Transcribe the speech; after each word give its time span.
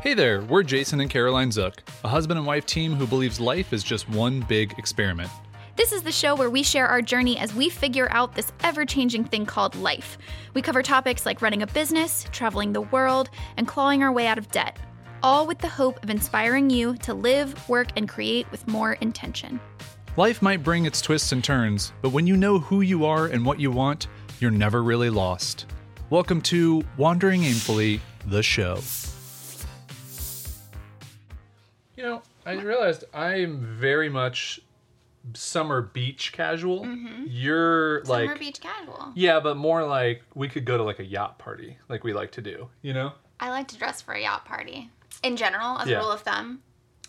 Hey 0.00 0.14
there, 0.14 0.42
we're 0.42 0.62
Jason 0.62 1.00
and 1.00 1.10
Caroline 1.10 1.50
Zook, 1.50 1.82
a 2.04 2.08
husband 2.08 2.38
and 2.38 2.46
wife 2.46 2.64
team 2.64 2.94
who 2.94 3.04
believes 3.04 3.40
life 3.40 3.72
is 3.72 3.82
just 3.82 4.08
one 4.08 4.38
big 4.48 4.78
experiment. 4.78 5.28
This 5.74 5.90
is 5.90 6.02
the 6.02 6.12
show 6.12 6.36
where 6.36 6.50
we 6.50 6.62
share 6.62 6.86
our 6.86 7.02
journey 7.02 7.36
as 7.36 7.52
we 7.52 7.68
figure 7.68 8.06
out 8.12 8.36
this 8.36 8.52
ever 8.62 8.84
changing 8.84 9.24
thing 9.24 9.44
called 9.44 9.74
life. 9.74 10.16
We 10.54 10.62
cover 10.62 10.84
topics 10.84 11.26
like 11.26 11.42
running 11.42 11.62
a 11.62 11.66
business, 11.66 12.26
traveling 12.30 12.72
the 12.72 12.82
world, 12.82 13.30
and 13.56 13.66
clawing 13.66 14.04
our 14.04 14.12
way 14.12 14.28
out 14.28 14.38
of 14.38 14.48
debt, 14.52 14.78
all 15.20 15.48
with 15.48 15.58
the 15.58 15.68
hope 15.68 16.00
of 16.04 16.10
inspiring 16.10 16.70
you 16.70 16.94
to 16.98 17.12
live, 17.12 17.68
work, 17.68 17.88
and 17.96 18.08
create 18.08 18.48
with 18.52 18.68
more 18.68 18.92
intention. 18.92 19.58
Life 20.16 20.40
might 20.40 20.62
bring 20.62 20.86
its 20.86 21.02
twists 21.02 21.32
and 21.32 21.42
turns, 21.42 21.92
but 22.02 22.10
when 22.10 22.24
you 22.24 22.36
know 22.36 22.60
who 22.60 22.82
you 22.82 23.04
are 23.04 23.26
and 23.26 23.44
what 23.44 23.58
you 23.58 23.72
want, 23.72 24.06
you're 24.38 24.52
never 24.52 24.84
really 24.84 25.10
lost. 25.10 25.66
Welcome 26.08 26.40
to 26.42 26.84
Wandering 26.96 27.42
Aimfully, 27.42 27.98
the 28.26 28.44
show. 28.44 28.78
You 31.98 32.04
know, 32.04 32.22
I 32.46 32.52
realized 32.52 33.02
I 33.12 33.40
am 33.40 33.58
very 33.60 34.08
much 34.08 34.60
summer 35.34 35.82
beach 35.82 36.32
casual. 36.32 36.86
You're 37.26 38.04
Summer 38.04 38.18
like 38.20 38.28
summer 38.28 38.38
beach 38.38 38.60
casual. 38.60 39.10
Yeah, 39.16 39.40
but 39.40 39.56
more 39.56 39.84
like 39.84 40.22
we 40.32 40.48
could 40.48 40.64
go 40.64 40.76
to 40.76 40.84
like 40.84 41.00
a 41.00 41.04
yacht 41.04 41.40
party, 41.40 41.76
like 41.88 42.04
we 42.04 42.12
like 42.12 42.30
to 42.32 42.40
do, 42.40 42.68
you 42.82 42.92
know? 42.92 43.14
I 43.40 43.50
like 43.50 43.66
to 43.68 43.76
dress 43.76 44.00
for 44.00 44.14
a 44.14 44.22
yacht 44.22 44.44
party. 44.44 44.90
In 45.24 45.36
general, 45.36 45.76
as 45.80 45.88
Yeah. 45.88 45.96
a 45.96 46.00
rule 46.02 46.12
of 46.12 46.20
thumb, 46.20 46.62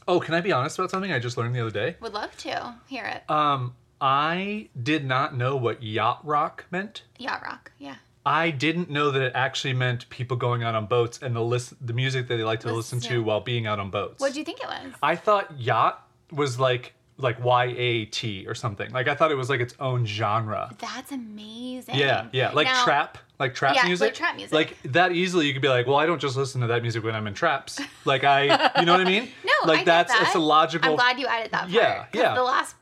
Oh, 0.07 0.19
can 0.19 0.33
I 0.33 0.41
be 0.41 0.51
honest 0.51 0.79
about 0.79 0.89
something 0.89 1.11
I 1.11 1.19
just 1.19 1.37
learned 1.37 1.53
the 1.53 1.59
other 1.59 1.69
day? 1.69 1.95
would 2.01 2.13
love 2.15 2.35
to 2.37 2.73
hear 2.87 3.05
it. 3.05 3.29
Um, 3.29 3.75
I 4.01 4.69
did 4.81 5.05
not 5.05 5.35
know 5.35 5.55
what 5.55 5.83
yacht 5.83 6.25
rock 6.25 6.65
meant. 6.71 7.03
yacht 7.19 7.43
rock, 7.43 7.71
yeah. 7.77 7.97
I 8.25 8.51
didn't 8.51 8.89
know 8.89 9.11
that 9.11 9.21
it 9.21 9.31
actually 9.33 9.73
meant 9.73 10.09
people 10.09 10.37
going 10.37 10.61
out 10.63 10.75
on 10.75 10.85
boats 10.85 11.19
and 11.21 11.35
the 11.35 11.41
list 11.41 11.73
the 11.85 11.93
music 11.93 12.27
that 12.27 12.35
they 12.37 12.43
like 12.43 12.59
to 12.61 12.73
listen 12.73 12.99
to 13.01 13.23
while 13.23 13.39
being 13.41 13.65
out 13.65 13.79
on 13.79 13.89
boats. 13.89 14.19
What 14.21 14.33
do 14.33 14.39
you 14.39 14.45
think 14.45 14.59
it 14.61 14.67
was? 14.67 14.93
I 15.01 15.15
thought 15.15 15.59
yacht 15.59 16.05
was 16.31 16.59
like 16.59 16.93
like 17.17 17.43
Y 17.43 17.65
A 17.77 18.05
T 18.05 18.45
or 18.47 18.55
something. 18.55 18.91
Like 18.91 19.07
I 19.07 19.15
thought 19.15 19.31
it 19.31 19.35
was 19.35 19.49
like 19.49 19.59
its 19.61 19.73
own 19.79 20.05
genre. 20.05 20.73
That's 20.79 21.11
amazing. 21.11 21.95
Yeah, 21.95 22.27
yeah, 22.31 22.51
like 22.51 22.67
Now- 22.67 22.83
trap, 22.83 23.17
like 23.39 23.55
trap 23.55 23.75
Yeah, 23.75 23.81
like 23.81 23.87
music. 23.87 24.13
trap 24.13 24.35
music. 24.35 24.53
Like 24.53 24.77
that 24.83 25.11
easily, 25.13 25.47
you 25.47 25.53
could 25.53 25.61
be 25.61 25.67
like, 25.69 25.87
well, 25.87 25.97
I 25.97 26.05
don't 26.05 26.21
just 26.21 26.37
listen 26.37 26.61
to 26.61 26.67
that 26.67 26.81
music 26.81 27.03
when 27.03 27.15
I'm 27.15 27.25
in 27.27 27.33
traps. 27.33 27.79
Like 28.05 28.23
I, 28.23 28.43
you 28.79 28.85
know 28.85 28.93
what 28.93 29.01
I 29.01 29.05
mean? 29.09 29.29
No, 29.43 29.67
like 29.67 29.81
I 29.81 29.83
that's 29.85 30.13
that. 30.13 30.21
it's 30.27 30.35
a 30.35 30.39
logical. 30.39 30.89
I'm 30.91 30.95
glad 30.95 31.19
you 31.19 31.27
added 31.27 31.51
that 31.51 31.61
part. 31.61 31.71
Yeah, 31.71 32.05
yeah. 32.13 32.35
The 32.35 32.43
last. 32.43 32.75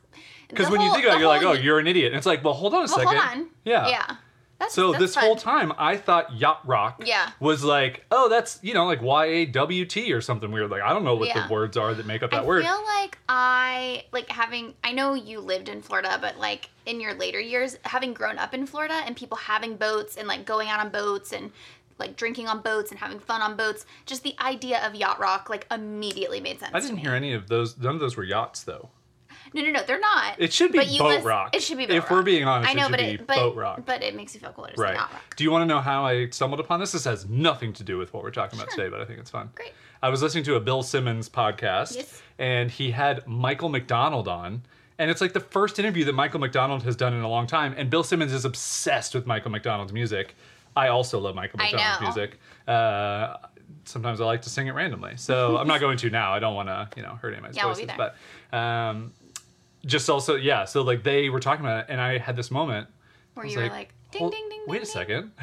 Because 0.48 0.70
when 0.70 0.80
you 0.80 0.92
think 0.92 1.04
about 1.04 1.16
it, 1.16 1.20
you're 1.20 1.28
like, 1.28 1.42
oh, 1.42 1.52
you're 1.52 1.78
an 1.78 1.86
idiot. 1.86 2.12
And 2.12 2.16
it's 2.16 2.26
like, 2.26 2.42
well, 2.44 2.54
hold 2.54 2.72
on 2.74 2.78
a 2.78 2.82
Well, 2.82 2.88
second. 2.88 3.16
hold 3.16 3.18
on. 3.38 3.46
Yeah. 3.64 3.88
Yeah. 3.88 4.16
That's, 4.58 4.74
So 4.74 4.90
that's 4.90 5.02
this 5.02 5.14
fun. 5.14 5.24
whole 5.24 5.36
time, 5.36 5.72
I 5.78 5.96
thought 5.96 6.34
yacht 6.34 6.60
rock 6.66 7.02
Yeah. 7.06 7.30
was 7.38 7.62
like, 7.62 8.04
oh, 8.10 8.28
that's 8.28 8.58
you 8.62 8.74
know 8.74 8.86
like 8.86 9.00
Y 9.00 9.24
A 9.26 9.46
W 9.46 9.84
T 9.84 10.12
or 10.12 10.20
something 10.20 10.50
weird. 10.50 10.70
Like 10.70 10.82
I 10.82 10.92
don't 10.92 11.04
know 11.04 11.14
what 11.14 11.28
Yeah. 11.28 11.46
the 11.46 11.52
words 11.52 11.76
are 11.76 11.94
that 11.94 12.06
make 12.06 12.22
up 12.24 12.32
that 12.32 12.42
I 12.42 12.44
word. 12.44 12.64
I 12.64 12.68
feel 12.68 12.84
like 12.84 13.18
I 13.28 14.04
like 14.12 14.28
having. 14.30 14.74
I 14.82 14.92
know 14.92 15.14
you 15.14 15.38
lived 15.40 15.68
in 15.68 15.80
Florida, 15.82 16.18
but 16.20 16.38
like 16.38 16.70
in 16.86 17.00
your 17.00 17.14
later 17.14 17.38
years, 17.40 17.78
having 17.84 18.12
grown 18.14 18.36
up 18.38 18.52
in 18.52 18.66
Florida 18.66 18.94
and 19.06 19.14
people 19.16 19.36
having 19.38 19.76
boats 19.76 20.16
and 20.16 20.26
like 20.26 20.44
going 20.44 20.68
out 20.68 20.80
on 20.80 20.88
boats 20.90 21.32
and 21.32 21.52
like 21.98 22.16
drinking 22.16 22.46
on 22.48 22.60
boats 22.60 22.90
and 22.90 22.98
having 23.00 23.18
fun 23.20 23.42
on 23.42 23.56
boats, 23.56 23.84
just 24.06 24.22
the 24.22 24.34
idea 24.40 24.84
of 24.86 24.94
yacht 24.94 25.18
rock 25.20 25.48
like 25.50 25.66
immediately 25.70 26.40
made 26.40 26.58
sense. 26.58 26.72
I 26.74 26.80
didn't 26.80 26.98
hear 26.98 27.14
any 27.14 27.32
of 27.32 27.48
those. 27.48 27.76
None 27.78 27.94
of 27.94 28.00
those 28.00 28.16
were 28.16 28.24
yachts 28.24 28.62
though. 28.64 28.88
No, 29.54 29.62
no, 29.62 29.70
no, 29.70 29.82
they're 29.86 30.00
not. 30.00 30.34
It 30.38 30.52
should 30.52 30.72
be 30.72 30.78
boat 30.98 31.24
rock. 31.24 31.54
It 31.56 31.62
should 31.62 31.78
be 31.78 31.86
boat 31.86 31.96
If 31.96 32.04
rock. 32.04 32.10
we're 32.10 32.22
being 32.22 32.44
honest, 32.44 32.70
I 32.70 32.74
know, 32.74 32.86
it 32.86 32.90
but 32.90 33.00
it, 33.00 33.26
but, 33.26 33.36
boat 33.36 33.56
rock. 33.56 33.82
But 33.86 34.02
it 34.02 34.14
makes 34.14 34.34
you 34.34 34.40
feel 34.40 34.52
cooler 34.52 34.72
Right. 34.76 34.90
say 34.90 34.94
yacht 34.94 35.12
rock. 35.12 35.36
Do 35.36 35.44
you 35.44 35.50
want 35.50 35.62
to 35.62 35.66
know 35.66 35.80
how 35.80 36.04
I 36.06 36.28
stumbled 36.30 36.60
upon 36.60 36.80
this? 36.80 36.92
This 36.92 37.04
has 37.04 37.28
nothing 37.28 37.72
to 37.74 37.82
do 37.84 37.98
with 37.98 38.12
what 38.12 38.22
we're 38.22 38.30
talking 38.30 38.58
about 38.58 38.70
today, 38.70 38.88
but 38.88 39.00
I 39.00 39.04
think 39.04 39.18
it's 39.18 39.30
fun. 39.30 39.50
Great. 39.54 39.72
I 40.02 40.08
was 40.10 40.22
listening 40.22 40.44
to 40.44 40.54
a 40.56 40.60
Bill 40.60 40.82
Simmons 40.82 41.28
podcast, 41.28 41.96
Yes. 41.96 42.22
and 42.38 42.70
he 42.70 42.90
had 42.92 43.26
Michael 43.26 43.68
McDonald 43.68 44.28
on. 44.28 44.62
And 45.00 45.10
it's 45.10 45.20
like 45.20 45.32
the 45.32 45.40
first 45.40 45.78
interview 45.78 46.04
that 46.06 46.12
Michael 46.14 46.40
McDonald 46.40 46.82
has 46.82 46.96
done 46.96 47.14
in 47.14 47.22
a 47.22 47.28
long 47.28 47.46
time. 47.46 47.72
And 47.76 47.88
Bill 47.88 48.02
Simmons 48.02 48.32
is 48.32 48.44
obsessed 48.44 49.14
with 49.14 49.26
Michael 49.26 49.50
McDonald's 49.52 49.92
music. 49.92 50.34
I 50.76 50.88
also 50.88 51.18
love 51.20 51.34
Michael 51.36 51.58
McDonald's 51.58 52.00
music. 52.00 52.38
Uh, 52.66 53.36
sometimes 53.84 54.20
I 54.20 54.24
like 54.24 54.42
to 54.42 54.50
sing 54.50 54.66
it 54.66 54.72
randomly. 54.72 55.12
So 55.16 55.56
I'm 55.56 55.66
not 55.68 55.80
going 55.80 55.98
to 55.98 56.10
now. 56.10 56.32
I 56.32 56.38
don't 56.38 56.54
want 56.54 56.68
to, 56.68 56.88
you 56.96 57.02
know, 57.02 57.14
hurt 57.20 57.32
anybody's 57.32 57.56
Yeah, 57.56 57.66
we'll 57.66 57.74
be 57.76 57.82
voices. 57.86 57.96
there. 57.96 58.12
But 58.50 58.56
um, 58.56 59.12
just 59.88 60.08
also, 60.08 60.36
yeah. 60.36 60.64
So 60.64 60.82
like 60.82 61.02
they 61.02 61.28
were 61.30 61.40
talking 61.40 61.64
about 61.64 61.80
it, 61.80 61.86
and 61.88 62.00
I 62.00 62.18
had 62.18 62.36
this 62.36 62.50
moment 62.50 62.86
Where 63.34 63.44
you 63.46 63.58
were 63.58 63.68
like, 63.68 63.92
ding, 64.12 64.20
"Hold- 64.20 64.32
ding, 64.32 64.48
ding, 64.48 64.60
Wait 64.68 64.74
ding, 64.78 64.82
a 64.82 64.84
ding." 64.84 64.92
second. 64.92 65.32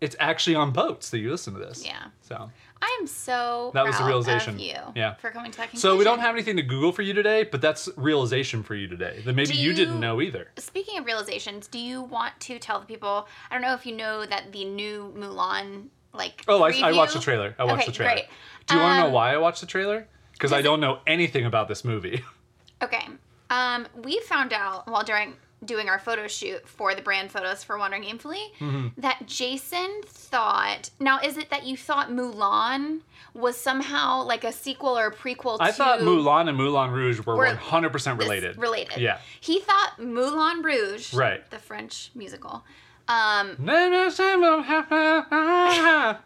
It's 0.00 0.16
actually 0.18 0.56
on 0.56 0.72
boats 0.72 1.10
that 1.10 1.20
you 1.20 1.30
listen 1.30 1.54
to 1.54 1.60
this. 1.60 1.86
Yeah. 1.86 2.06
So, 2.22 2.50
I 2.82 2.98
am 3.00 3.06
so 3.06 3.70
That 3.72 3.86
was 3.86 3.96
the 3.98 4.02
realization. 4.04 4.58
you 4.58 4.74
Yeah. 4.96 5.14
for 5.14 5.30
coming 5.30 5.52
to 5.52 5.58
that 5.58 5.70
conclusion. 5.70 5.78
so 5.80 5.96
we 5.96 6.02
don't 6.02 6.18
have 6.18 6.34
anything 6.34 6.56
to 6.56 6.62
Google 6.64 6.90
for 6.90 7.02
you 7.02 7.14
today, 7.14 7.44
but 7.44 7.60
that's 7.60 7.88
realization 7.96 8.64
for 8.64 8.74
you 8.74 8.88
today 8.88 9.22
that 9.24 9.32
maybe 9.36 9.52
Do 9.52 9.58
you, 9.58 9.72
didn't 9.72 10.00
know 10.00 10.20
either. 10.20 10.50
Speaking 10.58 10.98
of 10.98 11.06
realizations, 11.06 11.68
do 11.68 11.78
you 11.78 12.02
want 12.02 12.32
to 12.40 12.58
tell 12.58 12.80
the 12.80 12.86
people? 12.86 13.28
I 13.48 13.54
don't 13.54 13.62
know 13.62 13.74
if 13.74 13.86
you 13.86 13.94
know 13.94 14.26
that 14.26 14.50
the 14.50 14.64
new 14.64 15.14
Mulan 15.16 15.86
like. 16.12 16.42
Oh, 16.48 16.64
I, 16.64 16.72
I 16.82 16.90
watched 16.94 17.14
the 17.14 17.20
trailer. 17.20 17.54
I 17.56 17.62
watched 17.62 17.82
Okay, 17.82 17.86
the 17.86 17.92
trailer. 17.92 18.12
great. 18.14 18.24
Do 18.66 18.74
you 18.74 18.80
want 18.80 18.94
to 18.96 19.00
know 19.02 19.06
Um, 19.06 19.12
why 19.12 19.32
I 19.32 19.36
watched 19.36 19.60
the 19.60 19.68
trailer? 19.68 20.08
Because 20.32 20.52
I 20.52 20.62
don't 20.62 20.80
know 20.80 20.98
anything 21.06 21.46
about 21.46 21.68
this 21.68 21.84
movie. 21.84 22.24
Okay. 22.82 23.06
Um, 23.52 23.86
we 24.02 24.18
found 24.20 24.52
out 24.52 24.86
while 24.88 25.04
during 25.04 25.34
doing 25.64 25.88
our 25.88 25.98
photo 26.00 26.26
shoot 26.26 26.66
for 26.68 26.92
the 26.94 27.02
brand 27.02 27.30
photos 27.30 27.62
for 27.62 27.78
Wandering 27.78 28.02
Aimfully 28.02 28.42
Mm-hmm. 28.58 28.88
that 29.00 29.26
Jason 29.26 30.00
thought. 30.06 30.90
Now, 30.98 31.20
is 31.20 31.36
it 31.36 31.50
that 31.50 31.64
you 31.64 31.76
thought 31.76 32.10
Mulan 32.10 33.02
was 33.34 33.56
somehow 33.56 34.24
like 34.24 34.42
a 34.42 34.50
sequel 34.50 34.98
or 34.98 35.06
a 35.06 35.14
prequel 35.14 35.58
to? 35.58 35.62
I 35.64 35.70
thought 35.70 36.00
Mulan 36.00 36.48
and 36.48 36.56
Moulin 36.58 36.90
Rouge 36.90 37.20
were 37.24 37.36
Were 37.36 37.46
100% 37.46 38.18
related. 38.18 38.58
Related. 38.58 38.98
Yeah. 38.98 39.18
He 39.40 39.60
thought 39.60 39.92
Moulin 40.00 40.62
Rouge, 40.62 41.14
Right. 41.14 41.48
the 41.50 41.58
French 41.60 42.10
musical, 42.16 42.64
um, 43.06 43.56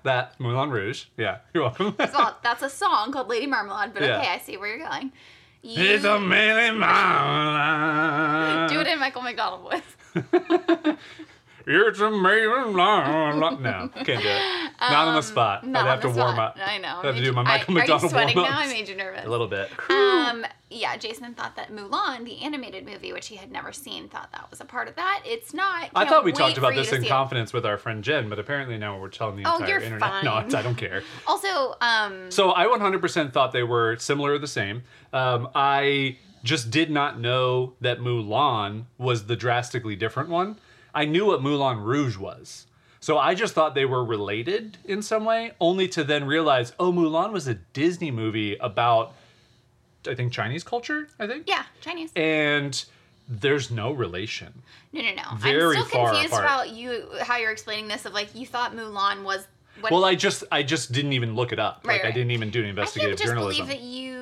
that 0.04 0.32
Moulin 0.38 0.70
Rouge. 0.70 1.04
Yeah, 1.18 1.38
you're 1.52 1.64
welcome. 1.64 1.94
well, 1.98 2.38
that's 2.42 2.62
a 2.62 2.70
song 2.82 3.12
called 3.12 3.28
Lady 3.28 3.46
Marmalade, 3.46 3.92
but 3.92 4.02
Yeah. 4.02 4.18
okay, 4.18 4.28
I 4.30 4.38
see 4.38 4.56
where 4.56 4.68
you're 4.74 4.86
going. 4.88 5.12
You 5.66 5.82
It's 5.82 6.04
a 6.04 6.20
Millie 6.20 6.70
Marmalade. 6.78 8.70
do 8.70 8.78
it 8.78 8.86
in 8.86 9.00
Michael 9.00 9.22
McDonald 9.22 9.62
voice. 9.62 9.96
It's 11.68 11.98
a 12.00 12.10
Millie 12.10 12.46
Marmalade. 12.46 13.60
No, 13.60 13.88
can't 14.04 14.06
do 14.06 14.28
it. 14.28 14.70
Not 14.80 15.08
on 15.08 15.14
the 15.16 15.22
spot. 15.22 15.64
Um, 15.64 15.72
Not 15.72 15.86
I'd 15.86 15.90
have 15.90 16.00
to 16.02 16.06
warm 16.08 16.34
spot. 16.34 16.56
up. 16.60 16.68
I 16.68 16.78
know. 16.78 17.00
I 17.02 17.06
have 17.06 17.16
to 17.16 17.22
do 17.24 17.32
my 17.32 17.42
Michael 17.42 17.74
I, 17.76 17.80
McDonald 17.80 18.02
Are 18.02 18.04
you 18.04 18.10
sweating 18.10 18.36
now? 18.42 18.58
I 18.58 18.66
made 18.68 18.88
you 18.88 18.94
nervous. 18.94 19.24
A 19.24 19.28
little 19.28 19.48
bit. 19.48 19.70
Um, 19.90 20.44
yeah, 20.70 20.96
Jason 20.96 21.34
thought 21.34 21.56
that 21.56 21.72
Mulan, 21.74 22.24
the 22.24 22.42
animated 22.42 22.84
movie, 22.86 23.12
which 23.12 23.26
he 23.28 23.36
had 23.36 23.50
never 23.50 23.72
seen, 23.72 24.08
thought 24.08 24.30
that 24.32 24.48
was 24.50 24.60
a 24.60 24.64
part 24.64 24.86
of 24.86 24.94
that. 24.96 25.22
It's 25.24 25.52
not. 25.54 25.90
I 25.94 26.00
Can't 26.04 26.08
thought 26.10 26.24
we 26.24 26.32
talked 26.32 26.58
about 26.58 26.74
this 26.74 26.92
in 26.92 27.00
see 27.00 27.06
it. 27.06 27.10
confidence 27.10 27.52
with 27.52 27.66
our 27.66 27.78
friend 27.78 28.04
Jen, 28.04 28.28
but 28.28 28.38
apparently 28.38 28.76
now 28.78 29.00
we're 29.00 29.08
telling 29.08 29.36
the 29.42 29.48
Oh, 29.50 29.54
entire 29.56 29.68
you're 29.70 29.80
internet. 29.80 30.22
No, 30.24 30.30
fine. 30.32 30.44
it's, 30.46 30.54
I 30.54 30.62
don't 30.62 30.74
care. 30.76 31.02
Also, 31.26 31.74
um, 31.80 32.30
So 32.30 32.52
I 32.54 32.66
100% 32.66 33.32
thought 33.32 33.52
they 33.52 33.62
were 33.64 33.96
similar 33.96 34.32
or 34.34 34.38
the 34.38 34.46
same. 34.46 34.82
Um, 35.12 35.48
I 35.54 36.18
just 36.44 36.70
did 36.70 36.90
not 36.90 37.18
know 37.18 37.74
that 37.80 37.98
Mulan 37.98 38.84
was 38.98 39.26
the 39.26 39.34
drastically 39.36 39.96
different 39.96 40.28
one. 40.28 40.58
I 40.96 41.04
knew 41.04 41.26
what 41.26 41.42
Moulin 41.42 41.78
Rouge 41.78 42.16
was. 42.16 42.66
So 43.00 43.18
I 43.18 43.34
just 43.34 43.54
thought 43.54 43.74
they 43.76 43.84
were 43.84 44.04
related 44.04 44.78
in 44.84 45.00
some 45.02 45.24
way, 45.24 45.52
only 45.60 45.86
to 45.88 46.02
then 46.02 46.24
realize, 46.24 46.72
oh, 46.80 46.90
Mulan 46.90 47.30
was 47.30 47.46
a 47.46 47.54
Disney 47.54 48.10
movie 48.10 48.56
about, 48.56 49.12
I 50.08 50.14
think, 50.16 50.32
Chinese 50.32 50.64
culture, 50.64 51.06
I 51.20 51.28
think? 51.28 51.44
yeah, 51.46 51.64
Chinese. 51.80 52.10
And 52.16 52.84
there's 53.28 53.70
no 53.70 53.92
relation. 53.92 54.52
No, 54.92 55.02
no, 55.02 55.14
no. 55.14 55.22
very 55.36 55.76
I'm 55.76 55.84
still 55.84 56.06
confused 56.06 56.32
apart. 56.32 56.44
about 56.44 56.70
you 56.70 57.06
how 57.22 57.36
you're 57.36 57.52
explaining 57.52 57.86
this. 57.88 58.06
Of 58.06 58.12
like, 58.12 58.34
you 58.34 58.46
thought 58.46 58.74
Mulan 58.74 59.22
was. 59.22 59.46
What, 59.80 59.92
Well, 59.92 60.04
I 60.06 60.14
just 60.14 60.42
I 60.50 60.62
just 60.62 60.92
didn't 60.92 61.12
even 61.12 61.34
look 61.34 61.52
it 61.52 61.58
up. 61.58 61.82
Right, 61.84 62.02
like 62.02 62.10
I 62.10 62.14
didn't 62.16 62.30
even 62.30 62.50
do 62.50 62.60
any 62.60 62.68
I 62.68 62.70
investigative 62.70 63.10
can't 63.10 63.18
just 63.18 63.28
journalism. 63.28 63.66
believe 63.66 63.78
that 63.78 63.84
you 63.84 64.15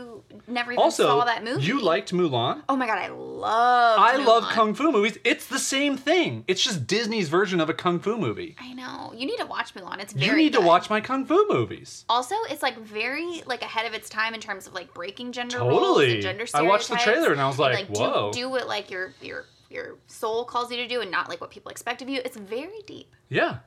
never 0.46 0.72
even 0.72 0.82
also, 0.82 1.06
saw 1.06 1.24
that 1.24 1.44
movie. 1.44 1.62
you 1.64 1.80
liked 1.80 2.12
Mulan? 2.12 2.62
Oh 2.68 2.76
my 2.76 2.86
god, 2.86 2.98
I 2.98 3.08
love. 3.08 3.98
I 3.98 4.16
love 4.16 4.44
kung 4.50 4.74
fu 4.74 4.90
movies. 4.92 5.18
It's 5.24 5.46
the 5.46 5.58
same 5.58 5.96
thing. 5.96 6.44
It's 6.48 6.62
just 6.62 6.86
Disney's 6.86 7.28
version 7.28 7.60
of 7.60 7.68
a 7.68 7.74
kung 7.74 8.00
fu 8.00 8.16
movie. 8.16 8.56
I 8.58 8.72
know. 8.72 9.12
You 9.16 9.26
need 9.26 9.38
to 9.38 9.46
watch 9.46 9.74
Mulan. 9.74 10.00
It's 10.00 10.12
very. 10.12 10.26
You 10.30 10.36
need 10.36 10.52
to 10.54 10.60
watch 10.60 10.90
my 10.90 11.00
kung 11.00 11.24
fu 11.24 11.46
movies. 11.48 12.04
Also, 12.08 12.34
it's 12.50 12.62
like 12.62 12.78
very 12.78 13.42
like 13.46 13.62
ahead 13.62 13.86
of 13.86 13.94
its 13.94 14.08
time 14.08 14.34
in 14.34 14.40
terms 14.40 14.66
of 14.66 14.74
like 14.74 14.92
breaking 14.94 15.32
gender 15.32 15.58
roles 15.58 15.80
Totally. 15.80 16.12
and 16.14 16.22
gender 16.22 16.46
stereotypes. 16.46 16.54
I 16.54 16.62
watched 16.68 16.88
the 16.88 16.96
trailer 17.12 17.32
and 17.32 17.40
I 17.40 17.46
was 17.48 17.58
like, 17.58 17.86
do- 17.92 18.00
whoa. 18.00 18.30
Do, 18.32 18.48
what 18.48 18.66
like 18.68 18.90
your 18.90 19.12
your 19.20 19.44
your 19.70 19.96
soul 20.06 20.44
calls 20.44 20.70
you 20.70 20.76
to 20.78 20.86
do, 20.86 21.00
and 21.00 21.10
not 21.10 21.28
like 21.28 21.40
what 21.40 21.50
people 21.50 21.70
expect 21.70 22.02
of 22.02 22.08
you. 22.08 22.20
It's 22.24 22.36
very 22.36 22.82
deep. 22.86 23.14
Yeah. 23.28 23.58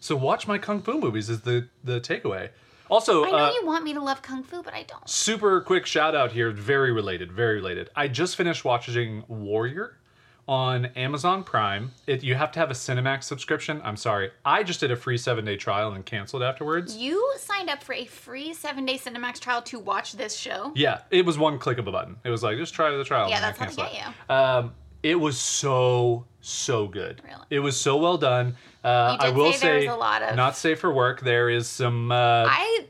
So 0.00 0.16
watch 0.16 0.46
my 0.46 0.58
kung 0.58 0.82
fu 0.82 0.98
movies 1.00 1.30
is 1.30 1.40
the 1.42 1.68
the 1.82 2.00
takeaway. 2.00 2.50
Also, 2.90 3.24
I 3.24 3.30
know 3.30 3.36
uh, 3.36 3.52
you 3.52 3.66
want 3.66 3.84
me 3.84 3.94
to 3.94 4.00
love 4.02 4.22
kung 4.22 4.42
fu, 4.42 4.62
but 4.62 4.74
I 4.74 4.82
don't. 4.82 5.08
super 5.08 5.60
quick 5.60 5.86
shout 5.86 6.14
out 6.14 6.32
here, 6.32 6.50
very 6.50 6.92
related, 6.92 7.32
very 7.32 7.56
related. 7.56 7.90
I 7.96 8.08
just 8.08 8.36
finished 8.36 8.64
watching 8.64 9.24
Warrior. 9.28 9.96
on 10.46 10.84
Amazon 10.96 11.42
Prime. 11.42 11.92
It, 12.06 12.22
you 12.22 12.34
have 12.34 12.52
to 12.52 12.58
have 12.58 12.70
a 12.70 12.74
Cinemax 12.74 13.24
subscription. 13.24 13.80
I'm 13.82 13.96
sorry. 13.96 14.30
I 14.44 14.62
just 14.62 14.80
did 14.80 14.90
a 14.90 14.96
free 14.96 15.16
seven 15.16 15.44
day 15.46 15.56
trial 15.56 15.92
and 15.92 16.04
canceled 16.04 16.42
afterwards. 16.42 16.94
You 16.96 17.32
signed 17.38 17.70
up 17.70 17.82
for 17.82 17.94
a 17.94 18.04
free 18.04 18.52
seven 18.52 18.84
day 18.84 18.98
Cinemax 18.98 19.40
trial 19.40 19.62
to 19.62 19.78
watch 19.78 20.12
this 20.12 20.36
show. 20.36 20.72
Yeah, 20.74 21.00
it 21.10 21.24
was 21.24 21.38
one 21.38 21.58
click 21.58 21.78
of 21.78 21.88
a 21.88 21.92
button. 21.92 22.16
It 22.24 22.30
was 22.30 22.42
like, 22.42 22.58
just 22.58 22.74
try 22.74 22.94
the 22.94 23.04
trial. 23.04 23.30
Yeah, 23.30 23.40
that's 23.40 23.58
how 23.58 23.66
they 23.70 23.74
get 23.74 23.92
it. 24.28 24.30
Um, 24.30 24.74
it 25.04 25.20
was 25.20 25.38
so, 25.38 26.24
so 26.40 26.88
good. 26.88 27.20
Really? 27.24 27.44
It 27.50 27.60
was 27.60 27.78
so 27.80 27.96
well 27.98 28.18
done. 28.18 28.56
Uh, 28.82 29.16
I 29.18 29.30
will 29.30 29.52
say 29.52 29.82
say, 29.82 29.86
a 29.86 29.94
lot 29.96 30.22
of- 30.22 30.36
not 30.36 30.56
safe 30.56 30.80
for 30.80 30.92
work. 30.92 31.20
There 31.20 31.48
is 31.48 31.68
some. 31.68 32.10
Uh, 32.12 32.46
I 32.48 32.86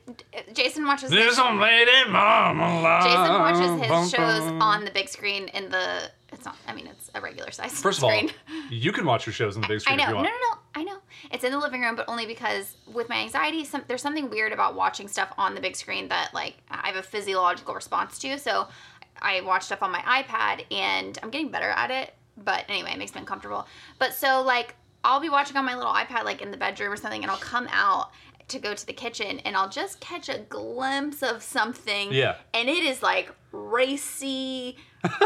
Jason 0.52 0.86
watches 0.86 1.10
there's 1.10 1.26
his, 1.26 1.36
some 1.36 1.60
lady 1.60 1.90
mama. 2.08 3.00
Jason 3.04 3.38
watches 3.38 3.80
his 3.80 3.88
bum, 3.88 4.08
shows 4.08 4.40
bum. 4.40 4.62
on 4.62 4.84
the 4.84 4.90
big 4.90 5.08
screen 5.08 5.48
in 5.48 5.70
the 5.70 6.10
it's 6.32 6.44
not 6.44 6.56
I 6.66 6.74
mean 6.74 6.88
it's 6.88 7.10
a 7.14 7.20
regular 7.20 7.52
size 7.52 7.80
First 7.80 7.98
of 7.98 8.04
all, 8.04 8.10
screen. 8.10 8.30
you 8.70 8.90
can 8.90 9.04
watch 9.06 9.24
your 9.24 9.32
shows 9.32 9.54
on 9.54 9.62
the 9.62 9.68
big 9.68 9.76
I 9.76 9.78
screen 9.78 9.96
know. 9.98 10.02
if 10.04 10.08
you 10.10 10.14
want. 10.16 10.26
No, 10.26 10.30
no, 10.32 10.36
no. 10.54 10.58
I 10.76 10.82
know. 10.82 10.98
It's 11.30 11.44
in 11.44 11.52
the 11.52 11.58
living 11.60 11.80
room, 11.82 11.94
but 11.94 12.06
only 12.08 12.26
because 12.26 12.76
with 12.92 13.08
my 13.08 13.18
anxiety, 13.18 13.64
some, 13.64 13.84
there's 13.86 14.02
something 14.02 14.28
weird 14.28 14.52
about 14.52 14.74
watching 14.74 15.06
stuff 15.06 15.32
on 15.38 15.54
the 15.54 15.60
big 15.60 15.76
screen 15.76 16.08
that 16.08 16.34
like 16.34 16.56
I 16.68 16.88
have 16.88 16.96
a 16.96 17.02
physiological 17.02 17.72
response 17.74 18.18
to. 18.18 18.36
So 18.38 18.66
I 19.20 19.40
watch 19.40 19.64
stuff 19.64 19.82
on 19.82 19.90
my 19.90 20.00
iPad, 20.00 20.64
and 20.72 21.18
I'm 21.22 21.30
getting 21.30 21.48
better 21.50 21.70
at 21.70 21.90
it. 21.90 22.14
But 22.36 22.64
anyway, 22.68 22.90
it 22.92 22.98
makes 22.98 23.14
me 23.14 23.20
uncomfortable. 23.20 23.66
But 23.98 24.14
so 24.14 24.42
like 24.42 24.74
I'll 25.04 25.20
be 25.20 25.28
watching 25.28 25.56
on 25.56 25.64
my 25.64 25.76
little 25.76 25.92
iPad, 25.92 26.24
like 26.24 26.42
in 26.42 26.50
the 26.50 26.56
bedroom 26.56 26.92
or 26.92 26.96
something, 26.96 27.22
and 27.22 27.30
I'll 27.30 27.36
come 27.38 27.68
out 27.70 28.10
to 28.48 28.58
go 28.58 28.74
to 28.74 28.86
the 28.86 28.92
kitchen 28.92 29.38
and 29.40 29.56
I'll 29.56 29.68
just 29.70 30.00
catch 30.00 30.28
a 30.28 30.38
glimpse 30.38 31.22
of 31.22 31.42
something. 31.42 32.12
Yeah. 32.12 32.36
And 32.52 32.68
it 32.68 32.84
is 32.84 33.02
like 33.02 33.32
racy. 33.52 34.76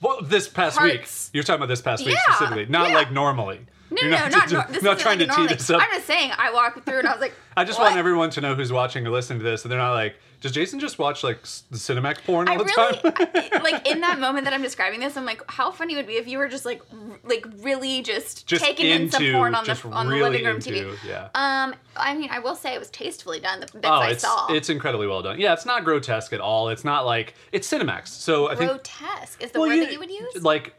Well, 0.00 0.20
this 0.22 0.48
past 0.48 0.76
Parts. 0.76 1.30
week, 1.30 1.34
you're 1.34 1.44
talking 1.44 1.60
about 1.60 1.68
this 1.68 1.80
past 1.80 2.04
week 2.04 2.14
Yeah, 2.14 2.34
specifically, 2.34 2.66
not 2.66 2.90
yeah. 2.90 2.94
like 2.94 3.10
normally. 3.10 3.60
No, 3.90 4.02
You're 4.02 4.10
no, 4.10 4.28
no, 4.28 4.28
not, 4.28 4.52
not 4.52 4.70
isn't 4.70 4.98
trying 4.98 5.18
like 5.18 5.28
to 5.30 5.34
tee 5.34 5.46
this 5.46 5.70
up. 5.70 5.80
I'm 5.80 5.88
just 5.92 6.06
saying, 6.06 6.30
I 6.36 6.52
walked 6.52 6.84
through 6.84 6.98
and 6.98 7.08
I 7.08 7.12
was 7.12 7.22
like, 7.22 7.32
I 7.56 7.64
just 7.64 7.78
what? 7.78 7.86
want 7.86 7.96
everyone 7.96 8.28
to 8.30 8.42
know 8.42 8.54
who's 8.54 8.70
watching 8.70 9.06
or 9.06 9.10
listening 9.10 9.38
to 9.38 9.44
this, 9.44 9.64
and 9.64 9.72
they're 9.72 9.78
not 9.78 9.94
like, 9.94 10.16
does 10.44 10.52
Jason 10.52 10.78
just 10.78 10.98
watch 10.98 11.24
like 11.24 11.40
the 11.70 11.78
Cinemax 11.78 12.22
porn 12.22 12.50
all 12.50 12.54
I 12.54 12.58
the 12.58 12.64
really 12.64 13.00
time? 13.00 13.12
I- 13.16 13.60
like 13.62 13.88
in 13.88 14.02
that 14.02 14.20
moment 14.20 14.44
that 14.44 14.52
I'm 14.52 14.60
describing 14.60 15.00
this. 15.00 15.16
I'm 15.16 15.24
like, 15.24 15.42
how 15.50 15.70
funny 15.70 15.94
would 15.94 16.04
it 16.04 16.06
be 16.06 16.16
if 16.16 16.28
you 16.28 16.36
were 16.36 16.48
just 16.48 16.66
like, 16.66 16.82
r- 16.92 17.18
like 17.24 17.46
really 17.60 18.02
just, 18.02 18.46
just 18.46 18.62
taking 18.62 18.84
into, 18.90 19.04
in 19.04 19.10
some 19.10 19.32
porn 19.32 19.54
on 19.54 19.64
just 19.64 19.84
the 19.84 19.88
on 19.88 20.06
really 20.06 20.18
the 20.18 20.28
living 20.28 20.46
room 20.46 20.56
into, 20.56 20.70
TV. 20.70 20.98
Yeah. 21.08 21.28
Um, 21.34 21.74
I 21.96 22.12
mean, 22.12 22.28
I 22.30 22.40
will 22.40 22.56
say 22.56 22.74
it 22.74 22.78
was 22.78 22.90
tastefully 22.90 23.40
done. 23.40 23.60
The 23.60 23.66
bits 23.68 23.88
Oh, 23.88 23.92
I 23.92 24.12
saw, 24.16 24.52
it's 24.52 24.68
incredibly 24.68 25.06
well 25.06 25.22
done. 25.22 25.40
Yeah, 25.40 25.54
it's 25.54 25.64
not 25.64 25.82
grotesque 25.82 26.34
at 26.34 26.40
all. 26.42 26.68
It's 26.68 26.84
not 26.84 27.06
like 27.06 27.32
it's 27.50 27.66
Cinemax. 27.72 28.08
So 28.08 28.50
I 28.50 28.54
think 28.54 28.70
grotesque 28.70 29.42
is 29.42 29.50
the 29.50 29.60
well, 29.60 29.70
word 29.70 29.80
that 29.80 29.92
you 29.92 29.98
would 29.98 30.10
use. 30.10 30.42
Like, 30.42 30.74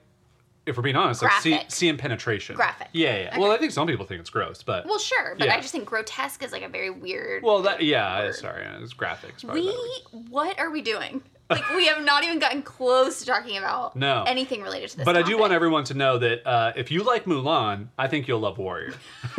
if 0.66 0.78
we're 0.78 0.84
being 0.84 0.96
honest, 0.96 1.22
like 1.22 1.32
see, 1.42 1.52
Graphic. 1.52 1.72
seeing 1.72 1.98
penetration. 1.98 2.56
Graphic. 2.56 2.88
Yeah, 2.92 3.18
yeah. 3.18 3.40
Well, 3.40 3.52
I 3.52 3.58
think 3.58 3.72
some 3.72 3.88
people 3.88 4.06
think 4.06 4.20
it's 4.22 4.30
gross, 4.30 4.64
but 4.64 4.86
well, 4.86 5.00
sure, 5.00 5.36
but 5.38 5.48
yeah. 5.48 5.56
I 5.56 5.60
just 5.62 5.72
think 5.72 5.86
grotesque 5.86 6.44
is 6.44 6.52
like 6.52 6.64
a 6.64 6.70
very 6.70 6.90
weird. 6.90 7.44
well, 7.44 7.62
that 7.64 7.82
yeah. 7.82 8.20
word. 8.20 8.36
Sorry, 8.36 8.66
it's 8.82 8.94
graphics. 8.94 9.44
we 9.44 9.72
what 10.30 10.60
are 10.60 10.70
we 10.72 10.82
doing? 10.82 11.22
Like 11.50 11.70
we 11.76 11.86
have 11.88 12.04
not 12.04 12.24
even 12.24 12.40
gotten 12.40 12.64
close 12.64 13.20
to 13.20 13.26
talking 13.26 13.58
about 13.58 13.96
No. 13.96 14.24
anything 14.26 14.64
related 14.64 14.90
to 14.90 14.98
this. 14.98 15.06
But 15.06 15.16
I 15.16 15.22
do 15.22 15.38
want 15.38 15.54
everyone 15.54 15.84
to 15.86 15.94
know 15.94 16.18
that 16.18 16.48
uh, 16.48 16.74
if 16.76 16.90
you 16.90 17.04
like 17.04 17.26
Mulan, 17.26 17.90
I 18.00 18.08
think 18.08 18.28
you'll 18.28 18.40
love 18.40 18.58
Warrior. 18.58 18.94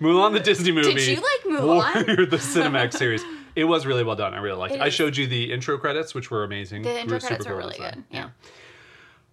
Mulan, 0.00 0.32
the 0.32 0.40
Disney 0.40 0.72
movie. 0.72 0.94
Did 0.94 1.06
you 1.06 1.16
like 1.16 1.60
Mulan? 1.60 2.06
Warrior, 2.06 2.26
the 2.26 2.36
Cinemax 2.36 2.92
series. 2.98 3.24
It 3.56 3.64
was 3.64 3.86
really 3.86 4.04
well 4.04 4.16
done. 4.16 4.34
I 4.34 4.38
really 4.38 4.58
liked 4.58 4.74
it. 4.74 4.78
It 4.80 4.82
I 4.82 4.88
showed 4.88 5.16
you 5.16 5.26
the 5.26 5.52
intro 5.52 5.78
credits, 5.78 6.14
which 6.14 6.30
were 6.30 6.44
amazing. 6.44 6.82
The 6.82 7.00
intro 7.00 7.18
super 7.18 7.28
credits 7.28 7.48
were 7.48 7.56
really 7.56 7.78
good. 7.78 8.04
Yeah. 8.10 8.30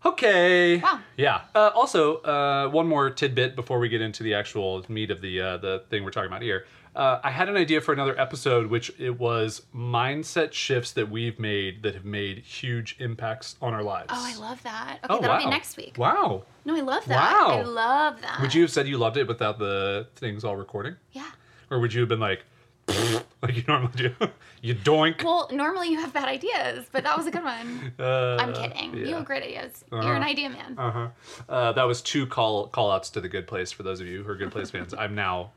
Okay. 0.06 0.78
Wow. 0.78 1.00
Yeah. 1.18 1.42
Uh, 1.54 1.72
also, 1.76 2.18
uh, 2.22 2.70
one 2.70 2.88
more 2.88 3.10
tidbit 3.10 3.56
before 3.56 3.80
we 3.80 3.90
get 3.90 4.02
into 4.02 4.24
the 4.24 4.34
actual 4.34 4.86
meat 4.88 5.12
of 5.12 5.22
the 5.22 5.42
uh, 5.42 5.58
the 5.58 5.84
thing 5.90 6.04
we're 6.04 6.12
talking 6.12 6.28
about 6.30 6.42
here. 6.42 6.66
Uh, 6.96 7.20
I 7.24 7.30
had 7.32 7.48
an 7.50 7.56
idea 7.56 7.82
for 7.82 7.94
another 7.94 8.20
episode, 8.20 8.68
which 8.68 8.92
it 8.98 9.20
was 9.20 9.62
mindset 9.76 10.54
shifts 10.54 10.92
that 10.94 11.10
we've 11.10 11.38
made 11.40 11.84
that 11.84 11.94
have 11.94 12.04
made 12.04 12.40
huge 12.40 12.96
impacts 13.00 13.56
on 13.62 13.74
our 13.74 13.84
lives. 13.84 14.08
Oh, 14.10 14.26
I 14.28 14.36
love 14.38 14.62
that. 14.64 14.98
Okay, 15.04 15.14
Oh, 15.14 15.22
that'll 15.22 15.38
wow. 15.38 15.44
be 15.44 15.50
next 15.50 15.78
week. 15.78 15.96
Wow. 15.98 16.44
No, 16.66 16.76
I 16.76 16.80
love 16.82 17.06
that. 17.06 17.32
Wow. 17.32 17.50
I 17.60 17.62
love 17.62 18.22
that. 18.22 18.40
Would 18.42 18.54
you 18.56 18.64
have 18.64 18.72
said 18.72 18.88
you 18.88 18.98
loved 18.98 19.18
it 19.18 19.28
without 19.28 19.60
the 19.60 20.08
things 20.16 20.44
all 20.44 20.56
recording? 20.56 20.96
Yeah. 21.12 21.30
Or 21.70 21.80
would 21.80 21.94
you 21.94 22.00
have 22.02 22.10
been 22.10 22.20
like, 22.20 22.44
like 23.42 23.56
you 23.56 23.64
normally 23.68 23.92
do? 23.96 24.16
you 24.62 24.76
doink. 24.76 25.24
Well, 25.24 25.50
normally 25.52 25.90
you 25.90 26.00
have 26.00 26.14
bad 26.14 26.28
ideas, 26.28 26.86
but 26.92 27.04
that 27.04 27.18
was 27.18 27.28
a 27.28 27.32
good 27.32 27.44
one. 27.44 27.94
Uh, 28.00 28.38
I'm 28.40 28.54
kidding. 28.54 28.96
You 28.96 29.16
have 29.16 29.26
great 29.26 29.44
ideas. 29.44 29.84
Uh-huh. 29.92 30.02
You're 30.06 30.16
an 30.16 30.24
idea 30.24 30.50
man. 30.50 30.76
Uh-huh. 30.78 31.08
Uh, 31.50 31.72
that 31.74 31.84
was 31.84 32.02
two 32.02 32.26
call 32.26 32.68
call 32.68 32.92
outs 32.92 33.10
to 33.12 33.22
the 33.22 33.28
Good 33.28 33.46
Place 33.46 33.72
for 33.72 33.84
those 33.84 34.00
of 34.00 34.08
you 34.08 34.24
who 34.24 34.32
are 34.32 34.36
Good 34.36 34.52
Place 34.52 34.70
fans. 34.72 34.94
I'm 34.94 35.16
now 35.16 35.52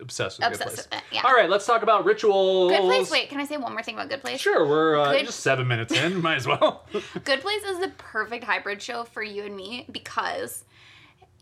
obsessed 0.00 0.38
with 0.38 0.52
the 0.52 0.58
Good 0.58 0.64
Place. 0.64 0.76
with 0.76 0.92
it, 0.92 1.02
yeah. 1.12 1.22
All 1.24 1.34
right, 1.34 1.50
let's 1.50 1.66
talk 1.66 1.82
about 1.82 2.04
rituals. 2.04 2.70
Good 2.70 2.82
Place. 2.82 3.10
Wait, 3.10 3.28
can 3.28 3.40
I 3.40 3.44
say 3.46 3.56
one 3.56 3.72
more 3.72 3.82
thing 3.82 3.94
about 3.94 4.08
Good 4.10 4.20
Place? 4.20 4.40
Sure, 4.40 4.66
we're 4.66 4.98
uh, 4.98 5.12
Good- 5.12 5.26
just 5.26 5.40
seven 5.40 5.66
minutes 5.66 5.92
in. 5.92 6.20
Might 6.22 6.36
as 6.36 6.46
well. 6.46 6.86
Good 7.24 7.40
Place 7.40 7.62
is 7.64 7.80
the 7.80 7.92
perfect 7.98 8.44
hybrid 8.44 8.80
show 8.80 9.04
for 9.04 9.22
you 9.22 9.44
and 9.44 9.56
me 9.56 9.86
because 9.90 10.64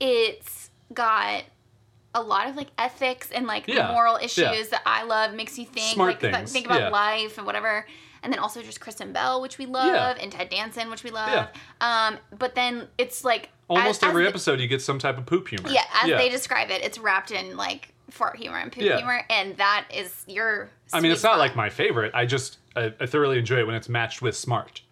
it's 0.01 0.71
got 0.95 1.45
a 2.17 2.23
lot 2.23 2.49
of 2.49 2.57
like 2.57 2.69
ethics 2.79 3.31
and 3.31 3.47
like 3.47 3.69
Yeah, 3.69 3.93
moral 3.93 4.17
issues 4.17 4.39
yeah. 4.39 4.63
that 4.71 4.83
I 4.87 5.05
love. 5.05 5.35
Makes 5.35 5.59
you 5.59 5.65
think, 5.67 5.95
Smart 5.95 6.23
like 6.23 6.33
things, 6.33 6.53
think 6.53 6.67
about 6.67 6.81
yeah. 6.81 6.89
life 6.89 7.37
and 7.39 7.47
whatever. 7.47 7.87
And 8.23 8.33
then 8.33 8.41
also 8.41 8.61
just 8.63 8.81
Kristen 8.81 9.13
Bell, 9.13 9.41
which 9.41 9.57
we 9.59 9.67
love, 9.67 10.17
and 10.21 10.33
Ted 10.33 10.49
Danson, 10.49 10.91
which 10.91 11.05
we 11.05 11.11
love. 11.11 11.29
Yeah. 11.31 11.47
Um, 11.81 12.19
but 12.37 12.57
then 12.57 12.89
it's 12.99 13.25
like 13.25 13.51
Almost 13.69 13.89
as- 13.89 13.97
as 13.99 14.11
every 14.11 14.25
the- 14.25 14.29
episode, 14.31 14.59
you 14.61 14.67
get 14.67 14.83
some 14.83 14.99
type 14.99 15.17
of 15.19 15.27
poop 15.27 15.47
humor. 15.49 15.69
Yeah, 15.71 15.85
as 16.03 16.09
they 16.11 16.29
describe 16.29 16.71
it, 16.71 16.83
it's 16.83 16.99
wrapped 16.99 17.31
in 17.31 17.57
like 17.57 17.93
fart 18.11 18.37
humor 18.37 18.59
and 18.59 18.73
poop 18.73 18.83
humor, 18.83 19.21
and 19.31 19.57
that 19.59 19.87
is 19.95 20.25
your. 20.27 20.71
I 20.93 21.01
mean, 21.01 21.13
it's 21.13 21.23
not 21.23 21.31
spot. 21.31 21.39
like 21.39 21.55
my 21.57 21.69
favorite. 21.69 22.13
I 22.15 22.27
just 22.27 22.59
I, 22.75 22.93
I 22.99 23.07
thoroughly 23.07 23.39
enjoy 23.39 23.59
it 23.59 23.67
when 23.67 23.77
it's 23.77 23.89
matched 23.89 24.23
with 24.23 24.37
smart. 24.37 24.83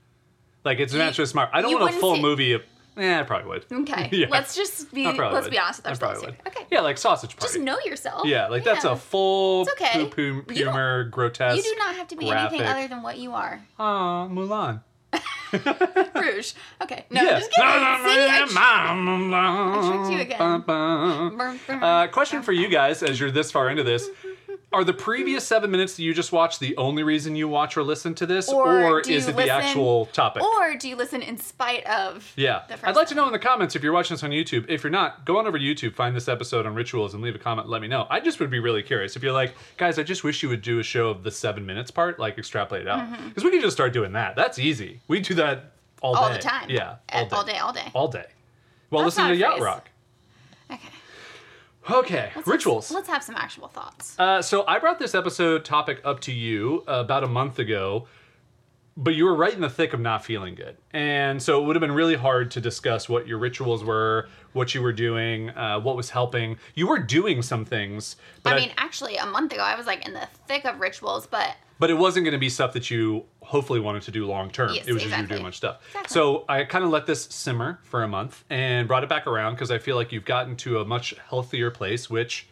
Like 0.65 0.79
it's 0.79 0.93
matched 0.95 1.19
with 1.19 1.29
smart. 1.29 1.51
I 1.53 1.61
don't 1.63 1.73
want 1.81 1.95
a 1.95 1.99
full 1.99 2.17
say- 2.17 2.23
movie 2.23 2.53
of. 2.53 2.63
Eh, 2.97 3.19
I 3.21 3.23
probably 3.25 3.49
would. 3.49 3.65
Okay, 3.73 4.09
Yeah. 4.13 4.27
let's 4.31 4.55
just 4.55 4.93
be 4.93 5.05
let's 5.07 5.19
would. 5.19 5.51
be 5.51 5.59
honest 5.59 5.81
with 5.81 5.87
I 5.87 5.91
ourselves. 5.91 5.99
probably 5.99 6.27
would. 6.27 6.37
Okay, 6.47 6.67
Yeah, 6.71 6.81
like 6.81 6.97
sausage 6.99 7.37
party. 7.37 7.53
just 7.55 7.61
know 7.65 7.79
yourself. 7.85 8.27
Yeah, 8.27 8.49
like 8.49 8.63
that's 8.65 8.85
a 8.85 8.95
full 8.97 9.63
It's 9.63 9.73
okay. 9.73 10.05
poop 10.05 10.15
hum- 10.15 10.55
You 10.57 10.65
don't- 10.65 10.73
humor, 10.75 11.05
grotesque. 11.05 11.57
You 11.57 11.63
do 11.63 11.77
not 11.79 11.97
have 11.97 12.09
to 12.09 12.17
be 12.17 12.31
anything 12.31 12.59
graphic. 12.61 12.77
other 12.77 12.89
than 12.89 13.03
what 13.03 13.19
you 13.19 13.33
are. 13.33 13.61
Aw, 13.79 14.29
Mulan. 14.29 14.83
Rouge. 16.15 16.53
Okay. 16.83 17.05
No, 17.11 17.23
yeah. 17.23 17.39
just 17.39 17.51
kidding. 17.53 17.71
See, 17.71 18.27
I 18.29 18.47
tr- 18.49 18.59
I 18.59 19.89
tricked 19.89 20.11
you 20.11 20.21
again. 20.21 21.61
again. 21.61 21.83
Uh, 21.83 22.07
question 22.09 22.43
for 22.43 22.53
you 22.53 22.69
guys 22.69 23.03
as 23.03 23.21
you're 23.21 23.31
this 23.31 23.51
far 23.53 23.71
into 23.71 23.83
this. 23.85 24.09
Are 24.75 24.83
the 24.83 24.93
previous 24.93 25.47
seven 25.47 25.71
minutes 25.71 25.95
that 25.95 26.03
you 26.03 26.13
just 26.13 26.33
watched 26.33 26.59
the 26.59 26.77
only 26.77 27.05
reason 27.05 27.37
you 27.37 27.47
watch 27.49 27.77
or 27.77 27.85
listen 27.85 28.13
to 28.17 28.27
this? 28.27 28.49
Or 28.49 29.01
do 29.03 29.13
is 29.13 29.29
it 29.29 29.37
listen- 29.37 29.47
the 29.47 29.53
actual 29.55 30.07
topic? 30.07 30.43
or 30.43 30.75
do 30.75 30.89
you 30.89 30.97
listen 30.97 31.23
in 31.23 31.39
spite 31.39 31.87
of? 31.87 32.33
Yeah. 32.37 32.63
The 32.69 32.75
first 32.77 32.85
I'd 32.89 32.97
like 32.97 33.07
to 33.09 33.15
know 33.15 33.25
in 33.27 33.33
the 33.33 33.39
comments 33.39 33.77
if 33.77 33.85
you're 33.85 33.93
watching 33.93 34.15
this 34.17 34.25
on 34.25 34.31
YouTube. 34.31 34.67
If 34.69 34.83
you're 34.83 34.91
not, 34.91 35.25
go 35.25 35.39
on 35.39 35.47
over 35.47 35.59
to 35.61 35.65
YouTube, 35.65 35.95
find 35.95 36.17
this 36.17 36.27
episode 36.27 36.67
on 36.67 36.75
rituals, 36.75 37.15
and 37.15 37.23
leave 37.23 37.37
a 37.37 37.39
comment. 37.39 37.69
Let 37.69 37.83
me 37.83 37.87
know. 37.89 38.09
I 38.11 38.19
just 38.19 38.41
would 38.41 38.51
be 38.51 38.59
really 38.59 38.83
curious. 38.83 39.15
If 39.15 39.23
you're 39.23 39.33
like, 39.33 39.55
guys, 39.77 39.97
I 39.99 40.03
just 40.03 40.25
wish 40.25 40.43
you 40.43 40.49
would 40.49 40.63
do 40.63 40.81
a 40.81 40.83
show 40.83 41.09
of 41.09 41.23
the 41.23 41.31
seven 41.31 41.65
minutes 41.65 41.93
part, 41.93 42.19
like 42.19 42.37
extrapolate 42.37 42.83
it 42.83 42.89
out. 42.89 43.09
Because 43.29 43.45
we 43.45 43.53
could 43.53 43.63
just 43.63 43.77
start 43.77 43.93
doing 43.93 44.13
that. 44.15 44.35
That's 44.35 44.59
easy. 44.59 45.01
We 45.07 45.21
do 45.21 45.35
that 45.35 45.71
all, 46.03 46.15
Mm-hmm. 46.17 46.23
All 46.25 46.29
day. 46.31 46.35
the 46.37 46.43
time. 46.43 46.69
Yeah. 46.71 46.97
Uh, 47.13 47.25
all 47.33 47.45
day, 47.45 47.59
all 47.59 47.73
day. 47.73 47.91
All 47.95 48.09
day. 48.09 48.27
Well, 48.91 49.03
That's 49.05 49.17
listen 49.17 49.31
to 49.31 49.37
Yacht. 49.37 49.61
Rock. 49.61 49.89
Okay. 51.91 52.31
Let's- 52.35 52.49
rituals. 52.49 52.91
Let's 52.91 53.09
have 53.09 53.23
some 53.23 53.37
actual 53.37 53.69
thoughts. 53.69 54.19
Uh, 54.19 54.41
so 54.43 54.65
I 54.67 54.79
brought 54.79 54.99
this 54.99 55.15
episode 55.15 55.65
topic 55.65 56.01
up 56.05 56.21
to 56.21 56.33
you 56.33 56.83
about 56.87 57.25
a 57.25 57.29
month 57.29 57.59
ago, 57.59 58.07
but 58.97 59.15
you 59.15 59.25
were 59.25 59.35
right 59.35 59.53
in 59.53 59.61
the 59.61 59.71
thick 59.71 59.93
of 59.93 60.01
not 60.01 60.25
feeling 60.25 60.55
good, 60.55 60.77
and 60.93 61.43
so 61.43 61.61
it 61.61 61.67
would 61.67 61.77
have 61.77 61.81
been 61.81 61.93
really 61.93 62.17
hard 62.17 62.51
to 62.53 62.61
discuss 62.61 63.09
what 63.09 63.27
your 63.27 63.39
rituals 63.39 63.85
were, 63.85 64.29
what 64.53 64.75
you 64.75 64.83
were 64.83 64.93
doing, 64.93 65.51
uh, 65.51 65.81
what 65.81 65.97
was 65.97 66.11
helping. 66.11 66.57
You 66.75 66.89
were 66.89 66.99
doing 66.99 67.43
some 67.43 67.65
things, 67.65 68.17
I 68.45 68.57
mean, 68.57 68.73
actually, 68.77 69.17
a 69.17 69.27
month 69.27 69.53
ago, 69.53 69.63
I 69.63 69.77
was 69.77 69.87
like 69.87 70.07
in 70.07 70.13
the 70.13 70.29
thick 70.47 70.65
of 70.65 70.81
rituals, 70.81 71.27
but 71.27 71.57
but 71.79 71.91
it 71.91 71.95
wasn't 71.95 72.25
going 72.25 72.33
to 72.33 72.39
be 72.39 72.49
stuff 72.49 72.73
that 72.75 72.91
you 72.91 73.25
hopefully 73.43 73.81
wanted 73.81 74.03
to 74.03 74.11
do 74.11 74.27
long 74.27 74.51
term. 74.51 74.73
Yes, 74.75 74.87
it 74.87 74.93
was 74.93 75.03
just 75.03 75.11
you 75.11 75.15
exactly. 75.15 75.37
doing 75.37 75.43
much 75.43 75.57
stuff. 75.57 75.83
Exactly. 75.89 76.15
So 76.15 76.45
I 76.49 76.65
kind 76.65 76.85
of 76.85 76.91
let 76.91 77.07
this 77.07 77.25
simmer 77.25 77.81
for 77.83 78.03
a 78.03 78.09
month 78.09 78.45
and 78.49 78.87
brought 78.87 79.03
it 79.03 79.09
back 79.09 79.27
around 79.27 79.55
because 79.55 79.71
I 79.71 79.79
feel 79.79 79.97
like 79.97 80.13
you've 80.13 80.25
gotten 80.25 80.57
to 80.57 80.81
a 80.81 80.85
much 80.85 81.15
healthier 81.29 81.71
place, 81.71 82.09
which 82.09 82.47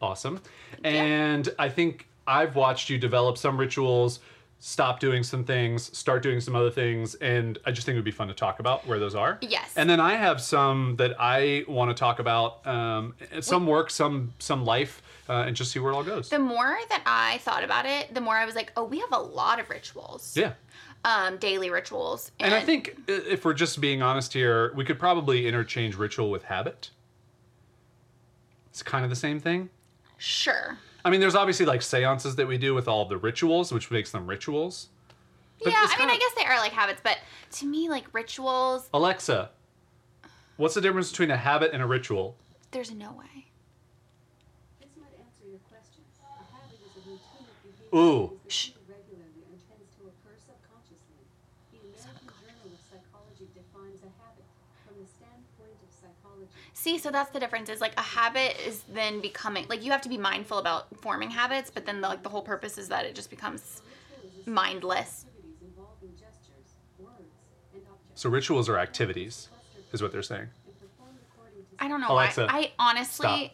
awesome. 0.00 0.40
And 0.84 1.48
I 1.58 1.68
think 1.68 2.06
I've 2.26 2.56
watched 2.56 2.90
you 2.90 2.98
develop 2.98 3.38
some 3.38 3.58
rituals, 3.58 4.20
stop 4.60 4.98
doing 4.98 5.22
some 5.22 5.44
things, 5.44 5.96
start 5.96 6.22
doing 6.22 6.40
some 6.40 6.56
other 6.56 6.70
things, 6.70 7.14
and 7.16 7.58
I 7.64 7.70
just 7.70 7.86
think 7.86 7.94
it 7.94 7.98
would 7.98 8.04
be 8.04 8.10
fun 8.10 8.28
to 8.28 8.34
talk 8.34 8.58
about 8.58 8.86
where 8.86 8.98
those 8.98 9.14
are. 9.14 9.38
Yes. 9.40 9.74
And 9.76 9.88
then 9.88 10.00
I 10.00 10.14
have 10.16 10.40
some 10.40 10.96
that 10.96 11.14
I 11.18 11.64
want 11.68 11.90
to 11.90 11.94
talk 11.94 12.18
about. 12.18 12.66
Um, 12.66 13.14
some 13.40 13.66
work, 13.66 13.90
some 13.90 14.32
some 14.38 14.64
life, 14.64 15.02
uh, 15.28 15.44
and 15.46 15.54
just 15.54 15.70
see 15.72 15.78
where 15.78 15.92
it 15.92 15.94
all 15.94 16.02
goes. 16.02 16.28
the 16.30 16.38
more 16.38 16.76
that 16.88 17.02
I 17.06 17.38
thought 17.38 17.62
about 17.62 17.86
it, 17.86 18.12
the 18.14 18.20
more 18.20 18.34
I 18.36 18.44
was 18.44 18.54
like, 18.56 18.72
oh, 18.76 18.84
we 18.84 18.98
have 18.98 19.12
a 19.12 19.18
lot 19.18 19.60
of 19.60 19.70
rituals. 19.70 20.36
yeah. 20.36 20.52
um, 21.04 21.36
daily 21.38 21.70
rituals. 21.70 22.32
And 22.40 22.52
I 22.52 22.60
think 22.60 22.96
if 23.06 23.44
we're 23.44 23.54
just 23.54 23.80
being 23.80 24.02
honest 24.02 24.32
here, 24.32 24.72
we 24.74 24.84
could 24.84 24.98
probably 24.98 25.46
interchange 25.46 25.96
ritual 25.96 26.30
with 26.30 26.44
habit. 26.44 26.90
It's 28.70 28.82
kind 28.82 29.04
of 29.04 29.10
the 29.10 29.16
same 29.16 29.38
thing. 29.40 29.70
sure. 30.18 30.78
I 31.04 31.10
mean, 31.10 31.20
there's 31.20 31.34
obviously 31.34 31.66
like 31.66 31.82
seances 31.82 32.36
that 32.36 32.46
we 32.46 32.58
do 32.58 32.74
with 32.74 32.88
all 32.88 33.02
of 33.02 33.08
the 33.08 33.16
rituals, 33.16 33.72
which 33.72 33.90
makes 33.90 34.10
them 34.10 34.26
rituals. 34.26 34.88
But 35.62 35.72
yeah, 35.72 35.78
I 35.80 35.86
mean, 35.86 35.96
kinda- 35.98 36.14
I 36.14 36.18
guess 36.18 36.32
they 36.34 36.44
are 36.44 36.58
like 36.58 36.72
habits, 36.72 37.00
but 37.02 37.18
to 37.52 37.66
me, 37.66 37.88
like 37.88 38.06
rituals, 38.12 38.88
Alexa, 38.94 39.50
what's 40.56 40.74
the 40.74 40.80
difference 40.80 41.10
between 41.10 41.30
a 41.30 41.36
habit 41.36 41.72
and 41.72 41.82
a 41.82 41.86
ritual? 41.86 42.36
there's 42.70 42.92
no 42.92 43.10
way. 43.12 43.48
This 44.78 44.92
might 45.00 45.08
answer 45.16 45.48
your 45.48 45.58
question. 45.72 46.04
A 46.20 46.44
habit 46.52 46.76
is 46.84 46.92
a 47.00 47.02
routine 47.08 47.48
of 47.48 47.56
behavior 47.64 47.96
Ooh. 47.96 48.36
that 48.44 48.52
is 48.52 48.68
repeated 48.76 48.84
regularly 48.92 49.40
and 49.48 49.56
tends 49.64 49.88
to 49.96 50.02
occur 50.04 50.36
subconsciously. 50.36 51.24
The 51.72 51.80
American 51.80 52.28
Journal 52.44 52.68
of 52.76 52.82
Psychology 52.84 53.48
defines 53.56 54.04
a 54.04 54.12
habit 54.20 54.44
from 54.84 55.00
the 55.00 55.08
standpoint 55.08 55.80
of 55.80 55.88
psychology. 55.88 56.52
See, 56.80 56.96
so 56.96 57.10
that's 57.10 57.30
the 57.30 57.40
difference. 57.40 57.68
Is 57.70 57.80
like 57.80 57.94
a 57.98 58.02
habit 58.02 58.56
is 58.64 58.82
then 58.94 59.20
becoming 59.20 59.66
like 59.68 59.84
you 59.84 59.90
have 59.90 60.00
to 60.02 60.08
be 60.08 60.16
mindful 60.16 60.58
about 60.58 60.86
forming 61.00 61.28
habits, 61.28 61.72
but 61.74 61.84
then 61.84 62.00
the, 62.00 62.06
like 62.08 62.22
the 62.22 62.28
whole 62.28 62.40
purpose 62.42 62.78
is 62.78 62.88
that 62.88 63.04
it 63.04 63.16
just 63.16 63.30
becomes 63.30 63.82
Ritual 63.82 64.40
is 64.40 64.46
a 64.46 64.50
mindless. 64.50 65.24
activities 65.26 65.56
involving 65.66 66.10
gestures, 66.12 66.68
words, 67.00 67.10
and 67.74 67.82
objects. 67.90 68.22
So 68.22 68.30
rituals 68.30 68.68
are 68.68 68.78
activities, 68.78 69.48
is 69.92 70.00
what 70.02 70.12
they're 70.12 70.22
saying. 70.22 70.42
and 70.66 70.80
performed 70.80 71.18
according 71.34 71.58
to 71.78 71.84
I 71.84 71.88
don't 71.88 72.00
know 72.00 72.12
Alexa, 72.14 72.46
why. 72.46 72.58
I 72.58 72.72
honestly 72.78 73.52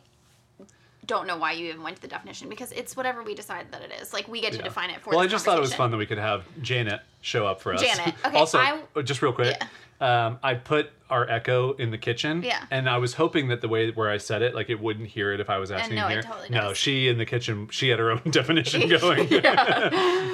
don't 1.07 1.27
know 1.27 1.39
why 1.39 1.53
you 1.53 1.69
even 1.69 1.83
went 1.83 1.97
to 1.97 2.03
the 2.03 2.09
definition 2.09 2.51
because 2.51 2.73
it's 2.73 2.95
whatever 2.95 3.23
we 3.23 3.35
decide 3.35 3.73
that 3.73 3.81
it 3.81 3.93
is. 4.03 4.13
Like 4.13 4.29
we 4.29 4.43
get 4.43 4.53
to 4.53 4.59
Yeah. 4.59 4.65
define 4.65 4.91
it 4.91 5.01
for. 5.01 5.11
Well, 5.11 5.21
I 5.21 5.27
just 5.27 5.47
thought 5.47 5.57
it 5.57 5.63
was 5.63 5.75
fun 5.75 5.91
that 5.93 5.97
we 5.97 6.05
could 6.07 6.19
have 6.19 6.45
Janet 6.61 7.01
show 7.23 7.47
up 7.47 7.63
for 7.63 7.73
us. 7.73 7.81
Janet, 7.81 8.15
okay, 8.23 8.37
also, 8.39 8.59
I- 8.59 8.83
uh, 8.95 9.01
just 9.01 9.23
real 9.23 9.33
quick, 9.33 9.57
um, 10.05 10.39
I 10.43 10.55
put 10.55 10.91
our 11.11 11.29
Echo 11.31 11.73
in 11.75 11.91
the 11.91 11.99
kitchen. 11.99 12.43
Yeah. 12.43 12.65
And 12.71 12.89
I 12.89 12.99
was 12.99 13.15
hoping 13.15 13.49
that 13.49 13.61
the 13.61 13.69
way 13.69 13.91
where 13.91 14.11
I 14.11 14.19
said 14.19 14.43
it, 14.43 14.55
like 14.55 14.69
it 14.71 14.81
wouldn't 14.81 15.09
hear 15.09 15.33
it 15.33 15.41
if 15.41 15.49
I 15.51 15.59
was 15.59 15.71
asking 15.71 15.97
no, 15.97 16.09
here. 16.09 16.23
totally 16.23 16.49
No, 16.51 16.69
does. 16.69 16.77
she 16.79 17.09
in 17.09 17.19
the 17.19 17.27
kitchen, 17.27 17.69
she 17.71 17.89
had 17.89 17.99
her 17.99 18.11
own 18.11 18.23
definition 18.31 18.89
going. 19.01 19.29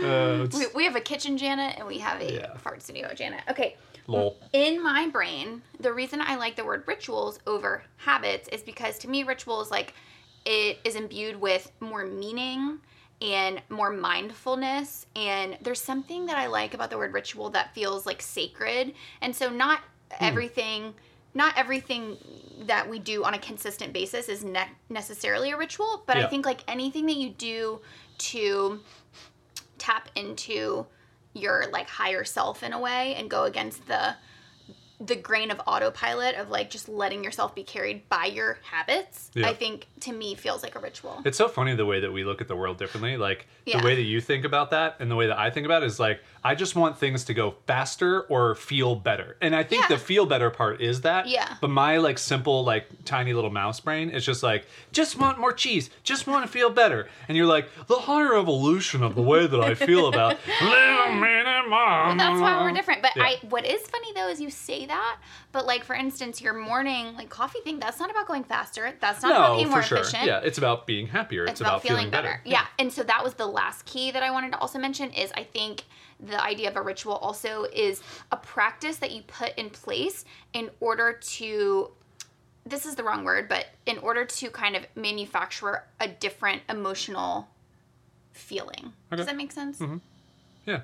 Uh, 0.00 0.46
We, 0.54 0.66
we 0.74 0.84
have 0.84 0.96
a 0.96 1.00
kitchen 1.00 1.36
Janet 1.36 1.76
and 1.78 1.86
we 1.86 1.98
have 1.98 2.20
a 2.20 2.32
Yeah. 2.32 2.56
fart 2.56 2.82
studio 2.82 3.12
Janet. 3.14 3.42
Okay. 3.50 3.76
lol. 4.06 4.38
In 4.52 4.82
my 4.82 5.08
brain, 5.08 5.62
the 5.78 5.92
reason 5.92 6.20
I 6.20 6.36
like 6.36 6.56
the 6.56 6.64
word 6.64 6.84
rituals 6.86 7.38
over 7.46 7.82
habits 7.98 8.48
is 8.48 8.62
because 8.62 8.98
to 9.00 9.08
me, 9.08 9.22
rituals 9.24 9.70
like 9.70 9.92
it 10.46 10.78
is 10.84 10.94
imbued 10.96 11.36
with 11.40 11.70
more 11.80 12.06
meaning 12.06 12.78
and 13.22 13.60
more 13.68 13.90
mindfulness. 13.90 15.06
And 15.16 15.58
there's 15.60 15.80
something 15.80 16.26
that 16.26 16.38
I 16.38 16.46
like 16.46 16.74
about 16.74 16.90
the 16.90 16.98
word 16.98 17.12
ritual 17.12 17.50
that 17.50 17.74
feels 17.74 18.06
like 18.06 18.22
sacred. 18.22 18.94
And 19.20 19.34
so, 19.34 19.48
not 19.50 19.80
Hmm. 20.18 20.24
everything. 20.24 20.94
Not 21.32 21.56
everything 21.56 22.16
that 22.66 22.90
we 22.90 22.98
do 22.98 23.22
on 23.24 23.34
a 23.34 23.38
consistent 23.38 23.92
basis 23.92 24.28
is 24.28 24.42
ne- 24.42 24.68
necessarily 24.88 25.52
a 25.52 25.56
ritual, 25.56 26.02
but 26.06 26.16
I 26.16 26.26
think 26.26 26.44
like 26.44 26.64
anything 26.66 27.06
that 27.06 27.14
you 27.16 27.30
do 27.30 27.80
to 28.18 28.80
tap 29.78 30.08
into 30.16 30.86
your 31.32 31.66
like 31.72 31.88
higher 31.88 32.24
self 32.24 32.64
in 32.64 32.72
a 32.72 32.80
way 32.80 33.14
and 33.14 33.30
go 33.30 33.44
against 33.44 33.86
the 33.86 34.16
the 35.00 35.16
grain 35.16 35.50
of 35.50 35.61
autopilot 35.66 36.35
of 36.37 36.50
like 36.50 36.69
just 36.71 36.88
letting 36.88 37.25
yourself 37.25 37.54
be 37.54 37.62
carried 37.62 38.07
by 38.11 38.26
your 38.26 38.59
habits 38.62 39.30
Yeah. 39.35 39.49
i 39.49 39.54
think 39.54 39.87
to 40.00 40.12
me 40.12 40.35
feels 40.35 40.62
like 40.62 40.75
a 40.75 40.78
ritual 40.78 41.23
It's 41.25 41.38
so 41.38 41.49
funny 41.49 41.75
the 41.75 41.87
way 41.87 42.00
that 42.00 42.12
we 42.12 42.25
look 42.25 42.40
at 42.40 42.49
the 42.49 42.57
world 42.57 42.78
differently. 42.78 43.16
Like 43.16 43.47
Yeah. 43.66 43.78
the 43.80 43.85
way 43.85 43.95
that 43.95 44.02
you 44.02 44.21
think 44.21 44.45
about 44.45 44.71
that 44.71 44.97
and 45.00 45.11
the 45.11 45.14
way 45.16 45.26
that 45.26 45.38
I 45.38 45.50
think 45.50 45.66
about 45.66 45.83
it 45.83 45.87
is 45.87 46.00
like 46.00 46.21
I 46.42 46.54
just 46.54 46.75
want 46.75 46.99
things 46.99 47.25
to 47.25 47.35
go 47.35 47.54
faster 47.66 48.23
or 48.23 48.54
feel 48.54 48.95
better. 48.95 49.37
And 49.42 49.54
I 49.54 49.62
think 49.62 49.83
Yeah. 49.83 49.88
the 49.97 49.99
feel 49.99 50.25
better 50.25 50.49
part 50.50 50.80
is 50.80 51.02
that. 51.02 51.26
Yeah. 51.28 51.57
But 51.61 51.69
my 51.69 51.99
like 51.99 52.19
simple 52.19 52.64
like 52.64 52.87
tiny 53.04 53.35
little 53.35 53.50
mouse 53.50 53.78
brain 53.80 54.09
is 54.11 54.25
just 54.25 54.42
like 54.42 54.64
just 54.92 55.19
want 55.19 55.38
more 55.38 55.52
cheese, 55.52 55.90
just 56.02 56.26
want 56.26 56.45
to 56.47 56.50
feel 56.50 56.71
better. 56.71 57.09
And 57.28 57.37
you're 57.37 57.47
like 57.47 57.69
the 57.87 57.97
higher 57.97 58.35
evolution 58.38 59.02
of 59.02 59.14
the 59.14 59.23
way 59.23 59.47
that 59.47 59.61
I 59.61 59.75
feel 59.75 60.07
about 60.09 60.38
a 60.61 61.12
minute. 61.12 61.47
Well, 61.71 62.16
that's 62.16 62.40
why 62.40 62.62
we're 62.62 62.73
different 62.73 63.00
but 63.02 63.12
i 63.16 63.37
what 63.49 63.64
is 63.64 63.80
funny 63.83 64.12
though 64.14 64.28
is 64.28 64.40
you 64.40 64.50
say 64.50 64.87
that 64.90 65.18
but 65.52 65.64
like 65.66 65.82
for 65.85 65.94
instance 65.94 66.40
your 66.40 66.52
morning 66.54 67.14
like 67.16 67.28
coffee 67.28 67.61
thing 67.64 67.78
that's 67.78 67.99
not 67.99 68.11
about 68.11 68.26
going 68.26 68.44
faster 68.44 68.92
that's 69.00 69.23
not 69.23 69.32
about 69.32 69.49
No, 69.50 69.54
being 69.56 69.66
for 69.68 69.73
more 69.73 69.82
sure. 69.82 69.99
efficient 69.99 70.25
Yeah, 70.26 70.40
it's 70.42 70.59
about 70.59 70.87
being 70.87 71.06
happier. 71.06 71.44
It's, 71.44 71.52
it's 71.52 71.61
about, 71.62 71.82
feeling, 71.82 72.11
better. 72.11 72.28
better. 72.28 72.42
Yeah. 72.44 72.66
And 72.78 72.92
so 72.92 73.02
that 73.04 73.25
was 73.25 73.35
the 73.35 73.47
last 73.47 73.87
key 73.87 74.11
that 74.11 74.23
I 74.23 74.30
wanted 74.30 74.52
to 74.52 74.59
also 74.59 74.78
mention 74.78 75.11
is 75.12 75.32
I 75.35 75.44
think 75.44 75.85
the 76.18 76.42
idea 76.42 76.68
of 76.68 76.76
a 76.76 76.82
ritual 76.82 77.14
also 77.14 77.64
is 77.73 78.02
a 78.30 78.37
practice 78.37 78.99
that 78.99 79.11
you 79.12 79.23
put 79.23 79.54
in 79.56 79.70
place 79.70 80.25
in 80.52 80.70
order 80.80 81.18
to 81.38 81.90
this 82.66 82.85
is 82.85 82.94
the 82.94 83.02
wrong 83.02 83.25
word, 83.25 83.49
but 83.49 83.66
in 83.87 83.99
order 83.99 84.25
to 84.25 84.50
kind 84.50 84.76
of 84.76 84.87
manufacture 84.94 85.85
a 85.99 86.06
different 86.06 86.62
emotional 86.68 87.49
feeling. 88.32 88.92
Okay. 89.09 89.16
Does 89.16 89.26
that 89.26 89.37
make 89.37 89.50
sense? 89.52 89.78
Mm-hmm. 89.78 89.97
Yeah. 90.66 90.80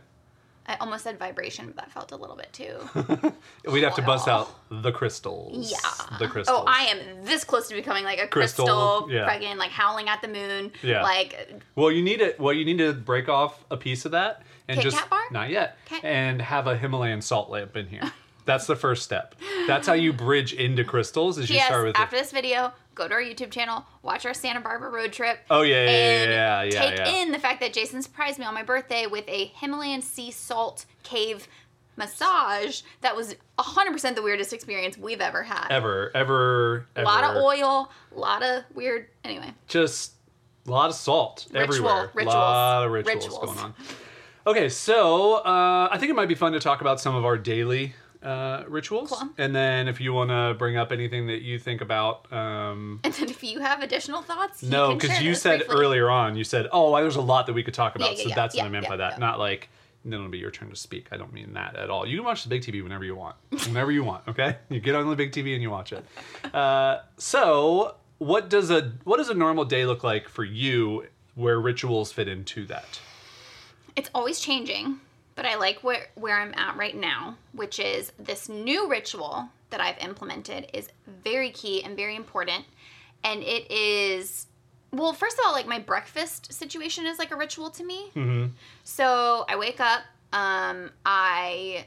I 0.69 0.77
almost 0.77 1.05
said 1.05 1.19
vibration, 1.19 1.67
but 1.67 1.77
that 1.77 1.93
felt 1.93 2.13
a 2.13 2.17
little 2.17 2.37
bit 2.37 2.53
too. 2.53 3.33
We'd 3.71 3.85
have 3.85 3.95
to 3.97 4.03
bust 4.03 4.27
out 4.27 4.51
the 4.71 4.91
crystals. 4.93 5.71
Yeah. 5.71 6.19
The 6.19 6.25
oh, 6.25 6.29
crystals. 6.29 6.59
Oh, 6.63 6.65
I 6.67 6.87
am 6.87 7.25
this 7.25 7.45
close 7.45 7.69
to 7.69 7.75
becoming 7.75 8.05
like 8.05 8.19
a 8.21 8.27
Crystal, 8.27 8.65
crystal, 8.67 9.11
yeah. 9.11 9.27
fucking 9.27 9.57
like 9.59 9.71
howling 9.71 10.09
at 10.09 10.23
the 10.23 10.29
moon. 10.29 10.73
Yeah. 10.83 11.03
Like 11.03 11.63
Well, 11.77 11.93
you 11.93 12.03
need 12.03 12.21
it. 12.21 12.41
Well, 12.41 12.53
you 12.53 12.65
need 12.65 12.79
to 12.79 12.93
break 12.93 13.29
off 13.29 13.65
a 13.71 13.77
piece 13.77 14.05
of 14.05 14.13
that 14.13 14.43
and 14.69 14.77
Kit 14.81 14.91
just 14.91 15.05
not 15.31 15.51
yet, 15.51 15.79
'Kay. 15.87 16.01
and 16.03 16.43
have 16.43 16.67
a 16.67 16.77
Himalayan 16.77 17.23
salt 17.23 17.51
lamp 17.51 17.77
in 17.77 17.87
here. 17.87 18.03
That's 18.47 18.67
the 18.67 18.77
first 18.77 19.03
step. 19.03 19.35
That's 19.67 19.87
how 19.87 19.93
you 19.93 20.13
bridge 20.13 20.53
into 20.55 20.83
crystals. 20.85 21.37
Is 21.39 21.51
you 21.51 21.57
Yes, 21.57 21.67
start 21.67 21.85
with 21.85 21.99
after 21.99 22.17
this 22.17 22.33
video, 22.33 22.73
go 22.95 23.07
to 23.09 23.13
our 23.15 23.21
YouTube 23.21 23.51
channel, 23.51 23.85
watch 24.03 24.25
our 24.25 24.33
Santa 24.33 24.61
Barbara 24.61 24.89
road 24.91 25.13
trip. 25.13 25.41
Oh, 25.51 25.63
yeah, 25.63 25.85
yeah, 25.85 25.91
yeah, 25.91 25.91
and 26.23 26.31
yeah, 26.31 26.63
yeah, 26.63 26.89
take 26.91 26.99
yeah. 26.99 27.23
in 27.23 27.33
the 27.33 27.39
fact 27.39 27.61
that 27.61 27.73
Jason 27.75 28.01
surprised 28.03 28.39
me 28.39 28.45
on 28.47 28.55
my 28.55 28.63
birthday 28.63 29.07
with 29.07 29.29
a 29.29 29.47
Himalayan 29.57 30.01
sea 30.01 30.31
salt 30.31 30.87
cave 31.03 31.49
massage 31.97 32.83
that 33.01 33.17
was 33.17 33.35
100% 33.59 34.15
the 34.15 34.23
weirdest 34.23 34.53
experience 34.53 34.97
we've 34.99 35.21
ever 35.21 35.43
had. 35.43 35.67
ever, 35.71 36.11
ever, 36.15 36.87
A 36.95 37.03
lot 37.03 37.25
of 37.25 37.43
oil, 37.43 37.91
a 38.15 38.19
lot 38.19 38.43
of 38.43 38.65
weird. 38.75 39.09
Anyway, 39.25 39.53
Just 39.67 40.13
a 40.67 40.71
lot 40.71 40.89
of 40.91 40.95
salt 40.95 41.47
Ritual, 41.51 41.63
everywhere. 41.63 42.11
rituals, 42.15 42.35
A 42.35 42.39
lot 42.39 42.85
of 42.87 42.93
rituals, 42.93 43.25
rituals. 43.25 43.47
going 43.47 43.59
on. 43.59 43.75
Okay, 44.47 44.69
so 44.69 45.35
uh, 45.39 45.89
I 45.91 45.97
think 45.99 46.11
it 46.11 46.15
might 46.15 46.29
be 46.29 46.35
fun 46.37 46.53
to 46.53 46.61
talk 46.61 46.81
about 46.81 47.01
some 47.01 47.17
of 47.17 47.25
our 47.25 47.37
daily 47.37 47.95
uh, 48.27 48.65
rituals, 48.69 49.11
Cool. 49.11 49.29
and 49.39 49.55
then 49.55 49.87
if 49.89 50.01
you 50.01 50.13
want 50.13 50.31
to 50.31 50.55
bring 50.59 50.77
up 50.77 50.91
anything 50.93 51.29
that 51.29 51.43
you 51.43 51.59
think 51.59 51.81
about. 51.81 52.31
Um, 52.33 53.01
and 53.05 53.15
then 53.15 53.29
if 53.31 53.43
you 53.45 53.61
have 53.61 53.83
additional 53.83 54.23
thoughts, 54.23 54.63
you 54.63 54.71
No, 54.71 54.89
can 54.91 54.99
because 54.99 55.23
you 55.23 55.35
said 55.35 55.61
briefly. 55.61 55.77
earlier 55.77 56.11
on, 56.11 56.37
you 56.37 56.45
said, 56.45 56.69
"Oh, 56.73 56.95
there's 56.97 57.17
a 57.17 57.21
lot 57.21 57.47
that 57.47 57.53
we 57.53 57.63
could 57.63 57.75
talk 57.75 57.95
about." 57.97 58.11
Yeah, 58.13 58.17
yeah, 58.19 58.23
so 58.25 58.29
yeah, 58.31 58.35
that's 58.35 58.57
what 58.57 58.65
I 58.65 58.69
meant 58.69 58.89
by 58.89 58.97
that. 58.97 59.19
Not 59.21 59.39
like 59.39 59.69
then 60.05 60.15
it'll 60.15 60.29
be 60.29 60.39
your 60.39 60.53
turn 60.53 60.71
to 60.71 60.77
speak. 60.77 61.09
I 61.11 61.17
don't 61.17 61.33
mean 61.33 61.55
that 61.55 61.75
at 61.77 61.91
all. 61.91 62.07
You 62.07 62.19
can 62.19 62.25
watch 62.25 62.43
the 62.45 62.49
big 62.49 62.63
TV 62.63 62.81
whenever 62.83 63.05
you 63.05 63.17
want, 63.17 63.35
whenever 63.67 63.91
you 63.91 64.05
want. 64.05 64.27
Okay, 64.29 64.57
you 64.69 64.81
get 64.81 64.95
on 64.95 65.09
the 65.09 65.17
big 65.17 65.33
TV 65.33 65.53
and 65.55 65.63
you 65.63 65.71
watch 65.71 65.93
it. 65.93 66.05
Uh, 66.55 66.99
so, 67.17 67.97
what 68.19 68.49
does 68.49 68.71
a 68.71 68.93
what 69.05 69.17
does 69.19 69.29
a 69.31 69.35
normal 69.35 69.65
day 69.65 69.85
look 69.87 70.03
like 70.05 70.29
for 70.29 70.45
you, 70.45 71.07
where 71.35 71.61
rituals 71.61 72.13
fit 72.13 72.29
into 72.29 72.67
that? 72.67 73.01
It's 73.97 74.11
always 74.15 74.41
changing, 74.41 75.01
but 75.37 75.47
I 75.47 75.55
like 75.55 75.85
where 75.85 76.09
where 76.17 76.37
I'm 76.37 76.53
at 76.55 76.77
right 76.77 76.97
now, 76.97 77.37
which 77.53 77.79
is 77.79 78.11
this 78.19 78.49
new 78.49 78.89
ritual 78.91 79.49
that 79.71 79.81
I've 79.81 79.99
implemented 79.99 80.69
is 80.73 80.89
very 81.23 81.51
key 81.51 81.85
and 81.85 81.97
very 81.97 82.17
important, 82.17 82.65
and 83.23 83.43
it 83.43 83.71
is 83.71 84.47
well, 84.93 85.13
first 85.13 85.39
of 85.39 85.45
all, 85.47 85.53
like 85.53 85.67
my 85.67 85.79
breakfast 85.79 86.53
situation 86.53 87.07
is 87.07 87.19
like 87.19 87.31
a 87.31 87.37
ritual 87.37 87.71
to 87.71 87.85
me. 87.85 88.11
Mm-hmm. 88.17 88.47
So 88.85 89.45
I 89.49 89.57
wake 89.57 89.81
up, 89.81 90.03
um, 90.33 90.91
I 91.05 91.87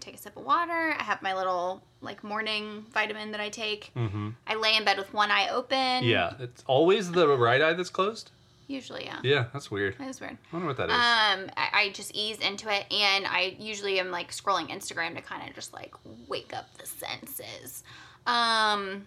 take 0.00 0.14
a 0.14 0.18
sip 0.18 0.36
of 0.36 0.44
water, 0.44 0.94
I 0.98 1.02
have 1.02 1.22
my 1.22 1.34
little 1.34 1.82
like 2.00 2.24
morning 2.24 2.84
vitamin 2.92 3.32
that 3.32 3.40
I 3.40 3.50
take. 3.50 3.92
Mm-hmm. 3.94 4.30
I 4.46 4.54
lay 4.54 4.76
in 4.76 4.84
bed 4.84 4.98
with 4.98 5.12
one 5.12 5.30
eye 5.30 5.48
open. 5.50 6.04
Yeah, 6.04 6.34
it's 6.40 6.64
always 6.66 7.12
the 7.12 7.28
right 7.28 7.60
eye 7.60 7.74
that's 7.74 7.90
closed. 7.90 8.30
Usually, 8.70 9.04
yeah. 9.04 9.18
Yeah, 9.24 9.46
that's 9.52 9.68
weird. 9.68 9.98
That 9.98 10.06
is 10.06 10.20
weird. 10.20 10.38
I 10.52 10.56
wonder 10.56 10.68
what 10.68 10.76
that 10.76 10.90
is. 10.90 10.94
Um, 10.94 11.50
I, 11.56 11.68
I 11.72 11.90
just 11.92 12.14
ease 12.14 12.38
into 12.38 12.72
it, 12.72 12.86
and 12.92 13.26
I 13.26 13.56
usually 13.58 13.98
am 13.98 14.12
like 14.12 14.30
scrolling 14.30 14.70
Instagram 14.70 15.16
to 15.16 15.22
kind 15.22 15.48
of 15.48 15.56
just 15.56 15.74
like 15.74 15.92
wake 16.28 16.54
up 16.54 16.66
the 16.78 16.86
senses. 16.86 17.82
Um, 18.28 19.06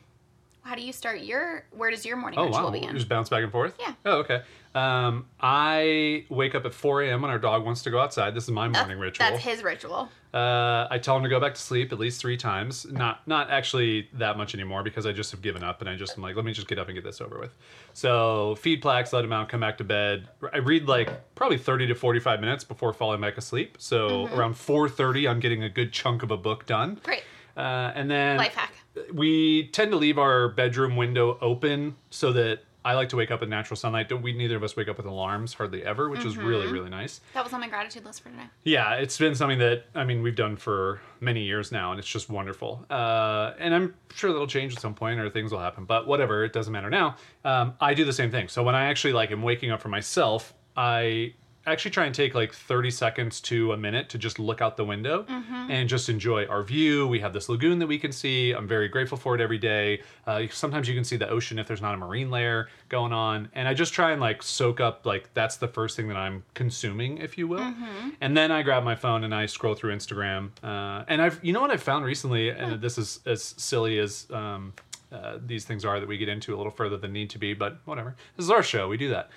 how 0.64 0.76
do 0.76 0.82
you 0.82 0.94
start 0.94 1.22
your? 1.22 1.66
Where 1.72 1.92
does 1.92 2.06
your 2.06 2.16
morning 2.18 2.40
Oh 2.40 2.46
ritual 2.46 2.64
wow! 2.64 2.70
begin? 2.72 2.96
Just 2.96 3.10
bounce 3.10 3.30
back 3.30 3.44
and 3.44 3.52
forth. 3.52 3.76
Yeah. 3.80 3.94
Oh 4.06 4.18
okay. 4.20 4.42
Um, 4.76 5.28
I 5.40 6.26
wake 6.30 6.56
up 6.56 6.66
at 6.66 6.74
4 6.74 7.04
a.m. 7.04 7.22
when 7.22 7.30
our 7.30 7.38
dog 7.38 7.64
wants 7.64 7.84
to 7.84 7.92
go 7.92 8.00
outside. 8.00 8.34
This 8.34 8.46
is 8.46 8.50
my 8.50 8.68
morning 8.68 8.98
ritual. 8.98 9.28
That's 9.30 9.44
his 9.44 9.62
ritual. 9.64 10.10
Uh, 10.34 10.88
I 10.90 10.98
tell 10.98 11.16
him 11.16 11.22
to 11.22 11.30
go 11.30 11.40
back 11.40 11.54
to 11.54 11.62
sleep 11.62 11.92
at 11.94 12.00
least 12.00 12.20
three 12.20 12.38
times. 12.38 12.88
Not 12.90 13.28
not 13.28 13.52
actually 13.52 14.10
that 14.14 14.36
much 14.36 14.56
anymore 14.56 14.82
because 14.82 15.06
I 15.06 15.12
just 15.12 15.30
have 15.32 15.44
given 15.44 15.64
up 15.64 15.82
and 15.82 15.90
I 15.90 15.96
just 15.96 16.18
am 16.18 16.24
like, 16.24 16.36
let 16.36 16.44
me 16.44 16.54
just 16.54 16.68
get 16.68 16.80
up 16.80 16.88
and 16.88 16.96
get 16.96 17.04
this 17.04 17.22
over 17.22 17.38
with. 17.40 17.56
So 17.94 18.56
feed 18.56 18.82
Plax, 18.82 19.14
let 19.14 19.24
him 19.24 19.32
out, 19.32 19.48
come 19.50 19.60
back 19.60 19.78
to 19.78 19.84
bed. 19.84 20.28
I 20.52 20.58
read 20.58 20.88
like 20.88 21.10
probably 21.36 21.58
30 21.60 21.88
to 21.88 21.96
45 21.96 22.40
minutes 22.40 22.64
before 22.64 22.94
falling 22.94 23.22
back 23.22 23.38
asleep. 23.38 23.76
So 23.80 24.26
Mm-hmm. 24.26 24.34
around 24.40 24.54
4:30, 24.56 25.30
I'm 25.30 25.40
getting 25.40 25.62
a 25.64 25.70
good 25.70 25.94
chunk 25.94 26.24
of 26.24 26.32
a 26.32 26.38
book 26.38 26.66
done. 26.66 27.00
Great. 27.04 27.24
Uh, 27.56 27.92
and 27.94 28.10
then 28.10 28.38
Life 28.38 28.56
hack. 28.56 28.74
We 29.14 29.68
tend 29.70 29.92
to 29.92 29.98
leave 29.98 30.18
our 30.18 30.50
bedroom 30.50 30.96
window 30.96 31.38
open 31.42 31.96
so 32.10 32.32
that 32.34 32.60
I 32.86 32.96
like 32.96 33.08
to 33.10 33.16
wake 33.16 33.32
up 33.32 33.42
in 33.42 33.50
natural 33.50 33.78
sunlight. 33.78 34.10
Don't 34.10 34.22
we? 34.22 34.34
Neither 34.34 34.58
of 34.58 34.64
us 34.64 34.76
wake 34.76 34.90
up 34.90 34.98
with 34.98 35.06
alarms 35.06 35.54
hardly 35.54 35.86
ever, 35.86 36.10
which 36.10 36.26
is 36.26 36.36
really 36.38 36.66
Mm-hmm. 36.66 36.74
really 36.74 36.90
nice. 36.90 37.22
That 37.34 37.44
was 37.46 37.54
on 37.54 37.62
my 37.62 37.70
gratitude 37.70 38.04
list 38.04 38.22
for 38.22 38.30
today. 38.30 38.44
Yeah, 38.66 38.96
it's 38.96 39.18
been 39.18 39.36
something 39.36 39.60
that 39.60 39.86
I 39.96 40.04
mean 40.04 40.22
we've 40.22 40.36
done 40.36 40.58
for 40.58 41.00
many 41.22 41.44
years 41.44 41.72
now, 41.72 41.92
and 41.92 42.00
it's 42.00 42.10
just 42.10 42.30
wonderful. 42.30 42.86
Uh, 42.90 43.54
and 43.58 43.74
I'm 43.74 43.94
sure 44.14 44.32
that'll 44.34 44.48
change 44.48 44.76
at 44.76 44.82
some 44.82 44.94
point, 44.96 45.18
or 45.20 45.30
things 45.30 45.52
will 45.54 45.60
happen. 45.60 45.86
But 45.86 46.08
whatever, 46.08 46.44
it 46.44 46.52
doesn't 46.52 46.74
matter 46.74 46.90
now. 46.90 47.16
Um, 47.46 47.76
I 47.80 47.94
do 47.94 48.04
the 48.04 48.12
same 48.14 48.32
thing. 48.32 48.50
So 48.50 48.64
when 48.64 48.76
I 48.76 48.86
actually 48.86 49.14
like 49.14 49.32
am 49.32 49.42
waking 49.44 49.72
up 49.72 49.82
for 49.82 49.90
myself, 49.90 50.54
I 50.76 51.36
actually 51.66 51.92
try 51.92 52.06
and 52.06 52.14
take 52.14 52.36
like 52.36 52.54
30 52.54 52.92
seconds 52.92 53.40
to 53.42 53.72
a 53.72 53.78
minute 53.78 54.10
to 54.10 54.18
just 54.18 54.38
look 54.38 54.62
out 54.62 54.76
the 54.76 54.84
window 54.84 55.26
and 55.70 55.88
just 55.88 56.10
enjoy 56.10 56.46
our 56.48 56.62
view. 56.64 57.08
We 57.08 57.20
have 57.20 57.32
this 57.32 57.48
lagoon 57.48 57.80
that 57.80 57.88
we 57.88 57.98
can 57.98 58.12
see. 58.12 58.52
I'm 58.52 58.68
very 58.68 58.90
grateful 58.90 59.18
for 59.18 59.34
it 59.36 59.42
every 59.42 59.58
day. 59.58 60.02
Uh, 60.28 60.44
sometimes 60.52 60.90
you 60.90 60.96
can 60.96 61.04
see 61.04 61.16
the 61.16 61.30
ocean 61.30 61.58
if 61.60 61.68
there's 61.68 61.82
not 61.82 61.94
a 61.94 61.98
marine 61.98 62.30
layer 62.30 62.68
going 62.90 63.14
on. 63.14 63.50
And 63.54 63.68
I 63.68 63.74
just 63.74 63.94
try 63.94 64.12
and 64.12 64.20
like 64.20 64.44
soak 64.44 64.82
up, 64.82 65.06
like, 65.06 65.34
that's 65.34 65.56
the 65.56 65.68
first 65.68 65.96
thing 65.96 66.08
that 66.10 66.18
I'm 66.18 66.44
consuming, 66.54 67.20
if 67.20 67.38
you 67.38 67.48
will. 67.48 67.74
And 68.20 68.36
then 68.36 68.52
I 68.52 68.62
grab 68.62 68.84
my 68.84 68.96
phone 68.96 69.24
and 69.24 69.34
I 69.34 69.46
scroll 69.46 69.76
through 69.76 69.96
Instagram. 69.96 70.50
Uh, 70.62 71.06
and 71.08 71.22
I've, 71.22 71.40
you 71.44 71.54
know 71.54 71.62
what 71.62 71.72
I've 71.72 71.84
found 71.84 72.04
recently, 72.04 72.50
and 72.50 72.82
this 72.82 72.98
is 72.98 73.22
as 73.26 73.42
silly 73.58 74.00
as, 74.00 74.28
um, 74.32 74.74
uh, 75.12 75.38
these 75.46 75.64
things 75.64 75.86
are 75.86 76.00
that 76.00 76.10
we 76.10 76.18
get 76.18 76.28
into 76.28 76.56
a 76.56 76.58
little 76.58 76.72
further 76.72 76.98
than 76.98 77.14
need 77.14 77.30
to 77.30 77.38
be, 77.38 77.54
but 77.54 77.78
whatever. 77.86 78.16
This 78.36 78.46
is 78.46 78.50
our 78.50 78.64
show. 78.64 78.90
We 78.90 78.98
do 78.98 79.10
that. 79.10 79.30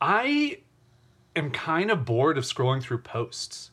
I 0.00 0.58
am 1.36 1.50
kind 1.50 1.90
of 1.90 2.04
bored 2.04 2.38
of 2.38 2.44
scrolling 2.44 2.82
through 2.82 2.98
posts. 2.98 3.70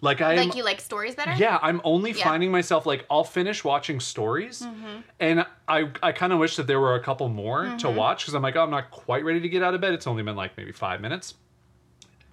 Like 0.00 0.20
I 0.20 0.34
Like 0.36 0.54
you 0.54 0.64
like 0.64 0.80
stories 0.80 1.14
better? 1.14 1.32
yeah, 1.32 1.58
I'm 1.62 1.80
only 1.82 2.10
Yeah. 2.12 2.24
finding 2.24 2.50
myself 2.50 2.84
like 2.84 3.06
I'll 3.10 3.24
finish 3.24 3.64
watching 3.64 4.00
stories, 4.00 4.60
Mm-hmm. 4.60 5.00
and 5.20 5.46
I 5.66 5.90
I 6.02 6.12
kind 6.12 6.32
of 6.32 6.38
wish 6.38 6.56
that 6.56 6.66
there 6.66 6.78
were 6.80 6.94
a 6.94 7.00
couple 7.02 7.28
more 7.30 7.74
to 7.78 7.88
watch 7.90 8.22
because 8.22 8.34
I'm 8.34 8.42
like, 8.42 8.54
oh, 8.56 8.62
I'm 8.62 8.70
not 8.70 8.90
quite 8.90 9.24
ready 9.24 9.40
to 9.40 9.48
get 9.48 9.62
out 9.62 9.72
of 9.74 9.80
bed. 9.80 9.94
It's 9.94 10.06
only 10.06 10.22
been 10.22 10.36
like 10.36 10.56
maybe 10.58 10.72
five 10.72 11.00
minutes, 11.00 11.34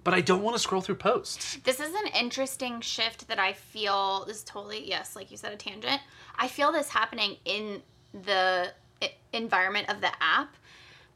but 0.04 0.12
I 0.12 0.20
don't 0.20 0.42
want 0.42 0.54
to 0.56 0.58
scroll 0.58 0.82
through 0.82 0.96
posts. 0.96 1.56
This 1.64 1.80
is 1.80 1.94
an 1.94 2.08
interesting 2.08 2.80
shift 2.82 3.28
that 3.28 3.38
I 3.38 3.54
feel. 3.54 4.26
Is 4.28 4.42
totally 4.44 4.86
yes, 4.86 5.16
like 5.16 5.30
you 5.30 5.38
said, 5.38 5.52
a 5.52 5.56
tangent. 5.56 6.00
I 6.36 6.48
feel 6.48 6.72
this 6.72 6.90
happening 6.90 7.36
in 7.46 7.80
the 8.12 8.72
environment 9.32 9.88
of 9.88 10.02
the 10.02 10.10
app, 10.22 10.56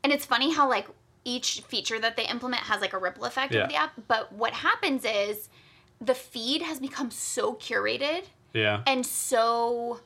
and 0.03 0.11
it's 0.11 0.25
funny 0.25 0.55
how 0.55 0.69
like 0.71 0.87
each 1.27 1.61
feature 1.69 1.99
that 1.99 2.17
they 2.17 2.27
implement 2.27 2.63
has 2.63 2.81
like 2.81 2.93
a 2.95 2.99
ripple 2.99 3.25
effect 3.25 3.53
Yeah. 3.53 3.65
of 3.65 3.69
the 3.69 3.75
app. 3.75 3.93
But 4.09 4.33
what 4.33 4.53
happens 4.53 5.05
is 5.05 5.49
the 6.01 6.15
feed 6.15 6.63
has 6.63 6.79
become 6.81 7.11
so 7.11 7.55
curated 7.55 8.25
Yeah, 8.55 8.83
and 8.87 9.05
so 9.05 10.01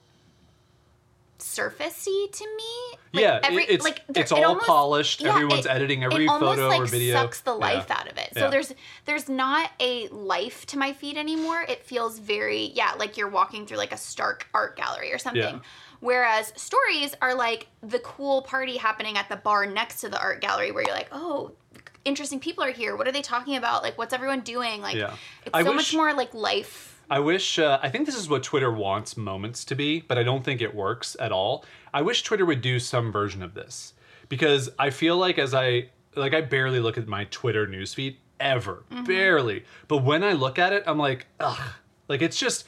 surfacey 1.39 2.31
to 2.33 2.45
me. 2.57 2.99
Like, 3.13 3.23
yeah, 3.23 3.41
every- 3.43 3.65
it's 3.65 3.83
like, 3.85 4.03
it's 4.15 4.31
it 4.31 4.39
all 4.39 4.45
almost- 4.45 4.67
polished. 4.67 5.21
yeah, 5.21 5.31
Everyone's 5.31 5.65
it- 5.67 5.71
editing 5.71 6.05
every 6.05 6.27
photo 6.27 6.69
like, 6.69 6.81
or 6.83 6.87
video. 6.87 7.15
sucks 7.15 7.41
the 7.41 7.55
life 7.55 7.87
Yeah. 7.89 7.99
out 7.99 8.09
of 8.11 8.19
it. 8.19 8.31
Yeah. 8.37 8.43
So 8.43 8.51
there's 8.51 8.73
there's 9.07 9.29
not 9.29 9.71
a 9.81 10.09
life 10.09 10.67
to 10.67 10.79
my 10.79 10.93
feed 10.93 11.17
anymore. 11.17 11.63
It 11.63 11.83
feels 11.85 12.19
very 12.19 12.73
yeah, 12.75 12.93
like 12.99 13.17
you're 13.17 13.29
walking 13.29 13.67
through 13.67 13.79
like 13.79 13.93
a 13.93 13.97
stark 13.97 14.49
art 14.53 14.77
gallery 14.77 15.13
or 15.13 15.19
something. 15.19 15.61
Whereas 16.01 16.53
stories 16.57 17.15
are 17.21 17.35
like 17.35 17.69
the 17.83 17.99
cool 18.01 18.43
party 18.43 18.77
happening 18.79 19.17
at 19.19 19.29
the 19.29 19.37
bar 19.37 19.67
next 19.67 20.01
to 20.01 20.09
the 20.09 20.19
art 20.21 20.41
gallery 20.41 20.71
where 20.73 20.83
you're 20.83 20.95
like, 20.95 21.09
oh, 21.13 21.53
interesting 22.05 22.41
people 22.41 22.65
are 22.65 22.71
here. 22.73 22.97
What 22.97 23.07
are 23.07 23.13
they 23.13 23.23
talking 23.23 23.57
about? 23.57 23.83
Like, 23.83 23.99
what's 23.99 24.15
everyone 24.15 24.41
doing? 24.41 24.81
Like, 24.81 24.97
Yeah. 24.97 25.15
it's 25.45 25.51
I 25.55 25.63
so 25.63 25.69
wish- 25.71 25.77
much 25.77 25.95
more 25.95 26.15
like 26.15 26.33
life. 26.35 26.87
I 27.13 27.19
wish. 27.19 27.59
Uh, 27.59 27.79
I 27.83 27.91
think 27.91 28.07
this 28.07 28.17
is 28.17 28.29
what 28.29 28.45
Twitter 28.45 28.71
wants 28.71 29.17
moments 29.17 29.65
to 29.65 29.75
be, 29.75 30.01
but 30.01 30.17
I 30.17 30.23
don't 30.23 30.45
think 30.45 30.61
it 30.63 30.73
works 30.75 31.17
at 31.19 31.33
all. 31.33 31.65
I 31.93 32.03
wish 32.03 32.23
Twitter 32.23 32.47
would 32.47 32.63
do 32.63 32.79
some 32.79 33.11
version 33.11 33.43
of 33.43 33.53
this 33.55 33.95
because 34.29 34.71
I 34.79 34.91
feel 34.91 35.17
like 35.17 35.37
as 35.37 35.53
I 35.53 35.89
like, 36.15 36.35
I 36.35 36.41
barely 36.41 36.79
look 36.79 36.97
at 36.99 37.09
my 37.09 37.25
Twitter 37.25 37.67
newsfeed 37.67 38.17
ever, 38.39 38.85
barely. 39.07 39.65
But 39.89 39.99
when 39.99 40.23
I 40.23 40.33
look 40.35 40.57
at 40.59 40.73
it, 40.73 40.85
I'm 40.87 40.99
like, 40.99 41.27
ugh, 41.41 41.61
like 42.09 42.23
it's 42.23 42.39
just. 42.39 42.65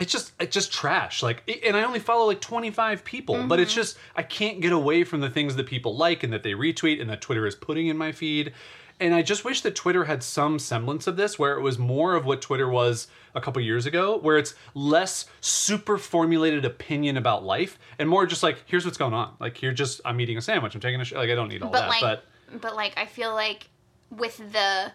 It's 0.00 0.10
just 0.10 0.32
it's 0.40 0.54
just 0.54 0.72
trash. 0.72 1.22
Like 1.22 1.60
and 1.64 1.76
I 1.76 1.84
only 1.84 2.00
follow 2.00 2.26
like 2.26 2.40
25 2.40 3.04
people, 3.04 3.46
but 3.46 3.60
it's 3.60 3.72
mm-hmm. 3.72 3.80
just 3.80 3.98
I 4.16 4.22
can't 4.22 4.60
get 4.60 4.72
away 4.72 5.04
from 5.04 5.20
the 5.20 5.30
things 5.30 5.56
that 5.56 5.66
people 5.66 5.96
like 5.96 6.22
and 6.22 6.32
that 6.32 6.42
they 6.42 6.52
retweet 6.52 7.00
and 7.00 7.10
that 7.10 7.20
Twitter 7.20 7.46
is 7.46 7.54
putting 7.54 7.88
in 7.88 7.96
my 7.96 8.12
feed. 8.12 8.52
And 9.00 9.14
I 9.14 9.22
just 9.22 9.44
wish 9.44 9.62
that 9.62 9.74
Twitter 9.74 10.04
had 10.04 10.22
some 10.22 10.58
semblance 10.58 11.06
of 11.06 11.16
this 11.16 11.36
where 11.38 11.58
it 11.58 11.60
was 11.60 11.76
more 11.78 12.14
of 12.14 12.24
what 12.24 12.40
Twitter 12.40 12.68
was 12.68 13.08
a 13.34 13.40
couple 13.40 13.60
years 13.60 13.84
ago, 13.84 14.18
where 14.18 14.38
it's 14.38 14.54
less 14.74 15.26
super 15.40 15.98
formulated 15.98 16.64
opinion 16.64 17.16
about 17.16 17.42
life 17.44 17.78
and 17.98 18.08
more 18.08 18.26
just 18.26 18.42
like 18.42 18.62
here's 18.66 18.84
what's 18.84 18.98
going 18.98 19.14
on. 19.14 19.34
Like 19.40 19.60
you're 19.60 19.72
just 19.72 20.00
I'm 20.04 20.20
eating 20.20 20.38
a 20.38 20.42
sandwich, 20.42 20.74
I'm 20.74 20.80
taking 20.80 21.00
a 21.00 21.04
sh- 21.04 21.12
like 21.12 21.30
I 21.30 21.34
don't 21.34 21.48
need 21.48 21.62
all 21.62 21.70
but 21.70 21.80
that, 21.80 21.88
like 21.88 22.00
but 22.00 22.24
but 22.60 22.76
like 22.76 22.92
i 22.96 23.06
feel 23.06 23.32
like 23.32 23.68
with 24.10 24.36
the 24.52 24.92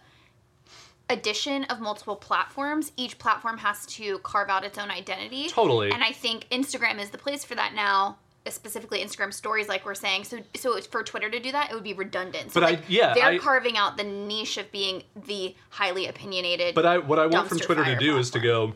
addition 1.10 1.63
of 1.65 1.80
multiple 1.80 2.15
platforms 2.15 2.91
each 2.98 3.17
platform 3.17 3.58
has 3.58 3.86
to 3.86 4.20
carve 4.20 4.50
out 4.50 4.63
its 4.65 4.78
own 4.78 4.91
identity 4.91 5.48
Totally. 5.50 5.91
and 5.91 6.04
i 6.04 6.12
think 6.12 6.46
instagram 6.52 7.00
is 7.02 7.12
the 7.12 7.17
place 7.17 7.43
for 7.46 7.56
that 7.56 7.74
now 7.74 8.17
specifically 8.50 9.00
instagram 9.04 9.34
stories 9.34 9.67
like 9.67 9.86
we're 9.86 9.93
saying 9.96 10.24
so 10.24 10.39
so 10.56 10.80
for 10.82 11.04
twitter 11.04 11.30
to 11.30 11.39
do 11.39 11.52
that 11.52 11.70
it 11.70 11.74
would 11.74 11.84
be 11.84 11.93
redundant 11.93 12.52
so 12.52 12.60
But 12.62 12.74
I- 12.76 12.80
yeah, 12.88 13.13
they're 13.13 13.26
I- 13.26 13.38
carving 13.38 13.78
out 13.78 13.98
the 13.98 14.04
niche 14.04 14.58
of 14.58 14.72
being 14.72 15.04
the 15.26 15.56
highly 15.70 16.08
opinionated 16.08 16.74
But 16.76 16.86
I 16.86 16.98
what 16.98 17.20
I 17.20 17.28
want 17.28 17.48
from 17.50 17.60
Twitter 17.60 17.84
to 17.86 17.96
do 17.98 18.17
is 18.17 18.32
to 18.32 18.39
go, 18.39 18.74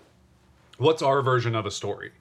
what's 0.78 1.02
our 1.02 1.22
version 1.22 1.56
of 1.56 1.66
a 1.66 1.72
story? 1.72 2.12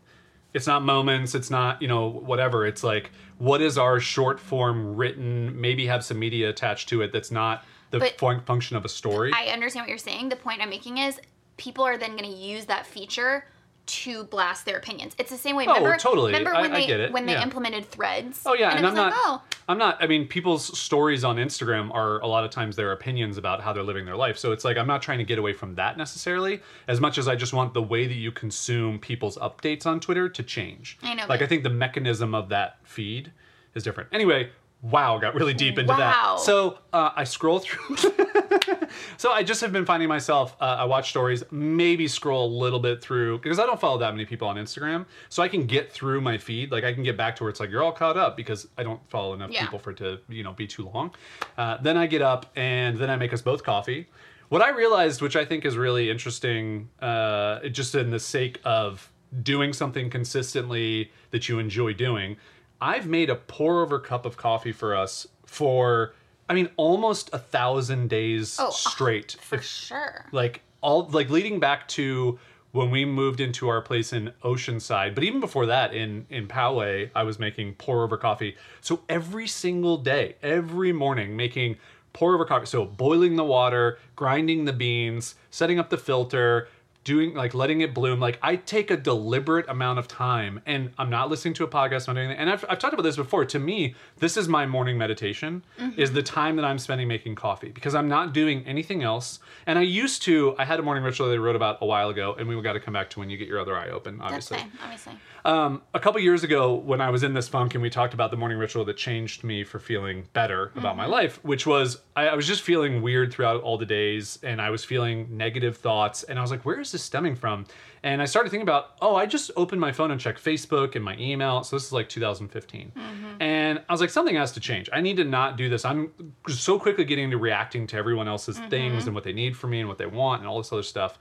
It's 0.55 0.67
not 0.67 0.83
moments, 0.85 1.35
it's 1.35 1.51
not, 1.51 1.81
you 1.83 1.87
know, 1.89 2.09
whatever. 2.09 2.67
It's 2.67 2.83
like 2.85 3.11
what 3.39 3.61
is 3.61 3.77
our 3.79 3.99
short 4.01 4.39
form 4.39 4.95
written, 4.97 5.61
maybe 5.61 5.87
have 5.87 6.05
some 6.05 6.19
media 6.21 6.49
attached 6.51 6.89
to 6.91 7.03
it 7.03 7.13
that's 7.13 7.31
not 7.33 7.65
the 7.91 7.99
But- 7.99 8.19
function 8.47 8.77
of 8.77 8.85
a 8.85 8.89
story. 8.89 9.33
I 9.35 9.47
understand 9.47 9.85
what 9.85 9.89
you're 9.89 9.99
saying. 9.99 10.29
The 10.29 10.37
point 10.37 10.61
I'm 10.63 10.71
making 10.71 10.99
is 10.99 11.21
people 11.57 11.85
are 11.85 11.99
then 11.99 12.17
going 12.17 12.31
to 12.31 12.37
use 12.37 12.67
that 12.67 12.87
feature 12.87 13.45
to 13.87 14.23
blast 14.25 14.67
their 14.67 14.77
opinions. 14.79 15.15
It's 15.19 15.31
the 15.31 15.37
same 15.37 15.57
way. 15.57 15.65
Oh, 15.67 15.75
remember, 15.75 15.97
totally. 15.99 16.29
Remember 16.33 16.55
I- 16.55 16.61
when 16.63 16.73
I 16.73 16.81
they 16.81 16.87
get 16.87 17.01
it. 17.01 17.13
when 17.13 17.27
they 17.27 17.33
Yeah. 17.33 17.43
implemented 17.43 17.91
Threads? 17.91 18.43
Oh 18.47 18.55
yeah, 18.55 18.69
and, 18.71 18.79
and, 18.79 18.87
I'm 18.87 18.93
was 18.93 18.97
not. 18.97 19.11
like, 19.13 19.21
oh, 19.25 19.43
I'm 19.69 19.79
not. 19.79 19.97
I 20.01 20.07
mean, 20.07 20.29
people's 20.29 20.79
stories 20.79 21.25
on 21.25 21.37
Instagram 21.37 21.93
are 21.93 22.21
a 22.21 22.27
lot 22.29 22.45
of 22.45 22.51
times 22.51 22.77
their 22.77 22.93
opinions 22.93 23.37
about 23.37 23.63
how 23.63 23.73
they're 23.73 23.83
living 23.83 24.05
their 24.05 24.17
life. 24.17 24.39
So 24.39 24.53
it's 24.53 24.65
like 24.65 24.77
I'm 24.77 24.87
not 24.87 25.03
trying 25.03 25.19
to 25.19 25.25
get 25.25 25.39
away 25.41 25.53
from 25.55 25.75
that 25.75 25.97
necessarily, 25.99 26.61
as 26.87 27.01
much 27.01 27.19
as 27.19 27.27
I 27.27 27.35
just 27.35 27.53
want 27.53 27.75
the 27.75 27.83
way 27.83 28.07
that 28.07 28.15
you 28.15 28.31
consume 28.31 29.01
people's 29.01 29.37
updates 29.39 29.87
on 29.87 29.99
Twitter 29.99 30.29
to 30.29 30.43
change. 30.45 30.97
I 31.03 31.15
know, 31.15 31.25
Like 31.29 31.43
I 31.43 31.47
think 31.47 31.65
the 31.65 31.71
mechanism 31.71 32.33
of 32.33 32.49
that 32.51 32.79
feed 32.85 33.33
is 33.75 33.83
different. 33.83 34.11
Anyway, 34.13 34.51
wow, 34.83 35.19
got 35.19 35.35
really 35.35 35.55
deep 35.55 35.79
into 35.79 35.93
Wow. 35.93 35.99
that. 36.37 36.41
So 36.41 36.79
uh, 36.93 37.11
I 37.15 37.25
scroll 37.25 37.59
through. 37.59 37.97
so 39.17 39.31
I 39.33 39.43
just 39.43 39.61
have 39.61 39.73
been 39.73 39.85
finding 39.85 40.09
myself. 40.09 40.57
Uh, 40.61 40.77
I 40.81 40.85
watch 40.85 41.11
stories, 41.11 41.43
maybe 41.51 42.09
scroll 42.09 42.47
a 42.47 42.53
little 42.63 42.81
bit 42.81 43.03
through 43.03 43.39
because 43.39 43.59
I 43.59 43.67
don't 43.67 43.81
follow 43.81 43.99
that 43.99 44.13
many 44.13 44.25
people 44.25 44.49
on 44.49 44.57
Instagram, 44.57 45.07
so 45.29 45.43
I 45.43 45.49
can 45.49 45.67
get 45.67 45.93
through 45.93 46.21
my 46.21 46.39
feed. 46.39 46.71
Like 46.73 46.85
I 46.85 46.93
can 46.93 47.03
get 47.03 47.17
back 47.17 47.37
to 47.37 47.45
where 47.45 47.51
it's 47.51 47.61
like 47.61 47.71
you're 47.71 47.83
all 47.83 47.93
caught 47.93 48.17
up 48.17 48.37
because 48.37 48.69
I 48.79 48.83
don't 48.83 49.01
follow 49.11 49.35
enough 49.35 49.51
Yeah. 49.51 49.63
people 49.63 49.79
for 49.79 49.91
it 49.91 49.97
to 49.99 50.19
you 50.29 50.43
know 50.43 50.53
be 50.53 50.67
too 50.67 50.89
long. 50.89 51.13
Uh, 51.59 51.77
then 51.83 51.97
I 51.97 52.07
get 52.07 52.23
up 52.23 52.47
and 52.57 52.97
then 52.99 53.11
I 53.11 53.17
make 53.17 53.33
us 53.33 53.43
both 53.43 53.63
coffee. 53.63 54.09
What 54.49 54.63
I 54.63 54.71
realized, 54.71 55.23
which 55.23 55.37
I 55.37 55.45
think 55.45 55.65
is 55.65 55.77
really 55.77 56.11
interesting, 56.11 56.89
uh, 57.01 57.69
just 57.69 57.95
in 57.95 58.11
the 58.11 58.19
sake 58.19 58.59
of 58.65 59.09
doing 59.45 59.73
something 59.73 60.11
consistently 60.11 61.13
that 61.31 61.49
you 61.49 61.61
enjoy 61.61 61.93
doing, 61.93 62.37
I've 62.81 63.07
made 63.07 63.31
a 63.31 63.37
pour 63.37 63.83
over 63.83 63.99
cup 63.99 64.25
of 64.25 64.37
coffee 64.37 64.73
for 64.73 64.95
us 64.97 65.27
for, 65.47 66.15
I 66.49 66.55
mean, 66.55 66.71
almost 66.77 67.31
a 67.33 67.39
thousand 67.39 68.09
days 68.09 68.57
Oh, 68.59 68.69
uh, 68.69 68.71
straight. 68.71 69.37
for 69.41 69.57
If- 69.57 69.65
sure. 69.65 70.27
like 70.33 70.63
all 70.81 71.09
like 71.11 71.29
leading 71.29 71.61
back 71.61 71.89
to 71.89 72.39
when 72.73 72.91
we 72.91 73.05
moved 73.05 73.41
into 73.41 73.69
our 73.69 73.83
place 73.83 74.13
in 74.13 74.33
Oceanside, 74.45 75.15
but 75.15 75.25
even 75.25 75.41
before 75.41 75.67
that 75.67 75.93
in 75.93 76.25
in 76.31 76.47
Poway, 76.47 77.11
I 77.15 77.25
was 77.25 77.39
making 77.39 77.75
pour 77.75 78.03
over 78.05 78.17
coffee. 78.17 78.57
So 78.81 79.01
every 79.09 79.47
single 79.49 79.97
day, 79.99 80.37
every 80.43 80.93
morning 80.93 81.37
making 81.37 81.77
pour 82.13 82.33
over 82.35 82.45
coffee. 82.45 82.67
So 82.67 82.85
boiling 82.87 83.37
the 83.37 83.45
water, 83.45 83.99
grinding 84.17 84.65
the 84.65 84.73
beans, 84.73 85.35
setting 85.51 85.79
up 85.79 85.91
the 85.91 85.99
filter, 85.99 86.69
doing 87.05 87.35
like 87.35 87.55
letting 87.55 87.81
it 87.81 87.95
bloom. 87.95 88.21
Like 88.21 88.39
I 88.43 88.57
take 88.57 88.91
a 88.91 88.97
deliberate 88.97 89.69
amount 89.69 89.99
of 89.99 90.07
time 90.07 90.61
and 90.67 90.91
I'm 90.99 91.09
not 91.11 91.31
listening 91.31 91.55
to 91.55 91.65
a 91.65 91.69
podcast, 91.69 92.09
I'm 92.09 92.15
not 92.15 92.21
doing 92.21 92.27
anything. 92.31 92.41
And 92.41 92.51
I've, 92.51 92.65
I've 92.69 92.79
talked 92.79 92.93
about 92.93 93.03
this 93.05 93.17
before. 93.17 93.45
To 93.47 93.59
me, 93.59 93.95
this 94.19 94.37
is 94.37 94.49
my 94.49 94.67
morning 94.67 94.99
meditation 94.99 95.63
is 95.97 96.13
the 96.13 96.23
time 96.23 96.57
that 96.57 96.65
I'm 96.65 96.79
spending 96.79 97.09
making 97.09 97.35
coffee 97.37 97.71
because 97.71 97.95
I'm 97.95 98.09
not 98.09 98.35
doing 98.35 98.65
anything 98.67 99.03
else. 99.03 99.41
And 99.67 99.79
I 99.79 99.83
used 99.83 100.23
to, 100.23 100.55
I 100.59 100.65
had 100.65 100.79
a 100.79 100.83
morning 100.83 101.03
ritual 101.03 101.29
that 101.29 101.35
I 101.35 101.39
wrote 101.39 101.57
about 101.57 101.79
a 101.81 101.87
while 101.87 102.11
ago 102.11 102.35
and 102.39 102.49
we 102.49 102.61
got 102.61 102.75
to 102.75 102.81
come 102.81 102.95
back 102.95 103.09
to 103.11 103.21
when 103.21 103.31
you 103.31 103.37
get 103.39 103.49
your 103.49 103.61
other 103.61 103.77
eye 103.77 103.89
open, 103.89 104.19
That's 104.19 104.27
obviously. 104.29 104.59
fine, 104.59 104.73
obviously. 104.83 105.13
Um, 105.45 105.83
a 105.95 106.01
couple 106.01 106.21
years 106.21 106.45
ago, 106.45 106.75
when 106.75 107.01
I 107.01 107.09
was 107.09 107.23
in 107.23 107.33
this 107.33 107.49
funk 107.49 107.75
and 107.75 107.81
we 107.81 107.89
talked 107.89 108.13
about 108.13 108.31
the 108.31 108.37
morning 108.37 108.59
ritual 108.59 108.85
that 108.85 108.99
changed 108.99 109.43
me 109.43 109.65
for 109.65 109.79
feeling 109.79 110.29
better 110.35 110.71
about 110.77 110.99
my 110.99 111.07
life, 111.07 111.43
which 111.43 111.67
was 111.67 112.03
I, 112.15 112.29
I 112.29 112.35
was 112.35 112.47
just 112.47 112.61
feeling 112.61 113.01
weird 113.01 113.33
throughout 113.33 113.63
all 113.63 113.79
the 113.79 113.87
days 113.87 114.39
and 114.43 114.61
I 114.61 114.69
was 114.69 114.85
feeling 114.85 115.29
negative 115.35 115.79
thoughts. 115.79 116.25
And 116.25 116.39
I 116.39 116.43
was 116.43 116.51
like, 116.51 116.67
where 116.67 116.79
is 116.91 116.93
this 116.93 117.03
stemming 117.03 117.37
from? 117.37 117.67
And 118.03 118.21
I 118.21 118.25
started 118.25 118.51
thinking 118.51 118.65
about, 118.65 118.97
oh, 119.01 119.17
I 119.17 119.27
just 119.27 119.51
opened 119.57 119.81
my 119.81 119.93
phone 119.93 120.11
and 120.11 120.21
checked 120.21 120.43
Facebook 120.43 120.97
and 120.97 121.05
my 121.05 121.17
email. 121.19 121.63
So 121.63 121.77
this 121.77 121.87
is 121.87 121.93
like 121.93 122.09
2015. 122.09 122.93
And 123.41 123.83
I 123.89 123.93
was 123.93 124.01
like, 124.01 124.11
something 124.11 124.35
has 124.37 124.53
to 124.53 124.61
change. 124.61 124.89
I 124.93 125.01
need 125.01 125.17
to 125.17 125.25
not 125.25 125.57
do 125.57 125.69
this. 125.69 125.85
I'm 125.85 126.13
so 126.49 126.79
quickly 126.79 127.05
getting 127.05 127.25
into 127.25 127.39
reacting 127.39 127.87
to 127.89 127.97
everyone 127.97 128.29
else's 128.29 128.59
things 128.71 129.07
and 129.07 129.15
what 129.15 129.25
they 129.25 129.33
need 129.33 129.57
from 129.57 129.71
me 129.71 129.81
and 129.81 129.89
what 129.89 129.99
they 129.99 130.07
want 130.07 130.41
and 130.41 130.49
all 130.49 130.59
this 130.59 130.73
other 130.73 130.83
stuff 130.83 131.19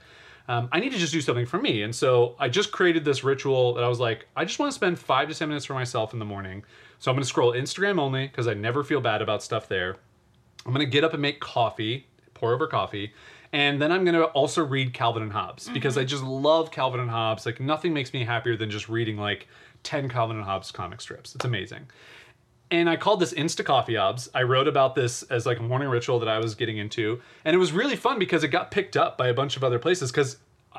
um, 0.50 0.68
I 0.72 0.80
need 0.80 0.90
to 0.90 0.98
just 0.98 1.12
do 1.12 1.20
something 1.20 1.46
for 1.46 1.58
me. 1.58 1.82
And 1.82 1.94
so 1.94 2.34
I 2.40 2.48
just 2.48 2.72
created 2.72 3.04
this 3.04 3.22
ritual 3.22 3.74
that 3.74 3.84
I 3.84 3.88
was 3.88 4.00
like, 4.00 4.26
I 4.34 4.44
just 4.44 4.58
want 4.58 4.72
to 4.72 4.74
spend 4.74 4.98
five 4.98 5.28
to 5.28 5.34
10 5.34 5.46
minutes 5.46 5.64
for 5.64 5.74
myself 5.74 6.12
in 6.12 6.18
the 6.18 6.24
morning. 6.24 6.64
So 6.98 7.08
I'm 7.08 7.14
going 7.14 7.22
to 7.22 7.28
scroll 7.28 7.52
Instagram 7.52 8.00
only 8.00 8.26
because 8.26 8.48
I 8.48 8.54
never 8.54 8.82
feel 8.82 9.00
bad 9.00 9.22
about 9.22 9.44
stuff 9.44 9.68
there. 9.68 9.98
I'm 10.66 10.72
going 10.72 10.84
to 10.84 10.90
get 10.90 11.04
up 11.04 11.12
and 11.12 11.22
make 11.22 11.38
coffee, 11.38 12.08
pour 12.34 12.52
over 12.52 12.66
coffee. 12.66 13.12
And 13.52 13.82
then 13.82 13.90
I'm 13.90 14.04
going 14.04 14.14
to 14.14 14.26
also 14.26 14.64
read 14.64 14.94
Calvin 14.94 15.22
and 15.22 15.32
Hobbes 15.32 15.68
because 15.70 15.98
I 15.98 16.04
just 16.04 16.22
love 16.22 16.70
Calvin 16.70 17.00
and 17.00 17.10
Hobbes. 17.10 17.44
Like 17.44 17.60
nothing 17.60 17.92
makes 17.92 18.12
me 18.12 18.24
happier 18.24 18.56
than 18.56 18.70
just 18.70 18.88
reading 18.88 19.16
like 19.16 19.48
10 19.82 20.08
Calvin 20.08 20.36
and 20.36 20.44
Hobbes 20.44 20.70
comic 20.70 21.00
strips. 21.00 21.34
It's 21.34 21.44
amazing 21.44 21.86
and 22.70 22.88
I 22.88 22.96
called 22.96 23.20
this 23.20 23.34
Insta 23.34 23.64
Coffee 23.64 23.96
Hobbes. 23.96 24.28
I 24.34 24.42
wrote 24.42 24.68
about 24.68 24.94
this 24.94 25.22
as 25.24 25.44
like 25.44 25.58
a 25.58 25.62
morning 25.62 25.88
ritual 25.88 26.18
that 26.20 26.28
I 26.28 26.38
was 26.38 26.54
getting 26.54 26.78
into, 26.78 27.20
and 27.44 27.54
it 27.54 27.58
was 27.58 27.72
really 27.72 27.96
fun 27.96 28.18
because 28.18 28.44
it 28.44 28.48
got 28.48 28.70
picked 28.70 28.96
up 28.96 29.18
by 29.18 29.28
a 29.28 29.34
bunch 29.34 29.56
of 29.56 29.64
other 29.64 29.78
places 29.78 30.10
because 30.10 30.36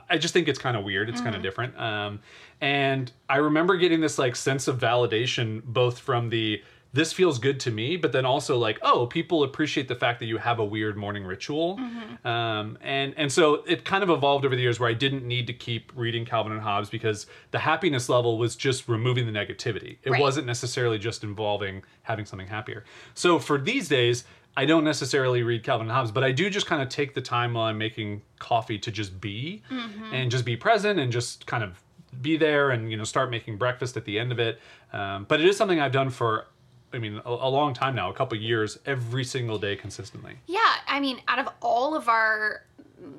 I 0.10 0.18
just 0.18 0.34
think 0.34 0.48
it's 0.48 0.60
kind 0.60 0.78
of 0.78 0.84
weird. 0.84 1.10
It's 1.10 1.20
kind 1.20 1.36
of 1.36 1.42
different. 1.42 1.78
Um, 1.78 2.22
and 2.62 3.12
I 3.30 3.38
remember 3.38 3.76
getting 3.76 4.00
this 4.00 4.18
like 4.18 4.36
sense 4.36 4.68
of 4.70 4.80
validation 4.80 5.64
both 5.66 6.00
from 6.00 6.30
the 6.30 6.62
this 6.94 7.14
feels 7.14 7.40
good 7.40 7.60
to 7.62 7.72
me, 7.72 7.96
but 7.96 8.12
then 8.12 8.26
also 8.26 8.58
like 8.58 8.78
oh 8.82 9.06
people 9.08 9.44
appreciate 9.44 9.88
the 9.88 9.96
fact 9.96 10.20
that 10.20 10.26
you 10.26 10.38
have 10.38 10.60
a 10.60 10.66
weird 10.66 10.98
morning 10.98 11.24
ritual, 11.24 11.80
um, 12.26 12.78
and 12.82 13.14
and 13.18 13.32
so 13.32 13.64
it 13.68 13.86
kind 13.86 14.04
of 14.04 14.10
evolved 14.10 14.46
over 14.46 14.56
the 14.56 14.62
years 14.62 14.80
where 14.80 14.90
I 14.90 14.94
didn't 14.94 15.26
need 15.26 15.48
to 15.48 15.54
keep 15.54 15.92
reading 15.96 16.26
Calvin 16.26 16.52
and 16.52 16.62
Hobbes 16.62 16.90
because 16.90 17.28
the 17.52 17.60
happiness 17.60 18.10
level 18.10 18.38
was 18.38 18.56
just 18.56 18.88
removing 18.90 19.26
the 19.26 19.32
negativity. 19.32 19.98
It 20.04 20.12
Right. 20.12 20.22
wasn't 20.22 20.48
necessarily 20.48 21.00
just 21.00 21.24
involving 21.24 21.84
having 22.04 22.26
something 22.26 22.48
happier. 22.48 22.84
So 23.14 23.40
for 23.40 23.58
these 23.58 23.88
days, 23.88 24.24
I 24.58 24.66
don't 24.66 24.84
necessarily 24.84 25.44
read 25.44 25.64
Calvin 25.64 25.88
and 25.88 25.96
Hobbes, 25.96 26.12
but 26.12 26.24
I 26.26 26.32
do 26.34 26.50
just 26.50 26.66
kind 26.66 26.82
of 26.82 26.90
take 26.90 27.14
the 27.14 27.22
time 27.22 27.54
while 27.54 27.66
I'm 27.66 27.78
making 27.78 28.22
coffee 28.40 28.78
to 28.80 28.92
just 28.92 29.22
be 29.22 29.62
and 30.12 30.30
just 30.30 30.44
be 30.44 30.58
present 30.58 31.00
and 31.00 31.10
just 31.12 31.46
kind 31.48 31.64
of 31.64 31.82
be 32.22 32.36
there 32.36 32.72
and 32.72 32.92
you 32.92 32.98
know 32.98 33.06
start 33.06 33.32
making 33.32 33.56
breakfast 33.58 33.96
at 33.96 34.04
the 34.04 34.20
end 34.20 34.34
of 34.34 34.40
it. 34.40 34.60
Um, 34.92 35.26
but 35.30 35.40
it 35.40 35.46
is 35.48 35.56
something 35.56 35.80
I've 35.80 35.94
done 35.94 36.10
for, 36.10 36.48
I 36.94 36.98
mean, 37.00 37.22
a, 37.26 37.30
a 37.30 37.50
long 37.50 37.74
time 37.74 37.96
now, 37.96 38.10
a 38.10 38.14
couple 38.14 38.38
years, 38.38 38.78
every 38.86 39.24
single 39.24 39.58
day 39.58 39.76
consistently. 39.76 40.36
Yeah, 40.48 40.60
I 40.88 41.00
mean, 41.00 41.22
out 41.28 41.40
of 41.40 41.48
all 41.62 41.96
of 41.96 42.10
our 42.10 42.66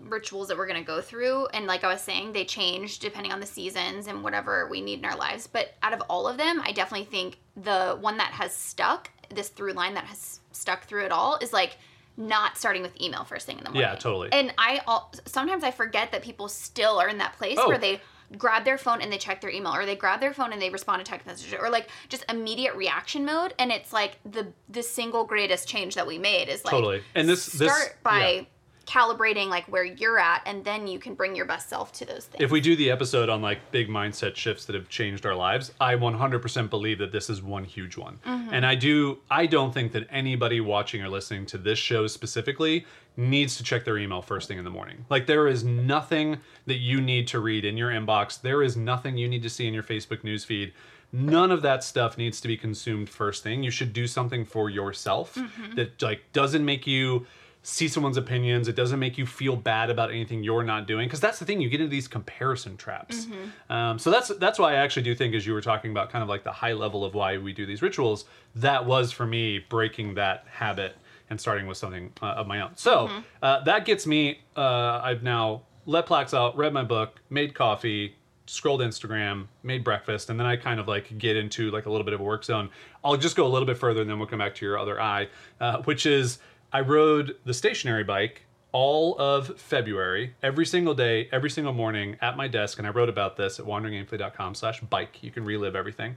rituals 0.04 0.48
that 0.48 0.56
we're 0.56 0.66
going 0.66 0.78
to 0.80 0.87
go 0.87 1.00
through, 1.00 1.46
and 1.48 1.66
like 1.66 1.82
I 1.85 1.88
was 1.88 2.00
saying, 2.00 2.32
they 2.32 2.44
change 2.44 2.98
depending 2.98 3.32
on 3.32 3.40
the 3.40 3.46
seasons 3.46 4.06
and 4.06 4.22
whatever 4.22 4.68
we 4.70 4.80
need 4.80 4.98
in 5.00 5.04
our 5.04 5.16
lives. 5.16 5.46
But 5.46 5.74
out 5.82 5.92
of 5.92 6.02
all 6.08 6.28
of 6.28 6.37
them, 6.37 6.61
I 6.64 6.72
definitely 6.72 7.06
think 7.06 7.38
the 7.56 7.96
one 8.00 8.18
that 8.18 8.32
has 8.32 8.52
stuck, 8.54 9.11
this 9.30 9.48
through 9.48 9.72
line 9.72 9.94
that 9.94 10.04
has 10.04 10.40
stuck 10.52 10.85
through 10.85 11.04
it 11.06 11.12
all, 11.12 11.37
is 11.40 11.52
like 11.52 11.78
not 12.16 12.58
starting 12.58 12.82
with 12.82 13.00
email 13.00 13.24
first 13.24 13.46
thing 13.46 13.56
in 13.58 13.64
the 13.64 13.70
morning. 13.70 13.88
Yeah, 13.90 13.96
totally. 13.96 14.28
And 14.32 14.52
I 14.58 14.82
al- 14.87 15.11
sometimes 15.24 15.64
I 15.64 15.70
forget 15.70 16.12
that 16.12 16.22
people 16.22 16.46
still 16.48 16.98
are 17.00 17.08
in 17.08 17.18
that 17.18 17.32
place 17.38 17.56
Oh. 17.58 17.66
where 17.68 17.78
they 17.78 18.00
grab 18.38 18.64
their 18.64 18.79
phone 18.79 19.01
and 19.01 19.12
they 19.12 19.18
check 19.18 19.40
their 19.40 19.51
email 19.51 19.75
or 19.75 19.85
they 19.87 19.97
grab 19.97 20.21
their 20.21 20.33
phone 20.35 20.53
and 20.53 20.61
they 20.61 20.71
respond 20.71 21.05
to 21.05 21.09
text 21.09 21.27
messages 21.27 21.55
or 21.61 21.71
like 21.71 21.88
just 22.09 22.25
immediate 22.29 22.75
reaction 22.75 23.25
mode 23.25 23.55
and 23.59 23.71
it's 23.71 23.92
like 23.92 24.18
the 24.25 24.53
the 24.68 24.83
single 24.83 25.25
greatest 25.25 25.68
change 25.68 25.95
that 25.95 26.07
we 26.07 26.18
made 26.18 26.49
is 26.49 26.64
like 26.64 26.73
Totally. 26.73 27.03
And 27.14 27.29
this- 27.29 27.47
this- 27.47 27.73
start 27.73 27.97
by 28.03 28.31
yeah. 28.31 28.42
Calibrating 28.83 29.49
like 29.49 29.64
where 29.66 29.85
you're 29.85 30.18
at 30.18 30.42
and 30.47 30.64
then 30.64 30.87
you 30.87 30.99
can 30.99 31.14
bring 31.14 31.35
your 31.35 31.47
best 31.47 31.68
self 31.68 31.92
to 31.92 32.05
those 32.05 32.27
things 32.27 32.42
If 32.42 32.51
we 32.51 32.61
do 32.61 32.77
the 32.77 32.90
episode 32.90 33.29
on 33.29 33.42
like 33.42 33.71
big 33.71 33.88
mindset 33.88 34.37
shifts 34.37 34.64
that 34.66 34.75
have 34.75 34.88
changed 34.88 35.27
our 35.27 35.35
lives, 35.35 35.73
I 35.81 35.95
100% 35.95 36.71
believe 36.71 36.99
that 36.99 37.12
this 37.12 37.31
is 37.31 37.42
one 37.42 37.64
huge 37.64 37.97
one. 37.97 38.18
Mm-hmm. 38.27 38.55
And 38.55 38.66
I 38.66 38.75
do 38.75 39.18
I 39.31 39.47
don't 39.47 39.73
think 39.73 39.92
that 39.92 40.07
anybody 40.11 40.61
watching 40.61 41.03
or 41.03 41.09
listening 41.09 41.47
to 41.47 41.59
this 41.59 41.79
show 41.79 42.07
specifically 42.07 42.87
needs 43.16 43.57
to 43.57 43.62
check 43.62 43.85
their 43.85 43.99
email 43.99 44.23
first 44.23 44.49
thing 44.49 44.59
in 44.59 44.64
the 44.64 44.71
morning. 44.71 45.05
Like 45.11 45.27
there 45.27 45.47
is 45.47 45.64
nothing 45.64 46.38
that 46.66 46.79
you 46.79 47.01
need 47.01 47.27
to 47.29 47.40
read 47.40 47.64
in 47.64 47.77
your 47.77 47.90
inbox. 47.90 48.40
There 48.40 48.62
is 48.62 48.77
nothing 48.77 49.16
you 49.16 49.29
need 49.29 49.42
to 49.42 49.51
see 49.51 49.66
in 49.66 49.75
your 49.75 49.83
Facebook 49.83 50.23
newsfeed. 50.23 50.73
None 51.12 51.51
of 51.51 51.61
that 51.61 51.85
stuff 51.85 52.16
needs 52.16 52.40
to 52.40 52.49
be 52.49 52.57
consumed 52.57 53.11
first 53.11 53.42
thing. 53.42 53.62
You 53.62 53.71
should 53.71 53.92
do 53.92 54.07
something 54.07 54.47
for 54.47 54.71
yourself 54.71 55.35
mm-hmm. 55.35 55.75
that 55.75 56.01
like 56.01 56.23
doesn't 56.33 56.64
make 56.64 56.87
you 56.87 57.27
see 57.62 57.87
someone's 57.87 58.16
opinions. 58.16 58.66
It 58.66 58.75
doesn't 58.75 58.98
make 58.98 59.16
you 59.16 59.25
feel 59.25 59.55
bad 59.57 59.88
about 59.88 60.11
anything 60.11 60.42
you're 60.42 60.64
not 60.64 60.87
doing 60.87 61.07
because 61.07 61.20
that's 61.20 61.38
the 61.38 61.44
thing. 61.44 61.61
You 61.61 61.68
get 61.68 61.81
into 61.81 61.90
these 61.90 62.09
comparison 62.09 62.77
traps. 62.77 63.27
Um, 63.70 63.98
so 63.98 64.11
that's 64.11 64.29
that's 64.38 64.59
why 64.59 64.72
I 64.72 64.77
actually 64.77 65.03
do 65.03 65.14
think, 65.14 65.35
as 65.35 65.46
you 65.46 65.53
were 65.53 65.61
talking 65.61 65.90
about, 65.92 66.11
kind 66.11 66.22
of 66.22 66.29
like 66.29 66.44
the 66.44 66.53
high 66.53 66.72
level 66.72 67.05
of 67.05 67.14
why 67.14 67.38
we 67.38 67.53
do 67.53 67.64
these 67.64 67.81
rituals. 67.81 68.25
That 68.57 68.85
was 68.85 69.12
for 69.12 69.27
me 69.27 69.61
breaking 69.68 70.14
that 70.14 70.44
habit 70.51 70.96
and 71.31 71.40
starting 71.40 71.66
with 71.66 71.79
something 71.79 72.12
uh, 72.20 72.27
of 72.27 72.46
my 72.46 72.61
own. 72.61 72.72
So 72.75 73.09
uh, 73.42 73.62
that 73.64 73.85
gets 73.85 74.07
me. 74.07 74.40
Uh, 74.57 75.01
I've 75.03 75.22
now 75.22 75.62
let 75.87 76.07
Plax 76.07 76.35
out, 76.35 76.57
read 76.57 76.72
my 76.72 76.83
book, 76.85 77.20
made 77.31 77.55
coffee, 77.55 78.16
scrolled 78.46 78.81
Instagram, 78.81 79.46
made 79.62 79.83
breakfast, 79.85 80.31
and 80.31 80.38
then 80.38 80.46
I 80.46 80.57
kind 80.57 80.79
of 80.79 80.88
like 80.88 81.16
get 81.16 81.37
into 81.37 81.70
like 81.70 81.87
a 81.87 81.90
little 81.90 82.05
bit 82.05 82.12
of 82.12 82.20
a 82.20 82.25
work 82.25 82.44
zone. 82.44 82.70
I'll 83.05 83.16
just 83.16 83.37
go 83.37 83.46
a 83.46 83.48
little 83.48 83.66
bit 83.66 83.79
further, 83.79 84.01
and 84.01 84.11
then 84.11 84.18
we'll 84.18 84.29
come 84.29 84.40
back 84.40 84.55
to 84.57 84.66
your 84.66 84.79
other 84.79 85.01
eye, 85.01 85.29
uh, 85.61 85.79
which 85.83 86.07
is 86.07 86.38
I 86.72 86.80
rode 86.80 87.37
the 87.44 87.54
stationary 87.54 88.04
bike 88.04 88.42
all 88.72 89.18
of 89.18 89.61
February, 89.61 90.35
every 90.42 90.64
single 90.64 90.94
day, 90.94 91.28
every 91.30 91.50
single 91.50 91.74
morning 91.74 92.16
at 92.20 92.37
my 92.37 92.48
desk, 92.48 92.78
and 92.78 92.87
I 92.87 92.90
wrote 92.90 93.11
about 93.11 93.37
this 93.37 93.61
at 93.61 93.66
wanderingaimfully.com 93.66 94.54
slash 94.54 94.80
bike. 94.80 95.22
You 95.22 95.30
can 95.30 95.44
relive 95.44 95.76
everything. 95.76 96.16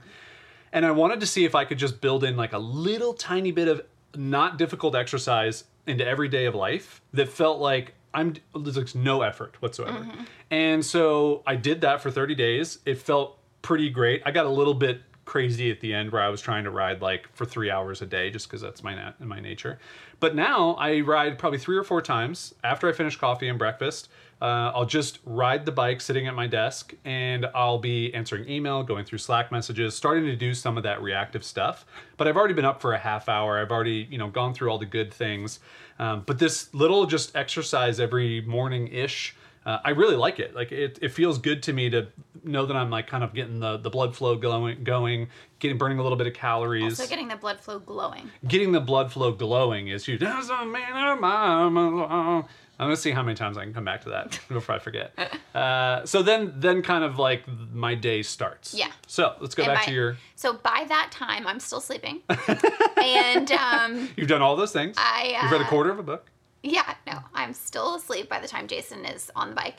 And 0.72 0.84
I 0.84 0.90
wanted 0.90 1.20
to 1.20 1.26
see 1.26 1.44
if 1.44 1.54
I 1.54 1.64
could 1.64 1.78
just 1.78 2.00
build 2.00 2.24
in 2.24 2.36
like 2.36 2.52
a 2.52 2.58
little 2.58 3.12
tiny 3.12 3.52
bit 3.52 3.68
of 3.68 3.82
not 4.14 4.56
difficult 4.56 4.94
exercise 4.94 5.64
into 5.86 6.06
every 6.06 6.28
day 6.28 6.46
of 6.46 6.54
life 6.54 7.02
that 7.12 7.28
felt 7.28 7.60
like 7.60 7.94
I'm 8.14 8.34
there's 8.58 8.76
like 8.76 8.94
no 8.94 9.22
effort 9.22 9.56
whatsoever. 9.60 9.98
Mm-hmm. 9.98 10.22
And 10.50 10.84
so 10.84 11.42
I 11.46 11.56
did 11.56 11.82
that 11.82 12.00
for 12.00 12.10
30 12.10 12.34
days. 12.34 12.78
It 12.86 12.98
felt 12.98 13.38
pretty 13.62 13.90
great. 13.90 14.22
I 14.24 14.30
got 14.30 14.46
a 14.46 14.50
little 14.50 14.74
bit 14.74 15.02
crazy 15.26 15.70
at 15.70 15.80
the 15.80 15.92
end 15.92 16.12
where 16.12 16.22
I 16.22 16.28
was 16.28 16.40
trying 16.40 16.64
to 16.64 16.70
ride 16.70 17.02
like 17.02 17.28
for 17.34 17.44
three 17.44 17.70
hours 17.70 18.00
a 18.00 18.06
day 18.06 18.30
just 18.30 18.48
because 18.48 18.62
that's 18.62 18.82
my 18.82 18.94
nat- 18.94 19.20
my 19.20 19.40
nature. 19.40 19.78
But 20.20 20.34
now 20.34 20.74
I 20.74 21.00
ride 21.00 21.38
probably 21.38 21.58
three 21.58 21.76
or 21.76 21.84
four 21.84 22.00
times 22.00 22.54
after 22.64 22.88
I 22.88 22.92
finish 22.92 23.16
coffee 23.16 23.48
and 23.48 23.58
breakfast. 23.58 24.08
Uh, 24.40 24.70
I'll 24.74 24.86
just 24.86 25.18
ride 25.24 25.64
the 25.64 25.72
bike 25.72 26.00
sitting 26.00 26.26
at 26.26 26.34
my 26.34 26.46
desk 26.46 26.94
and 27.04 27.46
I'll 27.54 27.78
be 27.78 28.12
answering 28.14 28.48
email, 28.48 28.82
going 28.82 29.04
through 29.04 29.18
Slack 29.18 29.50
messages, 29.50 29.96
starting 29.96 30.24
to 30.26 30.36
do 30.36 30.52
some 30.54 30.76
of 30.76 30.82
that 30.82 31.02
reactive 31.02 31.42
stuff. 31.42 31.86
But 32.18 32.28
I've 32.28 32.36
already 32.36 32.54
been 32.54 32.66
up 32.66 32.80
for 32.80 32.92
a 32.92 32.98
half 32.98 33.28
hour. 33.28 33.58
I've 33.58 33.70
already, 33.70 34.06
you 34.10 34.18
know, 34.18 34.28
gone 34.28 34.52
through 34.54 34.70
all 34.70 34.78
the 34.78 34.86
good 34.86 35.12
things. 35.12 35.58
Um, 35.98 36.22
but 36.26 36.38
this 36.38 36.72
little 36.74 37.06
just 37.06 37.34
exercise 37.34 37.98
every 37.98 38.42
morning 38.42 38.88
ish, 38.88 39.34
uh, 39.66 39.78
I 39.84 39.90
really 39.90 40.16
like 40.16 40.38
it. 40.40 40.54
Like 40.54 40.72
it, 40.72 40.98
it 41.02 41.08
feels 41.10 41.36
good 41.38 41.62
to 41.64 41.72
me 41.74 41.90
to 41.90 42.06
know 42.44 42.64
that 42.66 42.76
I'm 42.76 42.88
like 42.90 43.06
kind 43.08 43.22
of 43.24 43.34
getting 43.34 43.58
the, 43.60 43.76
the 43.76 43.90
blood 43.90 44.14
flow 44.16 44.36
going, 44.36 44.84
going, 44.84 45.28
getting 45.58 45.76
burning 45.76 45.98
a 45.98 46.02
little 46.02 46.16
bit 46.16 46.28
of 46.28 46.32
calories. 46.34 46.84
also 46.98 47.06
getting 47.08 47.26
the 47.28 47.36
blood 47.36 47.58
flow 47.60 47.80
glowing 47.80 48.30
getting 48.46 48.70
the 48.72 48.80
blood 48.80 49.12
flow 49.12 49.32
glowing 49.32 49.88
is 49.88 50.06
huge. 50.06 50.20
There's 50.20 50.48
a 50.48 50.64
man 50.64 51.08
of 51.08 51.20
my- 51.20 52.44
I'm 52.78 52.88
gonna 52.88 52.96
see 52.96 53.10
how 53.10 53.22
many 53.22 53.34
times 53.34 53.56
I 53.56 53.64
can 53.64 53.72
come 53.72 53.86
back 53.86 54.02
to 54.02 54.10
that 54.10 54.38
before 54.48 54.74
I 54.74 54.78
forget. 54.78 55.12
Uh, 55.56 56.04
so 56.04 56.22
then, 56.22 56.52
then 56.58 56.82
kind 56.82 57.02
of 57.02 57.18
like 57.18 57.42
my 57.72 57.94
day 57.94 58.22
starts. 58.22 58.74
Yeah. 58.74 58.88
So 59.06 59.34
let's 59.40 59.54
go 59.54 59.62
And 59.62 59.72
back 59.72 59.80
by- 59.80 59.86
to 59.86 59.94
your. 59.94 60.16
so 60.34 60.52
by 60.52 60.84
that 60.86 61.08
time 61.10 61.46
i'm 61.46 61.60
still 61.60 61.80
sleeping 61.80 62.20
and 63.02 63.50
um 63.52 64.10
You've 64.16 64.28
done 64.28 64.42
all 64.42 64.54
those 64.54 64.72
things. 64.72 64.96
I, 64.98 65.38
You've 65.42 65.50
read 65.52 65.62
a 65.62 65.64
uh, 65.64 65.68
quarter 65.68 65.90
of 65.90 65.98
a 65.98 66.02
book. 66.02 66.26
Yeah, 66.66 66.94
no, 67.06 67.20
I'm 67.32 67.52
still 67.52 67.94
asleep 67.94 68.28
by 68.28 68.40
the 68.40 68.48
time 68.48 68.66
Jason 68.66 69.04
is 69.04 69.30
on 69.36 69.50
the 69.50 69.54
bike. 69.54 69.76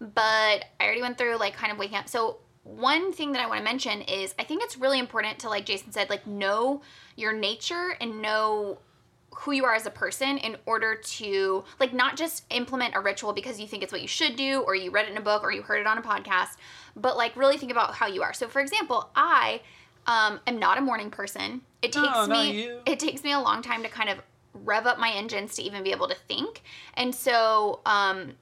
But 0.00 0.64
I 0.80 0.84
already 0.84 1.02
went 1.02 1.18
through 1.18 1.36
like 1.36 1.54
kind 1.54 1.70
of 1.70 1.78
waking 1.78 1.98
up. 1.98 2.08
So 2.08 2.38
one 2.64 3.12
thing 3.12 3.32
that 3.32 3.42
I 3.42 3.46
want 3.46 3.58
to 3.58 3.64
mention 3.64 4.00
is 4.02 4.34
I 4.38 4.44
think 4.44 4.62
it's 4.62 4.78
really 4.78 4.98
important 4.98 5.38
to 5.40 5.50
like 5.50 5.66
Jason 5.66 5.92
said 5.92 6.08
like 6.08 6.26
know 6.26 6.80
your 7.16 7.34
nature 7.34 7.94
and 8.00 8.22
know 8.22 8.78
who 9.34 9.52
you 9.52 9.64
are 9.64 9.74
as 9.74 9.86
a 9.86 9.90
person 9.90 10.38
in 10.38 10.56
order 10.66 10.94
to 10.94 11.64
like 11.78 11.92
not 11.92 12.16
just 12.16 12.44
implement 12.50 12.94
a 12.94 13.00
ritual 13.00 13.32
because 13.32 13.60
you 13.60 13.66
think 13.66 13.82
it's 13.82 13.92
what 13.92 14.02
you 14.02 14.08
should 14.08 14.36
do 14.36 14.60
or 14.62 14.74
you 14.74 14.90
read 14.90 15.06
it 15.06 15.10
in 15.10 15.16
a 15.16 15.20
book 15.20 15.42
or 15.42 15.52
you 15.52 15.62
heard 15.62 15.80
it 15.80 15.86
on 15.86 15.96
a 15.98 16.02
podcast 16.02 16.56
but 16.96 17.16
like 17.16 17.36
really 17.36 17.56
think 17.56 17.70
about 17.70 17.94
how 17.94 18.06
you 18.06 18.22
are 18.22 18.32
so 18.32 18.48
for 18.48 18.60
example 18.60 19.08
i 19.14 19.60
um, 20.06 20.40
am 20.48 20.58
not 20.58 20.78
a 20.78 20.80
morning 20.80 21.10
person 21.10 21.60
it 21.80 21.92
takes 21.92 22.04
No, 22.04 22.26
me 22.26 22.64
you. 22.64 22.80
it 22.86 22.98
takes 22.98 23.22
me 23.22 23.32
a 23.32 23.38
long 23.38 23.62
time 23.62 23.82
to 23.84 23.88
kind 23.88 24.10
of 24.10 24.18
rev 24.54 24.86
up 24.86 24.98
my 24.98 25.10
engines 25.12 25.54
to 25.56 25.62
even 25.62 25.82
be 25.82 25.90
able 25.92 26.08
to 26.08 26.16
think 26.28 26.62
and 26.94 27.14
so 27.14 27.80
um, 27.86 28.32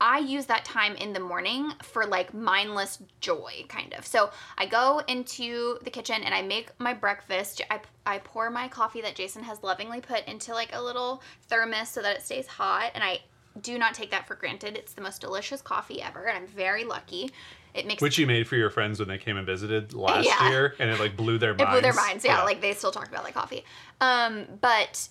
I 0.00 0.18
use 0.18 0.46
that 0.46 0.64
time 0.64 0.96
in 0.96 1.12
the 1.12 1.20
morning 1.20 1.70
for 1.82 2.04
like 2.04 2.34
mindless 2.34 2.98
joy, 3.20 3.64
kind 3.68 3.94
of. 3.94 4.04
So 4.04 4.30
I 4.58 4.66
go 4.66 5.00
into 5.08 5.78
the 5.82 5.88
kitchen 5.88 6.16
and 6.24 6.34
I 6.34 6.42
make 6.42 6.68
my 6.78 6.92
breakfast. 6.92 7.62
I, 7.70 7.80
I 8.04 8.18
pour 8.18 8.50
my 8.50 8.68
coffee 8.68 9.00
that 9.02 9.14
Jason 9.14 9.42
has 9.44 9.62
lovingly 9.62 10.00
put 10.00 10.26
into 10.26 10.52
like 10.52 10.70
a 10.74 10.82
little 10.82 11.22
thermos 11.48 11.88
so 11.88 12.02
that 12.02 12.16
it 12.16 12.22
stays 12.22 12.46
hot. 12.46 12.90
And 12.94 13.04
I 13.04 13.20
do 13.62 13.78
not 13.78 13.94
take 13.94 14.10
that 14.10 14.26
for 14.26 14.34
granted. 14.34 14.76
It's 14.76 14.92
the 14.94 15.00
most 15.00 15.20
delicious 15.20 15.62
coffee 15.62 16.02
ever. 16.02 16.24
And 16.24 16.36
I'm 16.36 16.48
very 16.48 16.84
lucky. 16.84 17.30
It 17.72 17.86
makes 17.86 18.02
Which 18.02 18.18
you 18.18 18.26
made 18.26 18.46
for 18.46 18.56
your 18.56 18.70
friends 18.70 18.98
when 18.98 19.08
they 19.08 19.18
came 19.18 19.36
and 19.36 19.46
visited 19.46 19.92
last 19.94 20.26
Yeah. 20.26 20.48
year, 20.50 20.74
and 20.80 20.90
it 20.90 20.98
like 21.00 21.16
blew 21.16 21.38
their 21.38 21.54
minds. 21.54 21.62
it 21.62 21.70
blew 21.70 21.80
their 21.80 21.94
minds. 21.94 22.24
Yeah, 22.24 22.42
like 22.42 22.60
they 22.60 22.74
still 22.74 22.92
talk 22.92 23.08
about 23.08 23.24
that 23.24 23.32
coffee. 23.32 23.64
Um, 24.00 24.44
but 24.60 25.08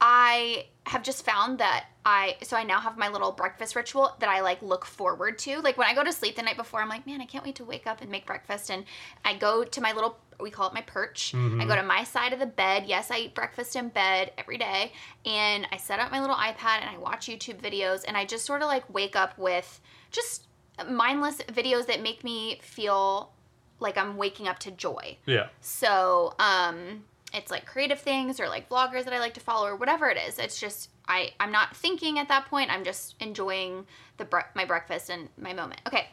I 0.00 0.66
have 0.84 1.02
just 1.02 1.24
found 1.24 1.58
that 1.58 1.86
I 2.04 2.36
so 2.42 2.56
I 2.56 2.62
now 2.62 2.78
have 2.80 2.96
my 2.96 3.08
little 3.08 3.32
breakfast 3.32 3.74
ritual 3.74 4.14
that 4.20 4.28
I 4.28 4.40
like 4.40 4.62
look 4.62 4.84
forward 4.84 5.38
to. 5.40 5.60
Like 5.60 5.76
when 5.78 5.88
I 5.88 5.94
go 5.94 6.04
to 6.04 6.12
sleep 6.12 6.36
the 6.36 6.42
night 6.42 6.56
before, 6.56 6.80
I'm 6.80 6.88
like, 6.88 7.06
man, 7.06 7.20
I 7.20 7.26
can't 7.26 7.44
wait 7.44 7.56
to 7.56 7.64
wake 7.64 7.86
up 7.86 8.02
and 8.02 8.10
make 8.10 8.26
breakfast. 8.26 8.70
And 8.70 8.84
I 9.24 9.36
go 9.36 9.64
to 9.64 9.80
my 9.80 9.92
little 9.92 10.18
we 10.38 10.50
call 10.50 10.68
it 10.68 10.74
my 10.74 10.82
perch. 10.82 11.34
I 11.34 11.64
go 11.64 11.74
to 11.74 11.82
my 11.82 12.04
side 12.04 12.34
of 12.34 12.38
the 12.38 12.46
bed. 12.46 12.84
Yes, 12.86 13.10
I 13.10 13.18
eat 13.18 13.34
breakfast 13.34 13.74
in 13.74 13.88
bed 13.88 14.32
every 14.36 14.58
day. 14.58 14.92
And 15.24 15.66
I 15.72 15.78
set 15.78 15.98
up 15.98 16.10
my 16.10 16.20
little 16.20 16.36
iPad 16.36 16.82
and 16.82 16.90
I 16.90 16.98
watch 16.98 17.26
YouTube 17.26 17.60
videos 17.60 18.04
and 18.06 18.16
I 18.16 18.26
just 18.26 18.44
sort 18.44 18.60
of 18.60 18.68
like 18.68 18.84
wake 18.92 19.16
up 19.16 19.38
with 19.38 19.80
just 20.12 20.46
mindless 20.90 21.38
videos 21.38 21.86
that 21.86 22.02
make 22.02 22.22
me 22.22 22.58
feel 22.62 23.32
like 23.80 23.96
I'm 23.96 24.16
waking 24.18 24.46
up 24.46 24.58
to 24.60 24.70
joy. 24.70 25.16
yeah. 25.26 25.48
So, 25.60 26.34
um, 26.38 27.04
it's 27.36 27.50
like 27.50 27.66
creative 27.66 28.00
things 28.00 28.40
or 28.40 28.48
like 28.48 28.68
vloggers 28.68 29.04
that 29.04 29.12
I 29.12 29.18
like 29.18 29.34
to 29.34 29.40
follow 29.40 29.66
or 29.66 29.76
whatever 29.76 30.08
it 30.08 30.18
is. 30.18 30.38
It's 30.38 30.58
just 30.58 30.90
I 31.06 31.32
I'm 31.38 31.52
not 31.52 31.76
thinking 31.76 32.18
at 32.18 32.28
that 32.28 32.46
point. 32.46 32.70
I'm 32.70 32.84
just 32.84 33.14
enjoying 33.20 33.86
the 34.16 34.24
bre- 34.24 34.50
my 34.54 34.64
breakfast 34.64 35.10
and 35.10 35.28
my 35.38 35.52
moment. 35.52 35.80
Okay. 35.86 36.08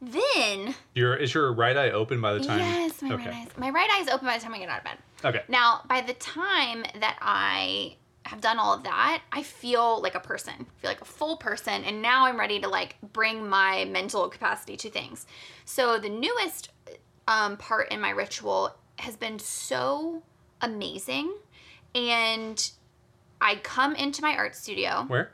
Then 0.00 0.74
Your 0.94 1.14
is 1.14 1.32
your 1.32 1.52
right 1.52 1.76
eye 1.76 1.90
open 1.90 2.20
by 2.20 2.34
the 2.34 2.40
time? 2.40 2.58
yes, 2.58 3.00
my 3.02 3.14
okay. 3.14 3.26
right 3.26 3.34
eye's 3.34 3.56
my 3.56 3.70
right 3.70 3.88
eye 3.90 4.00
is 4.00 4.08
open 4.08 4.26
by 4.26 4.36
the 4.36 4.42
time 4.42 4.54
I 4.54 4.58
get 4.58 4.68
out 4.68 4.78
of 4.78 4.84
bed. 4.84 4.98
Okay. 5.24 5.42
Now, 5.48 5.82
by 5.88 6.00
the 6.00 6.14
time 6.14 6.84
that 6.98 7.18
I 7.22 7.94
have 8.24 8.40
done 8.40 8.58
all 8.58 8.74
of 8.74 8.82
that, 8.84 9.22
I 9.30 9.42
feel 9.42 10.00
like 10.02 10.14
a 10.14 10.20
person. 10.20 10.54
I 10.58 10.80
feel 10.80 10.90
like 10.90 11.00
a 11.00 11.06
full 11.06 11.36
person 11.36 11.84
and 11.84 12.02
now 12.02 12.26
I'm 12.26 12.38
ready 12.38 12.60
to 12.60 12.68
like 12.68 12.96
bring 13.12 13.48
my 13.48 13.84
mental 13.84 14.28
capacity 14.28 14.76
to 14.78 14.90
things. 14.90 15.26
So 15.64 15.98
the 15.98 16.08
newest 16.08 16.70
um, 17.28 17.56
part 17.56 17.90
in 17.92 18.00
my 18.00 18.10
ritual 18.10 18.74
has 18.98 19.16
been 19.16 19.38
so 19.38 20.22
amazing 20.62 21.32
and 21.94 22.70
I 23.40 23.56
come 23.56 23.94
into 23.96 24.22
my 24.22 24.36
art 24.36 24.54
studio. 24.54 25.04
Where? 25.08 25.32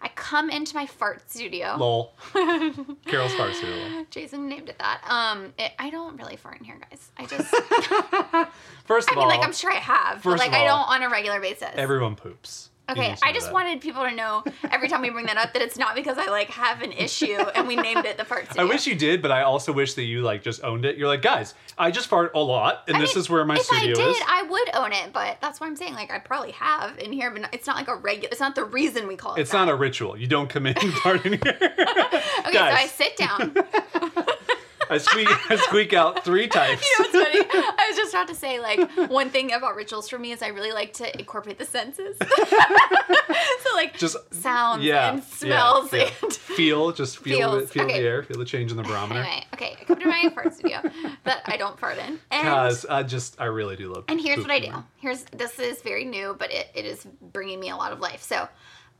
I 0.00 0.08
come 0.08 0.50
into 0.50 0.76
my 0.76 0.84
fart 0.84 1.30
studio. 1.30 1.76
Lol. 1.78 2.12
Carol's 3.06 3.34
fart 3.34 3.54
cereal. 3.54 4.04
Jason 4.10 4.48
named 4.48 4.68
it 4.68 4.78
that. 4.78 5.00
Um, 5.08 5.54
it, 5.58 5.72
I 5.78 5.88
don't 5.88 6.16
really 6.18 6.36
fart 6.36 6.58
in 6.58 6.64
here, 6.64 6.78
guys. 6.90 7.10
I 7.16 7.24
just, 7.24 7.48
First 8.84 9.10
of 9.10 9.16
I 9.16 9.20
of 9.22 9.28
mean, 9.28 9.28
like 9.28 9.42
I'm 9.42 9.54
sure 9.54 9.72
I 9.72 9.76
have, 9.76 10.22
but 10.22 10.38
like 10.38 10.52
I 10.52 10.64
don't 10.64 10.88
on 10.90 11.02
a 11.02 11.08
regular 11.08 11.40
basis. 11.40 11.70
everyone 11.74 12.16
poops. 12.16 12.68
Okay, 12.90 13.16
I 13.22 13.32
just 13.32 13.50
wanted 13.50 13.80
people 13.80 14.02
to 14.02 14.14
know 14.14 14.44
every 14.70 14.88
time 14.88 15.00
we 15.00 15.08
bring 15.08 15.24
that 15.26 15.38
up 15.38 15.54
that 15.54 15.62
it's 15.62 15.78
not 15.78 15.94
because 15.94 16.18
I 16.18 16.26
like 16.26 16.48
have 16.50 16.82
an 16.82 16.92
issue 16.92 17.32
and 17.54 17.66
we 17.66 17.76
named 17.76 18.04
it 18.04 18.18
the 18.18 18.26
fart 18.26 18.46
I 18.58 18.64
wish 18.64 18.86
you 18.86 18.94
did, 18.94 19.22
but 19.22 19.30
I 19.30 19.42
also 19.42 19.72
wish 19.72 19.94
that 19.94 20.02
you 20.02 20.20
like 20.20 20.42
just 20.42 20.62
owned 20.62 20.84
it. 20.84 20.98
You're 20.98 21.08
like, 21.08 21.22
guys, 21.22 21.54
I 21.78 21.90
just 21.90 22.08
fart 22.08 22.32
a 22.34 22.40
lot, 22.40 22.84
and 22.86 22.96
I 22.96 23.00
this 23.00 23.14
mean, 23.14 23.20
is 23.22 23.30
where 23.30 23.44
my 23.46 23.54
if 23.56 23.62
studio 23.62 23.92
is. 23.92 23.98
I 23.98 24.02
did, 24.02 24.10
is. 24.10 24.22
I 24.28 24.42
would 24.42 24.74
own 24.76 24.92
it, 24.92 25.12
but 25.14 25.38
that's 25.40 25.60
what 25.60 25.66
I'm 25.66 25.76
saying. 25.76 25.94
Like 25.94 26.10
I 26.12 26.18
probably 26.18 26.52
have 26.52 26.98
in 26.98 27.10
here, 27.12 27.30
but 27.30 27.40
not- 27.42 27.54
it's 27.54 27.66
not 27.66 27.76
like 27.76 27.88
a 27.88 27.96
regular. 27.96 28.28
It's 28.30 28.40
not 28.40 28.54
the 28.54 28.64
reason 28.64 29.08
we 29.08 29.16
call 29.16 29.34
it. 29.36 29.40
It's 29.40 29.50
that. 29.52 29.64
not 29.64 29.68
a 29.70 29.74
ritual. 29.74 30.16
You 30.18 30.26
don't 30.26 30.50
come 30.50 30.66
in 30.66 30.76
and 30.76 30.92
fart 30.94 31.24
in 31.24 31.40
here. 31.42 31.58
Okay, 32.46 32.58
so 32.58 32.62
I 32.62 32.86
sit 32.86 33.16
down. 33.16 33.56
I 34.90 34.98
squeak, 34.98 35.28
I 35.50 35.56
squeak 35.56 35.92
out 35.92 36.24
three 36.24 36.48
times. 36.48 36.82
You 36.98 37.04
know 37.12 37.20
what's 37.20 37.30
funny? 37.32 37.46
I 37.52 37.86
was 37.88 37.96
just 37.96 38.12
about 38.14 38.28
to 38.28 38.34
say, 38.34 38.60
like, 38.60 39.10
one 39.10 39.30
thing 39.30 39.52
about 39.52 39.74
rituals 39.76 40.08
for 40.08 40.18
me 40.18 40.32
is 40.32 40.42
I 40.42 40.48
really 40.48 40.72
like 40.72 40.92
to 40.94 41.18
incorporate 41.18 41.58
the 41.58 41.64
senses. 41.64 42.16
so, 42.18 43.74
like, 43.74 43.96
Just 43.98 44.16
sounds 44.34 44.84
yeah, 44.84 45.12
and 45.14 45.24
smells 45.24 45.92
yeah. 45.92 46.10
and. 46.22 46.32
feel, 46.32 46.92
just 46.92 47.18
feel, 47.18 47.38
Feels. 47.38 47.62
the, 47.62 47.68
feel 47.68 47.84
Okay. 47.84 48.00
the 48.02 48.06
air, 48.08 48.22
feel 48.22 48.38
the 48.38 48.44
change 48.44 48.70
in 48.70 48.76
the 48.76 48.82
barometer. 48.82 49.20
Anyway, 49.20 49.44
okay, 49.54 49.76
I 49.80 49.84
come 49.84 49.98
to 50.00 50.06
my 50.06 50.30
fart 50.34 50.54
studio 50.54 50.80
that 51.24 51.42
I 51.46 51.56
don't 51.56 51.78
fart 51.78 51.98
in. 51.98 52.18
And, 52.30 52.48
Cause 52.48 52.86
I 52.86 53.02
just, 53.02 53.40
I 53.40 53.46
really 53.46 53.76
do 53.76 53.92
love. 53.92 54.04
and 54.08 54.20
here's 54.20 54.38
what 54.38 54.50
I 54.50 54.60
do. 54.60 54.72
Here's 55.00 55.24
this 55.36 55.58
is 55.58 55.82
very 55.82 56.04
new, 56.04 56.34
but 56.38 56.50
it, 56.52 56.68
it 56.74 56.84
is 56.84 57.06
bringing 57.20 57.58
me 57.60 57.70
a 57.70 57.76
lot 57.76 57.92
of 57.92 58.00
life. 58.00 58.22
So, 58.22 58.48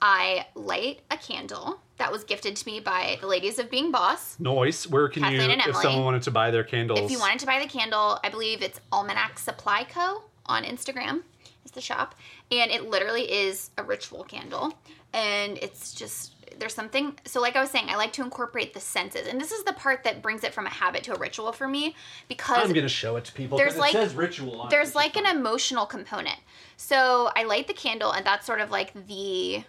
I 0.03 0.47
light 0.55 1.01
a 1.11 1.17
candle 1.17 1.81
that 1.97 2.11
was 2.11 2.25
gifted 2.25 2.57
to 2.57 2.67
me 2.67 2.81
by 2.81 3.17
the 3.21 3.27
ladies 3.27 3.59
of 3.59 3.71
Being 3.71 3.91
Boss. 3.91 4.39
Noise. 4.41 4.89
Where 4.89 5.09
can 5.09 5.23
you, 5.25 5.39
Kathleen 5.39 5.51
and 5.61 5.63
if 5.67 5.77
someone 5.77 6.05
wanted 6.05 6.23
to 6.23 6.31
buy 6.31 6.51
their 6.51 6.65
candles? 6.65 7.01
If 7.01 7.11
you 7.11 7.19
wanted 7.19 7.39
to 7.41 7.47
buy 7.47 7.61
the 7.61 7.69
candle, 7.69 8.19
I 8.25 8.29
believe 8.29 8.63
it's 8.63 8.81
Almanac 8.93 9.39
Supply 9.39 9.85
Co. 9.85 10.25
on 10.47 10.65
Instagram 10.65 11.23
is 11.65 11.71
the 11.71 11.81
shop. 11.81 12.15
And 12.51 12.71
it 12.71 12.91
literally 12.91 13.31
is 13.33 13.71
a 13.79 13.83
ritual 13.83 14.25
candle. 14.25 14.77
And 15.13 15.59
it's 15.59 15.95
just 15.95 16.33
there's 16.59 16.75
something 16.75 17.19
so 17.25 17.41
like 17.41 17.57
I 17.57 17.61
was 17.61 17.71
saying, 17.71 17.87
I 17.89 17.97
like 17.97 18.13
to 18.15 18.23
incorporate 18.23 18.75
the 18.75 18.81
senses. 18.81 19.27
And 19.29 19.41
this 19.41 19.53
is 19.53 19.65
the 19.65 19.73
part 19.73 20.05
that 20.05 20.23
brings 20.23 20.45
it 20.45 20.53
from 20.53 20.67
a 20.67 20.71
habit 20.71 21.05
to 21.05 21.15
a 21.15 21.19
ritual 21.19 21.53
for 21.53 21.69
me 21.69 21.95
because 22.29 22.59
I'm 22.59 22.73
gonna 22.73 22.89
show 22.89 23.17
it 23.17 23.25
to 23.27 23.33
people. 23.33 23.57
There's 23.59 23.77
like- 23.77 23.95
it 23.95 23.99
says 23.99 24.15
ritual 24.15 24.61
on 24.61 24.69
there's 24.71 24.95
like 24.95 25.17
an 25.17 25.27
emotional 25.27 25.87
component. 25.87 26.39
So 26.77 27.31
I 27.37 27.45
light 27.45 27.69
the 27.69 27.75
candle 27.75 28.11
and 28.13 28.27
that's 28.27 28.45
sort 28.47 28.61
of 28.61 28.71
like 28.71 28.93
the 29.07 29.65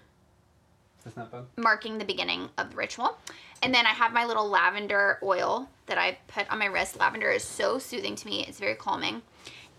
fun. 1.06 1.12
Isn't 1.24 1.32
that 1.32 1.38
fun? 1.38 1.46
marking 1.58 1.98
the 1.98 2.06
beginning 2.06 2.50
of 2.58 2.72
the 2.72 2.76
ritual. 2.76 3.18
And 3.62 3.74
then 3.74 3.86
I 3.86 3.90
have 3.90 4.14
my 4.14 4.26
little 4.26 4.48
lavender 4.50 5.20
oil 5.24 5.70
that 5.88 5.98
I 5.98 6.18
put 6.28 6.50
on 6.52 6.60
my 6.60 6.66
wrist. 6.66 7.00
Lavender 7.00 7.30
is 7.32 7.44
so 7.44 7.80
soothing 7.80 8.16
to 8.16 8.28
me, 8.28 8.46
it's 8.48 8.60
very 8.60 8.76
calming. 8.76 9.22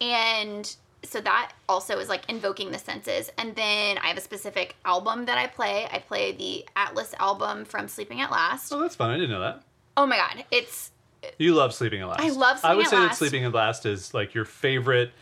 And 0.00 0.74
so 1.02 1.20
that 1.20 1.52
also 1.68 1.98
is 1.98 2.08
like 2.08 2.28
invoking 2.28 2.70
the 2.72 2.78
senses. 2.78 3.30
And 3.38 3.54
then 3.54 3.98
I 3.98 4.06
have 4.06 4.16
a 4.16 4.20
specific 4.22 4.76
album 4.84 5.26
that 5.26 5.38
I 5.38 5.46
play. 5.46 5.86
I 5.90 5.98
play 5.98 6.32
the 6.32 6.66
Atlas 6.74 7.14
album 7.20 7.64
from 7.64 7.86
Sleeping 7.88 8.20
at 8.20 8.30
Last. 8.30 8.72
Oh, 8.72 8.80
that's 8.80 8.96
fun. 8.96 9.10
I 9.10 9.14
didn't 9.14 9.30
know 9.30 9.40
that. 9.40 9.62
Oh 9.96 10.06
my 10.06 10.16
god, 10.16 10.44
it's 10.50 10.90
You 11.38 11.54
love 11.54 11.72
Sleeping 11.74 12.00
at 12.02 12.08
Last. 12.08 12.20
I 12.20 12.28
love 12.30 12.58
Sleeping 12.58 12.62
at 12.62 12.62
Last. 12.62 12.64
I 12.64 12.74
would 12.74 12.86
say 12.88 12.96
at 12.96 13.00
that 13.08 13.16
Sleeping 13.16 13.44
at 13.44 13.52
Last 13.52 13.86
is 13.86 14.12
like 14.14 14.34
your 14.34 14.44
favorite 14.44 15.12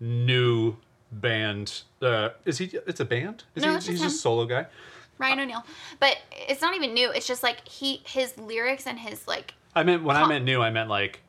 new 0.00 0.76
band. 1.12 1.82
Uh, 2.02 2.30
is 2.44 2.58
he? 2.58 2.70
It's 2.86 3.00
a 3.00 3.04
band. 3.04 3.44
Is 3.54 3.62
No, 3.62 3.76
he? 3.78 3.92
he's 3.92 4.00
him. 4.00 4.06
a 4.08 4.10
solo 4.10 4.46
guy. 4.46 4.66
Ryan 5.18 5.40
O'Neal. 5.40 5.64
But 6.00 6.18
it's 6.30 6.60
not 6.60 6.74
even 6.74 6.94
new. 6.94 7.10
It's 7.10 7.26
just 7.26 7.42
like 7.42 7.66
he 7.66 8.02
his 8.06 8.36
lyrics 8.38 8.86
and 8.86 8.98
his 8.98 9.26
like 9.26 9.54
I 9.76 9.82
meant 9.82 10.02
when 10.02 10.16
I 10.16 10.26
meant 10.26 10.44
new, 10.44 10.62
I 10.62 10.70
meant 10.70 10.88
like, 10.88 11.20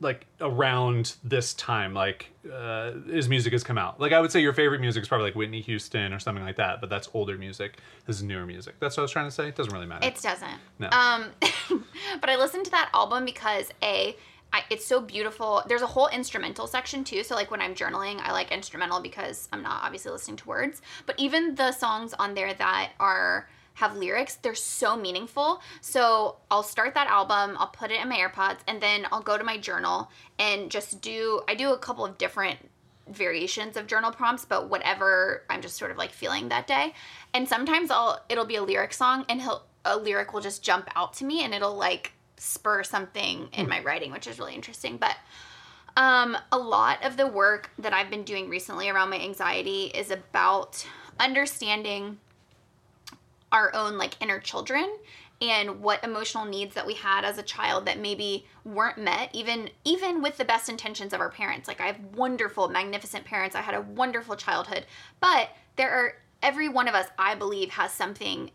like 0.00 0.26
around 0.40 1.14
this 1.22 1.54
time, 1.54 1.94
like 1.94 2.30
uh, 2.52 2.92
his 3.06 3.28
music 3.28 3.52
has 3.52 3.62
come 3.62 3.78
out. 3.78 4.00
Like 4.00 4.12
I 4.12 4.20
would 4.20 4.32
say 4.32 4.40
your 4.40 4.52
favorite 4.52 4.80
music 4.80 5.02
is 5.02 5.08
probably 5.08 5.26
like 5.26 5.36
Whitney 5.36 5.60
Houston 5.60 6.12
or 6.12 6.18
something 6.18 6.44
like 6.44 6.56
that, 6.56 6.80
but 6.80 6.90
that's 6.90 7.08
older 7.14 7.38
music. 7.38 7.78
This 8.06 8.16
is 8.16 8.24
newer 8.24 8.44
music. 8.44 8.74
That's 8.80 8.96
what 8.96 9.02
I 9.02 9.04
was 9.04 9.12
trying 9.12 9.26
to 9.26 9.30
say. 9.30 9.48
It 9.48 9.54
doesn't 9.54 9.72
really 9.72 9.86
matter. 9.86 10.04
It 10.04 10.20
doesn't. 10.20 10.58
No. 10.80 10.88
Um, 10.90 11.26
but 12.20 12.28
I 12.28 12.36
listened 12.36 12.64
to 12.64 12.70
that 12.72 12.90
album 12.92 13.24
because 13.24 13.70
a, 13.84 14.16
I, 14.52 14.64
it's 14.70 14.84
so 14.84 15.00
beautiful. 15.00 15.62
There's 15.68 15.82
a 15.82 15.86
whole 15.86 16.08
instrumental 16.08 16.66
section 16.66 17.04
too. 17.04 17.22
So 17.22 17.34
like 17.34 17.50
when 17.50 17.60
I'm 17.60 17.74
journaling, 17.74 18.20
I 18.20 18.32
like 18.32 18.50
instrumental 18.50 19.00
because 19.00 19.48
I'm 19.52 19.62
not 19.62 19.82
obviously 19.84 20.10
listening 20.10 20.38
to 20.38 20.48
words. 20.48 20.82
But 21.06 21.18
even 21.18 21.54
the 21.54 21.72
songs 21.72 22.14
on 22.18 22.34
there 22.34 22.52
that 22.54 22.92
are 22.98 23.48
have 23.74 23.96
lyrics, 23.96 24.34
they're 24.36 24.54
so 24.54 24.96
meaningful. 24.96 25.62
So 25.80 26.36
I'll 26.50 26.64
start 26.64 26.94
that 26.94 27.06
album, 27.06 27.56
I'll 27.58 27.68
put 27.68 27.90
it 27.90 28.00
in 28.00 28.08
my 28.08 28.16
AirPods, 28.16 28.58
and 28.66 28.80
then 28.80 29.06
I'll 29.12 29.22
go 29.22 29.38
to 29.38 29.44
my 29.44 29.56
journal 29.56 30.10
and 30.38 30.70
just 30.70 31.00
do. 31.00 31.42
I 31.48 31.54
do 31.54 31.72
a 31.72 31.78
couple 31.78 32.04
of 32.04 32.18
different 32.18 32.58
variations 33.08 33.76
of 33.76 33.88
journal 33.88 34.12
prompts 34.12 34.44
but 34.44 34.70
whatever 34.70 35.42
i'm 35.50 35.60
just 35.60 35.76
sort 35.76 35.90
of 35.90 35.96
like 35.96 36.12
feeling 36.12 36.48
that 36.48 36.68
day 36.68 36.94
and 37.34 37.48
sometimes 37.48 37.90
i'll 37.90 38.22
it'll 38.28 38.44
be 38.44 38.54
a 38.54 38.62
lyric 38.62 38.92
song 38.92 39.24
and 39.28 39.42
he'll 39.42 39.64
a 39.84 39.96
lyric 39.96 40.32
will 40.32 40.40
just 40.40 40.62
jump 40.62 40.88
out 40.94 41.12
to 41.14 41.24
me 41.24 41.42
and 41.42 41.54
it'll 41.54 41.74
like 41.74 42.12
spur 42.40 42.82
something 42.82 43.48
in 43.52 43.68
my 43.68 43.80
writing 43.80 44.12
which 44.12 44.26
is 44.26 44.38
really 44.38 44.54
interesting 44.54 44.96
but 44.96 45.16
um 45.96 46.36
a 46.52 46.58
lot 46.58 47.04
of 47.04 47.16
the 47.16 47.26
work 47.26 47.70
that 47.78 47.92
i've 47.92 48.10
been 48.10 48.24
doing 48.24 48.48
recently 48.48 48.88
around 48.88 49.10
my 49.10 49.20
anxiety 49.20 49.84
is 49.86 50.10
about 50.10 50.86
understanding 51.18 52.18
our 53.52 53.74
own 53.74 53.98
like 53.98 54.14
inner 54.22 54.38
children 54.40 54.88
and 55.42 55.80
what 55.80 56.04
emotional 56.04 56.44
needs 56.44 56.74
that 56.74 56.86
we 56.86 56.94
had 56.94 57.24
as 57.24 57.38
a 57.38 57.42
child 57.42 57.86
that 57.86 57.98
maybe 57.98 58.46
weren't 58.64 58.98
met 58.98 59.30
even 59.32 59.70
even 59.84 60.22
with 60.22 60.36
the 60.36 60.44
best 60.44 60.68
intentions 60.68 61.12
of 61.12 61.20
our 61.20 61.30
parents. 61.30 61.66
Like 61.66 61.80
i 61.80 61.86
have 61.86 61.98
wonderful 62.14 62.68
magnificent 62.68 63.24
parents. 63.24 63.56
I 63.56 63.62
had 63.62 63.74
a 63.74 63.80
wonderful 63.80 64.36
childhood 64.36 64.86
but 65.20 65.50
there 65.76 65.90
are 65.90 66.14
every 66.42 66.68
one 66.68 66.88
of 66.88 66.94
us 66.94 67.06
i 67.18 67.34
believe 67.34 67.70
has 67.70 67.92
something 67.92 68.50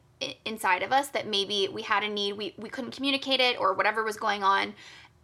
inside 0.45 0.83
of 0.83 0.91
us 0.91 1.09
that 1.09 1.27
maybe 1.27 1.67
we 1.71 1.81
had 1.81 2.03
a 2.03 2.07
need 2.07 2.33
we, 2.33 2.53
we 2.57 2.69
couldn't 2.69 2.91
communicate 2.91 3.39
it 3.39 3.59
or 3.59 3.73
whatever 3.73 4.03
was 4.03 4.17
going 4.17 4.43
on 4.43 4.73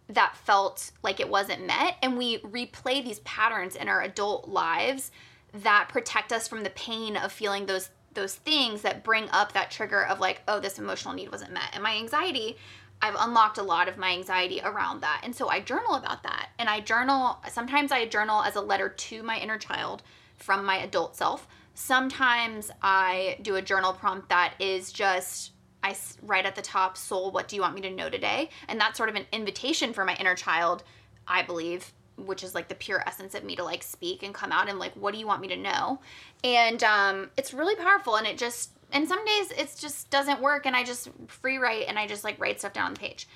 that 0.08 0.36
felt 0.36 0.90
like 1.02 1.18
it 1.20 1.28
wasn't 1.28 1.66
met 1.66 1.96
and 2.02 2.18
we 2.18 2.38
replay 2.38 3.02
these 3.02 3.20
patterns 3.20 3.74
in 3.74 3.88
our 3.88 4.02
adult 4.02 4.48
lives 4.48 5.10
that 5.54 5.88
protect 5.88 6.32
us 6.32 6.46
from 6.46 6.62
the 6.62 6.70
pain 6.70 7.16
of 7.16 7.32
feeling 7.32 7.66
those 7.66 7.90
those 8.14 8.34
things 8.34 8.82
that 8.82 9.02
bring 9.02 9.28
up 9.30 9.52
that 9.52 9.70
trigger 9.70 10.04
of 10.04 10.20
like 10.20 10.42
oh 10.46 10.60
this 10.60 10.78
emotional 10.78 11.14
need 11.14 11.30
wasn't 11.30 11.50
met 11.50 11.70
and 11.72 11.82
my 11.82 11.96
anxiety 11.96 12.56
I've 13.02 13.16
unlocked 13.18 13.58
a 13.58 13.64
lot 13.64 13.88
of 13.88 13.98
my 13.98 14.12
anxiety 14.12 14.60
around 14.62 15.00
that. 15.00 15.22
And 15.24 15.34
so 15.34 15.48
I 15.48 15.58
journal 15.58 15.96
about 15.96 16.22
that. 16.22 16.50
And 16.56 16.68
I 16.68 16.78
journal, 16.78 17.42
sometimes 17.50 17.90
I 17.90 18.06
journal 18.06 18.42
as 18.42 18.54
a 18.54 18.60
letter 18.60 18.88
to 18.88 19.22
my 19.24 19.38
inner 19.38 19.58
child 19.58 20.04
from 20.36 20.64
my 20.64 20.76
adult 20.76 21.16
self. 21.16 21.48
Sometimes 21.74 22.70
I 22.82 23.38
do 23.42 23.56
a 23.56 23.62
journal 23.62 23.92
prompt 23.92 24.28
that 24.28 24.54
is 24.58 24.92
just, 24.92 25.52
I 25.82 25.96
write 26.22 26.46
at 26.46 26.54
the 26.54 26.62
top, 26.62 26.96
Soul, 26.96 27.32
what 27.32 27.48
do 27.48 27.56
you 27.56 27.62
want 27.62 27.74
me 27.74 27.80
to 27.82 27.90
know 27.90 28.10
today? 28.10 28.50
And 28.68 28.80
that's 28.80 28.96
sort 28.96 29.08
of 29.08 29.14
an 29.14 29.26
invitation 29.32 29.92
for 29.92 30.04
my 30.04 30.14
inner 30.16 30.34
child, 30.34 30.84
I 31.26 31.42
believe, 31.42 31.92
which 32.16 32.44
is 32.44 32.54
like 32.54 32.68
the 32.68 32.74
pure 32.74 33.02
essence 33.06 33.34
of 33.34 33.42
me 33.42 33.56
to 33.56 33.64
like 33.64 33.82
speak 33.82 34.22
and 34.22 34.34
come 34.34 34.52
out 34.52 34.68
and 34.68 34.78
like, 34.78 34.92
what 34.94 35.14
do 35.14 35.18
you 35.18 35.26
want 35.26 35.40
me 35.40 35.48
to 35.48 35.56
know? 35.56 36.00
And 36.44 36.82
um, 36.84 37.30
it's 37.36 37.54
really 37.54 37.76
powerful. 37.76 38.16
And 38.16 38.26
it 38.26 38.36
just, 38.36 38.70
and 38.92 39.08
some 39.08 39.24
days 39.24 39.50
it 39.52 39.74
just 39.78 40.10
doesn't 40.10 40.40
work 40.40 40.66
and 40.66 40.76
I 40.76 40.84
just 40.84 41.08
free 41.26 41.56
write 41.56 41.86
and 41.88 41.98
I 41.98 42.06
just 42.06 42.24
like 42.24 42.38
write 42.38 42.58
stuff 42.58 42.74
down 42.74 42.86
on 42.86 42.94
the 42.94 43.00
page. 43.00 43.26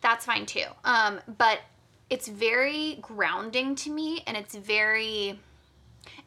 That's 0.00 0.24
fine 0.24 0.46
too. 0.46 0.64
Um, 0.84 1.20
but 1.38 1.60
it's 2.08 2.26
very 2.28 2.98
grounding 3.00 3.74
to 3.76 3.90
me 3.90 4.22
and 4.26 4.36
it's 4.36 4.54
very 4.54 5.38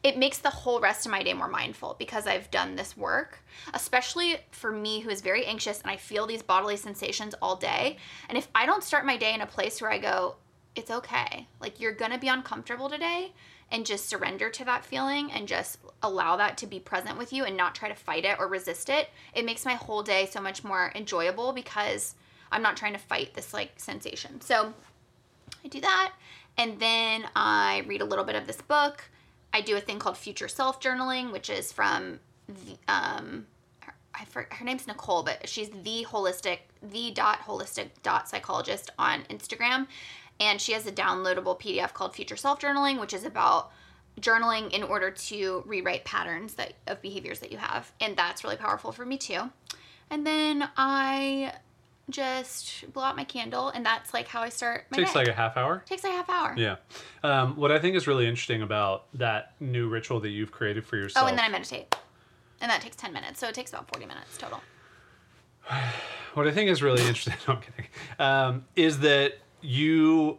it 0.02 0.16
makes 0.16 0.38
the 0.38 0.50
whole 0.50 0.80
rest 0.80 1.06
of 1.06 1.12
my 1.12 1.22
day 1.22 1.34
more 1.34 1.48
mindful 1.48 1.96
because 1.98 2.26
I've 2.26 2.50
done 2.50 2.76
this 2.76 2.96
work, 2.96 3.40
especially 3.74 4.36
for 4.50 4.72
me 4.72 5.00
who 5.00 5.10
is 5.10 5.20
very 5.20 5.44
anxious 5.44 5.80
and 5.80 5.90
I 5.90 5.96
feel 5.96 6.26
these 6.26 6.42
bodily 6.42 6.76
sensations 6.76 7.34
all 7.42 7.56
day. 7.56 7.96
And 8.28 8.38
if 8.38 8.48
I 8.54 8.66
don't 8.66 8.84
start 8.84 9.06
my 9.06 9.16
day 9.16 9.34
in 9.34 9.40
a 9.40 9.46
place 9.46 9.80
where 9.80 9.90
I 9.90 9.98
go, 9.98 10.36
it's 10.74 10.90
okay, 10.90 11.48
like 11.60 11.80
you're 11.80 11.92
gonna 11.92 12.18
be 12.18 12.28
uncomfortable 12.28 12.88
today, 12.88 13.32
and 13.70 13.84
just 13.84 14.08
surrender 14.08 14.48
to 14.50 14.64
that 14.64 14.84
feeling 14.84 15.32
and 15.32 15.48
just 15.48 15.78
allow 16.02 16.36
that 16.36 16.56
to 16.58 16.66
be 16.66 16.78
present 16.78 17.18
with 17.18 17.32
you 17.32 17.44
and 17.44 17.56
not 17.56 17.74
try 17.74 17.88
to 17.88 17.94
fight 17.94 18.24
it 18.24 18.38
or 18.38 18.46
resist 18.46 18.88
it, 18.88 19.08
it 19.34 19.44
makes 19.44 19.64
my 19.64 19.74
whole 19.74 20.02
day 20.02 20.26
so 20.30 20.40
much 20.40 20.62
more 20.62 20.92
enjoyable 20.94 21.52
because 21.52 22.14
I'm 22.52 22.62
not 22.62 22.76
trying 22.76 22.92
to 22.92 22.98
fight 22.98 23.34
this 23.34 23.52
like 23.52 23.72
sensation. 23.76 24.40
So, 24.40 24.72
I 25.64 25.68
do 25.68 25.80
that. 25.80 26.12
And 26.56 26.78
then 26.78 27.24
I 27.34 27.84
read 27.86 28.00
a 28.00 28.04
little 28.04 28.24
bit 28.24 28.36
of 28.36 28.46
this 28.46 28.62
book. 28.62 29.04
I 29.56 29.62
do 29.62 29.74
a 29.74 29.80
thing 29.80 29.98
called 29.98 30.18
future 30.18 30.48
self 30.48 30.80
journaling, 30.80 31.32
which 31.32 31.48
is 31.48 31.72
from 31.72 32.20
the, 32.46 32.76
um, 32.92 33.46
her, 33.80 33.94
I 34.14 34.26
for, 34.26 34.46
her 34.50 34.64
name's 34.66 34.86
Nicole, 34.86 35.22
but 35.22 35.48
she's 35.48 35.70
the 35.70 36.04
holistic, 36.06 36.58
the 36.82 37.10
dot 37.12 37.38
holistic 37.40 37.88
dot 38.02 38.28
psychologist 38.28 38.90
on 38.98 39.22
Instagram. 39.30 39.86
And 40.38 40.60
she 40.60 40.72
has 40.72 40.86
a 40.86 40.92
downloadable 40.92 41.58
PDF 41.58 41.94
called 41.94 42.14
Future 42.14 42.36
Self 42.36 42.60
Journaling, 42.60 43.00
which 43.00 43.14
is 43.14 43.24
about 43.24 43.72
journaling 44.20 44.70
in 44.72 44.82
order 44.82 45.10
to 45.10 45.62
rewrite 45.64 46.04
patterns 46.04 46.52
that 46.54 46.74
of 46.86 47.00
behaviors 47.00 47.40
that 47.40 47.50
you 47.50 47.56
have. 47.56 47.90
And 47.98 48.14
that's 48.14 48.44
really 48.44 48.56
powerful 48.56 48.92
for 48.92 49.06
me 49.06 49.16
too. 49.16 49.40
And 50.10 50.26
then 50.26 50.68
I 50.76 51.54
just 52.10 52.90
blow 52.92 53.02
out 53.02 53.16
my 53.16 53.24
candle, 53.24 53.68
and 53.68 53.84
that's 53.84 54.14
like 54.14 54.28
how 54.28 54.42
I 54.42 54.48
start 54.48 54.86
my 54.90 54.98
Takes 54.98 55.12
day. 55.12 55.20
like 55.20 55.28
a 55.28 55.32
half 55.32 55.56
hour. 55.56 55.82
Takes 55.86 56.04
like 56.04 56.12
a 56.12 56.16
half 56.16 56.30
hour. 56.30 56.54
Yeah. 56.56 56.76
Um, 57.22 57.56
what 57.56 57.72
I 57.72 57.78
think 57.78 57.96
is 57.96 58.06
really 58.06 58.26
interesting 58.26 58.62
about 58.62 59.06
that 59.14 59.54
new 59.60 59.88
ritual 59.88 60.20
that 60.20 60.30
you've 60.30 60.52
created 60.52 60.84
for 60.84 60.96
yourself. 60.96 61.24
Oh, 61.24 61.28
and 61.28 61.36
then 61.36 61.44
I 61.44 61.48
meditate. 61.48 61.94
And 62.60 62.70
that 62.70 62.80
takes 62.80 62.96
10 62.96 63.12
minutes. 63.12 63.40
So 63.40 63.48
it 63.48 63.54
takes 63.54 63.70
about 63.70 63.88
40 63.88 64.06
minutes 64.06 64.38
total. 64.38 64.60
what 66.34 66.46
I 66.46 66.52
think 66.52 66.70
is 66.70 66.82
really 66.82 67.00
interesting, 67.02 67.34
no, 67.48 67.54
I'm 67.54 67.60
kidding, 67.60 67.86
um, 68.18 68.64
is 68.76 69.00
that 69.00 69.38
you, 69.60 70.38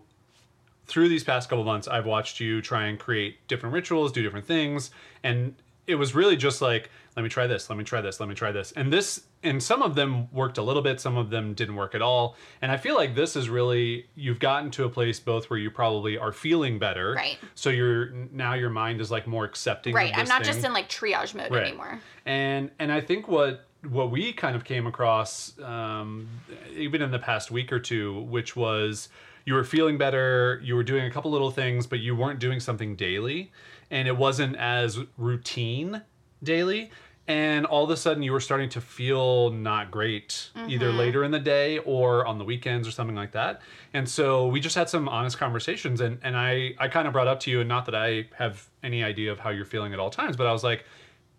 through 0.86 1.10
these 1.10 1.24
past 1.24 1.50
couple 1.50 1.64
months, 1.64 1.88
I've 1.88 2.06
watched 2.06 2.40
you 2.40 2.62
try 2.62 2.86
and 2.86 2.98
create 2.98 3.46
different 3.48 3.74
rituals, 3.74 4.12
do 4.12 4.24
different 4.24 4.46
things, 4.46 4.92
and 5.24 5.56
it 5.86 5.96
was 5.96 6.16
really 6.16 6.38
just 6.38 6.62
like, 6.62 6.90
let 7.18 7.24
me 7.24 7.30
try 7.30 7.48
this, 7.48 7.68
let 7.68 7.80
me 7.80 7.84
try 7.84 8.00
this, 8.00 8.20
let 8.20 8.30
me 8.30 8.36
try 8.36 8.52
this, 8.52 8.72
and 8.74 8.94
this, 8.94 9.24
and 9.42 9.62
some 9.62 9.82
of 9.82 9.96
them 9.96 10.32
worked 10.32 10.60
a 10.60 10.62
little 10.62 10.84
bit, 10.84 11.02
some 11.02 11.18
of 11.18 11.32
them 11.32 11.56
didn't 11.56 11.76
work 11.76 11.96
at 11.96 12.02
all, 12.04 12.36
and 12.62 12.72
I 12.72 12.78
feel 12.78 12.96
like 12.96 13.16
this 13.16 13.36
is 13.36 13.50
really 13.50 14.06
you've 14.14 14.38
gotten 14.40 14.70
to 14.72 14.84
a 14.84 14.90
place 14.90 15.20
both 15.20 15.50
where 15.50 15.58
you 15.58 15.72
probably 15.72 16.16
are 16.16 16.32
feeling 16.32 16.78
better, 16.78 17.14
Right. 17.14 17.40
So 17.56 17.72
you're 17.72 18.12
now 18.32 18.54
your 18.54 18.70
mind 18.70 19.02
is 19.02 19.10
like 19.10 19.26
more 19.26 19.46
accepting, 19.46 19.96
Right. 19.96 20.16
I'm 20.16 20.28
not 20.28 20.44
thing. 20.44 20.54
just 20.54 20.64
in 20.64 20.74
like 20.74 20.90
triage 20.90 21.34
mode 21.34 21.50
Right. 21.50 21.64
anymore. 21.64 22.00
And 22.28 22.70
and 22.78 22.92
I 22.92 23.02
think 23.02 23.28
what 23.28 23.66
what 23.90 24.12
we 24.12 24.32
kind 24.32 24.56
of 24.56 24.64
came 24.64 24.86
across 24.86 25.58
um, 25.60 26.30
even 26.72 27.02
in 27.02 27.10
the 27.10 27.20
past 27.20 27.50
week 27.50 27.72
or 27.72 27.80
two, 27.80 28.22
which 28.26 28.56
was 28.56 29.10
you 29.46 29.56
were 29.56 29.64
feeling 29.64 29.98
better, 29.98 30.62
you 30.64 30.76
were 30.76 30.84
doing 30.84 31.06
a 31.06 31.10
couple 31.12 31.32
little 31.32 31.50
things, 31.52 31.88
but 31.88 31.98
you 32.00 32.16
weren't 32.16 32.40
doing 32.40 32.60
something 32.60 32.96
daily, 32.96 33.52
and 33.90 34.08
it 34.08 34.16
wasn't 34.16 34.56
as 34.58 35.00
routine 35.18 36.04
daily. 36.44 36.92
And 37.28 37.66
all 37.66 37.84
of 37.84 37.90
a 37.90 37.98
sudden, 37.98 38.24
you 38.24 38.32
were 38.32 38.40
starting 38.40 38.70
to 38.70 38.80
feel 38.80 39.52
not 39.52 39.92
great, 39.92 40.50
either 40.68 40.88
mm-hmm. 40.88 40.98
later 40.98 41.24
in 41.26 41.32
the 41.32 41.40
day 41.40 41.80
or 41.80 42.26
on 42.26 42.38
the 42.38 42.46
weekends 42.46 42.88
or 42.88 42.92
something 42.92 43.18
like 43.18 43.34
that. 43.34 43.62
And 43.94 44.08
so 44.08 44.48
we 44.48 44.62
just 44.62 44.76
had 44.76 44.88
some 44.88 45.10
honest 45.10 45.38
conversations, 45.38 46.00
and 46.00 46.20
and 46.24 46.38
I 46.38 46.76
I 46.80 46.88
kind 46.88 47.06
of 47.06 47.14
brought 47.14 47.28
up 47.28 47.42
to 47.42 47.52
you, 47.52 47.60
and 47.60 47.68
not 47.68 47.86
that 47.88 47.96
I 47.96 48.30
have 48.38 48.68
any 48.82 49.04
idea 49.04 49.32
of 49.32 49.40
how 49.40 49.50
you're 49.50 49.66
feeling 49.66 49.92
at 49.94 50.00
all 50.00 50.10
times, 50.10 50.38
but 50.38 50.48
I 50.48 50.54
was 50.54 50.64
like, 50.64 50.86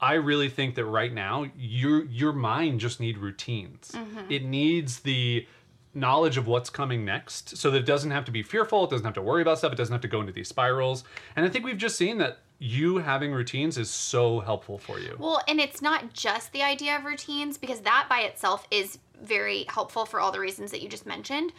I 0.01 0.15
really 0.15 0.51
think 0.51 0.75
that 0.75 0.85
right 0.85 1.13
now 1.13 1.47
your 1.57 2.05
your 2.05 2.33
mind 2.35 2.81
just 2.81 3.01
need 3.01 3.17
routines. 3.17 3.93
Mm-hmm. 3.95 4.31
It 4.31 4.45
needs 4.45 5.01
the 5.01 5.47
knowledge 5.95 6.37
of 6.37 6.47
what's 6.47 6.71
coming 6.71 7.05
next 7.05 7.57
so 7.57 7.71
that 7.71 7.79
it 7.79 7.87
doesn't 7.87 8.11
have 8.11 8.25
to 8.27 8.31
be 8.31 8.43
fearful, 8.43 8.85
it 8.85 8.91
doesn't 8.91 9.05
have 9.05 9.15
to 9.15 9.23
worry 9.23 9.43
about 9.43 9.59
stuff, 9.59 9.73
it 9.73 9.77
doesn't 9.77 9.93
have 9.93 10.03
to 10.03 10.09
go 10.09 10.21
into 10.21 10.33
these 10.33 10.49
spirals. 10.49 11.05
And 11.35 11.47
I 11.47 11.49
think 11.49 11.65
we've 11.65 11.79
just 11.79 11.97
seen 11.97 12.19
that 12.19 12.39
you 12.59 12.99
having 12.99 13.33
routines 13.33 13.79
is 13.79 13.91
so 13.91 14.41
helpful 14.41 14.79
for 14.79 14.99
you. 14.99 15.17
Well, 15.19 15.41
and 15.47 15.61
it's 15.61 15.81
not 15.81 16.13
just 16.13 16.53
the 16.53 16.63
idea 16.63 16.97
of 16.97 17.05
routines 17.05 17.57
because 17.57 17.81
that 17.81 18.07
by 18.09 18.21
itself 18.21 18.67
is 18.71 18.99
very 19.23 19.65
helpful 19.69 20.05
for 20.05 20.21
all 20.21 20.33
the 20.33 20.41
reasons 20.41 20.71
that 20.73 20.83
you 20.83 20.89
just 20.89 21.07
mentioned. 21.07 21.53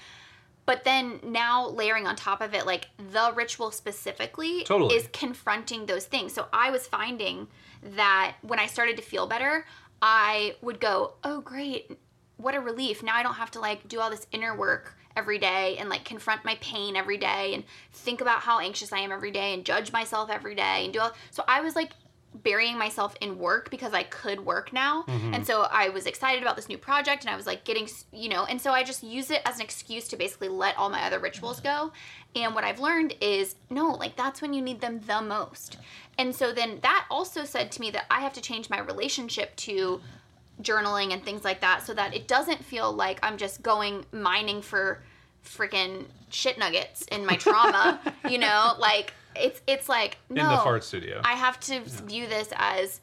But 0.65 0.83
then 0.83 1.19
now 1.23 1.67
layering 1.69 2.05
on 2.05 2.15
top 2.15 2.41
of 2.41 2.53
it, 2.53 2.65
like 2.65 2.89
the 2.97 3.31
ritual 3.33 3.71
specifically 3.71 4.63
Totally. 4.65 4.95
is 4.95 5.09
confronting 5.13 5.85
those 5.85 6.05
things. 6.05 6.33
So 6.33 6.47
I 6.53 6.69
was 6.69 6.85
finding 6.85 7.47
that 7.95 8.35
when 8.41 8.59
I 8.59 8.67
started 8.67 8.97
to 8.97 9.01
feel 9.01 9.25
better, 9.25 9.65
I 10.01 10.55
would 10.62 10.79
go, 10.79 11.13
oh, 11.23 11.41
great. 11.41 11.97
What 12.38 12.55
a 12.55 12.59
relief. 12.59 13.01
Now 13.01 13.15
I 13.15 13.23
don't 13.23 13.33
have 13.33 13.51
to 13.51 13.59
like 13.59 13.88
do 13.88 13.99
all 13.99 14.09
this 14.09 14.27
inner 14.31 14.55
work 14.55 14.95
every 15.15 15.38
day 15.38 15.78
and 15.78 15.89
like 15.89 16.06
confront 16.06 16.45
my 16.45 16.58
pain 16.62 16.95
every 16.95 17.17
day 17.17 17.54
and 17.54 17.63
think 17.93 18.22
about 18.22 18.41
how 18.41 18.60
anxious 18.60 18.93
I 18.93 19.00
am 19.00 19.12
every 19.12 19.32
day 19.32 19.54
and 19.54 19.65
judge 19.65 19.91
myself 19.91 20.30
every 20.30 20.56
day 20.56 20.86
and 20.86 20.93
do 20.93 21.00
all. 21.00 21.12
So 21.32 21.43
I 21.48 21.62
was 21.62 21.76
like 21.76 21.91
burying 22.43 22.78
myself 22.78 23.15
in 23.22 23.38
work 23.39 23.69
because 23.69 23.93
I 23.93 24.04
could 24.04 24.45
work 24.45 24.72
now. 24.72 25.04
Mm-hmm. 25.04 25.34
And 25.34 25.45
so 25.48 25.63
I 25.63 25.89
was 25.89 26.06
excited 26.06 26.41
about 26.43 26.56
this 26.56 26.69
new 26.69 26.78
project 26.78 27.24
and 27.24 27.34
I 27.34 27.36
was 27.36 27.48
like 27.48 27.63
getting, 27.63 27.88
you 28.12 28.30
know, 28.30 28.45
and 28.45 28.62
so 28.62 28.72
I 28.72 28.84
just 28.84 29.04
use 29.04 29.32
it 29.32 29.41
as 29.45 29.56
an 29.56 29.62
excuse 29.62 30.08
to 30.10 30.17
basically 30.17 30.48
let 30.48 30.78
all 30.78 30.89
my 30.89 31.04
other 31.04 31.19
rituals 31.19 31.60
go. 31.60 31.91
And 32.36 32.54
what 32.54 32.63
I've 32.63 32.80
learned 32.80 33.15
is 33.19 33.56
no, 33.69 33.91
like 33.91 34.15
that's 34.15 34.41
when 34.41 34.54
you 34.54 34.62
need 34.62 34.82
them 34.82 35.02
the 35.06 35.22
most. 35.22 35.78
And 36.17 36.36
so 36.36 36.52
then 36.54 36.80
that 36.82 37.06
also 37.10 37.45
said 37.45 37.72
to 37.74 37.82
me 37.82 37.91
that 37.91 38.06
I 38.12 38.22
have 38.22 38.34
to 38.34 38.41
change 38.41 38.69
my 38.69 38.80
relationship 38.80 39.56
to 39.58 40.02
journaling 40.62 41.13
and 41.13 41.24
things 41.24 41.43
like 41.43 41.62
that 41.62 41.86
so 41.86 41.93
that 41.93 42.15
it 42.15 42.28
doesn't 42.28 42.63
feel 42.63 42.91
like 42.91 43.19
I'm 43.24 43.38
just 43.38 43.62
going 43.62 44.06
mining 44.12 44.62
for 44.62 45.02
freaking 45.45 46.06
shit 46.30 46.58
nuggets 46.58 47.04
in 47.12 47.26
my 47.26 47.36
trauma, 47.36 48.00
you 48.30 48.38
know? 48.38 48.74
Like 48.78 49.13
it's 49.36 49.62
it's 49.67 49.88
like 49.88 50.17
no 50.30 50.43
in 50.43 50.50
the 50.50 50.58
fart 50.58 50.84
studio. 50.84 51.22
I 51.24 51.34
have 51.34 51.60
to 51.62 51.82
view 51.82 52.28
this 52.28 52.50
as 52.56 53.02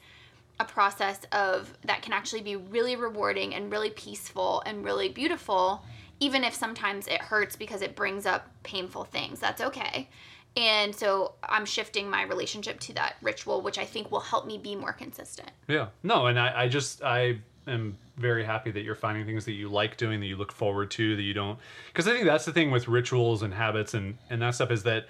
a 0.59 0.65
process 0.65 1.19
of 1.31 1.71
that 1.85 2.01
can 2.01 2.13
actually 2.13 2.41
be 2.41 2.55
really 2.55 2.95
rewarding 2.95 3.53
and 3.53 3.71
really 3.71 3.91
peaceful 3.91 4.63
and 4.65 4.83
really 4.83 5.09
beautiful 5.09 5.83
even 6.19 6.43
if 6.43 6.53
sometimes 6.53 7.07
it 7.07 7.21
hurts 7.21 7.55
because 7.55 7.81
it 7.81 7.95
brings 7.95 8.25
up 8.25 8.49
painful 8.63 9.03
things. 9.03 9.39
That's 9.39 9.61
okay. 9.61 10.09
And 10.57 10.95
so 10.95 11.33
I'm 11.43 11.65
shifting 11.65 12.09
my 12.09 12.23
relationship 12.23 12.79
to 12.81 12.93
that 12.95 13.15
ritual 13.21 13.61
which 13.61 13.77
I 13.77 13.85
think 13.85 14.11
will 14.11 14.19
help 14.19 14.45
me 14.47 14.57
be 14.57 14.75
more 14.75 14.93
consistent. 14.93 15.51
Yeah. 15.67 15.87
No, 16.03 16.27
and 16.27 16.39
I, 16.39 16.63
I 16.63 16.67
just 16.67 17.03
I 17.03 17.39
am 17.67 17.97
very 18.17 18.43
happy 18.43 18.71
that 18.71 18.81
you're 18.81 18.95
finding 18.95 19.25
things 19.25 19.45
that 19.45 19.51
you 19.53 19.69
like 19.69 19.97
doing, 19.97 20.19
that 20.19 20.25
you 20.25 20.37
look 20.37 20.51
forward 20.51 20.89
to, 20.91 21.15
that 21.15 21.21
you 21.21 21.33
don't 21.33 21.59
because 21.87 22.07
I 22.07 22.11
think 22.13 22.25
that's 22.25 22.45
the 22.45 22.53
thing 22.53 22.71
with 22.71 22.87
rituals 22.87 23.43
and 23.43 23.53
habits 23.53 23.93
and 23.93 24.17
and 24.29 24.41
that 24.41 24.55
stuff 24.55 24.71
is 24.71 24.83
that 24.83 25.07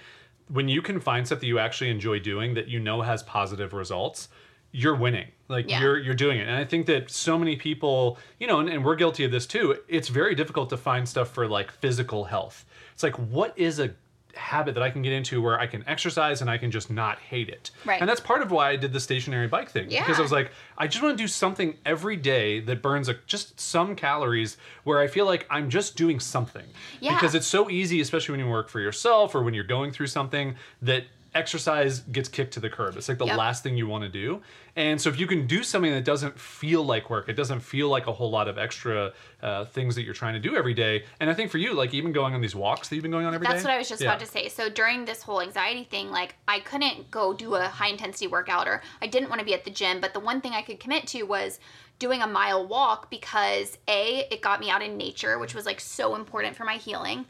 when 0.49 0.67
you 0.69 0.81
can 0.81 0.99
find 0.99 1.25
stuff 1.25 1.39
that 1.39 1.45
you 1.47 1.59
actually 1.59 1.89
enjoy 1.89 2.19
doing 2.19 2.53
that 2.53 2.67
you 2.67 2.79
know 2.79 3.01
has 3.01 3.21
positive 3.23 3.73
results, 3.73 4.29
you're 4.71 4.95
winning. 4.95 5.27
Like 5.47 5.69
Yeah. 5.69 5.81
you're 5.81 5.97
you're 5.97 6.15
doing 6.15 6.39
it. 6.39 6.47
And 6.47 6.55
I 6.57 6.65
think 6.65 6.85
that 6.87 7.09
so 7.09 7.37
many 7.37 7.55
people, 7.55 8.17
you 8.39 8.47
know, 8.47 8.59
and, 8.59 8.69
and 8.69 8.83
we're 8.83 8.95
guilty 8.95 9.23
of 9.23 9.31
this 9.31 9.45
too. 9.47 9.77
It's 9.87 10.07
very 10.09 10.35
difficult 10.35 10.69
to 10.71 10.77
find 10.77 11.07
stuff 11.07 11.29
for 11.31 11.47
like 11.47 11.71
physical 11.71 12.25
health. 12.25 12.65
It's 12.93 13.03
like 13.03 13.15
what 13.17 13.53
is 13.57 13.79
a 13.79 13.93
habit 14.37 14.73
that 14.75 14.83
I 14.83 14.89
can 14.89 15.01
get 15.01 15.13
into 15.13 15.41
where 15.41 15.59
I 15.59 15.67
can 15.67 15.83
exercise 15.87 16.41
and 16.41 16.49
I 16.49 16.57
can 16.57 16.71
just 16.71 16.89
not 16.89 17.19
hate 17.19 17.49
it. 17.49 17.71
Right. 17.85 17.99
And 17.99 18.09
that's 18.09 18.19
part 18.19 18.41
of 18.41 18.51
why 18.51 18.69
I 18.69 18.75
did 18.75 18.93
the 18.93 18.99
stationary 18.99 19.47
bike 19.47 19.69
thing. 19.69 19.89
Because 19.89 20.19
I 20.19 20.21
was 20.21 20.31
like, 20.31 20.51
I 20.77 20.87
just 20.87 21.03
want 21.03 21.17
to 21.17 21.23
do 21.23 21.27
something 21.27 21.75
every 21.85 22.15
day 22.15 22.59
that 22.61 22.81
burns 22.81 23.09
a, 23.09 23.15
just 23.25 23.59
some 23.59 23.95
calories 23.95 24.57
where 24.83 24.99
I 24.99 25.07
feel 25.07 25.25
like 25.25 25.45
I'm 25.49 25.69
just 25.69 25.95
doing 25.95 26.19
something. 26.19 26.65
Yeah. 26.99 27.13
Because 27.13 27.35
it's 27.35 27.47
so 27.47 27.69
easy, 27.69 28.01
especially 28.01 28.33
when 28.33 28.39
you 28.39 28.49
work 28.49 28.69
for 28.69 28.79
yourself 28.79 29.35
or 29.35 29.43
when 29.43 29.53
you're 29.53 29.63
going 29.63 29.91
through 29.91 30.07
something, 30.07 30.55
that 30.81 31.03
exercise 31.35 31.99
gets 31.99 32.29
kicked 32.29 32.53
to 32.53 32.59
the 32.59 32.69
curb. 32.69 32.95
It's 32.97 33.07
like 33.09 33.17
the 33.17 33.25
Yep. 33.25 33.37
last 33.37 33.63
thing 33.63 33.77
you 33.77 33.87
want 33.87 34.03
to 34.03 34.09
do. 34.09 34.41
And 34.75 35.01
so 35.01 35.09
if 35.09 35.19
you 35.19 35.27
can 35.27 35.47
do 35.47 35.63
something 35.63 35.91
that 35.91 36.05
doesn't 36.05 36.39
feel 36.39 36.83
like 36.83 37.09
work, 37.09 37.29
it 37.29 37.33
doesn't 37.33 37.61
feel 37.61 37.89
like 37.89 38.07
a 38.07 38.13
whole 38.13 38.29
lot 38.29 38.47
of 38.47 38.57
extra 38.57 39.13
uh, 39.41 39.65
things 39.65 39.95
that 39.95 40.03
you're 40.03 40.13
trying 40.13 40.33
to 40.33 40.39
do 40.39 40.55
every 40.55 40.73
day. 40.73 41.03
And 41.19 41.29
I 41.29 41.33
think 41.33 41.51
for 41.51 41.57
you, 41.57 41.73
like 41.73 41.93
even 41.93 42.11
going 42.11 42.33
on 42.33 42.41
these 42.41 42.55
walks 42.55 42.89
that 42.89 42.95
you've 42.95 43.01
been 43.03 43.11
going 43.11 43.25
on 43.25 43.33
every 43.33 43.45
day. 43.47 43.53
That's 43.53 43.63
what 43.65 43.73
I 43.73 43.77
was 43.77 43.89
just 43.89 44.01
Yeah. 44.01 44.09
about 44.09 44.19
to 44.21 44.25
say. 44.25 44.49
So 44.49 44.69
during 44.69 45.05
this 45.05 45.21
whole 45.23 45.41
anxiety 45.41 45.83
thing, 45.83 46.09
like 46.11 46.35
I 46.47 46.59
couldn't 46.59 47.11
go 47.11 47.33
do 47.33 47.55
a 47.55 47.67
high 47.67 47.89
intensity 47.89 48.27
workout 48.27 48.67
or 48.67 48.81
I 49.01 49.07
didn't 49.07 49.29
want 49.29 49.39
to 49.39 49.45
be 49.45 49.53
at 49.53 49.63
the 49.65 49.71
gym, 49.71 49.99
but 49.99 50.13
the 50.13 50.19
one 50.19 50.41
thing 50.41 50.53
I 50.53 50.61
could 50.61 50.79
commit 50.79 51.07
to 51.07 51.23
was 51.23 51.59
doing 51.99 52.21
a 52.21 52.27
mile 52.27 52.65
walk 52.67 53.09
because 53.09 53.79
A, 53.87 54.27
it 54.31 54.41
got 54.43 54.59
me 54.59 54.69
out 54.69 54.83
in 54.83 54.97
nature, 54.97 55.39
which 55.39 55.55
was 55.55 55.65
like 55.65 55.79
so 55.79 56.15
important 56.15 56.55
for 56.55 56.63
my 56.63 56.75
healing. 56.75 57.25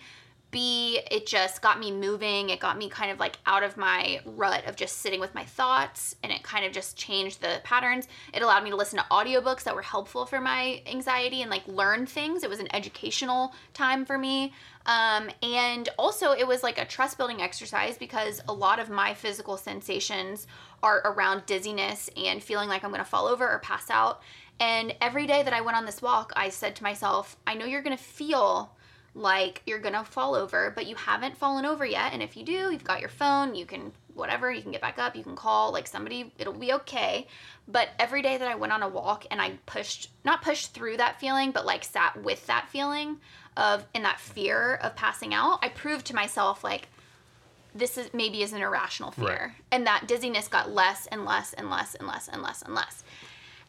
B, 0.50 1.00
it 1.12 1.28
just 1.28 1.62
got 1.62 1.80
me 1.80 1.92
moving. 1.92 2.50
It 2.50 2.60
got 2.60 2.78
me 2.78 2.90
kind 2.90 3.12
of 3.12 3.20
like 3.20 3.38
out 3.46 3.64
of 3.64 3.76
my 3.76 4.22
rut 4.26 4.66
of 4.66 4.76
just 4.76 5.00
sitting 5.00 5.20
with 5.20 5.36
my 5.36 5.44
thoughts 5.44 6.16
and 6.24 6.32
it 6.32 6.42
kind 6.42 6.66
of 6.66 6.72
just 6.72 6.98
changed 6.98 7.42
the 7.42 7.60
patterns. 7.64 8.08
It 8.34 8.42
allowed 8.42 8.64
me 8.64 8.70
to 8.70 8.76
listen 8.76 8.98
to 8.98 9.06
audiobooks 9.12 9.64
that 9.64 9.76
were 9.76 9.82
helpful 9.82 10.26
for 10.26 10.40
my 10.40 10.82
anxiety 10.86 11.42
and 11.42 11.52
like 11.52 11.68
learn 11.68 12.06
things. 12.06 12.44
It 12.44 12.50
was 12.50 12.60
an 12.60 12.74
educational 12.74 13.54
time 13.74 14.06
for 14.06 14.18
me. 14.18 14.54
Um, 14.86 15.30
and 15.44 15.90
also, 16.00 16.32
it 16.32 16.48
was 16.48 16.64
like 16.64 16.78
a 16.78 16.86
trust 16.86 17.18
building 17.18 17.42
exercise 17.42 17.98
because 17.98 18.42
a 18.48 18.54
lot 18.54 18.80
of 18.80 18.90
my 18.90 19.14
physical 19.14 19.58
sensations 19.58 20.48
are 20.82 21.02
around 21.04 21.46
dizziness 21.46 22.10
and 22.16 22.42
feeling 22.42 22.70
like 22.70 22.86
I'm 22.86 22.92
going 22.92 23.04
to 23.04 23.10
fall 23.10 23.28
over 23.28 23.50
or 23.50 23.60
pass 23.60 23.90
out. 23.90 24.22
And 24.60 24.96
every 25.02 25.28
day 25.28 25.44
that 25.44 25.54
I 25.54 25.62
went 25.62 25.78
on 25.78 25.86
this 25.86 26.02
walk, 26.02 26.32
I 26.36 26.50
said 26.50 26.76
to 26.78 26.84
myself, 26.84 27.36
I 27.46 27.54
know 27.54 27.66
you're 27.66 27.84
going 27.84 27.98
to 27.98 28.04
feel 28.04 28.72
like 29.16 29.62
you're 29.66 29.80
gonna 29.80 30.04
fall 30.04 30.36
over, 30.36 30.72
but 30.76 30.86
you 30.86 30.96
haven't 30.96 31.38
fallen 31.38 31.66
over 31.66 31.86
yet. 31.86 32.14
And 32.14 32.22
if 32.22 32.38
you 32.38 32.44
do, 32.44 32.72
you've 32.72 32.84
got 32.84 33.00
your 33.00 33.10
phone, 33.10 33.56
you 33.56 33.66
can 33.66 33.92
whatever, 34.18 34.52
you 34.52 34.62
can 34.62 34.72
get 34.72 34.82
back 34.82 34.98
up, 35.00 35.16
you 35.16 35.24
can 35.24 35.36
call 35.36 35.72
like 35.72 35.88
somebody, 35.88 36.34
it'll 36.38 36.54
be 36.54 36.74
okay. 36.74 37.28
But 37.68 37.90
every 38.00 38.22
day 38.22 38.38
that 38.38 38.48
I 38.48 38.56
went 38.56 38.74
on 38.74 38.84
a 38.84 38.88
walk 38.90 39.26
and 39.30 39.42
I 39.42 39.52
pushed, 39.66 40.10
not 40.26 40.42
pushed 40.42 40.74
through 40.74 40.98
that 40.98 41.20
feeling, 41.20 41.52
but 41.52 41.66
like 41.66 41.84
sat 41.84 42.22
with 42.24 42.46
that 42.48 42.68
feeling 42.70 43.18
of 43.56 43.86
in 43.94 44.04
that 44.04 44.20
fear 44.20 44.76
of 44.82 44.96
passing 44.96 45.34
out, 45.34 45.60
I 45.62 45.70
proved 45.70 46.06
to 46.08 46.16
myself 46.16 46.64
like 46.64 46.88
this 47.76 47.98
is 47.98 48.14
maybe 48.14 48.42
is 48.42 48.54
an 48.54 48.62
irrational 48.62 49.12
fear. 49.12 49.26
Right. 49.28 49.52
And 49.72 49.86
that 49.86 50.08
dizziness 50.08 50.48
got 50.48 50.72
less 50.72 51.08
and 51.08 51.26
less 51.26 51.54
and 51.54 51.70
less 51.70 51.96
and 51.96 52.08
less 52.08 52.28
and 52.28 52.42
less 52.42 52.62
and 52.64 52.74
less. 52.74 53.04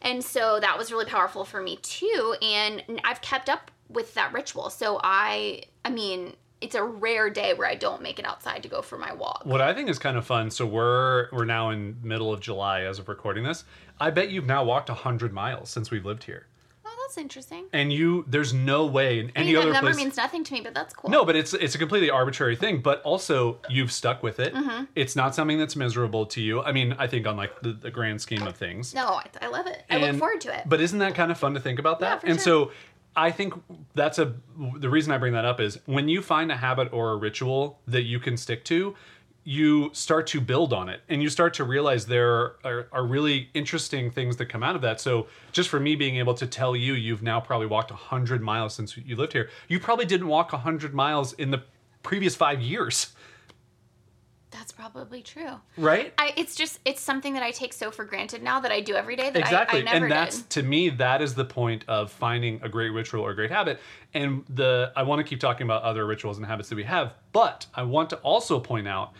And 0.01 0.23
so 0.23 0.59
that 0.59 0.77
was 0.77 0.91
really 0.91 1.05
powerful 1.05 1.45
for 1.45 1.61
me 1.61 1.77
too. 1.77 2.35
And 2.41 2.83
I've 3.03 3.21
kept 3.21 3.49
up 3.49 3.69
with 3.89 4.13
that 4.13 4.33
ritual. 4.33 4.69
So 4.69 4.99
I, 5.03 5.63
I 5.83 5.89
mean, 5.89 6.33
it's 6.61 6.75
a 6.75 6.83
rare 6.83 7.29
day 7.29 7.53
where 7.53 7.67
I 7.67 7.75
don't 7.75 8.01
make 8.01 8.19
it 8.19 8.25
outside 8.25 8.63
to 8.63 8.69
go 8.69 8.81
for 8.81 8.97
my 8.97 9.13
walk. 9.13 9.41
What 9.45 9.61
I 9.61 9.73
think 9.73 9.89
is 9.89 9.97
kind 9.97 10.17
of 10.17 10.25
fun. 10.25 10.51
So 10.51 10.65
we're 10.65 11.29
we're 11.31 11.45
now 11.45 11.69
in 11.69 11.97
middle 12.03 12.33
of 12.33 12.41
July 12.41 12.81
as 12.81 12.99
of 12.99 13.07
recording 13.07 13.43
this. 13.43 13.63
I 13.99 14.09
bet 14.11 14.29
you've 14.29 14.45
now 14.45 14.63
walked 14.63 14.89
hundred 14.89 15.33
miles 15.33 15.69
since 15.69 15.89
we've 15.91 16.05
lived 16.05 16.23
here, 16.23 16.47
Oh, 16.85 16.95
that's 17.05 17.17
interesting. 17.17 17.65
and 17.73 17.91
you 17.93 18.23
there's 18.27 18.53
no 18.53 18.85
way 18.85 19.19
in 19.19 19.27
I 19.27 19.31
any 19.39 19.45
mean, 19.47 19.55
that 19.55 19.61
other 19.61 19.73
number 19.73 19.91
place. 19.91 19.97
means 20.03 20.17
nothing 20.17 20.43
to 20.45 20.53
me, 20.53 20.61
but 20.61 20.73
that's 20.73 20.93
cool. 20.93 21.09
no, 21.09 21.23
but 21.25 21.35
it's 21.37 21.53
it's 21.53 21.75
a 21.75 21.77
completely 21.77 22.09
arbitrary 22.09 22.55
thing. 22.57 22.81
But 22.81 23.01
also 23.03 23.59
you've 23.69 23.91
stuck 23.91 24.21
with 24.23 24.39
it. 24.41 24.53
Mm-hmm. 24.53 24.83
It's 24.95 25.15
not 25.15 25.35
something 25.35 25.57
that's 25.59 25.75
miserable 25.77 26.25
to 26.27 26.41
you. 26.41 26.61
I 26.61 26.71
mean, 26.73 26.93
I 26.99 27.07
think 27.07 27.25
on 27.27 27.37
like 27.37 27.59
the, 27.61 27.71
the 27.73 27.91
grand 27.91 28.19
scheme 28.21 28.45
of 28.47 28.55
things. 28.57 28.93
No, 28.93 29.05
I, 29.07 29.25
I 29.41 29.47
love 29.47 29.65
it. 29.67 29.83
I 29.89 29.95
look 29.97 30.09
And- 30.09 30.19
forward 30.19 30.41
to 30.41 30.57
it. 30.57 30.63
But 30.67 30.81
isn't 30.81 30.99
that 30.99 31.15
kind 31.15 31.31
of 31.31 31.37
fun 31.37 31.53
to 31.53 31.59
think 31.61 31.79
about 31.79 31.99
that? 32.01 32.15
Yeah, 32.15 32.19
for 32.19 32.27
and 32.27 32.35
sure. 32.41 32.67
so 32.67 32.71
I 33.15 33.31
think 33.31 33.53
that's 33.95 34.19
a 34.19 34.35
the 34.77 34.89
reason 34.89 35.11
I 35.11 35.17
bring 35.17 35.33
that 35.33 35.45
up 35.45 35.59
is 35.59 35.79
when 35.85 36.07
you 36.07 36.21
find 36.21 36.51
a 36.51 36.55
habit 36.57 36.93
or 36.93 37.11
a 37.11 37.15
ritual 37.17 37.79
that 37.87 38.03
you 38.03 38.19
can 38.19 38.37
stick 38.37 38.63
to, 38.65 38.95
you 39.43 39.89
start 39.93 40.27
to 40.27 40.39
build 40.39 40.73
on 40.73 40.89
it 40.89 41.01
and 41.09 41.23
you 41.23 41.29
start 41.29 41.53
to 41.55 41.63
realize 41.63 42.05
there 42.05 42.55
are, 42.63 42.87
are 42.91 43.05
really 43.05 43.49
interesting 43.53 44.11
things 44.11 44.37
that 44.37 44.45
come 44.45 44.63
out 44.63 44.75
of 44.75 44.81
that. 44.81 45.01
So 45.01 45.27
just 45.51 45.69
for 45.69 45.79
me 45.79 45.95
being 45.95 46.17
able 46.17 46.33
to 46.35 46.45
tell 46.45 46.75
you 46.75 46.93
you've 46.93 47.23
now 47.23 47.39
probably 47.39 47.67
walked 47.67 47.89
100 47.89 48.41
miles 48.41 48.75
since 48.75 48.95
you 48.95 49.15
lived 49.15 49.33
here. 49.33 49.49
You 49.67 49.79
probably 49.79 50.05
didn't 50.05 50.27
walk 50.27 50.51
100 50.51 50.93
miles 50.93 51.33
in 51.33 51.51
the 51.51 51.63
previous 52.03 52.35
5 52.35 52.61
years, 52.61 53.13
that's 54.51 54.71
probably 54.71 55.21
true. 55.21 55.59
right? 55.77 56.13
I, 56.17 56.33
it's 56.35 56.55
just 56.55 56.79
it's 56.85 57.01
something 57.01 57.33
that 57.33 57.43
I 57.43 57.51
take 57.51 57.73
so 57.73 57.91
for 57.91 58.03
granted 58.03 58.41
now 58.41 58.59
that 58.59 58.71
I 58.71 58.81
do 58.81 58.95
every 58.95 59.15
day 59.15 59.29
that 59.29 59.39
exactly 59.39 59.79
I, 59.79 59.81
I 59.81 59.85
never 59.85 60.05
and 60.05 60.11
that's 60.11 60.41
did. 60.41 60.49
to 60.51 60.63
me 60.63 60.89
that 60.89 61.21
is 61.21 61.35
the 61.35 61.45
point 61.45 61.85
of 61.87 62.11
finding 62.11 62.59
a 62.63 62.69
great 62.69 62.89
ritual 62.89 63.21
or 63.21 63.31
a 63.31 63.35
great 63.35 63.51
habit 63.51 63.79
and 64.13 64.43
the 64.49 64.91
i 64.95 65.03
want 65.03 65.19
to 65.19 65.23
keep 65.23 65.39
talking 65.39 65.65
about 65.65 65.83
other 65.83 66.05
rituals 66.05 66.37
and 66.37 66.45
habits 66.45 66.69
that 66.69 66.75
we 66.75 66.83
have 66.83 67.13
but 67.31 67.67
i 67.75 67.83
want 67.83 68.09
to 68.09 68.15
also 68.17 68.59
point 68.59 68.87
out 68.87 69.13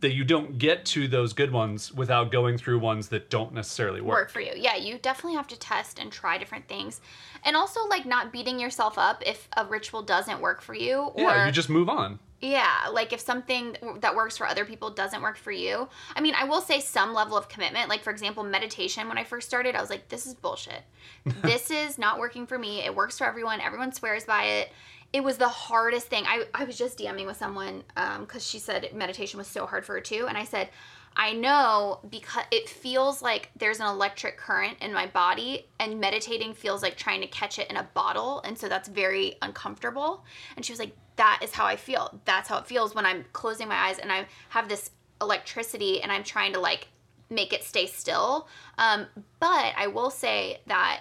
that 0.00 0.12
you 0.12 0.24
don't 0.24 0.58
get 0.58 0.84
to 0.84 1.08
those 1.08 1.32
good 1.32 1.50
ones 1.50 1.92
without 1.92 2.30
going 2.30 2.58
through 2.58 2.78
ones 2.78 3.08
that 3.08 3.30
don't 3.30 3.54
necessarily 3.54 4.00
work, 4.00 4.16
work 4.18 4.30
for 4.30 4.40
you. 4.40 4.52
Yeah, 4.54 4.76
you 4.76 4.98
definitely 4.98 5.36
have 5.36 5.46
to 5.48 5.58
test 5.58 5.98
and 5.98 6.12
try 6.12 6.36
different 6.36 6.68
things. 6.68 7.00
And 7.44 7.56
also 7.56 7.86
like 7.86 8.04
not 8.04 8.30
beating 8.30 8.60
yourself 8.60 8.98
up 8.98 9.22
if 9.24 9.48
a 9.56 9.64
ritual 9.64 10.02
doesn't 10.02 10.40
work 10.40 10.60
for 10.60 10.74
you 10.74 10.96
or 10.98 11.22
yeah 11.22 11.46
you 11.46 11.52
just 11.52 11.70
move 11.70 11.88
on 11.88 12.18
yeah, 12.40 12.88
like 12.92 13.12
if 13.12 13.20
something 13.20 13.76
that 14.00 14.14
works 14.14 14.36
for 14.36 14.46
other 14.46 14.66
people 14.66 14.90
doesn't 14.90 15.22
work 15.22 15.38
for 15.38 15.52
you. 15.52 15.88
I 16.14 16.20
mean, 16.20 16.34
I 16.34 16.44
will 16.44 16.60
say 16.60 16.80
some 16.80 17.14
level 17.14 17.36
of 17.36 17.48
commitment. 17.48 17.88
Like 17.88 18.02
for 18.02 18.10
example, 18.10 18.42
meditation 18.44 19.08
when 19.08 19.16
I 19.16 19.24
first 19.24 19.48
started, 19.48 19.74
I 19.74 19.80
was 19.80 19.88
like 19.88 20.08
this 20.08 20.26
is 20.26 20.34
bullshit. 20.34 20.82
this 21.42 21.70
is 21.70 21.98
not 21.98 22.18
working 22.18 22.46
for 22.46 22.58
me. 22.58 22.80
It 22.84 22.94
works 22.94 23.16
for 23.18 23.26
everyone. 23.26 23.60
Everyone 23.60 23.92
swears 23.92 24.24
by 24.24 24.44
it. 24.44 24.72
It 25.12 25.24
was 25.24 25.38
the 25.38 25.48
hardest 25.48 26.08
thing. 26.08 26.24
I, 26.26 26.44
I 26.54 26.64
was 26.64 26.76
just 26.76 26.98
DMing 26.98 27.26
with 27.26 27.38
someone 27.38 27.84
um, 27.96 28.22
because 28.22 28.46
she 28.46 28.58
said 28.58 28.90
meditation 28.94 29.38
was 29.38 29.46
so 29.46 29.64
hard 29.64 29.86
for 29.86 29.94
her 29.94 30.00
too. 30.00 30.26
And 30.28 30.36
I 30.36 30.44
said, 30.44 30.68
I 31.16 31.32
know 31.32 32.00
because 32.10 32.44
it 32.50 32.68
feels 32.68 33.22
like 33.22 33.50
there's 33.56 33.80
an 33.80 33.86
electric 33.86 34.36
current 34.36 34.76
in 34.82 34.92
my 34.92 35.06
body, 35.06 35.66
and 35.80 35.98
meditating 35.98 36.52
feels 36.52 36.82
like 36.82 36.96
trying 36.96 37.22
to 37.22 37.26
catch 37.26 37.58
it 37.58 37.70
in 37.70 37.76
a 37.76 37.88
bottle. 37.94 38.42
And 38.44 38.58
so 38.58 38.68
that's 38.68 38.88
very 38.88 39.36
uncomfortable. 39.40 40.24
And 40.56 40.64
she 40.64 40.72
was 40.72 40.78
like, 40.78 40.94
That 41.16 41.40
is 41.42 41.52
how 41.52 41.64
I 41.66 41.76
feel. 41.76 42.20
That's 42.24 42.48
how 42.48 42.58
it 42.58 42.66
feels 42.66 42.94
when 42.94 43.06
I'm 43.06 43.24
closing 43.32 43.68
my 43.68 43.76
eyes 43.76 43.98
and 43.98 44.12
I 44.12 44.26
have 44.50 44.68
this 44.68 44.90
electricity 45.20 46.02
and 46.02 46.12
I'm 46.12 46.24
trying 46.24 46.52
to 46.52 46.60
like 46.60 46.88
make 47.30 47.52
it 47.52 47.64
stay 47.64 47.86
still. 47.86 48.48
Um, 48.78 49.06
but 49.40 49.72
I 49.76 49.86
will 49.88 50.10
say 50.10 50.60
that 50.66 51.00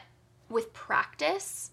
with 0.49 0.74
practice, 0.74 1.72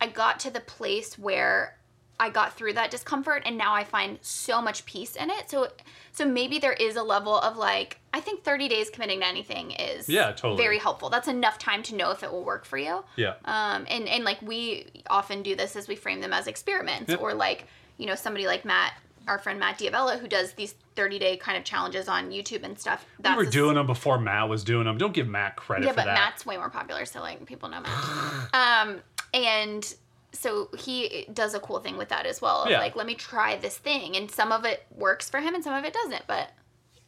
I 0.00 0.08
got 0.08 0.40
to 0.40 0.50
the 0.50 0.60
place 0.60 1.18
where 1.18 1.78
I 2.18 2.30
got 2.30 2.56
through 2.56 2.74
that 2.74 2.90
discomfort 2.92 3.42
and 3.44 3.58
now 3.58 3.74
I 3.74 3.82
find 3.82 4.18
so 4.22 4.62
much 4.62 4.86
peace 4.86 5.16
in 5.16 5.30
it. 5.30 5.50
So 5.50 5.68
so 6.12 6.24
maybe 6.24 6.58
there 6.60 6.72
is 6.72 6.94
a 6.96 7.02
level 7.02 7.36
of 7.38 7.56
like 7.56 7.98
I 8.12 8.20
think 8.20 8.44
30 8.44 8.68
days 8.68 8.88
committing 8.90 9.20
to 9.20 9.26
anything 9.26 9.72
is 9.72 10.08
Yeah, 10.08 10.30
totally. 10.32 10.62
very 10.62 10.78
helpful. 10.78 11.10
That's 11.10 11.26
enough 11.26 11.58
time 11.58 11.82
to 11.84 11.94
know 11.96 12.10
if 12.12 12.22
it 12.22 12.30
will 12.30 12.44
work 12.44 12.64
for 12.66 12.78
you. 12.78 13.04
yeah 13.16 13.34
Um 13.44 13.86
and 13.88 14.08
and 14.08 14.24
like 14.24 14.40
we 14.42 14.86
often 15.08 15.42
do 15.42 15.56
this 15.56 15.74
as 15.76 15.88
we 15.88 15.96
frame 15.96 16.20
them 16.20 16.32
as 16.32 16.46
experiments 16.46 17.12
or 17.14 17.34
like, 17.34 17.66
you 17.98 18.06
know, 18.06 18.14
somebody 18.14 18.46
like 18.46 18.64
Matt 18.64 18.94
our 19.26 19.38
friend 19.38 19.58
Matt 19.58 19.78
D'Avella 19.78 20.18
who 20.18 20.28
does 20.28 20.52
these 20.52 20.74
30 20.96 21.18
day 21.18 21.36
kind 21.38 21.56
of 21.56 21.64
challenges 21.64 22.08
on 22.08 22.30
YouTube 22.30 22.62
and 22.62 22.78
stuff. 22.78 23.06
we 23.24 23.34
were 23.34 23.46
doing 23.46 23.76
them 23.76 23.86
before 23.86 24.18
matt 24.18 24.50
was 24.50 24.62
doing 24.62 24.84
them 24.84 24.98
don't 24.98 25.14
give 25.14 25.26
matt 25.26 25.56
credit 25.56 25.86
yeah, 25.86 25.92
but 25.92 26.04
that 26.04 26.14
Matt's 26.14 26.44
way 26.44 26.58
more 26.58 26.68
popular, 26.68 27.06
so 27.06 27.20
like 27.20 27.44
people 27.46 27.70
know 27.70 27.80
Matt. 27.80 28.54
um, 28.88 29.00
and 29.32 29.94
so 30.32 30.68
he 30.76 31.26
does 31.32 31.54
a 31.54 31.60
cool 31.60 31.80
thing 31.80 31.96
with 31.96 32.08
that 32.08 32.26
as 32.26 32.42
well. 32.42 32.66
Yeah. 32.68 32.78
Like, 32.78 32.96
let 32.96 33.06
me 33.06 33.14
try 33.14 33.56
this 33.56 33.76
thing, 33.76 34.16
and 34.16 34.30
some 34.30 34.52
of 34.52 34.64
it 34.64 34.84
works 34.94 35.30
for 35.30 35.40
him, 35.40 35.54
and 35.54 35.62
some 35.62 35.74
of 35.74 35.84
it 35.84 35.92
doesn't. 35.92 36.26
But 36.26 36.50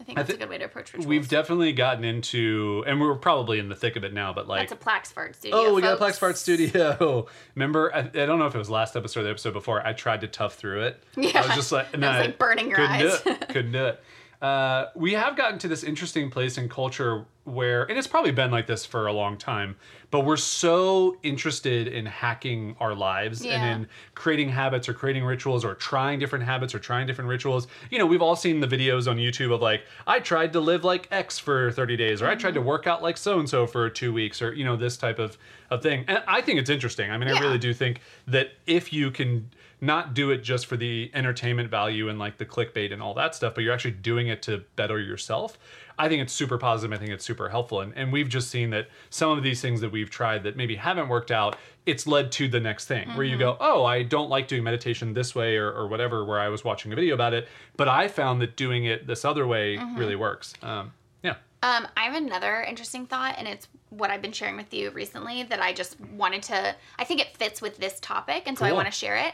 I 0.01 0.05
think 0.05 0.19
I 0.19 0.23
that's 0.23 0.35
a 0.35 0.39
good 0.39 0.49
way 0.51 0.59
to 0.59 0.65
approach 0.67 0.93
rituals. 0.93 1.07
we've 1.07 1.29
definitely 1.29 1.73
gotten 1.73 2.05
into 2.05 2.85
and 2.87 3.01
we're 3.01 3.15
probably 3.15 3.59
in 3.59 3.69
the 3.69 3.75
thick 3.75 3.97
of 3.97 4.05
it 4.05 4.13
now 4.13 4.33
but 4.33 4.47
like 4.47 4.69
that's 4.69 4.81
a 4.81 4.85
Plax 4.85 5.07
Fart 5.13 5.35
studio. 5.35 5.57
Oh, 5.59 5.75
we 5.75 5.81
got 5.83 5.95
a 5.95 5.97
folks. 5.97 6.19
Plax 6.19 6.37
Studio. 6.37 7.27
Remember, 7.55 7.95
I, 7.95 8.01
I 8.01 8.27
don't 8.27 8.39
know 8.39 8.47
if 8.47 8.55
it 8.55 8.59
was 8.59 8.69
last 8.71 8.95
episode 8.97 9.21
or 9.21 9.23
the 9.25 9.31
episode 9.31 9.53
before. 9.55 9.85
I 9.87 9.93
tried 9.95 10.21
to 10.21 10.29
tough 10.29 10.55
through 10.57 10.83
it. 10.83 11.03
Yeah. 11.17 11.41
I 11.43 11.47
was 11.47 11.57
just 11.57 11.73
like, 11.73 11.87
It 11.93 12.01
was, 12.01 12.09
like, 12.09 12.39
burning 12.39 12.69
your 12.69 12.77
couldn't 12.77 12.93
eyes. 12.93 13.21
Do 13.23 13.31
it. 13.31 13.49
couldn't 13.49 13.73
do 13.73 13.87
it. 13.87 14.03
Uh, 14.47 14.91
we 14.95 15.13
have 15.15 15.35
gotten 15.37 15.59
to 15.59 15.67
this 15.67 15.83
interesting 15.83 16.31
place 16.31 16.57
in 16.57 16.69
culture 16.69 17.25
where 17.45 17.85
and 17.85 17.97
it's 17.99 18.07
probably 18.09 18.33
been 18.33 18.51
like 18.51 18.67
this 18.67 18.85
for 18.85 19.07
a 19.07 19.13
long 19.13 19.37
time 19.37 19.77
but 20.11 20.21
we're 20.25 20.37
so 20.37 21.17
interested 21.23 21.87
in 21.89 22.05
hacking 22.05 22.75
our 22.81 22.95
lives 22.95 23.45
Yeah. 23.45 23.53
and 23.55 23.83
in 23.85 23.89
creating 24.15 24.49
habits 24.49 24.89
or 24.89 24.95
creating 24.95 25.25
rituals 25.25 25.65
or 25.65 25.75
trying 25.75 26.19
different 26.19 26.45
habits 26.45 26.75
or 26.75 26.81
trying 26.81 27.07
different 27.07 27.29
rituals 27.31 27.69
you 27.91 27.99
know 28.01 28.07
we've 28.07 28.23
all 28.23 28.35
seen 28.37 28.59
the 28.61 28.67
videos 28.67 29.09
on 29.11 29.17
youtube 29.17 29.53
of 29.55 29.61
like 29.63 29.83
i 30.09 30.19
tried 30.19 30.53
to 30.55 30.61
live 30.61 30.83
like 30.85 31.07
x 31.13 31.39
for 31.39 31.71
30 31.71 31.97
days 31.97 32.21
or 32.23 32.27
i 32.29 32.35
tried 32.35 32.55
to 32.55 32.61
Mm-hmm. 32.61 32.69
work 32.69 32.87
out 32.89 33.01
like 33.03 33.17
so 33.17 33.39
and 33.39 33.49
so 33.49 33.65
for 33.67 33.89
two 33.89 34.13
weeks 34.13 34.43
or 34.43 34.53
you 34.53 34.65
know 34.65 34.77
this 34.77 34.97
type 34.97 35.19
of, 35.21 35.39
of 35.71 35.83
thing 35.83 36.05
and 36.09 36.23
i 36.27 36.41
think 36.41 36.59
it's 36.59 36.71
interesting 36.71 37.11
i 37.13 37.17
mean 37.17 37.29
i 37.29 37.39
really 37.41 37.59
do 37.59 37.73
think 37.73 38.01
that 38.27 38.51
if 38.67 38.93
you 38.93 39.11
can 39.13 39.49
not 39.81 40.15
do 40.15 40.31
it 40.31 40.39
just 40.39 40.67
for 40.67 40.77
the 40.77 41.11
entertainment 41.13 41.71
value 41.71 42.09
and 42.09 42.19
like 42.19 42.39
the 42.39 42.47
clickbait 42.47 42.93
and 42.93 43.03
all 43.03 43.15
that 43.15 43.35
stuff, 43.35 43.55
but 43.55 43.63
you're 43.63 43.75
actually 43.75 43.91
doing 43.91 44.29
it 44.29 44.43
to 44.43 44.65
better 44.75 44.99
yourself. 44.99 45.59
I 45.99 46.09
think 46.09 46.23
it's 46.23 46.33
super 46.33 46.59
positive. 46.59 46.95
I 46.95 46.99
think 46.99 47.13
it's 47.13 47.25
super 47.25 47.49
helpful. 47.49 47.81
And, 47.81 47.93
and 47.97 48.13
we've 48.13 48.29
just 48.29 48.51
seen 48.51 48.71
that 48.71 48.89
some 49.11 49.37
of 49.37 49.43
these 49.43 49.61
things 49.61 49.81
that 49.81 49.91
we've 49.91 50.11
tried 50.11 50.43
that 50.45 50.57
maybe 50.57 50.77
haven't 50.77 51.09
worked 51.09 51.31
out, 51.31 51.57
it's 51.87 52.07
led 52.07 52.33
to 52.33 52.49
the 52.49 52.61
next 52.61 52.87
thing 52.87 53.09
where 53.11 53.25
you 53.25 53.39
go, 53.39 53.57
oh, 53.61 53.85
I 53.85 54.03
don't 54.03 54.29
like 54.29 54.49
doing 54.49 54.63
meditation 54.63 55.15
this 55.15 55.35
way 55.35 55.57
or, 55.57 55.71
or 55.71 55.89
whatever, 55.89 56.25
where 56.25 56.41
I 56.41 56.49
was 56.49 56.65
watching 56.65 56.93
a 56.93 56.97
video 56.97 57.15
about 57.15 57.33
it. 57.33 57.49
But 57.77 57.89
I 57.89 58.09
found 58.09 58.43
that 58.43 58.57
doing 58.57 58.85
it 58.85 59.07
this 59.07 59.25
other 59.25 59.47
way 59.47 59.79
really 59.97 60.17
works. 60.17 60.55
Um, 60.63 60.93
yeah. 61.23 61.37
Um, 61.63 61.89
I 61.97 62.05
have 62.05 62.15
another 62.15 62.63
interesting 62.63 63.07
thought, 63.07 63.37
and 63.39 63.49
it's 63.49 63.69
what 63.91 64.11
I've 64.11 64.23
been 64.23 64.33
sharing 64.33 64.57
with 64.57 64.75
you 64.75 64.91
recently 64.91 65.45
that 65.45 65.61
I 65.61 65.73
just 65.73 65.99
wanted 66.01 66.43
to. 66.45 66.75
I 66.99 67.05
think 67.05 67.21
it 67.21 67.37
fits 67.37 67.63
with 67.63 67.79
this 67.79 67.99
topic, 68.01 68.43
and 68.47 68.59
so 68.59 68.67
I 68.67 68.73
want 68.73 68.87
to 68.87 68.93
share 68.93 69.17
it. 69.17 69.33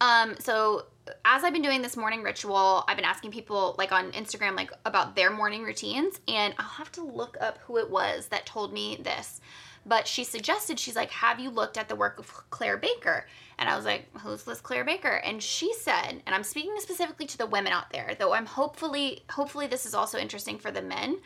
Um, 0.00 0.34
so 0.38 0.86
as 1.24 1.44
I've 1.44 1.52
been 1.52 1.62
doing 1.62 1.82
this 1.82 1.96
morning 1.96 2.22
ritual, 2.22 2.84
I've 2.88 2.96
been 2.96 3.04
asking 3.04 3.30
people 3.30 3.74
like 3.78 3.92
on 3.92 4.12
Instagram 4.12 4.56
like 4.56 4.70
about 4.84 5.16
their 5.16 5.30
morning 5.30 5.62
routines, 5.62 6.20
and 6.28 6.54
I'll 6.58 6.66
have 6.66 6.92
to 6.92 7.02
look 7.02 7.36
up 7.40 7.58
who 7.58 7.78
it 7.78 7.90
was 7.90 8.28
that 8.28 8.46
told 8.46 8.72
me 8.72 8.98
this. 9.02 9.40
But 9.86 10.08
she 10.08 10.24
suggested 10.24 10.78
she's 10.78 10.96
like, 10.96 11.10
"Have 11.10 11.38
you 11.38 11.50
looked 11.50 11.76
at 11.76 11.88
the 11.88 11.96
work 11.96 12.18
of 12.18 12.32
Claire 12.50 12.78
Baker?" 12.78 13.26
And 13.58 13.68
I 13.68 13.76
was 13.76 13.84
like, 13.84 14.06
"Who's 14.18 14.42
this 14.44 14.60
Claire 14.60 14.84
Baker?" 14.84 15.16
And 15.24 15.42
she 15.42 15.74
said, 15.74 16.22
and 16.24 16.34
I'm 16.34 16.42
speaking 16.42 16.72
specifically 16.78 17.26
to 17.26 17.36
the 17.38 17.46
women 17.46 17.72
out 17.72 17.90
there, 17.90 18.16
though 18.18 18.32
I'm 18.32 18.46
hopefully 18.46 19.24
hopefully 19.30 19.66
this 19.66 19.84
is 19.84 19.94
also 19.94 20.18
interesting 20.18 20.58
for 20.58 20.70
the 20.70 20.82
men 20.82 21.18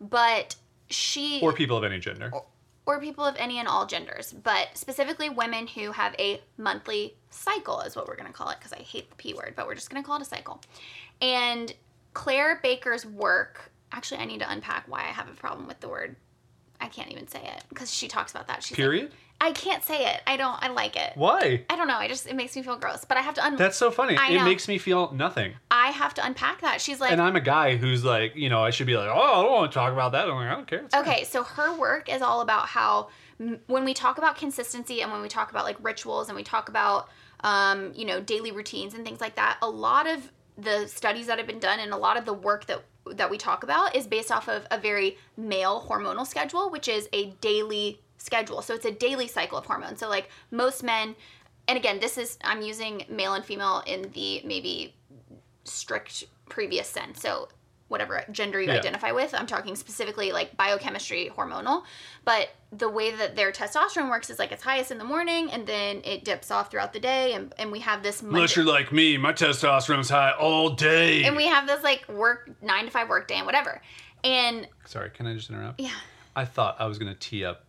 but 0.00 0.56
she 0.90 1.40
Or 1.42 1.52
people 1.52 1.76
of 1.76 1.84
any 1.84 1.98
gender. 1.98 2.30
or 2.32 2.44
people 3.00 3.24
of 3.24 3.36
any 3.36 3.58
and 3.58 3.68
all 3.68 3.86
genders, 3.86 4.32
but 4.42 4.68
specifically 4.74 5.28
women 5.28 5.66
who 5.66 5.92
have 5.92 6.14
a 6.18 6.40
monthly 6.56 7.14
cycle 7.30 7.80
is 7.80 7.94
what 7.94 8.08
we're 8.08 8.16
going 8.16 8.26
to 8.26 8.32
call 8.32 8.48
it 8.48 8.58
because 8.58 8.72
I 8.72 8.78
hate 8.78 9.10
the 9.10 9.16
p 9.16 9.34
word, 9.34 9.52
but 9.56 9.66
we're 9.66 9.74
just 9.74 9.90
going 9.90 10.02
to 10.02 10.06
call 10.06 10.16
it 10.16 10.22
a 10.22 10.24
cycle. 10.24 10.60
And 11.20 11.72
Claire 12.14 12.60
Baker's 12.62 13.04
work, 13.04 13.70
actually 13.92 14.20
I 14.20 14.24
need 14.24 14.40
to 14.40 14.50
unpack 14.50 14.84
why 14.88 15.00
I 15.00 15.12
have 15.12 15.28
a 15.28 15.34
problem 15.34 15.66
with 15.66 15.80
the 15.80 15.88
word. 15.88 16.16
I 16.80 16.88
can't 16.88 17.10
even 17.10 17.28
say 17.28 17.40
it 17.42 17.64
because 17.68 17.92
she 17.92 18.08
talks 18.08 18.32
about 18.32 18.46
that. 18.46 18.62
She's 18.62 18.72
like, 18.72 18.84
Period? 18.84 19.12
I 19.40 19.52
can't 19.52 19.84
say 19.84 20.06
it. 20.06 20.20
I 20.26 20.36
don't 20.36 20.56
I 20.60 20.68
like 20.68 20.96
it. 20.96 21.12
Why? 21.14 21.64
I 21.70 21.76
don't 21.76 21.86
know. 21.86 21.96
I 21.96 22.08
just 22.08 22.26
it 22.26 22.34
makes 22.34 22.56
me 22.56 22.62
feel 22.62 22.76
gross, 22.76 23.04
but 23.04 23.16
I 23.16 23.20
have 23.20 23.34
to 23.34 23.44
un- 23.44 23.56
That's 23.56 23.76
so 23.76 23.90
funny. 23.90 24.16
I 24.16 24.30
It 24.30 24.38
know. 24.38 24.44
makes 24.44 24.66
me 24.66 24.78
feel 24.78 25.12
nothing. 25.12 25.54
I 25.70 25.88
have 25.90 26.12
to 26.14 26.26
unpack 26.26 26.60
that. 26.62 26.80
She's 26.80 27.00
like 27.00 27.12
And 27.12 27.20
I'm 27.22 27.36
a 27.36 27.40
guy 27.40 27.76
who's 27.76 28.04
like, 28.04 28.34
you 28.34 28.48
know, 28.48 28.64
I 28.64 28.70
should 28.70 28.86
be 28.88 28.96
like, 28.96 29.08
oh, 29.08 29.12
I 29.20 29.42
don't 29.42 29.52
want 29.52 29.70
to 29.70 29.74
talk 29.78 29.92
about 29.92 30.12
that. 30.12 30.28
I'm 30.28 30.34
like, 30.34 30.48
I 30.48 30.54
don't 30.54 30.66
care. 30.66 30.80
It's 30.80 30.94
fine. 30.94 31.02
Okay, 31.02 31.24
so 31.24 31.44
her 31.44 31.76
work 31.78 32.12
is 32.12 32.20
all 32.20 32.40
about 32.40 32.66
how 32.66 33.08
m- 33.40 33.60
when 33.68 33.84
we 33.84 33.94
talk 33.94 34.18
about 34.18 34.36
consistency 34.36 35.02
and 35.02 35.12
when 35.12 35.22
we 35.22 35.28
talk 35.28 35.50
about 35.50 35.64
like 35.64 35.76
rituals 35.82 36.28
and 36.28 36.36
we 36.36 36.42
talk 36.42 36.68
about 36.68 37.08
um, 37.44 37.92
you 37.94 38.04
know 38.04 38.20
daily 38.20 38.50
routines 38.50 38.94
and 38.94 39.04
things 39.04 39.20
like 39.20 39.36
that, 39.36 39.58
a 39.62 39.70
lot 39.70 40.08
of 40.08 40.32
the 40.56 40.88
studies 40.88 41.28
that 41.28 41.38
have 41.38 41.46
been 41.46 41.60
done 41.60 41.78
and 41.78 41.92
a 41.92 41.96
lot 41.96 42.16
of 42.16 42.24
the 42.24 42.32
work 42.34 42.66
that 42.66 42.82
that 43.12 43.30
we 43.30 43.38
talk 43.38 43.62
about 43.62 43.94
is 43.94 44.06
based 44.08 44.32
off 44.32 44.48
of 44.48 44.66
a 44.72 44.78
very 44.78 45.16
male 45.36 45.86
hormonal 45.88 46.26
schedule, 46.26 46.68
which 46.70 46.88
is 46.88 47.08
a 47.12 47.26
daily 47.40 48.00
schedule. 48.28 48.60
So 48.62 48.74
it's 48.74 48.84
a 48.84 48.90
daily 49.06 49.26
cycle 49.26 49.56
of 49.58 49.64
hormones. 49.66 49.98
So 50.00 50.08
like 50.08 50.28
most 50.50 50.82
men 50.82 51.16
and 51.66 51.76
again, 51.76 51.98
this 52.00 52.16
is 52.18 52.38
I'm 52.44 52.60
using 52.62 53.04
male 53.08 53.32
and 53.34 53.44
female 53.44 53.82
in 53.86 54.10
the 54.12 54.42
maybe 54.44 54.94
strict 55.64 56.24
previous 56.48 56.88
sense. 56.88 57.20
So 57.20 57.48
whatever 57.88 58.22
gender 58.30 58.60
you 58.60 58.68
Yeah. 58.68 58.78
identify 58.78 59.12
with, 59.12 59.34
I'm 59.34 59.46
talking 59.46 59.74
specifically 59.74 60.30
like 60.30 60.56
biochemistry, 60.58 61.30
hormonal. 61.34 61.84
But 62.26 62.50
the 62.70 62.88
way 62.88 63.10
that 63.14 63.34
their 63.34 63.50
testosterone 63.50 64.10
works 64.10 64.28
is 64.28 64.38
like 64.38 64.52
it's 64.52 64.62
highest 64.62 64.90
in 64.90 64.98
the 64.98 65.04
morning 65.14 65.50
and 65.50 65.66
then 65.66 66.02
it 66.04 66.22
dips 66.24 66.50
off 66.50 66.70
throughout 66.70 66.92
the 66.92 67.00
day 67.00 67.32
and, 67.32 67.54
and 67.58 67.72
we 67.72 67.80
have 67.80 68.02
this 68.02 68.20
Unless 68.20 68.56
you're 68.56 68.66
like 68.66 68.92
me, 68.92 69.16
my 69.16 69.32
testosterone's 69.32 70.10
high 70.10 70.32
all 70.32 70.68
day. 70.70 71.24
and 71.24 71.34
we 71.34 71.46
have 71.46 71.66
this 71.66 71.82
like 71.82 72.06
work 72.08 72.50
nine 72.62 72.84
to 72.84 72.90
five 72.90 73.08
work 73.08 73.26
day 73.26 73.36
and 73.36 73.46
whatever. 73.46 73.80
And 74.22 74.68
Sorry, 74.84 75.08
can 75.10 75.26
I 75.26 75.34
just 75.34 75.48
interrupt? 75.50 75.80
yeah. 75.80 75.90
I 76.36 76.44
thought 76.44 76.76
I 76.78 76.84
was 76.86 76.98
going 76.98 77.12
to 77.12 77.18
tee 77.18 77.44
up, 77.44 77.64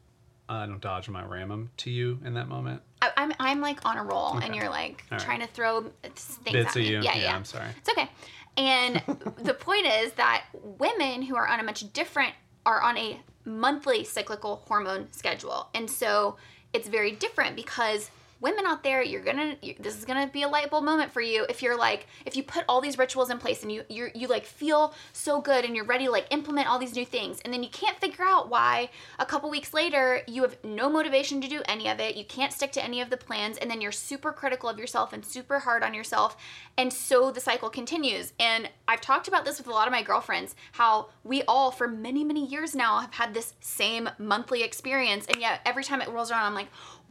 I 0.50 0.66
don't 0.66 0.82
dodge 0.82 1.08
my 1.10 1.24
ramum 1.24 1.70
to 1.78 1.92
you 1.92 2.20
in 2.26 2.34
that 2.34 2.48
moment. 2.48 2.82
I, 3.02 3.12
I'm 3.16 3.32
I'm 3.40 3.62
like 3.62 3.86
on 3.86 3.98
a 3.98 4.04
roll, 4.04 4.38
and 4.40 4.56
you're 4.56 4.70
like 4.70 5.04
right. 5.12 5.20
trying 5.22 5.42
to 5.42 5.48
throw 5.48 5.82
things 6.02 6.44
Bits 6.44 6.70
at 6.70 6.76
of 6.76 6.82
me. 6.82 6.90
you. 6.90 6.96
Yeah, 7.02 7.16
Yeah, 7.16 7.22
yeah. 7.22 7.36
I'm 7.36 7.46
sorry. 7.46 7.70
It's 7.78 7.90
okay. 7.90 8.10
And 8.58 9.02
the 9.44 9.54
point 9.54 9.86
is 9.86 10.12
that 10.14 10.46
women 10.54 11.22
who 11.22 11.36
are 11.36 11.48
on 11.48 11.60
a 11.60 11.64
much 11.64 11.92
different 11.94 12.34
are 12.66 12.82
on 12.82 12.98
a 12.98 13.20
monthly 13.46 14.04
cyclical 14.04 14.64
hormone 14.68 15.12
schedule, 15.12 15.70
and 15.76 15.90
so 15.90 16.36
it's 16.74 16.88
very 16.90 17.12
different 17.12 17.56
because 17.56 18.10
women 18.42 18.66
out 18.66 18.84
there, 18.84 19.04
you're 19.04 19.24
gonna 19.24 19.56
you, 19.62 19.76
this 19.80 19.98
is 19.98 20.06
gonna 20.06 20.28
be 20.28 20.44
a 20.44 20.48
light 20.48 20.70
bulb 20.70 20.84
moment 20.84 21.12
for 21.12 21.22
you 21.22 21.46
if 21.50 21.62
you're 21.62 21.78
like 21.78 22.08
if 22.26 22.36
you 22.36 22.44
put 22.44 22.64
all 22.68 22.82
these 22.82 22.98
rituals 22.98 23.30
in 23.30 23.38
place 23.38 23.64
and 23.64 23.72
you 23.72 23.84
you 23.90 24.10
you 24.16 24.28
like 24.28 24.46
feel 24.46 24.94
so 25.14 25.42
good 25.42 25.66
and 25.66 25.76
you're 25.76 25.86
ready 25.86 26.06
to 26.06 26.12
like 26.12 26.28
implement 26.32 26.70
all 26.70 26.80
these 26.80 26.96
new 26.96 27.06
things, 27.06 27.40
and 27.44 27.54
then 27.54 27.64
you 27.64 27.70
can't 27.70 28.00
figure 28.00 28.26
out 28.26 28.50
why 28.50 28.90
a 29.20 29.26
couple 29.26 29.50
weeks 29.50 29.74
later 29.74 30.22
you 30.28 30.42
have 30.42 30.58
no 30.64 30.90
motivation 30.90 31.42
to 31.42 31.48
do 31.48 31.62
any 31.66 31.90
of 31.90 32.00
it, 32.00 32.16
you 32.16 32.26
can't 32.26 32.54
stick 32.54 32.72
to 32.72 32.84
any 32.84 33.02
of 33.02 33.10
the 33.10 33.18
plans, 33.18 33.58
and 33.58 33.70
then 33.70 33.82
you're 33.82 33.92
super 33.92 34.32
critical 34.32 34.70
of 34.70 34.80
yourself 34.80 35.14
and 35.14 35.26
super 35.26 35.60
hard 35.60 35.84
on 35.84 35.94
yourself, 35.94 36.38
and 36.78 36.92
so 36.94 37.32
the 37.32 37.42
cycle 37.42 37.70
continues. 37.70 38.34
And 38.40 38.70
I've 38.88 39.02
talked 39.02 39.28
about 39.28 39.46
this 39.46 39.58
with 39.58 39.68
a 39.68 39.72
lot 39.72 39.88
of 39.88 39.92
my 39.92 40.04
girlfriends 40.04 40.56
how 40.74 41.10
we 41.24 41.44
all 41.44 41.72
for 41.72 41.88
many 41.88 42.24
many 42.24 42.46
years 42.46 42.76
now 42.76 43.00
have 43.00 43.14
had 43.14 43.34
this 43.34 43.54
same 43.60 44.10
monthly 44.18 44.64
experience, 44.64 45.26
and 45.28 45.42
yet 45.42 45.62
every 45.66 45.84
time 45.84 46.02
it 46.02 46.10
rolls 46.10 46.32
around, 46.32 46.46
I'm 46.46 46.54
like 46.56 46.70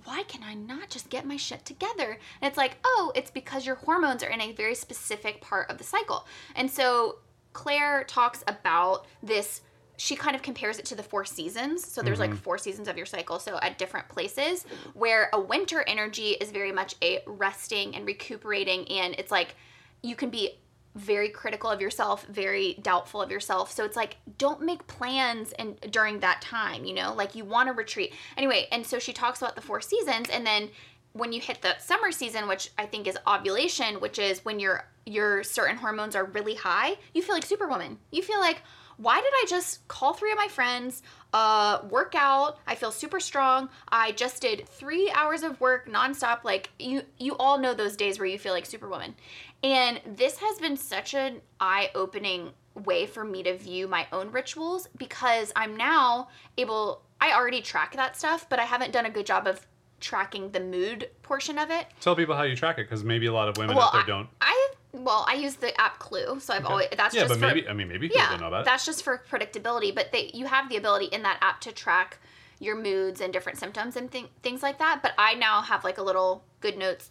why 0.08 0.22
can 0.22 0.42
I 0.42 0.54
not 0.54 0.88
just 0.88 1.10
get 1.10 1.26
my 1.26 1.36
shit 1.36 1.66
together? 1.66 2.18
And 2.40 2.48
it's 2.48 2.56
like, 2.56 2.78
oh, 2.82 3.12
it's 3.14 3.30
because 3.30 3.66
your 3.66 3.74
hormones 3.74 4.22
are 4.22 4.30
in 4.30 4.40
a 4.40 4.52
very 4.52 4.74
specific 4.74 5.42
part 5.42 5.70
of 5.70 5.76
the 5.76 5.84
cycle. 5.84 6.26
And 6.56 6.70
so 6.70 7.18
Claire 7.52 8.04
talks 8.04 8.42
about 8.46 9.04
this. 9.22 9.60
She 9.98 10.16
kind 10.16 10.34
of 10.34 10.40
compares 10.40 10.78
it 10.78 10.86
to 10.86 10.94
the 10.94 11.02
four 11.02 11.26
seasons. 11.26 11.86
So 11.86 12.00
there's 12.00 12.20
like 12.20 12.30
mm-hmm. 12.30 12.38
four 12.38 12.56
seasons 12.56 12.88
of 12.88 12.96
your 12.96 13.04
cycle. 13.04 13.38
So 13.38 13.58
at 13.60 13.76
different 13.76 14.08
places, 14.08 14.64
where 14.94 15.28
a 15.34 15.40
winter 15.40 15.84
energy 15.86 16.30
is 16.40 16.52
very 16.52 16.72
much 16.72 16.94
a 17.02 17.20
resting 17.26 17.94
and 17.94 18.06
recuperating. 18.06 18.88
And 18.88 19.14
it's 19.18 19.30
like 19.30 19.56
you 20.00 20.16
can 20.16 20.30
be 20.30 20.52
very 20.98 21.28
critical 21.28 21.70
of 21.70 21.80
yourself, 21.80 22.26
very 22.26 22.74
doubtful 22.82 23.22
of 23.22 23.30
yourself. 23.30 23.70
So 23.72 23.84
it's 23.84 23.96
like 23.96 24.16
don't 24.36 24.62
make 24.62 24.86
plans 24.86 25.52
and 25.52 25.80
during 25.90 26.20
that 26.20 26.42
time, 26.42 26.84
you 26.84 26.94
know? 26.94 27.14
Like 27.14 27.34
you 27.34 27.44
want 27.44 27.68
to 27.68 27.72
retreat. 27.72 28.12
Anyway, 28.36 28.66
and 28.72 28.84
so 28.84 28.98
she 28.98 29.12
talks 29.12 29.40
about 29.40 29.54
the 29.54 29.62
four 29.62 29.80
seasons 29.80 30.28
and 30.28 30.46
then 30.46 30.70
when 31.12 31.32
you 31.32 31.40
hit 31.40 31.62
the 31.62 31.76
summer 31.78 32.12
season, 32.12 32.46
which 32.46 32.70
I 32.78 32.86
think 32.86 33.06
is 33.08 33.18
ovulation, 33.26 34.00
which 34.00 34.18
is 34.18 34.44
when 34.44 34.60
your 34.60 34.86
your 35.06 35.42
certain 35.42 35.76
hormones 35.76 36.14
are 36.14 36.24
really 36.24 36.54
high, 36.54 36.96
you 37.14 37.22
feel 37.22 37.34
like 37.34 37.44
superwoman. 37.44 37.98
You 38.10 38.22
feel 38.22 38.40
like 38.40 38.62
why 38.98 39.20
did 39.20 39.32
I 39.32 39.44
just 39.48 39.86
call 39.88 40.12
three 40.12 40.32
of 40.32 40.36
my 40.36 40.48
friends, 40.48 41.02
uh, 41.32 41.80
work 41.88 42.14
out? 42.16 42.58
I 42.66 42.74
feel 42.74 42.90
super 42.90 43.20
strong. 43.20 43.70
I 43.88 44.12
just 44.12 44.42
did 44.42 44.68
three 44.68 45.10
hours 45.14 45.42
of 45.42 45.60
work 45.60 45.88
nonstop. 45.88 46.44
Like 46.44 46.70
you, 46.78 47.02
you 47.16 47.36
all 47.36 47.58
know 47.58 47.74
those 47.74 47.96
days 47.96 48.18
where 48.18 48.26
you 48.26 48.38
feel 48.38 48.52
like 48.52 48.66
superwoman. 48.66 49.14
And 49.62 50.00
this 50.04 50.38
has 50.38 50.58
been 50.58 50.76
such 50.76 51.14
an 51.14 51.40
eye-opening 51.60 52.50
way 52.74 53.06
for 53.06 53.24
me 53.24 53.42
to 53.44 53.56
view 53.56 53.88
my 53.88 54.06
own 54.12 54.30
rituals 54.30 54.88
because 54.96 55.52
I'm 55.56 55.76
now 55.76 56.28
able. 56.56 57.02
I 57.20 57.32
already 57.32 57.62
track 57.62 57.96
that 57.96 58.16
stuff, 58.16 58.48
but 58.48 58.58
I 58.60 58.64
haven't 58.64 58.92
done 58.92 59.06
a 59.06 59.10
good 59.10 59.26
job 59.26 59.46
of 59.46 59.66
tracking 60.00 60.50
the 60.50 60.60
mood 60.60 61.10
portion 61.22 61.58
of 61.58 61.70
it. 61.70 61.86
Tell 62.00 62.14
people 62.14 62.36
how 62.36 62.44
you 62.44 62.54
track 62.54 62.78
it 62.78 62.82
because 62.82 63.02
maybe 63.02 63.26
a 63.26 63.32
lot 63.32 63.48
of 63.48 63.56
women 63.56 63.76
out 63.76 63.92
there 63.92 64.02
I, 64.02 64.06
don't. 64.06 64.28
I 64.40 64.68
well, 64.92 65.24
I 65.28 65.34
use 65.34 65.56
the 65.56 65.78
app 65.80 65.98
Clue, 65.98 66.40
so 66.40 66.54
I've 66.54 66.64
always 66.66 66.88
that's 66.96 67.14
just 67.14 67.16
yeah, 67.16 67.22
just 67.28 67.40
but 67.40 67.48
for, 67.48 67.54
maybe, 67.54 67.68
I 67.68 67.72
mean, 67.72 67.88
maybe 67.88 68.08
people 68.08 68.22
yeah, 68.22 68.30
don't 68.30 68.40
know 68.40 68.48
about 68.48 68.60
it. 68.62 68.64
that's 68.64 68.86
just 68.86 69.02
for 69.02 69.22
predictability. 69.30 69.94
But 69.94 70.12
they, 70.12 70.30
you 70.34 70.46
have 70.46 70.68
the 70.68 70.76
ability 70.76 71.06
in 71.06 71.22
that 71.22 71.38
app 71.42 71.60
to 71.62 71.72
track 71.72 72.18
your 72.58 72.74
moods 72.74 73.20
and 73.20 73.32
different 73.32 73.58
symptoms 73.58 73.96
and 73.96 74.10
th- 74.10 74.26
things 74.42 74.62
like 74.62 74.78
that. 74.78 75.00
But 75.02 75.12
I 75.18 75.34
now 75.34 75.60
have 75.62 75.84
like 75.84 75.98
a 75.98 76.02
little 76.02 76.42
good 76.60 76.76
notes 76.78 77.10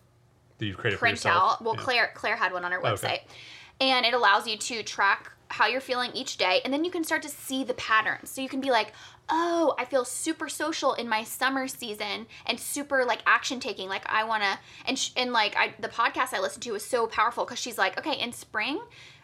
that 0.58 0.66
you've 0.66 0.78
created 0.78 0.98
for 0.98 1.06
print 1.06 1.26
out. 1.26 1.62
Well, 1.64 1.76
Yeah. 1.76 1.82
Claire 1.84 2.12
Claire 2.16 2.36
had 2.36 2.52
one 2.52 2.66
on 2.66 2.72
her 2.72 2.80
Oh, 2.80 2.94
website, 2.94 3.06
okay. 3.06 3.26
and 3.80 4.06
it 4.06 4.14
allows 4.14 4.48
you 4.48 4.58
to 4.58 4.84
track 4.84 5.32
how 5.50 5.68
you're 5.68 5.80
feeling 5.80 6.12
each 6.14 6.36
day, 6.38 6.60
and 6.66 6.74
then 6.74 6.84
you 6.84 6.92
can 6.92 7.04
start 7.04 7.22
to 7.22 7.30
see 7.30 7.64
the 7.64 7.74
patterns. 7.76 8.30
So 8.30 8.42
you 8.42 8.50
can 8.50 8.60
be 8.60 8.70
like, 8.72 8.92
oh, 9.30 9.76
I 9.78 9.86
feel 9.86 10.06
super 10.06 10.48
social 10.50 10.94
in 10.94 11.10
my 11.10 11.24
summer 11.24 11.68
season 11.68 12.28
and 12.46 12.60
super 12.60 13.04
like 13.06 13.22
action 13.26 13.60
taking. 13.60 13.90
Like 13.90 14.08
I 14.08 14.24
want 14.24 14.44
to, 14.44 14.60
and 14.86 14.98
sh- 14.98 15.12
and 15.18 15.32
like 15.34 15.56
I 15.58 15.74
the 15.80 15.90
podcast 15.90 16.34
I 16.34 16.40
listened 16.40 16.64
to 16.64 16.72
was 16.72 16.86
so 16.86 17.08
powerful 17.08 17.46
because 17.46 17.60
she's 17.60 17.78
like, 17.78 17.98
okay, 17.98 18.20
in 18.20 18.32
spring. 18.34 18.80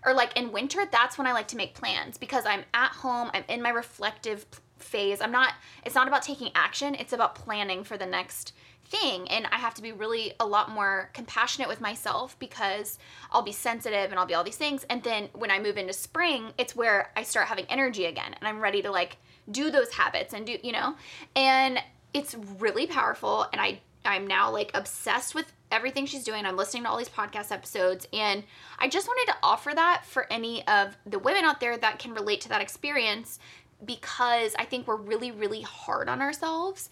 or 0.05 0.13
like 0.13 0.35
in 0.37 0.51
winter, 0.51 0.83
that's 0.91 1.17
when 1.17 1.27
I 1.27 1.33
like 1.33 1.47
to 1.49 1.57
make 1.57 1.73
plans 1.73 2.17
because 2.17 2.45
I'm 2.45 2.63
at 2.73 2.91
home, 2.91 3.31
I'm 3.33 3.43
in 3.47 3.61
my 3.61 3.69
reflective 3.69 4.45
phase. 4.77 5.21
I'm 5.21 5.31
not 5.31 5.53
it's 5.85 5.95
not 5.95 6.07
about 6.07 6.23
taking 6.23 6.51
action, 6.55 6.95
it's 6.95 7.13
about 7.13 7.35
planning 7.35 7.83
for 7.83 7.97
the 7.97 8.05
next 8.05 8.53
thing 8.85 9.27
and 9.29 9.47
I 9.51 9.55
have 9.55 9.73
to 9.75 9.81
be 9.81 9.93
really 9.93 10.33
a 10.41 10.45
lot 10.45 10.69
more 10.69 11.09
compassionate 11.13 11.69
with 11.69 11.79
myself 11.79 12.37
because 12.37 12.99
I'll 13.31 13.41
be 13.41 13.53
sensitive 13.53 14.11
and 14.11 14.19
I'll 14.19 14.25
be 14.25 14.33
all 14.33 14.43
these 14.43 14.57
things 14.57 14.85
and 14.89 15.01
then 15.03 15.29
when 15.33 15.49
I 15.51 15.59
move 15.59 15.77
into 15.77 15.93
spring, 15.93 16.51
it's 16.57 16.75
where 16.75 17.11
I 17.15 17.23
start 17.23 17.47
having 17.47 17.65
energy 17.69 18.05
again 18.05 18.35
and 18.37 18.47
I'm 18.47 18.59
ready 18.59 18.81
to 18.81 18.91
like 18.91 19.17
do 19.49 19.71
those 19.71 19.93
habits 19.93 20.33
and 20.33 20.45
do, 20.45 20.57
you 20.63 20.71
know. 20.71 20.95
And 21.35 21.79
it's 22.13 22.35
really 22.59 22.87
powerful 22.87 23.47
and 23.51 23.59
I 23.59 23.81
I'm 24.05 24.27
now 24.27 24.51
like 24.51 24.71
obsessed 24.73 25.33
with 25.33 25.51
everything 25.71 26.05
she's 26.05 26.25
doing. 26.25 26.45
I'm 26.45 26.57
listening 26.57 26.83
to 26.83 26.89
all 26.89 26.97
these 26.97 27.09
podcast 27.09 27.51
episodes 27.51 28.07
and 28.11 28.43
I 28.77 28.87
just 28.89 29.07
wanted 29.07 29.31
to 29.31 29.37
offer 29.41 29.71
that 29.73 30.03
for 30.05 30.31
any 30.31 30.65
of 30.67 30.97
the 31.05 31.19
women 31.19 31.45
out 31.45 31.59
there 31.59 31.77
that 31.77 31.99
can 31.99 32.13
relate 32.13 32.41
to 32.41 32.49
that 32.49 32.61
experience 32.61 33.39
because 33.85 34.55
I 34.59 34.65
think 34.65 34.87
we're 34.87 34.97
really 34.97 35.31
really 35.31 35.61
hard 35.61 36.09
on 36.09 36.21
ourselves. 36.21 36.89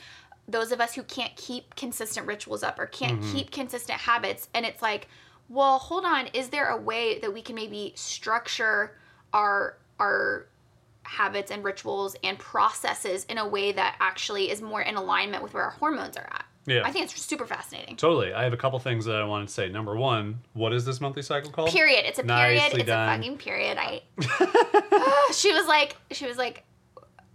Those 0.48 0.72
of 0.72 0.82
us 0.82 0.94
who 0.96 1.04
can't 1.04 1.36
keep 1.36 1.76
consistent 1.76 2.28
rituals 2.28 2.64
up 2.64 2.80
or 2.80 2.88
can't 2.88 3.22
mm-hmm. 3.22 3.34
keep 3.34 3.52
consistent 3.52 4.00
habits 4.00 4.48
and 4.54 4.66
it's 4.66 4.82
like, 4.82 5.08
well, 5.50 5.80
hold 5.80 6.06
on, 6.06 6.28
is 6.28 6.48
there 6.48 6.70
a 6.70 6.78
way 6.78 7.20
that 7.20 7.34
we 7.34 7.42
can 7.42 7.56
maybe 7.56 7.94
structure 7.96 8.96
our 9.34 9.78
our 10.00 10.48
habits 11.12 11.52
and 11.52 11.62
rituals 11.64 12.16
and 12.24 12.40
processes 12.40 13.26
in 13.26 13.38
a 13.38 13.46
way 13.48 13.74
that 13.74 13.98
actually 14.00 14.50
is 14.50 14.62
more 14.62 14.82
in 14.82 14.96
alignment 14.96 15.44
with 15.44 15.54
where 15.54 15.64
our 15.66 15.72
hormones 15.72 16.16
are 16.16 16.24
at. 16.32 16.46
Yeah. 16.66 16.84
I 16.86 16.92
think 16.92 17.06
it's 17.06 17.20
super 17.22 17.46
fascinating. 17.46 17.98
Totally. 17.98 18.32
I 18.34 18.44
have 18.44 18.54
a 18.54 18.58
couple 18.58 18.80
things 18.80 19.04
that 19.06 19.16
I 19.16 19.26
wanted 19.26 19.48
to 19.48 19.54
say. 19.54 19.68
Number 19.68 19.96
one, 19.96 20.40
what 20.54 20.72
is 20.74 20.86
this 20.86 21.02
monthly 21.02 21.22
cycle 21.24 21.52
called? 21.52 21.72
Period. 21.72 22.06
It's 22.06 22.20
a 22.20 22.24
period. 22.24 22.62
Nicely 22.62 22.82
it's 22.82 22.88
done. 22.88 23.10
a 23.10 23.18
fucking 23.18 23.38
period. 23.40 23.78
I. 23.80 24.04
she 25.34 25.52
was 25.52 25.68
like, 25.68 25.98
she 26.12 26.26
was 26.28 26.38
like, 26.38 26.64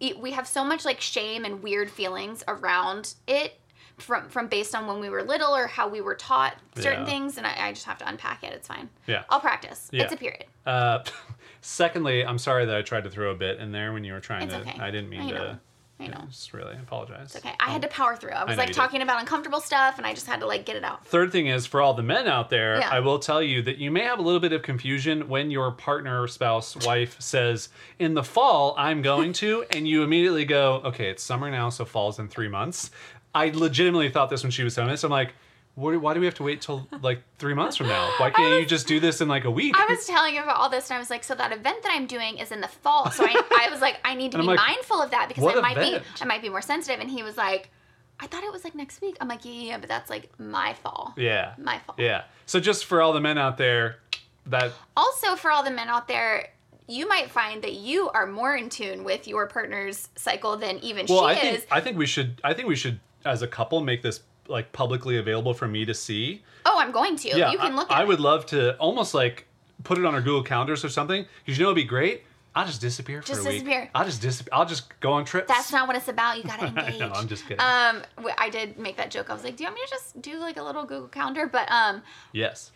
"E- 0.01 0.15
we 0.15 0.31
have 0.33 0.47
so 0.47 0.65
much 0.65 0.85
like 0.85 1.01
shame 1.01 1.45
and 1.45 1.63
weird 1.63 1.91
feelings 1.91 2.45
around 2.49 3.15
it 3.27 3.59
from 3.99 4.29
from 4.29 4.47
based 4.47 4.75
on 4.75 4.87
when 4.87 5.01
we 5.01 5.09
were 5.09 5.23
little 5.23 5.55
or 5.57 5.67
how 5.67 5.89
we 5.89 6.01
were 6.01 6.15
taught 6.15 6.55
certain 6.77 7.01
Yeah. 7.01 7.07
things, 7.07 7.37
and 7.37 7.47
I, 7.47 7.69
I 7.69 7.73
just 7.73 7.87
have 7.87 7.99
to 7.99 8.09
unpack 8.09 8.45
it. 8.45 8.53
It's 8.53 8.69
fine. 8.69 8.89
Yeah. 9.07 9.25
I'll 9.29 9.41
practice. 9.41 9.89
Yeah. 9.93 10.05
It's 10.05 10.13
a 10.13 10.17
period. 10.17 10.45
Uh, 10.65 11.01
secondly, 11.67 12.25
I'm 12.25 12.39
sorry 12.39 12.65
that 12.67 12.77
I 12.77 12.83
tried 12.83 13.05
to 13.05 13.11
throw 13.11 13.31
a 13.31 13.35
bit 13.35 13.59
in 13.59 13.73
there 13.73 13.93
when 13.93 14.05
you 14.05 14.13
were 14.13 14.21
trying 14.21 14.45
It's 14.45 14.55
to. 14.55 14.61
okay. 14.61 14.79
I 14.81 14.91
didn't 14.91 15.11
mean 15.11 15.21
I 15.23 15.31
know. 15.31 15.37
to. 15.37 15.61
I 15.99 16.09
know. 16.09 16.25
Just 16.29 16.53
really 16.53 16.75
apologize. 16.75 17.35
It's 17.35 17.37
okay. 17.45 17.55
I 17.59 17.71
had 17.71 17.81
to 17.81 17.89
power 17.89 18.17
through. 18.17 18.33
I 18.33 18.45
was 18.45 18.51
know 18.57 18.61
like 18.61 18.69
you 18.69 18.75
did. 18.75 18.79
talking 18.81 19.01
about 19.01 19.19
uncomfortable 19.19 19.61
stuff, 19.61 19.97
and 19.97 20.07
I 20.07 20.13
just 20.13 20.27
had 20.27 20.41
to 20.41 20.47
like 20.47 20.67
get 20.67 20.77
it 20.77 20.85
out. 20.85 21.07
Third 21.07 21.33
thing 21.33 21.47
is 21.47 21.65
for 21.67 21.81
all 21.81 21.95
the 21.95 22.03
men 22.03 22.27
out 22.29 22.51
there, 22.51 22.77
Yeah. 22.81 22.91
I 22.91 23.01
will 23.01 23.19
tell 23.19 23.43
you 23.43 23.63
that 23.63 23.79
you 23.79 23.91
may 23.91 24.03
have 24.03 24.19
a 24.19 24.23
little 24.23 24.39
bit 24.41 24.53
of 24.53 24.61
confusion 24.63 25.27
when 25.27 25.51
your 25.51 25.73
partner, 25.73 26.27
spouse, 26.29 26.77
wife 26.85 27.17
says, 27.19 27.71
"In 27.99 28.13
the 28.13 28.23
fall, 28.23 28.75
I'm 28.77 29.01
going 29.01 29.33
to," 29.35 29.65
and 29.71 29.89
you 29.89 30.03
immediately 30.03 30.45
go, 30.45 30.83
"Okay, 30.85 31.09
it's 31.09 31.23
summer 31.23 31.51
now, 31.51 31.71
so 31.71 31.87
fall's 31.87 32.19
in 32.19 32.29
three 32.29 32.49
months." 32.49 32.91
I 33.35 33.49
legitimately 33.55 34.11
thought 34.11 34.29
this 34.29 34.43
when 34.43 34.51
she 34.53 34.65
was 34.65 34.75
telling 34.75 34.91
this. 34.91 35.03
I'm 35.03 35.11
like, 35.11 35.33
"Why 35.77 35.97
why 35.97 36.13
do 36.15 36.21
we 36.21 36.27
have 36.27 36.35
to 36.37 36.43
wait 36.43 36.61
till 36.61 36.89
like 37.01 37.23
three 37.39 37.55
months 37.55 37.77
from 37.77 37.87
now? 37.87 38.11
Why 38.19 38.31
can't 38.31 38.61
you 38.61 38.67
just 38.67 38.89
do 38.89 38.99
this 38.99 39.21
in 39.21 39.29
like 39.29 39.45
a 39.45 39.51
week?" 39.51 39.75
I 39.79 39.87
was 39.89 40.05
telling 40.07 40.35
you 40.35 40.43
about 40.43 40.57
all 40.57 40.69
this, 40.69 40.91
and 40.91 40.97
I 40.97 40.99
was 40.99 41.09
like, 41.11 41.23
so 41.23 41.35
that 41.37 41.53
event 41.53 41.83
that 41.85 41.93
I'm 41.95 42.07
doing 42.07 42.39
is 42.39 42.51
in 42.51 42.61
the 42.61 42.69
fall. 42.69 43.11
So 43.13 43.25
I, 43.25 43.41
I 43.67 43.71
was 43.71 43.81
like, 43.81 43.99
I 44.05 44.15
need 44.15 44.33
to 44.33 44.39
And 44.39 44.43
be 44.45 44.49
like, 44.49 44.59
mindful 44.59 45.01
of 45.01 45.13
that 45.13 45.29
because 45.29 45.45
"What 45.45 45.57
I 45.57 45.61
might 45.61 45.77
event?" 45.79 46.03
be, 46.05 46.23
I 46.23 46.25
might 46.25 46.43
be 46.43 46.49
more 46.49 46.63
sensitive. 46.63 47.01
And 47.01 47.09
he 47.11 47.23
was 47.23 47.37
like, 47.37 47.71
I 48.19 48.27
thought 48.27 48.43
it 48.43 48.53
was 48.53 48.65
like 48.65 48.75
next 48.75 49.01
week. 49.01 49.17
I'm 49.21 49.29
like, 49.29 49.45
yeah, 49.45 49.53
yeah, 49.53 49.79
but 49.79 49.89
that's 49.89 50.11
like 50.11 50.29
my 50.41 50.73
fall. 50.75 51.15
yeah, 51.17 51.55
My 51.59 51.79
fall. 51.81 51.95
yeah. 51.99 52.25
So 52.47 52.59
just 52.61 52.87
for 52.87 53.01
all 53.03 53.13
the 53.13 53.21
men 53.21 53.37
out 53.39 53.57
there, 53.59 53.99
that 54.47 54.73
Also, 54.97 55.37
for 55.37 55.51
all 55.51 55.63
the 55.63 55.71
men 55.71 55.89
out 55.89 56.09
there, 56.09 56.49
you 56.89 57.09
might 57.09 57.31
find 57.31 57.63
that 57.63 57.75
you 57.75 58.09
are 58.11 58.27
more 58.27 58.55
in 58.57 58.71
tune 58.71 59.03
with 59.05 59.27
your 59.29 59.47
partner's 59.49 60.09
cycle 60.17 60.57
than 60.57 60.79
even 60.79 61.05
well, 61.09 61.29
she 61.29 61.35
I 61.35 61.35
think. 61.35 61.67
I 61.71 61.81
think 61.81 61.99
we 61.99 62.07
should 62.07 62.41
I 62.45 62.55
think 62.55 62.69
we 62.69 62.77
should 62.77 63.01
as 63.25 63.43
a 63.43 63.49
couple 63.49 63.81
make 63.83 64.03
this 64.03 64.21
like 64.49 64.73
publicly 64.73 65.17
available 65.19 65.55
for 65.55 65.67
me 65.69 65.85
to 65.85 65.95
see. 65.95 66.43
oh, 66.65 66.77
I'm 66.79 66.93
going 66.93 67.17
to. 67.17 67.29
Yeah, 67.29 67.51
you 67.53 67.59
can 67.59 67.73
I, 67.73 67.77
look 67.77 67.91
at 67.91 67.97
I 67.99 68.03
it. 68.03 68.09
would 68.09 68.21
love 68.21 68.47
to 68.47 68.77
almost 68.79 69.15
like 69.15 69.47
put 69.85 69.99
it 69.99 70.05
on 70.05 70.15
our 70.15 70.21
Google 70.23 70.43
calendars 70.43 70.85
or 70.85 70.89
something. 70.89 71.25
Because 71.45 71.59
you 71.59 71.65
know, 71.65 71.71
it'd 71.71 71.77
be 71.77 71.85
great. 71.85 72.23
I'll 72.55 72.65
just 72.67 72.81
disappear 72.81 73.21
for 73.21 73.29
Just 73.29 73.43
a 73.43 73.45
week. 73.51 73.65
disappear. 73.65 73.91
I'll 73.95 74.07
just 74.07 74.23
disappear. 74.23 74.49
I'll 74.55 74.65
just 74.65 74.99
go 75.01 75.13
on 75.13 75.27
trips. 75.27 75.47
That's 75.47 75.71
not 75.73 75.87
what 75.87 75.95
it's 75.95 76.09
about. 76.09 76.39
You 76.39 76.45
gotta 76.45 76.67
engage. 76.69 76.99
know, 76.99 77.13
I'm 77.15 77.29
just 77.29 77.43
kidding. 77.43 77.61
Um, 77.61 78.03
I 78.39 78.49
did 78.51 78.79
make 78.79 78.97
that 78.97 79.11
joke. 79.11 79.29
I 79.29 79.35
was 79.35 79.45
like, 79.45 79.57
"Do 79.57 79.65
you 79.65 79.69
want 79.69 79.75
me 79.79 79.85
to 79.85 79.91
just 79.91 80.23
do 80.23 80.39
like 80.39 80.57
a 80.57 80.63
little 80.63 80.85
Google 80.85 81.09
Calendar?" 81.09 81.47
But 81.47 81.71
um, 81.71 82.03
yes. 82.33 82.73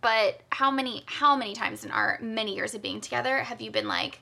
but 0.00 0.40
how 0.50 0.70
many 0.72 1.04
how 1.06 1.36
many 1.36 1.54
times 1.54 1.84
in 1.84 1.92
our 1.92 2.18
many 2.20 2.56
years 2.56 2.74
of 2.74 2.82
being 2.82 3.00
together 3.00 3.38
have 3.38 3.60
you 3.60 3.70
been 3.70 3.86
like 3.86 4.18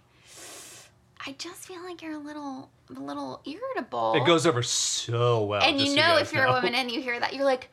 i 1.27 1.33
just 1.39 1.67
feel 1.67 1.83
like 1.83 2.01
you're 2.03 2.13
a 2.15 2.19
little 2.19 2.71
a 2.97 3.01
little 3.01 3.41
irritable 3.45 4.15
It 4.15 4.27
goes 4.27 4.47
over 4.47 4.63
so 4.63 5.45
well. 5.45 5.63
and 5.63 5.81
you 5.81 5.87
so 5.89 5.95
know 5.97 6.03
guys 6.03 6.23
if 6.23 6.33
you're 6.33 6.45
a 6.45 6.53
woman 6.53 6.75
and 6.75 6.91
you 6.91 7.01
hear 7.03 7.19
that 7.19 7.35
you're 7.35 7.45
like 7.45 7.69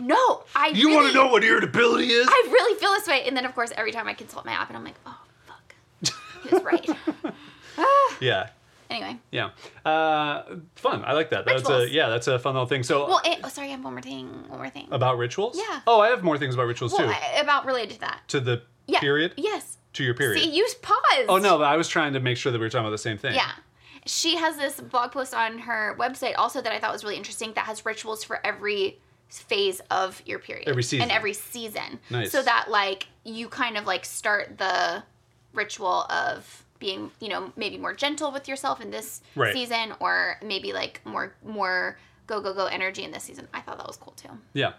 no 0.00 0.42
i 0.56 0.68
You 0.68 0.86
really, 0.88 0.96
want 0.96 1.08
to 1.08 1.14
know 1.14 1.26
what 1.28 1.44
irritability 1.44 2.08
is? 2.10 2.26
i 2.30 2.48
really 2.50 2.78
feel 2.80 2.90
this 2.92 3.06
way 3.08 3.24
and 3.26 3.36
then 3.36 3.44
of 3.44 3.54
course 3.54 3.72
every 3.76 3.92
time 3.92 4.08
i 4.08 4.14
consult 4.14 4.44
my 4.44 4.52
app 4.52 4.68
and 4.68 4.76
i'm 4.76 4.84
like 4.84 4.94
oh 5.06 5.18
fuck 5.46 5.74
he 6.42 6.54
was 6.54 6.62
right 6.64 6.88
Ah, 7.80 8.14
yeah. 8.20 8.48
anyway 8.90 9.16
Yeah. 9.30 9.50
Uh, 9.84 10.42
fun. 10.76 11.04
I 11.04 11.12
like 11.12 11.30
that. 11.30 11.44
That's 11.46 11.68
a 11.68 11.88
yeah. 11.88 12.08
That's 12.08 12.26
a 12.26 12.38
fun 12.40 12.54
little 12.54 12.66
thing. 12.66 12.82
So 12.82 13.06
well 13.06 13.20
it, 13.24 13.38
oh 13.44 13.48
sorry 13.48 13.68
i 13.68 13.70
have 13.70 13.84
one 13.84 13.92
more 13.92 14.02
thing 14.02 14.26
one 14.48 14.58
more 14.58 14.68
thing 14.70 14.88
about 14.90 15.16
rituals. 15.18 15.56
Yeah. 15.56 15.80
Oh, 15.86 16.00
I 16.00 16.08
have 16.08 16.24
more 16.24 16.38
things 16.38 16.54
about 16.54 16.66
rituals 16.66 16.92
well 16.92 17.06
too. 17.06 17.14
I- 17.14 17.40
about 17.40 17.66
related 17.66 17.94
to 17.94 18.00
that 18.00 18.20
to 18.28 18.40
the 18.40 18.62
yeah 18.88 18.98
period. 19.00 19.34
yes 19.36 19.77
To 19.98 20.04
your 20.04 20.14
period. 20.14 20.40
see 20.40 20.50
you 20.50 20.64
paused 20.80 21.26
Oh 21.28 21.38
no, 21.38 21.58
but 21.58 21.64
I 21.64 21.76
was 21.76 21.88
trying 21.88 22.12
to 22.12 22.20
make 22.20 22.36
sure 22.36 22.52
that 22.52 22.58
we 22.58 22.64
were 22.64 22.70
talking 22.70 22.86
about 22.86 22.90
the 22.92 22.98
same 22.98 23.18
thing. 23.18 23.34
Yeah. 23.34 23.50
She 24.06 24.36
has 24.36 24.56
this 24.56 24.80
blog 24.80 25.10
post 25.12 25.34
on 25.34 25.58
her 25.58 25.96
website 25.98 26.34
also 26.38 26.60
that 26.62 26.72
I 26.72 26.78
thought 26.78 26.92
was 26.92 27.02
really 27.02 27.16
interesting 27.16 27.52
that 27.54 27.66
has 27.66 27.84
rituals 27.84 28.22
for 28.22 28.38
every 28.46 28.98
phase 29.28 29.80
of 29.90 30.22
your 30.24 30.38
period. 30.38 30.68
Every 30.68 30.82
season. 30.84 31.02
And 31.02 31.10
every 31.10 31.34
season. 31.34 31.98
Nice. 32.10 32.30
So 32.30 32.42
that 32.42 32.66
like 32.70 33.08
you 33.24 33.48
kind 33.48 33.76
of 33.76 33.86
like 33.86 34.04
start 34.04 34.56
the 34.58 35.02
ritual 35.52 36.04
of 36.10 36.64
being, 36.78 37.10
you 37.20 37.28
know, 37.28 37.52
maybe 37.56 37.76
more 37.76 37.92
gentle 37.92 38.30
with 38.30 38.46
yourself 38.46 38.80
in 38.80 38.90
this 38.92 39.20
Right. 39.34 39.52
season 39.52 39.94
or 40.00 40.36
maybe 40.44 40.72
like 40.72 41.00
more 41.04 41.34
more 41.44 41.98
go 42.28 42.40
go 42.40 42.54
go 42.54 42.66
energy 42.66 43.02
in 43.02 43.10
this 43.10 43.24
season. 43.24 43.48
I 43.52 43.60
thought 43.62 43.78
that 43.78 43.86
was 43.86 43.96
cool 43.96 44.12
too. 44.12 44.30
Yeah. 44.52 44.74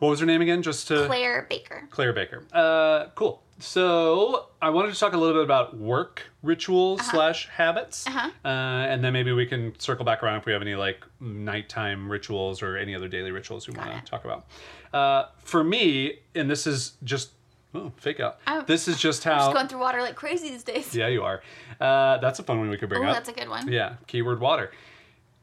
What 0.00 0.08
was 0.08 0.20
her 0.20 0.26
name 0.26 0.40
again? 0.42 0.62
Just 0.62 0.88
to 0.88 1.06
Claire 1.06 1.46
Baker. 1.48 1.86
Claire 1.90 2.12
Baker. 2.12 2.42
Uh, 2.52 3.06
cool. 3.14 3.42
So 3.58 4.46
I 4.62 4.70
wanted 4.70 4.94
to 4.94 4.98
talk 4.98 5.12
a 5.12 5.18
little 5.18 5.34
bit 5.34 5.44
about 5.44 5.76
work 5.76 6.22
rituals 6.42 7.02
slash 7.06 7.46
habits, 7.48 8.06
Uh-huh. 8.06 8.30
uh, 8.44 8.48
and 8.48 9.04
then 9.04 9.12
maybe 9.12 9.32
we 9.32 9.44
can 9.44 9.78
circle 9.78 10.04
back 10.06 10.22
around 10.22 10.38
if 10.38 10.46
we 10.46 10.52
have 10.52 10.62
any 10.62 10.74
like 10.74 11.04
nighttime 11.20 12.10
rituals 12.10 12.62
or 12.62 12.76
any 12.78 12.94
other 12.94 13.06
daily 13.08 13.30
rituals 13.30 13.68
we 13.68 13.74
want 13.76 13.90
to 14.04 14.10
talk 14.10 14.24
about. 14.24 14.46
Uh, 14.94 15.28
for 15.44 15.62
me, 15.62 16.20
and 16.34 16.50
this 16.50 16.66
is 16.66 16.94
just 17.04 17.32
oh, 17.74 17.92
fake 17.98 18.18
out. 18.20 18.38
I'm- 18.46 18.64
this 18.66 18.88
is 18.88 18.98
just 18.98 19.24
how. 19.24 19.36
Just 19.38 19.52
going 19.52 19.68
through 19.68 19.80
water 19.80 20.00
like 20.00 20.16
crazy 20.16 20.48
these 20.48 20.64
days. 20.64 20.94
yeah, 20.94 21.08
you 21.08 21.22
are. 21.22 21.42
Uh, 21.78 22.16
that's 22.18 22.38
a 22.38 22.42
fun 22.42 22.58
one 22.58 22.70
we 22.70 22.78
could 22.78 22.88
bring 22.88 23.04
Oh, 23.04 23.08
up. 23.08 23.14
that's 23.14 23.28
a 23.28 23.32
good 23.32 23.50
one. 23.50 23.70
Yeah, 23.70 23.96
keyword 24.06 24.40
water. 24.40 24.70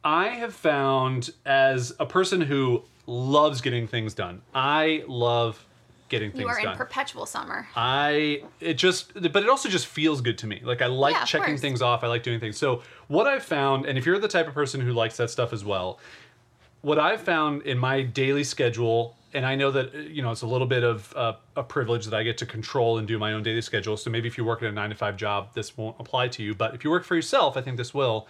I 0.03 0.29
have 0.29 0.55
found 0.55 1.29
as 1.45 1.93
a 1.99 2.05
person 2.07 2.41
who 2.41 2.83
loves 3.07 3.61
getting 3.61 3.87
things 3.87 4.13
done, 4.13 4.41
I 4.53 5.03
love 5.07 5.65
getting 6.09 6.31
things 6.31 6.43
done. 6.43 6.47
You 6.47 6.53
are 6.57 6.61
done. 6.61 6.71
in 6.73 6.77
perpetual 6.77 7.25
summer. 7.25 7.67
I 7.75 8.43
it 8.59 8.75
just 8.75 9.13
but 9.15 9.37
it 9.43 9.49
also 9.49 9.69
just 9.69 9.87
feels 9.87 10.21
good 10.21 10.37
to 10.39 10.47
me. 10.47 10.61
Like 10.63 10.81
I 10.81 10.85
like 10.87 11.13
Yeah, 11.15 11.23
checking 11.25 11.47
course. 11.47 11.61
things 11.61 11.81
off. 11.81 12.03
I 12.03 12.07
like 12.07 12.23
doing 12.23 12.39
things. 12.39 12.57
So 12.57 12.83
what 13.07 13.25
I've 13.27 13.43
found, 13.43 13.85
and 13.85 13.97
if 13.97 14.05
you're 14.05 14.19
the 14.19 14.27
type 14.27 14.47
of 14.47 14.53
person 14.53 14.79
who 14.81 14.91
likes 14.93 15.17
that 15.17 15.29
stuff 15.29 15.51
as 15.53 15.65
well, 15.65 15.99
what 16.81 16.99
I've 16.99 17.21
found 17.21 17.63
in 17.63 17.77
my 17.77 18.03
daily 18.03 18.43
schedule, 18.43 19.15
and 19.33 19.45
I 19.45 19.55
know 19.55 19.71
that 19.71 19.93
you 19.93 20.21
know 20.21 20.31
it's 20.31 20.43
a 20.43 20.47
little 20.47 20.67
bit 20.67 20.83
of 20.83 21.13
uh, 21.15 21.33
a 21.55 21.63
privilege 21.63 22.05
that 22.05 22.13
I 22.13 22.23
get 22.23 22.37
to 22.39 22.45
control 22.45 22.97
and 22.99 23.07
do 23.07 23.17
my 23.19 23.33
own 23.33 23.43
daily 23.43 23.61
schedule. 23.61 23.97
So 23.97 24.09
maybe 24.09 24.27
if 24.27 24.37
you 24.37 24.45
work 24.45 24.61
at 24.63 24.69
a 24.69 24.71
nine 24.71 24.89
to 24.89 24.95
five 24.95 25.17
job, 25.17 25.53
this 25.53 25.75
won't 25.75 25.95
apply 25.99 26.29
to 26.29 26.43
you. 26.43 26.55
But 26.55 26.73
if 26.75 26.83
you 26.83 26.89
work 26.89 27.03
for 27.03 27.15
yourself, 27.15 27.57
I 27.57 27.61
think 27.61 27.77
this 27.77 27.93
will. 27.93 28.27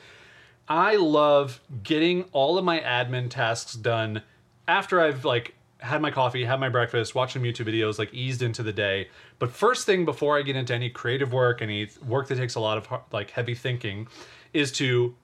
I 0.70 0.96
love 0.96 1.62
getting 1.84 2.24
all 2.34 2.58
of 2.58 2.66
my 2.66 2.80
admin 2.80 3.30
tasks 3.30 3.74
done 3.74 4.24
after 4.68 5.02
I've 5.02 5.26
like 5.26 5.54
had 5.80 6.02
my 6.02 6.12
coffee, 6.12 6.44
had 6.44 6.60
my 6.60 6.70
breakfast, 6.70 7.16
watched 7.16 7.34
some 7.34 7.44
YouTube 7.44 7.68
videos, 7.68 8.00
like 8.00 8.14
eased 8.14 8.42
into 8.42 8.64
the 8.64 8.74
day. 8.74 9.10
But 9.40 9.52
first 9.52 9.86
thing 9.86 10.06
before 10.06 10.38
I 10.38 10.42
get 10.42 10.56
into 10.56 10.74
any 10.74 10.90
creative 10.90 11.34
work, 11.34 11.62
any 11.62 11.90
work 12.06 12.28
that 12.30 12.36
takes 12.38 12.56
a 12.56 12.60
lot 12.60 12.78
of 12.78 13.02
like 13.12 13.30
heavy 13.30 13.54
thinking, 13.56 14.08
is 14.54 14.72
to 14.74 15.16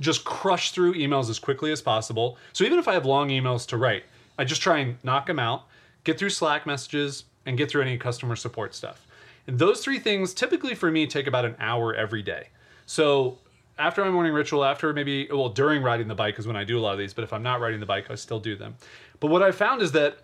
just 0.00 0.24
crush 0.24 0.72
through 0.72 0.94
emails 0.94 1.30
as 1.30 1.38
quickly 1.38 1.72
as 1.72 1.80
possible. 1.80 2.38
So 2.52 2.64
even 2.64 2.78
if 2.78 2.88
I 2.88 2.92
have 2.92 3.06
long 3.06 3.30
emails 3.30 3.66
to 3.68 3.76
write, 3.76 4.04
I 4.38 4.44
just 4.44 4.60
try 4.60 4.78
and 4.78 4.96
knock 5.02 5.26
them 5.26 5.38
out, 5.38 5.64
get 6.04 6.18
through 6.18 6.30
Slack 6.30 6.66
messages, 6.66 7.24
and 7.46 7.56
get 7.56 7.70
through 7.70 7.82
any 7.82 7.96
customer 7.96 8.36
support 8.36 8.74
stuff. 8.74 9.06
And 9.46 9.58
those 9.58 9.82
three 9.82 9.98
things 9.98 10.34
typically 10.34 10.74
for 10.74 10.90
me 10.90 11.06
take 11.06 11.26
about 11.26 11.44
an 11.44 11.56
hour 11.58 11.94
every 11.94 12.22
day. 12.22 12.48
So 12.84 13.38
after 13.78 14.04
my 14.04 14.10
morning 14.10 14.32
ritual, 14.32 14.64
after 14.64 14.92
maybe, 14.92 15.28
well, 15.30 15.48
during 15.48 15.82
riding 15.82 16.08
the 16.08 16.14
bike 16.14 16.38
is 16.38 16.46
when 16.46 16.56
I 16.56 16.64
do 16.64 16.78
a 16.78 16.80
lot 16.80 16.92
of 16.92 16.98
these, 16.98 17.12
but 17.14 17.24
if 17.24 17.32
I'm 17.32 17.42
not 17.42 17.60
riding 17.60 17.80
the 17.80 17.86
bike, 17.86 18.10
I 18.10 18.14
still 18.14 18.40
do 18.40 18.56
them. 18.56 18.76
But 19.20 19.28
what 19.28 19.42
I 19.42 19.50
found 19.52 19.82
is 19.82 19.92
that 19.92 20.18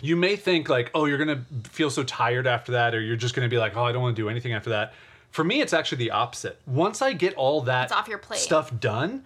you 0.00 0.16
may 0.16 0.34
think 0.36 0.68
like, 0.68 0.90
oh, 0.94 1.04
you're 1.04 1.18
gonna 1.18 1.44
feel 1.64 1.90
so 1.90 2.02
tired 2.02 2.46
after 2.46 2.72
that, 2.72 2.94
or 2.94 3.00
you're 3.00 3.16
just 3.16 3.34
gonna 3.34 3.48
be 3.48 3.58
like, 3.58 3.76
oh, 3.76 3.84
I 3.84 3.92
don't 3.92 4.02
want 4.02 4.16
to 4.16 4.22
do 4.22 4.28
anything 4.28 4.52
after 4.54 4.70
that. 4.70 4.94
For 5.30 5.44
me, 5.44 5.60
it's 5.60 5.72
actually 5.72 5.98
the 5.98 6.10
opposite. 6.10 6.58
Once 6.66 7.02
I 7.02 7.12
get 7.12 7.34
all 7.34 7.60
that 7.62 7.84
It's 7.84 7.92
off 7.92 8.08
your 8.08 8.18
plate. 8.18 8.40
stuff 8.40 8.78
done, 8.80 9.24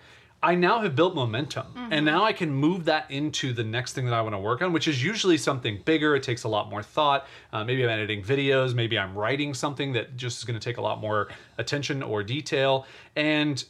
I 0.51 0.55
now 0.55 0.81
have 0.81 0.95
built 0.95 1.15
momentum, 1.15 1.67
Mm-hmm. 1.75 1.93
and 1.93 2.05
now 2.05 2.25
I 2.25 2.33
can 2.33 2.51
move 2.51 2.85
that 2.85 3.11
into 3.11 3.53
the 3.53 3.65
next 3.65 3.93
thing 3.95 4.05
that 4.07 4.15
I 4.15 4.21
want 4.23 4.35
to 4.35 4.39
work 4.39 4.61
on, 4.63 4.73
which 4.73 4.87
is 4.87 5.03
usually 5.03 5.39
something 5.39 5.81
bigger. 5.85 6.15
It 6.15 6.23
takes 6.23 6.45
a 6.45 6.49
lot 6.49 6.71
more 6.71 6.83
thought. 6.83 7.27
Uh, 7.53 7.65
maybe 7.65 7.83
I'm 7.83 7.91
editing 7.91 8.23
videos. 8.23 8.75
Maybe 8.75 8.99
I'm 8.99 9.15
writing 9.17 9.55
something 9.55 9.93
that 9.95 10.17
just 10.17 10.39
is 10.39 10.45
going 10.45 10.59
to 10.59 10.65
take 10.65 10.77
a 10.77 10.83
lot 10.83 11.01
more 11.01 11.29
attention 11.59 12.03
or 12.03 12.23
detail, 12.23 12.87
and 13.17 13.65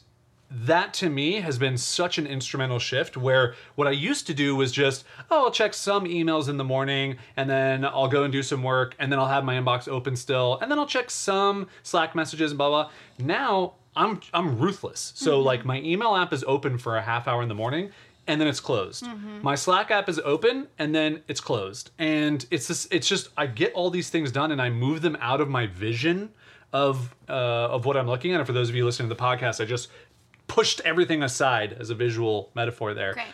that 0.51 0.93
to 0.93 1.09
me 1.09 1.39
has 1.41 1.57
been 1.57 1.77
such 1.77 2.17
an 2.19 2.27
instrumental 2.27 2.77
shift 2.77 3.17
where 3.17 3.55
what 3.75 3.87
I 3.87 3.91
used 3.91 4.27
to 4.27 4.33
do 4.33 4.55
was 4.55 4.71
just, 4.71 5.03
oh, 5.31 5.45
I'll 5.45 5.51
check 5.51 5.73
some 5.73 6.05
emails 6.05 6.49
in 6.49 6.57
the 6.57 6.63
morning 6.63 7.17
and 7.35 7.49
then 7.49 7.83
I'll 7.83 8.07
go 8.07 8.23
and 8.23 8.31
do 8.31 8.43
some 8.43 8.61
work 8.61 8.95
and 8.99 9.11
then 9.11 9.17
I'll 9.17 9.27
have 9.27 9.43
my 9.43 9.55
inbox 9.55 9.87
open 9.87 10.15
still 10.15 10.59
and 10.61 10.69
then 10.69 10.77
I'll 10.77 10.85
check 10.85 11.09
some 11.09 11.67
Slack 11.81 12.13
messages 12.13 12.51
and 12.51 12.59
blah 12.59 12.69
blah. 12.69 12.91
Now 13.17 13.73
I'm 13.95 14.19
I'm 14.33 14.57
ruthless. 14.59 15.13
So 15.15 15.39
like 15.41 15.65
my 15.65 15.79
email 15.81 16.15
app 16.15 16.33
is 16.33 16.43
open 16.47 16.77
for 16.77 16.97
a 16.97 17.01
half 17.01 17.27
hour 17.27 17.41
in 17.41 17.49
the 17.49 17.55
morning 17.55 17.91
and 18.27 18.41
then 18.41 18.47
it's 18.47 18.59
closed. 18.59 19.05
My 19.41 19.55
Slack 19.55 19.91
app 19.91 20.09
is 20.09 20.19
open 20.19 20.67
and 20.79 20.93
then 20.93 21.21
it's 21.27 21.41
closed. 21.41 21.91
And 21.99 22.45
it's 22.51 22.67
just 22.67 22.93
it's 22.93 23.07
just 23.07 23.29
I 23.37 23.47
get 23.47 23.73
all 23.73 23.89
these 23.89 24.09
things 24.09 24.31
done 24.31 24.51
and 24.51 24.61
I 24.61 24.69
move 24.69 25.01
them 25.01 25.17
out 25.19 25.41
of 25.41 25.49
my 25.49 25.67
vision 25.67 26.31
of 26.73 27.15
uh, 27.29 27.31
of 27.31 27.85
what 27.85 27.97
I'm 27.97 28.07
looking 28.07 28.33
at. 28.33 28.39
And 28.39 28.47
for 28.47 28.53
those 28.53 28.69
of 28.69 28.75
you 28.75 28.83
listening 28.85 29.09
to 29.09 29.15
the 29.15 29.21
podcast, 29.21 29.61
I 29.61 29.65
just 29.65 29.89
pushed 30.47 30.81
everything 30.81 31.23
aside 31.23 31.73
as 31.79 31.89
a 31.89 31.95
visual 31.95 32.51
metaphor 32.55 32.93
there. 32.93 33.13
Great. 33.13 33.27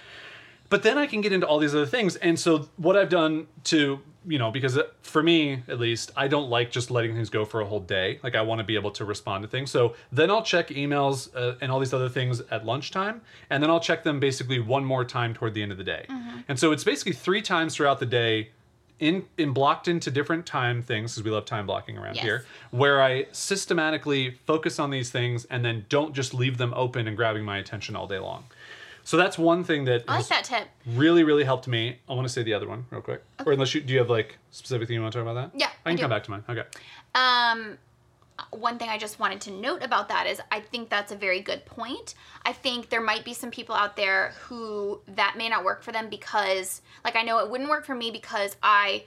But 0.69 0.83
then 0.83 0.97
I 0.97 1.05
can 1.05 1.19
get 1.21 1.33
into 1.33 1.45
all 1.45 1.59
these 1.59 1.75
other 1.75 1.85
things. 1.85 2.15
And 2.17 2.39
so 2.39 2.69
what 2.77 2.95
I've 2.95 3.09
done 3.09 3.47
to, 3.65 3.99
you 4.27 4.37
know, 4.37 4.51
because 4.51 4.77
for 5.01 5.23
me 5.23 5.63
at 5.67 5.79
least, 5.79 6.11
I 6.15 6.27
don't 6.27 6.49
like 6.49 6.69
just 6.71 6.91
letting 6.91 7.15
things 7.15 7.29
go 7.29 7.43
for 7.43 7.61
a 7.61 7.65
whole 7.65 7.79
day. 7.79 8.19
Like 8.21 8.35
I 8.35 8.41
want 8.41 8.59
to 8.59 8.63
be 8.63 8.75
able 8.75 8.91
to 8.91 9.05
respond 9.05 9.41
to 9.43 9.47
things. 9.47 9.71
So 9.71 9.95
then 10.11 10.29
I'll 10.29 10.43
check 10.43 10.67
emails 10.69 11.29
uh, 11.35 11.55
and 11.61 11.71
all 11.71 11.79
these 11.79 11.93
other 11.93 12.09
things 12.09 12.39
at 12.51 12.65
lunchtime, 12.65 13.21
and 13.49 13.63
then 13.63 13.69
I'll 13.69 13.79
check 13.79 14.03
them 14.03 14.19
basically 14.19 14.59
one 14.59 14.85
more 14.85 15.03
time 15.05 15.33
toward 15.33 15.53
the 15.55 15.63
end 15.63 15.71
of 15.71 15.77
the 15.79 15.83
day. 15.83 16.05
And 16.47 16.59
so 16.59 16.71
it's 16.71 16.83
basically 16.83 17.13
three 17.13 17.41
times 17.41 17.75
throughout 17.75 17.99
the 17.99 18.05
day 18.05 18.49
in, 18.99 19.25
in 19.39 19.51
blocked 19.51 19.87
into 19.87 20.11
different 20.11 20.45
time 20.45 20.83
things 20.83 21.13
because 21.15 21.23
we 21.25 21.31
love 21.31 21.45
time 21.45 21.65
blocking 21.65 21.97
around 21.97 22.15
Yes. 22.17 22.23
here 22.23 22.45
where 22.69 23.01
i 23.01 23.25
systematically 23.31 24.37
focus 24.45 24.77
on 24.77 24.91
these 24.91 25.09
things 25.09 25.45
and 25.45 25.65
then 25.65 25.85
don't 25.89 26.13
just 26.13 26.35
leave 26.35 26.57
them 26.59 26.71
open 26.75 27.07
and 27.07 27.17
grabbing 27.17 27.43
my 27.43 27.57
attention 27.57 27.95
all 27.95 28.05
day 28.05 28.19
long 28.19 28.43
so 29.03 29.17
that's 29.17 29.37
one 29.37 29.63
thing 29.63 29.85
that 29.85 30.03
I 30.07 30.17
like 30.17 30.27
that 30.27 30.43
tip. 30.43 30.67
really 30.85 31.23
really 31.23 31.43
helped 31.43 31.67
me. 31.67 31.99
I 32.09 32.13
want 32.13 32.27
to 32.27 32.33
say 32.33 32.43
the 32.43 32.53
other 32.53 32.67
one 32.67 32.85
real 32.89 33.01
quick. 33.01 33.23
Or 33.45 33.53
unless 33.53 33.73
you 33.73 33.81
do 33.81 33.93
you 33.93 33.99
have 33.99 34.09
like 34.09 34.37
specific 34.51 34.87
thing 34.87 34.95
you 34.95 35.01
want 35.01 35.13
to 35.13 35.19
talk 35.19 35.27
about 35.27 35.51
that? 35.51 35.59
Yeah, 35.59 35.67
i 35.85 35.89
I 35.89 35.91
can 35.91 35.97
do. 35.97 36.01
come 36.01 36.09
back 36.09 36.23
to 36.23 36.31
mine. 36.31 36.43
Okay. 36.49 36.63
Um, 37.15 37.77
one 38.51 38.77
thing 38.77 38.89
I 38.89 38.97
just 38.97 39.19
wanted 39.19 39.41
to 39.41 39.51
note 39.51 39.83
about 39.83 40.09
that 40.09 40.27
is 40.27 40.41
I 40.51 40.59
think 40.59 40.89
that's 40.89 41.11
a 41.11 41.15
very 41.15 41.41
good 41.41 41.65
point. 41.65 42.15
I 42.43 42.53
think 42.53 42.89
there 42.89 43.01
might 43.01 43.23
be 43.23 43.33
some 43.33 43.51
people 43.51 43.75
out 43.75 43.95
there 43.95 44.33
who 44.41 45.01
that 45.09 45.35
may 45.37 45.49
not 45.49 45.63
work 45.63 45.83
for 45.83 45.91
them 45.91 46.09
because, 46.09 46.81
like, 47.03 47.15
I 47.15 47.21
know 47.21 47.39
it 47.39 47.49
wouldn't 47.49 47.69
work 47.69 47.85
for 47.85 47.95
me 47.95 48.11
because 48.11 48.55
I 48.63 49.03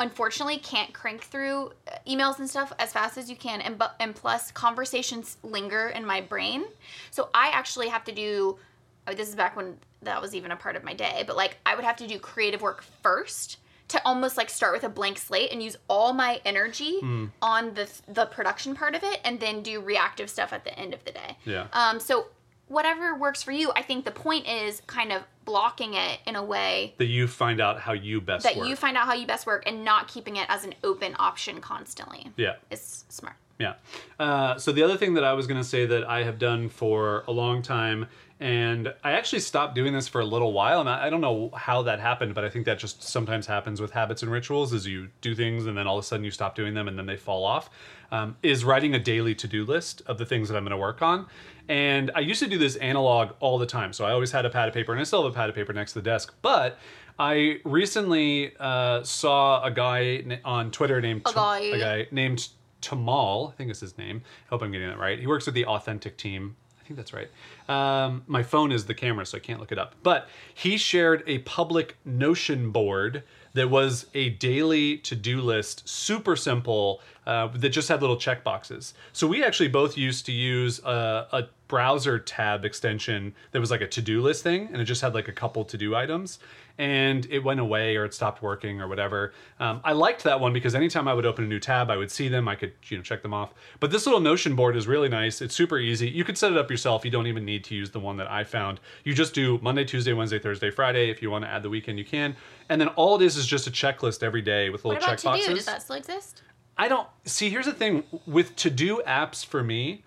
unfortunately 0.00 0.58
can't 0.58 0.92
crank 0.92 1.22
through 1.22 1.72
uh, 1.86 1.96
emails 2.08 2.38
and 2.38 2.48
stuff 2.48 2.72
as 2.78 2.92
fast 2.92 3.16
as 3.18 3.30
you 3.30 3.36
can 3.36 3.60
and 3.60 3.78
but 3.78 3.94
and 4.00 4.14
plus 4.14 4.50
conversations 4.50 5.36
linger 5.42 5.88
in 5.88 6.04
my 6.04 6.20
brain. 6.20 6.64
So 7.10 7.28
i 7.34 7.48
actually 7.48 7.88
have 7.88 8.04
to 8.04 8.12
do 8.12 8.58
this 9.06 9.28
is 9.28 9.34
back 9.34 9.56
when 9.56 9.76
that 10.02 10.20
was 10.22 10.34
even 10.34 10.50
a 10.52 10.56
part 10.56 10.76
of 10.76 10.84
my 10.84 10.94
day 10.94 11.24
but 11.26 11.36
like 11.36 11.56
i 11.66 11.74
would 11.74 11.84
have 11.84 11.96
to 11.96 12.06
do 12.06 12.18
creative 12.18 12.60
work 12.62 12.82
first 13.02 13.58
to 13.88 14.00
almost 14.06 14.36
like 14.36 14.48
start 14.48 14.72
with 14.72 14.84
a 14.84 14.88
blank 14.88 15.18
slate 15.18 15.50
and 15.52 15.62
use 15.62 15.76
all 15.88 16.12
my 16.12 16.40
energy 16.44 16.98
on 17.42 17.74
the 17.74 17.88
the 18.08 18.26
production 18.26 18.74
part 18.74 18.94
of 18.94 19.02
it 19.02 19.20
and 19.24 19.38
then 19.40 19.62
do 19.62 19.80
reactive 19.80 20.30
stuff 20.30 20.52
at 20.52 20.64
the 20.64 20.76
end 20.78 20.94
of 20.94 21.04
the 21.04 21.12
day 21.12 21.36
Yeah. 21.44 21.66
um 21.72 21.98
so 22.00 22.26
whatever 22.68 23.14
works 23.16 23.42
for 23.42 23.52
you 23.52 23.70
i 23.76 23.82
think 23.82 24.04
the 24.04 24.10
point 24.12 24.46
is 24.48 24.80
kind 24.86 25.12
of 25.12 25.22
blocking 25.44 25.94
it 25.94 26.20
in 26.26 26.36
a 26.36 26.42
way 26.42 26.94
that 26.98 27.06
you 27.06 27.26
find 27.26 27.60
out 27.60 27.80
how 27.80 27.92
you 27.92 28.20
best 28.20 28.44
that 28.44 28.56
work 28.56 28.68
you 28.68 28.76
find 28.76 28.96
out 28.96 29.06
how 29.06 29.12
you 29.14 29.26
best 29.26 29.44
work 29.46 29.64
and 29.66 29.84
not 29.84 30.06
keeping 30.08 30.36
it 30.36 30.46
as 30.48 30.64
an 30.64 30.72
open 30.84 31.14
option 31.18 31.60
constantly 31.60 32.30
yeah 32.36 32.54
is 32.70 33.04
smart. 33.08 33.34
Yeah. 33.58 33.74
Uh, 34.18 34.56
so 34.58 34.72
the 34.72 34.82
other 34.82 34.96
thing 34.96 35.14
that 35.14 35.22
I 35.22 35.34
was 35.34 35.46
going 35.46 35.60
to 35.60 35.68
say 35.68 35.86
that 35.86 36.02
I 36.08 36.24
have 36.24 36.36
done 36.40 36.68
for 36.68 37.22
a 37.28 37.32
long 37.32 37.62
time, 37.62 38.06
and 38.42 38.92
I 39.04 39.12
actually 39.12 39.38
stopped 39.38 39.76
doing 39.76 39.92
this 39.92 40.08
for 40.08 40.20
a 40.20 40.24
little 40.24 40.52
while, 40.52 40.80
and 40.80 40.88
I, 40.88 41.06
I 41.06 41.10
don't 41.10 41.20
know 41.20 41.50
how 41.54 41.82
that 41.82 42.00
happened, 42.00 42.34
but 42.34 42.44
I 42.44 42.50
think 42.50 42.66
that 42.66 42.76
just 42.76 43.00
sometimes 43.00 43.46
happens 43.46 43.80
with 43.80 43.92
habits 43.92 44.24
and 44.24 44.32
rituals, 44.32 44.72
is 44.72 44.84
you 44.84 45.10
do 45.20 45.32
things 45.36 45.66
and 45.66 45.78
then 45.78 45.86
all 45.86 45.96
of 45.96 46.04
a 46.04 46.06
sudden 46.06 46.24
you 46.24 46.32
stop 46.32 46.56
doing 46.56 46.74
them 46.74 46.88
and 46.88 46.98
then 46.98 47.06
they 47.06 47.16
fall 47.16 47.44
off. 47.44 47.70
Um, 48.10 48.36
is 48.42 48.64
writing 48.64 48.94
a 48.94 48.98
daily 48.98 49.36
to-do 49.36 49.64
list 49.64 50.02
of 50.06 50.18
the 50.18 50.26
things 50.26 50.48
that 50.48 50.56
I'm 50.56 50.64
going 50.64 50.72
to 50.72 50.76
work 50.76 51.02
on, 51.02 51.28
and 51.68 52.10
I 52.16 52.20
used 52.20 52.42
to 52.42 52.48
do 52.48 52.58
this 52.58 52.74
analog 52.76 53.30
all 53.38 53.58
the 53.58 53.66
time. 53.66 53.92
So 53.92 54.04
I 54.04 54.10
always 54.10 54.32
had 54.32 54.44
a 54.44 54.50
pad 54.50 54.66
of 54.66 54.74
paper, 54.74 54.90
and 54.90 55.00
I 55.00 55.04
still 55.04 55.22
have 55.22 55.32
a 55.32 55.34
pad 55.34 55.48
of 55.48 55.54
paper 55.54 55.72
next 55.72 55.92
to 55.92 56.00
the 56.00 56.04
desk, 56.04 56.34
but. 56.42 56.78
I 57.18 57.58
recently 57.64 58.52
uh, 58.58 59.02
saw 59.02 59.62
a 59.62 59.70
guy 59.70 60.40
on 60.46 60.70
Twitter 60.70 60.98
named 61.02 61.22
A 61.26 61.32
guy. 61.32 61.58
a 61.60 61.78
guy 61.78 62.06
named 62.10 62.48
Tamal, 62.80 63.52
I 63.52 63.54
think 63.54 63.70
is 63.70 63.80
his 63.80 63.96
name. 63.98 64.22
I 64.24 64.48
hope 64.48 64.62
I'm 64.62 64.72
getting 64.72 64.88
that 64.88 64.98
right. 64.98 65.18
He 65.18 65.26
works 65.26 65.44
with 65.44 65.54
the 65.54 65.66
Authentic 65.66 66.16
team. 66.16 66.56
I 66.82 66.88
think 66.88 66.96
that's 66.96 67.12
right. 67.12 67.28
Um, 67.68 68.24
my 68.26 68.42
phone 68.42 68.72
is 68.72 68.86
the 68.86 68.94
camera, 68.94 69.24
so 69.24 69.36
I 69.36 69.40
can't 69.40 69.60
look 69.60 69.70
it 69.70 69.78
up. 69.78 69.94
But 70.02 70.28
he 70.52 70.76
shared 70.76 71.22
a 71.26 71.38
public 71.38 71.96
Notion 72.04 72.70
board 72.72 73.22
that 73.54 73.70
was 73.70 74.06
a 74.14 74.30
daily 74.30 74.96
to-do 74.98 75.40
list, 75.40 75.88
super 75.88 76.34
simple, 76.34 77.00
uh, 77.26 77.48
that 77.48 77.68
just 77.68 77.88
had 77.88 78.00
little 78.00 78.16
check 78.16 78.42
boxes. 78.42 78.94
So 79.12 79.26
we 79.26 79.44
actually 79.44 79.68
both 79.68 79.96
used 79.96 80.26
to 80.26 80.32
use 80.32 80.80
a, 80.80 81.28
a 81.30 81.42
browser 81.68 82.18
tab 82.18 82.64
extension 82.64 83.34
that 83.52 83.60
was 83.60 83.70
like 83.70 83.80
a 83.80 83.86
to-do 83.86 84.20
list 84.20 84.42
thing, 84.42 84.68
and 84.72 84.80
it 84.80 84.84
just 84.86 85.02
had 85.02 85.14
like 85.14 85.28
a 85.28 85.32
couple 85.32 85.64
to-do 85.64 85.94
items 85.94 86.38
and 86.78 87.26
it 87.30 87.40
went 87.40 87.60
away 87.60 87.96
or 87.96 88.04
it 88.04 88.14
stopped 88.14 88.42
working 88.42 88.80
or 88.80 88.88
whatever. 88.88 89.32
Um, 89.60 89.80
I 89.84 89.92
liked 89.92 90.24
that 90.24 90.40
one 90.40 90.52
because 90.52 90.74
anytime 90.74 91.06
I 91.06 91.14
would 91.14 91.26
open 91.26 91.44
a 91.44 91.48
new 91.48 91.60
tab, 91.60 91.90
I 91.90 91.96
would 91.96 92.10
see 92.10 92.28
them, 92.28 92.48
I 92.48 92.54
could 92.54 92.72
you 92.88 92.96
know 92.96 93.02
check 93.02 93.22
them 93.22 93.34
off. 93.34 93.54
But 93.80 93.90
this 93.90 94.06
little 94.06 94.20
Notion 94.20 94.56
board 94.56 94.76
is 94.76 94.86
really 94.86 95.08
nice. 95.08 95.40
It's 95.40 95.54
super 95.54 95.78
easy. 95.78 96.08
You 96.08 96.24
could 96.24 96.38
set 96.38 96.52
it 96.52 96.58
up 96.58 96.70
yourself. 96.70 97.04
You 97.04 97.10
don't 97.10 97.26
even 97.26 97.44
need 97.44 97.64
to 97.64 97.74
use 97.74 97.90
the 97.90 98.00
one 98.00 98.16
that 98.16 98.30
I 98.30 98.44
found. 98.44 98.80
You 99.04 99.14
just 99.14 99.34
do 99.34 99.58
Monday, 99.62 99.84
Tuesday, 99.84 100.12
Wednesday, 100.12 100.38
Thursday, 100.38 100.70
Friday. 100.70 101.10
If 101.10 101.22
you 101.22 101.30
want 101.30 101.44
to 101.44 101.50
add 101.50 101.62
the 101.62 101.70
weekend, 101.70 101.98
you 101.98 102.04
can. 102.04 102.36
And 102.68 102.80
then 102.80 102.88
all 102.88 103.16
it 103.16 103.22
is 103.24 103.36
is 103.36 103.46
just 103.46 103.66
a 103.66 103.70
checklist 103.70 104.22
every 104.22 104.42
day 104.42 104.70
with 104.70 104.84
little 104.84 105.00
What 105.00 105.04
about 105.04 105.10
check 105.10 105.18
to 105.18 105.24
boxes. 105.24 105.48
do? 105.48 105.54
Does 105.54 105.66
that 105.66 105.82
still 105.82 105.96
exist? 105.96 106.42
I 106.76 106.88
don't 106.88 107.06
see. 107.24 107.50
Here's 107.50 107.66
the 107.66 107.72
thing 107.72 108.04
with 108.26 108.56
to 108.56 108.70
do 108.70 109.02
apps 109.06 109.44
for 109.44 109.62
me. 109.62 110.04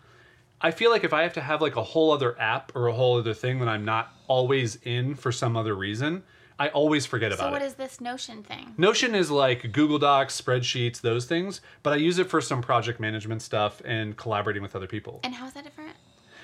I 0.61 0.71
feel 0.71 0.89
like 0.89 1.03
if 1.03 1.13
I 1.13 1.23
have 1.23 1.33
to 1.33 1.41
have 1.41 1.61
like 1.61 1.75
a 1.75 1.83
whole 1.83 2.11
other 2.11 2.39
app 2.39 2.71
or 2.75 2.87
a 2.87 2.93
whole 2.93 3.19
other 3.19 3.33
thing 3.33 3.59
that 3.59 3.67
I'm 3.67 3.85
not 3.85 4.13
always 4.27 4.77
in 4.77 5.13
for 5.15 5.31
some 5.31 5.55
other 5.55 5.75
reason, 5.75 6.23
I 6.57 6.69
always 6.69 7.05
forget 7.05 7.31
So 7.31 7.39
about 7.39 7.51
what 7.51 7.61
it. 7.61 7.65
is 7.65 7.73
this 7.73 7.99
Notion 7.99 8.41
thing? 8.43 8.73
Notion 8.77 9.13
is 9.13 9.29
like 9.29 9.71
Google 9.71 9.99
Docs, 9.99 10.39
spreadsheets, 10.39 11.01
those 11.01 11.25
things, 11.25 11.61
but 11.83 11.91
I 11.93 11.97
use 11.97 12.17
it 12.17 12.29
for 12.29 12.39
some 12.39 12.61
project 12.61 12.99
management 12.99 13.41
stuff 13.41 13.81
and 13.83 14.15
collaborating 14.15 14.63
with 14.63 14.75
other 14.75 14.87
people. 14.87 15.19
And 15.23 15.33
how 15.35 15.47
is 15.47 15.53
that 15.53 15.63
different? 15.65 15.91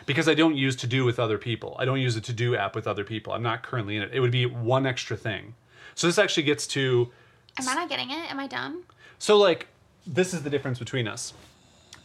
Because 0.05 0.27
I 0.27 0.33
don't 0.33 0.55
use 0.55 0.75
to 0.77 0.87
do 0.87 1.05
with 1.05 1.19
other 1.19 1.37
people. 1.37 1.75
I 1.79 1.85
don't 1.85 1.99
use 2.01 2.15
a 2.17 2.21
to 2.21 2.33
do 2.33 2.55
app 2.55 2.75
with 2.75 2.87
other 2.87 3.03
people. 3.03 3.31
I'm 3.33 3.43
not 3.43 3.63
currently 3.63 3.95
in 3.95 4.01
it. 4.03 4.09
It 4.13 4.19
would 4.19 4.31
be 4.31 4.45
one 4.45 4.85
extra 4.85 5.15
thing. 5.15 5.53
So 5.95 6.07
this 6.07 6.17
actually 6.17 6.43
gets 6.43 6.67
to 6.67 7.11
Am 7.57 7.67
I 7.67 7.73
not 7.75 7.89
getting 7.89 8.09
it? 8.11 8.31
Am 8.31 8.39
I 8.39 8.47
dumb? 8.47 8.83
So, 9.19 9.37
like, 9.37 9.67
this 10.07 10.33
is 10.33 10.41
the 10.43 10.49
difference 10.49 10.79
between 10.79 11.07
us. 11.07 11.33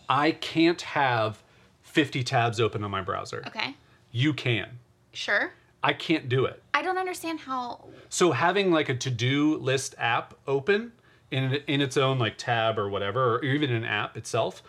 I 0.09 0.33
can't 0.33 0.81
have 0.83 1.43
50 1.83 2.23
tabs 2.25 2.61
open 2.61 2.85
on 2.85 2.91
my 2.91 3.01
browser. 3.01 3.43
Okay. 3.47 3.75
You 4.13 4.35
can. 4.35 4.79
Sure. 5.13 5.53
I 5.83 5.93
can't 5.93 6.29
do 6.29 6.45
it. 6.47 6.63
I 6.75 6.83
don't 6.83 6.99
understand 6.99 7.41
how. 7.41 7.85
So, 8.09 8.33
having 8.33 8.71
like 8.73 8.89
a 8.89 8.95
to 8.97 9.11
do 9.11 9.57
list 9.59 9.95
app 9.99 10.35
open 10.47 10.93
in, 11.31 11.55
in 11.67 11.81
its 11.81 11.97
own 11.97 12.19
like 12.19 12.37
tab 12.39 12.79
or 12.79 12.89
whatever, 12.89 13.37
or 13.37 13.45
even 13.45 13.71
an 13.73 13.85
app 13.85 14.17
itself, 14.17 14.63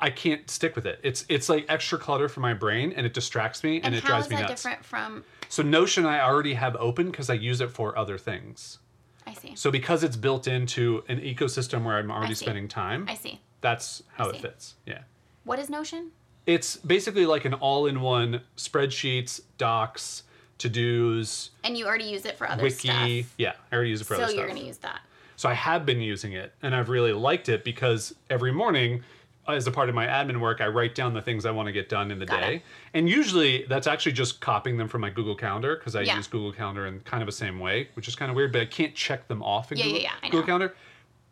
I 0.00 0.10
can't 0.10 0.48
stick 0.50 0.74
with 0.74 0.86
it. 0.86 0.98
It's 1.02 1.24
it's 1.28 1.48
like 1.48 1.66
extra 1.68 1.98
clutter 1.98 2.28
for 2.28 2.40
my 2.40 2.54
brain 2.54 2.92
and 2.96 3.06
it 3.06 3.14
distracts 3.14 3.62
me 3.62 3.76
and, 3.76 3.86
And 3.86 3.94
it 3.94 4.02
how 4.02 4.08
drives 4.10 4.26
is 4.26 4.30
me 4.30 4.36
that 4.36 4.48
nuts. 4.48 4.62
different 4.62 4.84
from? 4.84 5.24
So 5.48 5.62
Notion 5.62 6.06
I 6.06 6.20
already 6.20 6.54
have 6.54 6.74
open 6.76 7.10
because 7.10 7.28
I 7.30 7.34
use 7.34 7.60
it 7.60 7.70
for 7.70 7.96
other 7.96 8.18
things. 8.18 8.78
I 9.26 9.34
see. 9.34 9.54
So 9.54 9.70
because 9.70 10.02
it's 10.02 10.16
built 10.16 10.48
into 10.48 11.04
an 11.08 11.20
ecosystem 11.20 11.84
where 11.84 11.96
I'm 11.96 12.10
already 12.10 12.34
spending 12.34 12.66
time, 12.66 13.06
I 13.08 13.14
see. 13.14 13.40
that's 13.60 14.02
how 14.14 14.28
it 14.30 14.38
fits. 14.38 14.74
Yeah. 14.86 15.02
What 15.44 15.58
is 15.60 15.70
Notion? 15.70 16.10
It's 16.46 16.76
basically 16.76 17.24
like 17.26 17.44
an 17.44 17.54
all-in-one 17.54 18.40
spreadsheets, 18.56 19.42
docs, 19.58 20.24
to-dos, 20.62 21.50
And 21.64 21.76
you 21.76 21.86
already 21.86 22.04
use 22.04 22.24
it 22.24 22.36
for 22.38 22.48
other 22.48 22.62
wiki. 22.62 23.22
stuff. 23.22 23.34
Yeah, 23.38 23.52
I 23.70 23.74
already 23.74 23.90
use 23.90 24.00
it 24.00 24.04
for 24.04 24.14
So 24.16 24.22
other 24.22 24.32
stuff. 24.32 24.36
So 24.36 24.38
you're 24.46 24.54
gonna 24.54 24.66
use 24.66 24.78
that. 24.78 25.00
So 25.36 25.48
I 25.48 25.54
have 25.54 25.84
been 25.84 26.00
using 26.00 26.32
it, 26.32 26.52
and 26.62 26.74
I've 26.74 26.88
really 26.88 27.12
liked 27.12 27.48
it 27.48 27.64
because 27.64 28.14
every 28.30 28.52
morning, 28.52 29.02
as 29.48 29.66
a 29.66 29.72
part 29.72 29.88
of 29.88 29.94
my 29.94 30.06
admin 30.06 30.38
work, 30.38 30.60
I 30.60 30.68
write 30.68 30.94
down 30.94 31.14
the 31.14 31.22
things 31.22 31.44
I 31.46 31.50
want 31.50 31.66
to 31.66 31.72
get 31.72 31.88
done 31.88 32.12
in 32.12 32.18
the 32.20 32.26
Got 32.26 32.40
day. 32.40 32.54
it. 32.56 32.62
And 32.94 33.08
usually 33.08 33.64
that's 33.68 33.88
actually 33.88 34.12
just 34.12 34.40
copying 34.40 34.76
them 34.76 34.86
from 34.86 35.00
my 35.00 35.10
Google 35.10 35.34
Calendar 35.34 35.74
because 35.76 35.96
I 35.96 36.02
Yeah. 36.02 36.16
use 36.16 36.28
Google 36.28 36.52
Calendar 36.52 36.86
in 36.86 37.00
kind 37.00 37.22
of 37.22 37.26
the 37.26 37.32
same 37.32 37.58
way, 37.58 37.88
which 37.94 38.06
is 38.06 38.14
kind 38.14 38.30
of 38.30 38.36
weird, 38.36 38.52
but 38.52 38.60
I 38.62 38.66
can't 38.66 38.94
check 38.94 39.26
them 39.26 39.42
off 39.42 39.72
in 39.72 39.78
Yeah, 39.78 39.84
Google, 39.86 40.00
yeah, 40.00 40.10
Google. 40.22 40.42
Calendar. 40.44 40.76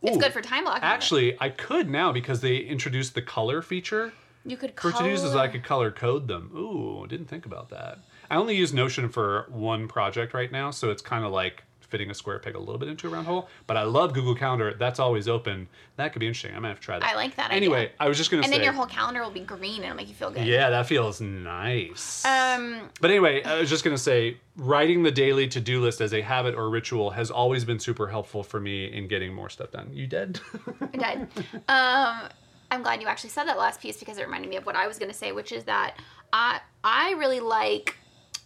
It's 0.02 0.16
good 0.16 0.32
for 0.32 0.40
time 0.42 0.64
blocking. 0.64 0.82
Actually, 0.82 1.36
I 1.40 1.50
could 1.50 1.88
now 1.88 2.10
because 2.10 2.40
they 2.40 2.56
introduced 2.56 3.14
the 3.14 3.22
color 3.22 3.62
feature. 3.62 4.12
you 4.46 4.56
could 4.56 4.74
color. 4.74 4.92
For 4.94 4.98
to-dos, 5.04 5.22
is 5.22 5.36
I 5.36 5.46
could 5.48 5.62
color 5.62 5.90
code 5.90 6.26
them. 6.26 6.50
Ooh, 6.56 7.06
didn't 7.06 7.26
think 7.26 7.44
about 7.44 7.68
that. 7.68 7.98
I 8.30 8.36
only 8.36 8.56
use 8.56 8.72
Notion 8.72 9.08
for 9.08 9.46
one 9.50 9.88
project 9.88 10.32
right 10.34 10.50
now, 10.52 10.70
so 10.70 10.90
it's 10.90 11.02
kind 11.02 11.24
of 11.24 11.32
like 11.32 11.64
fitting 11.80 12.08
a 12.08 12.14
square 12.14 12.38
peg 12.38 12.54
a 12.54 12.58
little 12.58 12.78
bit 12.78 12.88
into 12.88 13.08
a 13.08 13.10
round 13.10 13.26
hole. 13.26 13.48
But 13.66 13.76
I 13.76 13.82
love 13.82 14.12
Google 14.14 14.36
Calendar. 14.36 14.72
That's 14.78 15.00
always 15.00 15.26
open. 15.26 15.66
That 15.96 16.12
could 16.12 16.20
be 16.20 16.28
interesting. 16.28 16.54
I 16.54 16.60
might 16.60 16.68
have 16.68 16.78
to 16.78 16.84
try 16.84 17.00
that. 17.00 17.10
I 17.10 17.16
like 17.16 17.34
that 17.34 17.50
Anyway, 17.50 17.78
idea. 17.86 17.90
I 17.98 18.06
was 18.06 18.16
just 18.16 18.30
gonna 18.30 18.44
and 18.44 18.52
say. 18.52 18.58
then 18.58 18.64
your 18.64 18.72
whole 18.72 18.86
calendar 18.86 19.20
will 19.24 19.32
be 19.32 19.40
green 19.40 19.76
and 19.78 19.84
it'll 19.86 19.96
make 19.96 20.08
you 20.08 20.14
feel 20.14 20.30
good. 20.30 20.46
yeah, 20.46 20.70
that 20.70 20.86
feels 20.86 21.20
nice. 21.20 22.24
Um, 22.24 22.90
But 23.00 23.10
anyway, 23.10 23.42
I 23.42 23.58
was 23.58 23.68
just 23.68 23.82
gonna 23.82 23.98
say, 23.98 24.36
writing 24.56 25.02
the 25.02 25.10
daily 25.10 25.48
to-do 25.48 25.80
list 25.80 26.00
as 26.00 26.12
a 26.14 26.20
habit 26.22 26.54
or 26.54 26.70
ritual 26.70 27.10
has 27.10 27.28
always 27.32 27.64
been 27.64 27.80
super 27.80 28.06
helpful 28.06 28.44
for 28.44 28.60
me 28.60 28.84
in 28.92 29.08
getting 29.08 29.34
more 29.34 29.48
stuff 29.48 29.72
done. 29.72 29.90
You 29.92 30.06
dead? 30.06 30.38
I 30.94 30.96
died. 30.96 31.28
Um, 31.68 32.28
I'm 32.70 32.82
glad 32.84 33.02
you 33.02 33.08
actually 33.08 33.30
said 33.30 33.44
that 33.48 33.58
last 33.58 33.80
piece 33.80 33.96
because 33.98 34.16
it 34.16 34.22
reminded 34.24 34.48
me 34.48 34.54
of 34.56 34.64
what 34.64 34.76
I 34.76 34.86
was 34.86 34.96
going 35.00 35.10
to 35.10 35.16
say, 35.16 35.32
which 35.32 35.50
is 35.50 35.64
that 35.64 35.96
I 36.32 36.60
I 36.84 37.14
really 37.18 37.40
like 37.40 37.96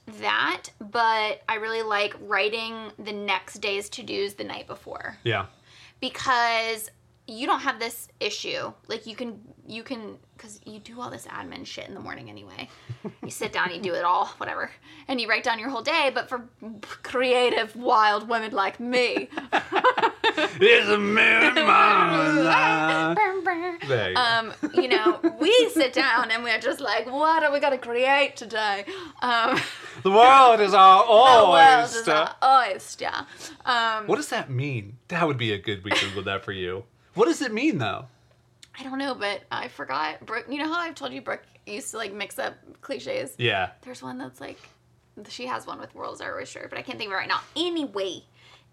that, 0.07 0.69
but 0.81 1.43
I 1.49 1.57
really 1.61 1.83
like 1.83 2.15
writing 2.21 2.93
the 2.99 3.13
next 3.13 3.59
day's 3.59 3.89
to 3.91 4.03
dos 4.03 4.35
the 4.35 4.45
night 4.45 4.67
before 4.67 5.17
yeah. 5.25 5.47
because 6.01 6.91
you 7.27 7.47
don't 7.47 7.61
have 7.61 7.79
this 7.79 8.09
issue. 8.21 8.73
Like 8.87 9.07
you 9.07 9.17
can 9.17 9.41
you 9.67 9.83
can 9.83 10.19
because 10.37 10.61
you 10.67 10.79
do 10.79 11.01
all 11.01 11.11
this 11.11 11.27
admin 11.27 11.65
shit 11.65 11.89
in 11.89 11.95
the 11.95 12.01
morning 12.01 12.29
anyway. 12.29 12.69
you 13.23 13.31
sit 13.31 13.53
down, 13.53 13.73
you 13.73 13.81
do 13.81 13.95
it 13.95 14.05
all, 14.05 14.27
whatever, 14.37 14.71
and 15.09 15.21
you 15.21 15.29
write 15.29 15.45
down 15.45 15.59
your 15.59 15.71
whole 15.71 15.83
day. 15.83 16.11
But 16.15 16.29
for 16.29 16.49
creative, 17.03 17.75
wild 17.77 18.29
women 18.29 18.53
like 18.53 18.79
me, 18.79 19.31
It's 20.37 20.89
a 20.89 20.99
marathon. 20.99 23.15
There 23.87 24.09
you 24.09 24.15
go. 24.15 24.21
um, 24.21 24.53
you 24.73 24.89
know, 24.89 25.21
we 25.39 25.71
sit 25.75 25.93
down 25.93 26.31
and 26.31 26.43
we're 26.43 26.59
just 26.59 26.81
like, 26.81 27.05
what 27.07 27.43
are 27.43 27.53
we 27.53 27.61
gonna 27.61 27.77
create 27.79 28.35
today? 28.37 28.85
Um, 29.21 29.61
The 30.03 30.11
world 30.11 30.61
is 30.61 30.73
our 30.75 31.05
the 31.05 31.11
world 31.13 31.85
is 31.85 31.97
oyster. 31.97 32.13
our 32.13 32.37
oyster. 32.73 33.11
Um, 33.67 34.07
What 34.07 34.17
does 34.17 34.29
that 34.31 34.51
mean? 34.51 34.97
That 35.09 35.27
would 35.27 35.37
be 35.39 35.53
a 35.53 35.59
good 35.59 35.85
weekend 35.85 36.15
with 36.15 36.25
that 36.25 36.45
for 36.45 36.53
you. 36.53 36.85
What 37.15 37.27
does 37.27 37.43
it 37.43 37.53
mean 37.53 37.79
though? 37.79 38.07
I 38.79 38.83
don't 38.83 38.99
know, 38.99 39.15
but 39.15 39.43
I 39.53 39.69
forgot. 39.69 40.25
Brooke, 40.25 40.47
you 40.49 40.59
know 40.59 40.73
how 40.73 40.81
I've 40.81 40.95
told 40.95 41.13
you 41.13 41.21
Brooke 41.21 41.43
used 41.67 41.91
to 41.93 41.99
like 41.99 42.13
mix 42.15 42.39
up 42.39 42.55
cliches. 42.81 43.35
Yeah. 43.39 43.71
There's 43.83 44.03
one 44.03 44.17
that's 44.19 44.41
like, 44.41 44.59
she 45.29 45.47
has 45.47 45.67
one 45.67 45.79
with 45.79 45.95
world's 45.95 46.21
our 46.23 46.39
oyster, 46.41 46.67
but 46.71 46.79
I 46.79 46.83
can't 46.83 46.97
think 46.99 47.09
of 47.09 47.13
it 47.13 47.17
right 47.19 47.29
now. 47.29 47.41
Anyway, 47.55 48.25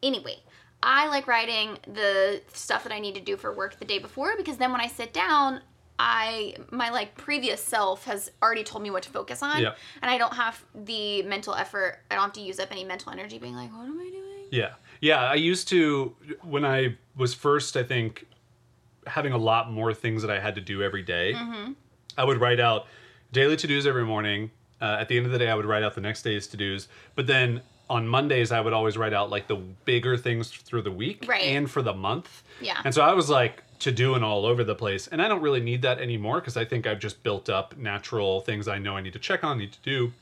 anyway, 0.02 0.38
I 0.84 1.08
like 1.08 1.28
writing 1.28 1.78
the 1.86 2.42
stuff 2.54 2.84
that 2.84 2.92
I 2.92 3.00
need 3.00 3.16
to 3.16 3.22
do 3.22 3.38
for 3.38 3.54
work 3.54 3.78
the 3.80 3.86
day 3.86 4.00
before 4.00 4.36
because 4.38 4.58
then 4.58 4.72
when 4.72 4.82
I 4.82 4.88
sit 4.88 5.14
down, 5.14 5.62
I 6.00 6.56
my 6.72 6.90
like 6.90 7.16
previous 7.16 7.62
self 7.64 8.06
has 8.06 8.32
already 8.42 8.64
told 8.64 8.82
me 8.82 8.90
what 8.90 9.04
to 9.04 9.10
focus 9.10 9.44
on, 9.44 9.62
Yeah. 9.62 9.74
and 10.02 10.10
I 10.10 10.18
don't 10.18 10.34
have 10.34 10.64
the 10.74 11.22
mental 11.24 11.54
effort. 11.54 12.00
I 12.10 12.16
don't 12.16 12.24
have 12.24 12.34
to 12.34 12.42
use 12.42 12.60
up 12.60 12.72
any 12.72 12.84
mental 12.84 13.12
energy 13.12 13.38
being 13.38 13.56
like, 13.56 13.72
what 13.72 13.86
am 13.86 14.00
I 14.00 14.10
doing? 14.10 14.48
Yeah. 14.50 14.74
Yeah. 15.00 15.22
I 15.22 15.36
used 15.36 15.68
to, 15.70 16.16
when 16.42 16.66
I 16.66 16.98
was 17.16 17.34
first, 17.36 17.78
I 17.78 17.84
think, 17.84 18.26
having 19.06 19.34
a 19.34 19.38
lot 19.38 19.72
more 19.72 19.94
things 19.94 20.22
that 20.24 20.32
I 20.32 20.40
had 20.40 20.56
to 20.56 20.62
do 20.62 20.82
every 20.82 21.04
day, 21.04 21.36
I 22.18 22.24
would 22.24 22.40
write 22.42 22.60
out 22.60 22.88
daily 23.32 23.56
to 23.58 23.68
dos 23.68 23.86
every 23.86 24.04
morning. 24.06 24.52
Uh, 24.82 24.98
at 25.00 25.08
the 25.08 25.18
end 25.18 25.28
of 25.28 25.32
the 25.32 25.38
day, 25.38 25.50
I 25.50 25.54
would 25.56 25.66
write 25.66 25.84
out 25.84 25.94
the 25.94 26.02
next 26.02 26.24
day's 26.24 26.48
to 26.48 26.58
dos. 26.58 26.88
But 27.16 27.28
then 27.28 27.62
on 27.92 28.08
Mondays, 28.08 28.52
I 28.54 28.62
would 28.62 28.72
always 28.74 28.98
write 28.98 29.14
out 29.14 29.30
like 29.30 29.48
the 29.48 29.58
bigger 29.86 30.16
things 30.18 30.50
through 30.50 30.82
the 30.84 30.92
week 30.92 31.26
Right. 31.28 31.44
and 31.44 31.70
for 31.70 31.82
the 31.82 31.94
month. 31.94 32.42
Yeah. 32.62 32.82
And 32.86 32.94
so 32.94 33.02
I 33.02 33.14
was 33.14 33.30
like 33.30 33.64
to 33.80 33.92
do 33.92 34.16
and 34.16 34.24
all 34.24 34.46
over 34.46 34.64
the 34.64 34.76
place. 34.76 35.08
And 35.08 35.22
I 35.22 35.28
don't 35.28 35.42
really 35.42 35.60
need 35.60 35.82
that 35.82 36.00
anymore 36.00 36.40
because 36.40 36.56
I 36.56 36.64
think 36.64 36.88
I've 36.88 37.00
just 37.00 37.22
built 37.22 37.50
up 37.50 37.78
natural 37.78 38.42
things 38.42 38.68
I 38.68 38.78
know 38.80 38.96
I 38.96 39.02
need 39.02 39.14
to 39.14 39.20
check 39.20 39.44
on, 39.44 39.58
need 39.58 39.74
to 39.74 39.82
do. 39.84 40.14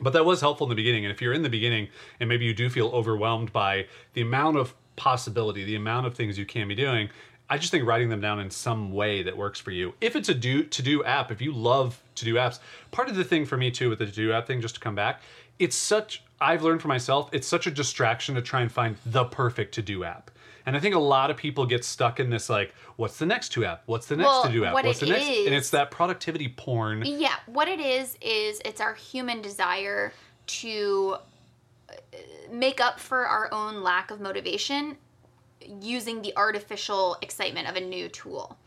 But 0.00 0.12
that 0.14 0.24
was 0.24 0.40
helpful 0.40 0.66
in 0.66 0.68
the 0.70 0.74
beginning. 0.74 1.04
And 1.04 1.12
if 1.12 1.22
you're 1.22 1.32
in 1.32 1.42
the 1.42 1.48
beginning 1.50 1.88
and 2.18 2.28
maybe 2.28 2.44
you 2.44 2.54
do 2.54 2.68
feel 2.68 2.88
overwhelmed 2.88 3.52
by 3.52 3.86
the 4.14 4.22
amount 4.22 4.56
of 4.56 4.74
possibility, 4.96 5.62
the 5.64 5.76
amount 5.76 6.06
of 6.06 6.14
things 6.14 6.38
you 6.38 6.46
can 6.46 6.66
be 6.68 6.74
doing, 6.74 7.08
I 7.48 7.58
just 7.58 7.70
think 7.70 7.86
writing 7.86 8.08
them 8.08 8.20
down 8.20 8.40
in 8.40 8.50
some 8.50 8.92
way 8.92 9.22
that 9.22 9.36
works 9.36 9.60
for 9.60 9.70
you. 9.70 9.94
If 10.00 10.16
it's 10.16 10.28
a 10.28 10.34
do 10.34 10.64
to 10.64 10.82
do 10.82 11.04
app, 11.04 11.30
if 11.30 11.40
you 11.40 11.52
love 11.52 12.02
to 12.16 12.24
do 12.24 12.34
apps, 12.34 12.58
part 12.90 13.08
of 13.08 13.14
the 13.16 13.24
thing 13.24 13.44
for 13.46 13.56
me 13.56 13.70
too 13.70 13.88
with 13.90 13.98
the 14.00 14.06
to 14.06 14.12
do 14.12 14.32
app 14.32 14.46
thing, 14.46 14.60
just 14.60 14.74
to 14.76 14.80
come 14.80 14.94
back, 14.94 15.20
it's 15.58 15.76
such 15.76 16.22
I've 16.40 16.62
learned 16.62 16.80
for 16.82 16.88
myself, 16.88 17.28
it's 17.32 17.46
such 17.46 17.66
a 17.66 17.70
distraction 17.70 18.34
to 18.34 18.42
try 18.42 18.62
and 18.62 18.70
find 18.72 18.96
the 19.06 19.24
perfect 19.24 19.74
to 19.74 19.82
do 19.82 20.04
app. 20.04 20.30
And 20.66 20.76
I 20.76 20.80
think 20.80 20.94
a 20.94 20.98
lot 20.98 21.30
of 21.30 21.36
people 21.36 21.66
get 21.66 21.84
stuck 21.84 22.20
in 22.20 22.30
this 22.30 22.48
like, 22.48 22.74
what's 22.96 23.18
the 23.18 23.26
next 23.26 23.50
to 23.50 23.64
app? 23.64 23.82
What's 23.86 24.06
the 24.06 24.16
next 24.16 24.26
Well, 24.28 24.42
to 24.44 24.52
do 24.52 24.64
app? 24.64 24.74
what 24.74 24.84
What's 24.84 25.02
it 25.02 25.06
the 25.06 25.12
next? 25.12 25.26
is- 25.28 25.46
And 25.46 25.54
it's 25.54 25.70
that 25.70 25.90
productivity 25.90 26.48
porn. 26.48 27.02
Yeah, 27.04 27.34
what 27.46 27.68
it 27.68 27.80
is 27.80 28.16
is 28.20 28.60
it's 28.64 28.80
our 28.80 28.94
human 28.94 29.42
desire 29.42 30.12
to 30.46 31.16
uh, 31.88 31.94
make 32.52 32.80
up 32.80 33.00
for 33.00 33.26
our 33.26 33.48
own 33.52 33.82
lack 33.82 34.10
of 34.10 34.20
motivation 34.20 34.96
using 35.80 36.22
the 36.22 36.36
artificial 36.36 37.16
excitement 37.22 37.68
of 37.68 37.76
a 37.76 37.80
new 37.80 38.08
tool. 38.08 38.58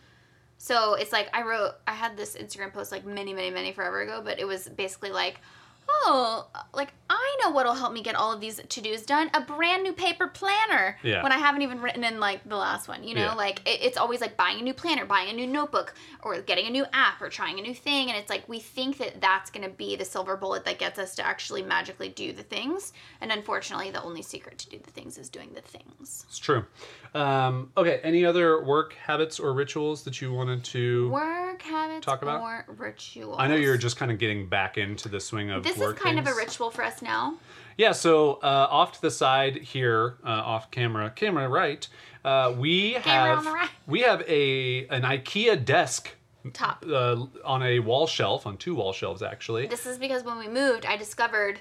So 0.57 0.93
it's 0.93 1.11
like 1.11 1.30
I 1.34 1.41
wrote 1.43 1.74
I 1.88 1.93
had 1.93 2.15
this 2.15 2.36
Instagram 2.36 2.71
post 2.71 2.91
like 2.91 3.05
many 3.05 3.34
many 3.34 3.49
many 3.49 3.71
forever 3.74 4.01
ago, 4.01 4.21
but 4.24 4.39
it 4.39 4.45
was 4.45 4.69
basically 4.69 5.11
like 5.11 5.41
Oh, 5.89 6.47
like 6.73 6.93
I 7.09 7.38
know 7.41 7.51
what'll 7.51 7.73
help 7.75 7.93
me 7.93 8.01
get 8.01 8.15
all 8.15 8.31
of 8.34 8.41
these 8.41 8.59
to-dos 8.67 9.03
done. 9.03 9.29
A 9.34 9.41
brand 9.41 9.84
new 9.84 9.93
paper 9.93 10.27
planner. 10.27 10.97
Yeah. 11.03 11.23
When 11.23 11.31
I 11.31 11.38
haven't 11.38 11.61
even 11.61 11.81
written 11.81 12.03
in 12.03 12.19
like 12.19 12.47
the 12.47 12.55
last 12.57 12.88
one, 12.88 13.03
you 13.03 13.15
know, 13.15 13.21
Yeah. 13.21 13.34
like 13.36 13.59
it, 13.67 13.81
it's 13.81 13.97
always 13.97 14.19
like 14.19 14.36
buying 14.36 14.59
a 14.59 14.63
new 14.63 14.73
planner, 14.73 15.05
buying 15.05 15.29
a 15.29 15.34
new 15.34 15.47
notebook, 15.47 15.93
or 16.21 16.41
getting 16.41 16.67
a 16.67 16.69
new 16.69 16.86
app, 16.93 17.21
or 17.21 17.29
trying 17.29 17.59
a 17.59 17.61
new 17.61 17.73
thing. 17.73 18.09
And 18.09 18.17
it's 18.17 18.29
like 18.29 18.47
we 18.49 18.59
think 18.59 18.97
that 18.97 19.21
that's 19.21 19.49
going 19.49 19.63
to 19.69 19.73
be 19.73 19.95
the 19.95 20.05
silver 20.05 20.36
bullet 20.36 20.65
that 20.65 20.79
gets 20.79 20.99
us 20.99 21.15
to 21.15 21.25
actually 21.25 21.61
magically 21.61 22.09
do 22.09 22.34
the 22.34 22.43
things. 22.43 22.91
And 23.21 23.31
unfortunately, 23.31 23.91
the 23.91 24.03
only 24.03 24.21
secret 24.21 24.57
to 24.59 24.69
do 24.69 24.79
the 24.79 24.91
things 24.91 25.17
is 25.17 25.29
doing 25.29 25.51
the 25.53 25.61
things. 25.61 26.25
It's 26.27 26.39
true. 26.39 26.65
Um, 27.14 27.72
okay, 27.78 27.99
any 28.03 28.26
other 28.26 28.64
work 28.64 28.93
habits 28.93 29.39
or 29.39 29.53
rituals 29.53 30.03
that 30.03 30.20
you 30.22 30.34
wanted 30.34 30.64
to? 30.66 31.09
Work 31.11 31.61
habits 31.61 32.05
Talk 32.05 32.24
about? 32.24 32.41
or 32.41 32.66
rituals. 32.68 33.36
I 33.39 33.47
know 33.47 33.55
you're 33.55 33.78
just 33.78 33.97
kind 33.97 34.11
of 34.11 34.18
getting 34.18 34.49
back 34.49 34.78
into 34.78 35.09
the 35.09 35.20
swing 35.20 35.51
of 35.51 35.64
This 35.64 35.76
is 35.76 35.80
work 35.80 35.99
kind 35.99 36.18
of 36.18 36.26
a 36.28 36.34
ritual 36.34 36.72
for 36.72 36.84
us 36.84 37.01
now. 37.01 37.36
Yeah, 37.78 37.91
so 37.91 38.34
uh, 38.43 38.68
off 38.70 38.93
to 38.93 39.01
the 39.01 39.11
side 39.11 39.57
here, 39.57 40.18
uh, 40.24 40.30
off 40.30 40.72
camera, 40.72 41.11
camera 41.11 41.47
right, 41.49 41.88
uh, 42.24 42.53
we 42.57 42.93
Camera 42.93 43.03
have 43.03 43.38
on 43.39 43.45
the 43.45 43.51
right. 43.51 43.70
we 43.88 44.01
have 44.01 44.22
a 44.28 44.88
an 44.88 45.01
IKEA 45.03 45.64
desk 45.64 46.11
Top. 46.53 46.86
uh, 46.88 47.26
on 47.43 47.64
a 47.64 47.80
wall 47.80 48.07
shelf, 48.07 48.45
on 48.47 48.57
two 48.57 48.76
wall 48.76 48.93
shelves 48.93 49.22
actually. 49.22 49.68
This 49.68 49.86
is 49.86 49.97
because 49.97 50.24
when 50.24 50.38
we 50.38 50.47
moved, 50.47 50.86
I 50.86 50.97
discovered 50.97 51.59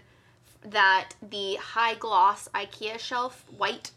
that 0.64 1.10
the 1.22 1.56
high 1.56 1.94
gloss 1.94 2.48
IKEA 2.54 2.98
shelf, 2.98 3.44
white, 3.56 3.90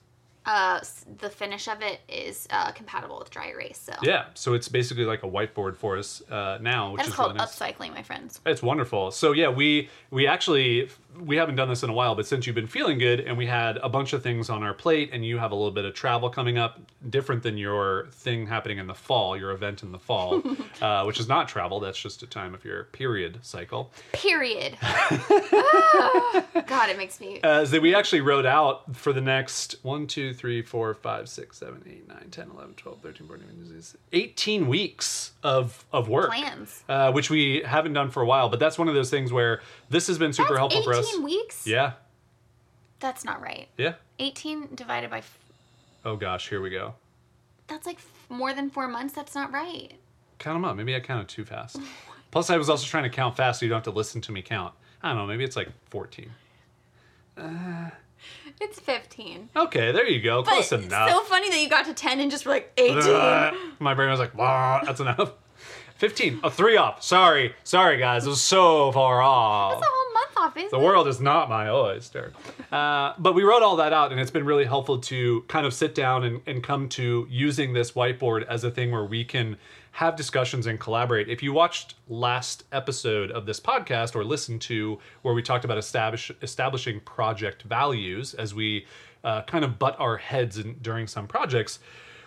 uh, 0.46 0.80
the 1.20 1.30
finish 1.30 1.68
of 1.68 1.82
it 1.82 2.00
is 2.08 2.48
uh, 2.52 2.72
compatible 2.72 3.18
with 3.20 3.30
dry 3.30 3.50
erase. 3.50 3.80
So 3.80 3.93
Yeah, 4.04 4.26
so 4.34 4.54
it's 4.54 4.68
basically 4.68 5.06
like 5.06 5.24
a 5.24 5.28
whiteboard 5.28 5.76
for 5.76 5.98
us 5.98 6.22
uh, 6.30 6.58
now, 6.62 6.91
which 6.91 7.00
that 7.00 7.08
is 7.08 7.10
is 7.10 7.16
called 7.16 7.30
really 7.34 7.39
nice. 7.39 7.60
upcycling, 7.60 7.93
my 7.93 8.04
friends. 8.04 8.39
It's 8.46 8.62
wonderful. 8.62 9.12
So 9.12 9.32
yeah, 9.32 9.50
we 9.50 9.89
we 10.12 10.28
actually 10.28 10.89
we 11.20 11.38
haven't 11.38 11.55
done 11.55 11.70
this 11.70 11.84
in 11.84 11.89
a 11.89 11.93
while, 11.93 12.16
but 12.16 12.28
since 12.28 12.45
you've 12.45 12.55
been 12.55 12.68
feeling 12.68 12.97
good 12.97 13.20
and 13.20 13.38
we 13.38 13.45
had 13.45 13.78
a 13.78 13.89
bunch 13.89 14.13
of 14.13 14.24
things 14.24 14.49
on 14.49 14.63
our 14.63 14.74
plate 14.74 15.09
and 15.13 15.26
you 15.26 15.38
have 15.38 15.51
a 15.51 15.55
little 15.55 15.72
bit 15.72 15.86
of 15.86 15.93
travel 15.93 16.30
coming 16.30 16.57
up, 16.57 16.80
different 17.09 17.43
than 17.43 17.57
your 17.57 18.07
thing 18.11 18.47
happening 18.47 18.78
in 18.78 18.88
the 18.88 18.93
fall, 18.93 19.38
your 19.38 19.51
event 19.51 19.84
in 19.84 19.91
the 19.91 19.99
fall, 19.99 20.41
uh, 20.82 21.03
which 21.03 21.20
is 21.20 21.28
not 21.28 21.47
travel. 21.47 21.80
That's 21.80 21.99
just 21.99 22.24
a 22.24 22.28
time 22.28 22.53
of 22.53 22.66
your 22.66 22.86
period 22.86 23.39
cycle. 23.41 23.91
Period. 24.11 24.78
Ah, 25.97 26.45
God, 26.68 26.89
it 26.89 26.97
makes 26.97 27.20
me. 27.20 27.39
Uh, 27.41 27.63
that 27.66 27.82
we 27.82 27.95
actually 27.95 28.22
wrote 28.22 28.45
out 28.45 28.95
for 28.95 29.13
the 29.13 29.22
next 29.22 29.78
1, 29.84 30.07
2, 30.07 30.34
3, 30.34 30.61
4, 30.61 30.93
5, 30.93 31.30
6, 31.30 31.57
7, 31.57 31.84
8, 31.88 32.07
9, 32.07 32.18
10, 32.32 32.49
11, 32.53 32.74
12, 32.76 32.99
13, 33.01 33.28
14, 33.28 33.47
15, 33.47 33.82
16, 33.82 34.01
18 34.11 34.68
weeks 34.68 35.32
of, 35.43 35.86
of 35.93 36.09
work. 36.09 36.30
Plans. 36.30 36.84
Uh, 36.89 37.11
which 37.11 37.30
we 37.30 37.61
haven't 37.66 37.93
done 37.93 38.09
for 38.09 38.22
a 38.22 38.26
while, 38.26 38.49
but 38.49 38.59
that's 38.59 38.78
one 38.78 38.88
of 38.88 38.93
those 38.93 39.09
things 39.09 39.32
where 39.32 39.61
this 39.89 40.07
has 40.07 40.18
been 40.18 40.34
super 40.34 40.49
That's 40.49 40.59
helpful 40.59 40.84
for 40.84 40.93
us. 40.93 41.05
18 41.14 41.24
weeks? 41.24 41.66
Yeah, 41.68 41.93
That's 42.99 43.24
not 43.26 43.41
right. 43.41 43.68
yeah. 43.78 43.93
18 44.20 44.76
divided 44.76 45.10
by. 45.10 45.20
F- 45.20 45.39
Oh 46.03 46.16
gosh, 46.16 46.49
here 46.49 46.62
we 46.62 46.70
go. 46.70 46.93
that's 47.68 47.86
like 47.88 47.97
f- 47.97 48.26
more 48.30 48.53
than 48.53 48.70
four 48.70 48.88
months. 48.88 49.14
That's 49.14 49.34
not 49.36 49.51
right. 49.51 49.93
Count 50.39 50.56
them 50.56 50.66
up. 50.66 50.76
Maybe 50.76 50.95
I 50.95 50.99
counted 50.99 51.28
too 51.28 51.45
fast. 51.45 51.78
Plus, 52.32 52.49
I 52.49 52.58
was 52.58 52.70
also 52.70 52.86
trying 52.86 53.03
to 53.03 53.10
count 53.10 53.36
fast 53.38 53.60
so 53.60 53.66
you 53.66 53.70
don't 53.70 53.78
have 53.78 53.84
to 53.86 53.97
listen 53.97 54.22
to 54.22 54.32
me 54.32 54.41
count. 54.41 54.74
I 55.01 55.10
don't 55.10 55.18
know. 55.18 55.26
Maybe 55.26 55.43
it's 55.43 55.56
like 55.56 55.70
14. 55.89 56.30
Uh. 57.38 57.89
It's 58.62 58.80
15. 58.80 59.49
Okay, 59.56 59.91
there 59.91 60.08
you 60.08 60.22
go. 60.22 60.41
Close 60.43 60.70
but 60.70 60.84
enough. 60.84 61.10
so 61.10 61.22
funny 61.26 61.49
that 61.49 61.60
you 61.60 61.70
got 61.70 61.86
to 61.86 61.93
10 61.93 62.20
and 62.20 62.32
just 62.32 62.45
were 62.45 62.51
like 62.53 62.72
18. 62.78 62.95
My 63.80 63.93
brain 63.93 64.10
was 64.10 64.20
like, 64.20 64.36
"Wah, 64.36 64.82
that's 64.84 64.99
enough. 64.99 65.34
15. 66.06 66.41
A 66.43 66.51
three 66.51 66.78
off. 66.78 67.01
Sorry. 67.01 67.56
Sorry, 67.64 67.97
guys. 67.97 68.28
It 68.28 68.30
was 68.30 68.39
so 68.39 68.91
far 68.91 69.24
off. 69.24 69.72
That's 69.72 69.88
a 69.88 69.91
whole 69.91 70.14
month 70.14 70.32
off, 70.38 70.56
isn't 70.56 70.68
it? 70.68 70.72
The 70.72 70.80
it? 70.80 70.86
world 70.86 71.08
is 71.08 71.20
not 71.20 71.49
my 71.49 71.68
oyster. 71.68 72.32
Uh, 72.72 73.14
but 73.18 73.34
we 73.34 73.41
wrote 73.41 73.64
all 73.64 73.78
that 73.78 73.91
out, 73.91 74.12
and 74.12 74.22
it's 74.22 74.30
been 74.30 74.45
really 74.45 74.66
helpful 74.66 74.99
to 74.99 75.41
kind 75.47 75.66
of 75.66 75.74
sit 75.74 75.95
down 75.95 76.24
and, 76.24 76.41
and 76.45 76.62
come 76.62 76.89
to 76.89 77.26
using 77.28 77.74
this 77.74 77.93
whiteboard 77.93 78.45
as 78.47 78.64
a 78.64 78.70
thing 78.70 78.91
where 78.91 79.06
we 79.06 79.26
can 79.26 79.58
have 79.93 80.16
discussions 80.16 80.68
and 80.68 80.80
collaborate. 80.80 81.28
If 81.28 81.41
you 81.41 81.53
watched 81.53 81.95
last 82.08 82.66
episode 82.72 83.32
of 83.32 83.47
this 83.47 83.60
podcast 83.60 84.16
or 84.16 84.24
listened 84.24 84.62
to 84.62 84.99
where 85.24 85.34
we 85.34 85.41
talked 85.41 85.66
about 85.66 85.80
establish, 85.80 86.32
establishing 86.43 86.99
project 86.99 87.64
values 87.64 88.36
as 88.36 88.53
we 88.53 88.86
uh, 89.24 89.41
kind 89.41 89.66
of 89.66 89.80
butt 89.80 89.99
our 89.99 90.18
heads 90.18 90.60
in, 90.60 90.76
during 90.84 91.08
some 91.08 91.26
projects, 91.26 91.80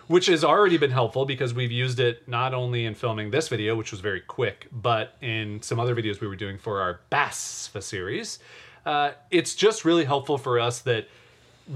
which 0.09 0.25
has 0.25 0.43
already 0.43 0.75
been 0.75 0.89
helpful 0.89 1.23
because 1.23 1.53
we've 1.53 1.71
used 1.71 1.99
it 1.99 2.27
not 2.27 2.51
only 2.51 2.85
in 2.85 2.95
filming 2.95 3.29
this 3.29 3.47
video, 3.47 3.75
which 3.75 3.91
was 3.91 4.01
very 4.01 4.19
quick, 4.19 4.67
but 4.71 5.13
in 5.21 5.61
some 5.61 5.79
other 5.79 5.95
videos 5.95 6.19
we 6.19 6.27
were 6.27 6.35
doing 6.35 6.57
for 6.57 6.81
our 6.81 7.01
BASFA 7.11 7.83
series. 7.83 8.39
Uh, 8.87 9.11
it's 9.29 9.53
just 9.53 9.85
really 9.85 10.05
helpful 10.05 10.39
for 10.39 10.59
us 10.59 10.79
that 10.79 11.07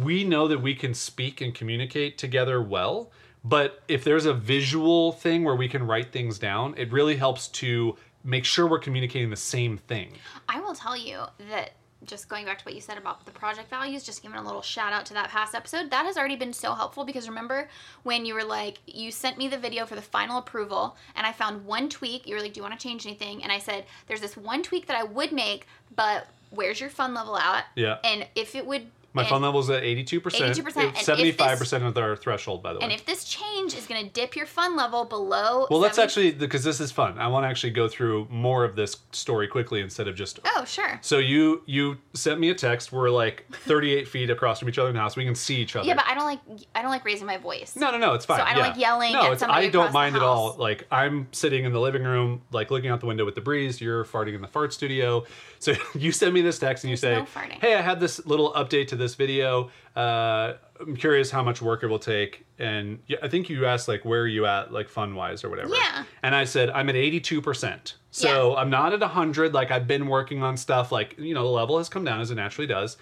we 0.02 0.24
know 0.24 0.48
that 0.48 0.58
we 0.58 0.74
can 0.74 0.96
speak 0.96 1.42
and 1.42 1.54
communicate 1.54 2.18
together 2.18 2.60
well. 2.60 3.12
But 3.44 3.84
if 3.88 4.04
there's 4.04 4.26
a 4.26 4.34
visual 4.34 5.12
thing 5.12 5.44
where 5.44 5.56
we 5.56 5.70
can 5.70 5.86
write 5.86 6.12
things 6.12 6.40
down, 6.40 6.74
it 6.76 6.92
really 6.92 7.18
helps 7.18 7.50
to 7.50 7.96
make 8.24 8.46
sure 8.46 8.66
we're 8.66 8.80
communicating 8.80 9.30
the 9.30 9.36
same 9.36 9.78
thing. 9.78 10.14
I 10.50 10.60
will 10.60 10.74
tell 10.74 10.98
you 10.98 11.26
that 11.52 11.74
just 12.06 12.30
going 12.30 12.46
back 12.46 12.60
to 12.60 12.66
what 12.66 12.76
you 12.76 12.82
said 12.82 12.98
about 12.98 13.26
the 13.26 13.32
project 13.32 13.70
values, 13.70 14.04
just 14.04 14.22
giving 14.22 14.38
a 14.38 14.44
little 14.44 14.62
shout 14.62 14.94
out 14.94 15.06
to 15.08 15.14
that 15.14 15.30
past 15.30 15.56
episode, 15.56 15.90
that 15.92 16.06
has 16.06 16.18
already 16.18 16.36
been 16.36 16.54
so 16.54 16.74
helpful 16.74 17.04
because 17.06 17.28
remember 17.28 17.68
when 18.04 18.26
you 18.26 18.34
were 18.34 18.44
like, 18.44 18.80
you 18.86 19.12
sent 19.12 19.38
me 19.38 19.48
the 19.48 19.58
video 19.58 19.86
for 19.86 19.96
the 19.96 20.02
final 20.02 20.38
approval 20.38 20.96
and 21.16 21.26
I 21.26 21.32
found 21.32 21.66
one 21.66 21.90
tweak. 21.90 22.28
You 22.28 22.36
were 22.36 22.42
like, 22.42 22.54
Do 22.54 22.60
you 22.60 22.64
want 22.64 22.78
to 22.80 22.84
change 22.88 23.06
anything? 23.06 23.44
And 23.44 23.52
I 23.52 23.60
said, 23.60 23.86
There's 24.08 24.22
this 24.22 24.38
one 24.38 24.64
tweak 24.64 24.88
that 24.88 24.98
I 24.98 25.04
would 25.04 25.32
make, 25.32 25.68
but 25.96 26.28
where's 26.50 26.80
your 26.80 26.90
fun 26.90 27.14
level 27.14 27.38
at? 27.38 27.66
Yeah. 27.76 27.98
And 28.04 28.28
if 28.36 28.56
it 28.56 28.66
would. 28.66 28.88
My 29.14 29.24
fun 29.26 29.42
level 29.42 29.60
is 29.60 29.70
at 29.70 29.84
82%. 29.84 30.22
82%, 30.22 30.94
75% 30.96 31.88
of 31.88 31.98
our 31.98 32.16
threshold, 32.16 32.64
by 32.64 32.74
the 32.74 32.80
way. 32.80 32.86
And 32.86 32.92
if 32.92 33.06
this 33.06 33.24
change 33.24 33.76
is 33.76 33.86
going 33.86 34.04
to 34.04 34.12
dip 34.12 34.36
your 34.36 34.46
fun 34.46 34.76
level 34.76 35.06
below. 35.06 35.68
well, 35.70 35.80
let's 35.80 35.98
actually, 35.98 36.32
because 36.32 36.64
this 36.64 36.80
is 36.80 36.92
fun. 36.92 37.18
I 37.18 37.28
want 37.28 37.44
to 37.44 37.48
actually 37.48 37.72
go 37.72 37.88
through 37.88 38.28
more 38.30 38.64
of 38.64 38.76
this 38.76 38.98
story 39.12 39.48
quickly 39.48 39.82
instead 39.82 40.08
of 40.08 40.16
just 40.16 40.40
Oh, 40.46 40.66
sure. 40.66 41.00
So 41.02 41.18
you 41.18 41.62
you 41.66 41.98
sent 42.14 42.40
me 42.40 42.50
a 42.50 42.56
text. 42.56 42.92
We're 42.92 43.10
like 43.10 43.46
38 43.52 44.08
feet 44.14 44.30
across 44.30 44.60
from 44.60 44.70
each 44.70 44.78
other 44.78 44.90
in 44.90 44.96
the 44.96 45.02
house. 45.02 45.16
We 45.16 45.26
can 45.26 45.36
see 45.36 45.58
each 45.58 45.76
other. 45.76 45.88
Yeah, 45.88 45.96
but 45.96 46.06
I 46.08 46.14
don't 46.14 46.26
like 46.26 46.40
I 46.76 46.82
don't 46.82 46.92
like 46.92 47.06
raising 47.06 47.28
my 47.28 47.38
voice. 47.38 47.76
no, 47.76 47.92
no, 47.92 47.98
no. 47.98 48.14
It's 48.14 48.26
fine. 48.26 48.40
So 48.40 48.44
I 48.44 48.54
don't 48.54 48.64
yeah. 48.64 48.70
like 48.70 48.80
yelling 48.80 49.14
No, 49.14 49.32
it's, 49.32 49.44
I 49.44 49.68
don't 49.68 49.94
mind 49.94 50.16
at 50.16 50.22
all. 50.22 50.56
Like 50.58 50.88
I'm 50.92 51.28
sitting 51.32 51.66
in 51.66 51.74
the 51.74 51.80
living 51.80 52.04
room, 52.04 52.42
like 52.52 52.72
looking 52.72 52.90
out 52.90 53.00
the 53.00 53.08
window 53.08 53.26
with 53.26 53.36
the 53.36 53.42
breeze. 53.42 53.82
You're 53.82 54.06
farting 54.06 54.36
in 54.36 54.42
the 54.42 54.48
fart 54.48 54.74
studio. 54.74 55.26
So 55.60 55.74
you 55.96 56.12
send 56.12 56.34
me 56.34 56.42
this 56.42 56.60
text 56.60 56.84
and 56.84 56.92
you 56.92 56.98
say, 56.98 57.16
no. 57.16 57.28
"Hey, 57.62 57.76
I 57.76 57.82
had 57.82 58.00
this 58.00 58.26
little 58.26 58.54
update 58.54 58.88
to 58.90 58.96
this 58.96 59.03
video. 59.16 59.70
Uh, 59.96 60.54
I'm 60.80 60.96
curious 60.96 61.30
how 61.30 61.44
much 61.44 61.62
work 61.62 61.84
it 61.84 61.88
will 61.88 62.00
take." 62.00 62.46
And 62.60 63.00
I 63.22 63.28
think 63.28 63.50
you 63.50 63.66
asked 63.66 63.88
like, 63.88 64.06
"Where 64.06 64.22
are 64.22 64.28
you 64.28 64.46
at, 64.46 64.72
like 64.72 64.90
fun 64.90 65.16
wise 65.16 65.44
or 65.44 65.50
whatever?" 65.50 65.76
Yeah. 65.76 66.04
And 66.24 66.34
I 66.36 66.46
said, 66.46 66.70
"I'm 66.70 66.90
at 66.90 66.96
82 66.96 67.42
percent." 67.42 67.96
So 68.12 68.56
I'm 68.56 68.70
not 68.70 68.94
at 68.94 69.02
100. 69.02 69.54
Like 69.54 69.72
I've 69.72 69.88
been 69.88 70.08
working 70.08 70.44
on 70.44 70.56
stuff. 70.56 70.92
Like 70.92 71.18
you 71.18 71.34
know, 71.34 71.44
the 71.44 71.50
level 71.50 71.78
has 71.78 71.90
come 71.90 72.04
down 72.04 72.22
as 72.22 72.32
it 72.32 72.36
naturally 72.36 72.68
does, 72.68 72.98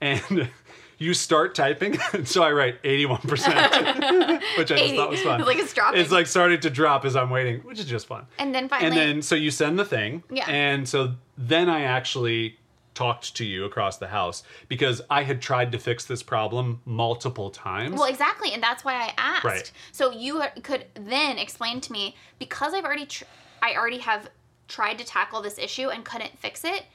and. 0.00 0.50
You 1.00 1.14
start 1.14 1.54
typing, 1.54 1.96
so 2.24 2.42
I 2.42 2.50
write 2.50 2.82
81%, 2.82 3.22
which 4.58 4.72
I 4.72 4.76
just 4.78 4.94
thought 4.96 5.10
was 5.10 5.22
fun. 5.22 5.38
It's 5.38 5.46
like 5.46 5.58
it's 5.58 5.72
dropping. 5.72 6.00
It's 6.00 6.10
like 6.10 6.26
starting 6.26 6.58
to 6.58 6.70
drop 6.70 7.04
as 7.04 7.14
I'm 7.14 7.30
waiting, 7.30 7.60
which 7.60 7.78
is 7.78 7.84
just 7.84 8.08
fun. 8.08 8.26
And 8.36 8.52
then 8.52 8.68
finally 8.68 8.88
And 8.88 8.96
then, 8.96 9.22
so 9.22 9.36
you 9.36 9.52
send 9.52 9.78
the 9.78 9.84
thing. 9.84 10.24
Yeah. 10.28 10.50
And 10.50 10.88
so 10.88 11.14
then 11.36 11.68
I 11.68 11.82
actually 11.82 12.57
talked 12.98 13.36
to 13.36 13.44
you 13.44 13.64
across 13.64 13.96
the 13.98 14.08
house 14.08 14.42
because 14.66 15.00
I 15.08 15.22
had 15.22 15.40
tried 15.40 15.70
to 15.70 15.78
fix 15.78 16.04
this 16.04 16.20
problem 16.20 16.80
multiple 16.84 17.48
times. 17.48 17.94
Well, 17.94 18.08
exactly, 18.08 18.52
and 18.52 18.60
that's 18.60 18.84
why 18.84 18.94
I 18.94 19.12
asked. 19.16 19.44
Right. 19.44 19.70
So 19.92 20.10
you 20.10 20.42
could 20.64 20.84
then 20.94 21.38
explain 21.38 21.80
to 21.82 21.92
me 21.92 22.16
because 22.40 22.74
I've 22.74 22.84
already, 22.84 23.06
tr- 23.06 23.24
I 23.62 23.76
already 23.76 23.98
have 23.98 24.28
tried 24.66 24.98
to 24.98 25.04
tackle 25.04 25.40
this 25.42 25.58
issue 25.58 25.90
and 25.90 26.04
couldn't 26.04 26.36
fix 26.40 26.64
it. 26.64 26.86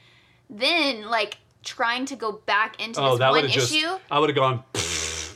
Then, 0.50 1.10
like 1.10 1.38
trying 1.64 2.06
to 2.08 2.18
go 2.18 2.34
back 2.34 2.82
into 2.82 3.00
oh, 3.00 3.12
this 3.12 3.20
that 3.20 3.32
one 3.32 3.44
have 3.44 3.52
just, 3.52 3.74
issue, 3.74 3.98
I 4.12 4.20
would 4.20 4.30
have 4.30 4.36
gone 4.36 4.62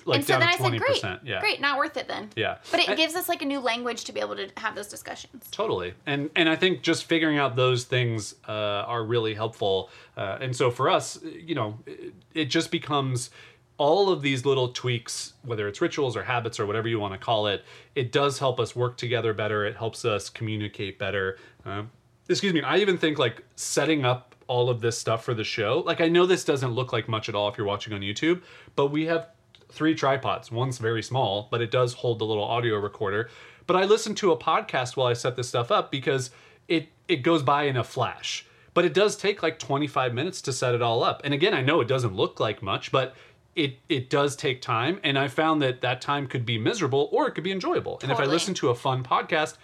like 0.08 0.18
and 0.18 0.26
so 0.26 0.34
down 0.34 0.40
then 0.42 0.50
I 0.50 0.58
said, 0.58 0.72
20%. 0.72 0.80
"Great, 0.80 1.20
yeah. 1.24 1.40
great, 1.40 1.62
not 1.62 1.78
worth 1.78 1.98
it 1.98 2.08
then." 2.08 2.30
Yeah. 2.36 2.58
But 2.72 2.82
it 2.82 2.98
gives 2.98 3.16
us 3.16 3.28
like 3.28 3.42
a 3.42 3.46
new 3.46 3.60
language 3.60 4.06
to 4.06 4.14
be 4.14 4.20
able 4.20 4.36
to 4.36 4.50
have 4.58 4.76
those 4.76 4.88
discussions. 4.88 5.48
Totally, 5.52 5.94
and 6.06 6.30
and 6.36 6.48
I 6.50 6.56
think 6.56 6.82
just 6.82 7.06
figuring 7.06 7.38
out 7.38 7.56
those 7.56 7.84
things 7.84 8.36
uh, 8.48 8.52
are 8.52 9.04
really 9.04 9.34
helpful. 9.34 9.90
Uh, 10.16 10.38
and 10.42 10.56
so 10.56 10.72
for 10.72 10.90
us, 10.90 11.20
you 11.24 11.56
know, 11.56 11.80
it, 11.86 12.14
it 12.34 12.46
just 12.46 12.72
becomes 12.72 13.30
all 13.78 14.10
of 14.10 14.22
these 14.22 14.46
little 14.46 14.70
tweaks, 14.70 15.34
whether 15.44 15.68
it's 15.68 15.82
rituals 15.82 16.18
or 16.18 16.24
habits 16.24 16.60
or 16.60 16.66
whatever 16.66 16.88
you 16.88 17.00
want 17.00 17.14
to 17.14 17.20
call 17.20 17.48
it. 17.48 17.64
It 17.96 18.12
does 18.12 18.40
help 18.40 18.60
us 18.60 18.76
work 18.76 18.98
together 18.98 19.34
better. 19.34 19.66
It 19.66 19.76
helps 19.76 20.04
us 20.04 20.30
communicate 20.30 20.98
better. 20.98 21.38
Uh, 21.64 21.84
excuse 22.28 22.54
me. 22.54 22.62
I 22.62 22.78
even 22.78 22.98
think 22.98 23.20
like 23.20 23.44
setting 23.56 24.04
up 24.04 24.36
all 24.48 24.70
of 24.70 24.82
this 24.82 24.98
stuff 24.98 25.24
for 25.24 25.34
the 25.34 25.44
show. 25.44 25.84
Like 25.86 26.02
I 26.02 26.08
know 26.08 26.26
this 26.26 26.44
doesn't 26.44 26.72
look 26.72 26.92
like 26.92 27.08
much 27.08 27.30
at 27.30 27.36
all 27.36 27.48
if 27.50 27.58
you're 27.58 27.68
watching 27.68 27.94
on 27.94 28.02
YouTube, 28.02 28.42
but 28.76 28.88
we 28.88 29.06
have 29.06 29.28
three 29.70 29.96
tripods. 29.96 30.52
One's 30.52 30.78
very 30.78 31.04
small, 31.04 31.48
but 31.52 31.62
it 31.62 31.72
does 31.72 31.94
hold 31.94 32.20
the 32.20 32.26
little 32.26 32.44
audio 32.44 32.76
recorder. 32.78 33.30
But 33.66 33.76
I 33.76 33.84
listen 33.84 34.16
to 34.16 34.32
a 34.32 34.38
podcast 34.38 34.96
while 34.96 35.08
I 35.08 35.14
set 35.14 35.36
this 35.36 35.50
stuff 35.50 35.72
up 35.72 35.92
because 35.92 36.32
it 36.68 36.90
it 37.08 37.18
goes 37.18 37.44
by 37.44 37.64
in 37.64 37.78
a 37.78 37.84
flash. 37.84 38.46
But 38.74 38.86
it 38.86 38.94
does 38.94 39.16
take 39.18 39.42
like 39.42 39.58
25 39.60 40.14
minutes 40.14 40.42
to 40.44 40.54
set 40.54 40.76
it 40.76 40.82
all 40.82 41.04
up. 41.04 41.22
And 41.24 41.34
again, 41.34 41.54
I 41.54 41.62
know 41.62 41.82
it 41.82 41.88
doesn't 41.88 42.16
look 42.16 42.40
like 42.40 42.62
much, 42.62 42.92
but 42.92 43.16
it 43.56 43.80
it 43.90 44.10
does 44.10 44.36
take 44.36 44.62
time 44.62 45.00
and 45.04 45.18
I 45.18 45.28
found 45.28 45.62
that 45.64 45.82
that 45.82 46.00
time 46.00 46.28
could 46.28 46.46
be 46.46 46.58
miserable 46.60 47.10
or 47.12 47.28
it 47.28 47.32
could 47.32 47.44
be 47.44 47.52
enjoyable. 47.52 48.00
And 48.04 48.12
if 48.12 48.20
I 48.20 48.26
listen 48.26 48.54
to 48.56 48.70
a 48.70 48.76
fun 48.76 49.04
podcast, 49.04 49.58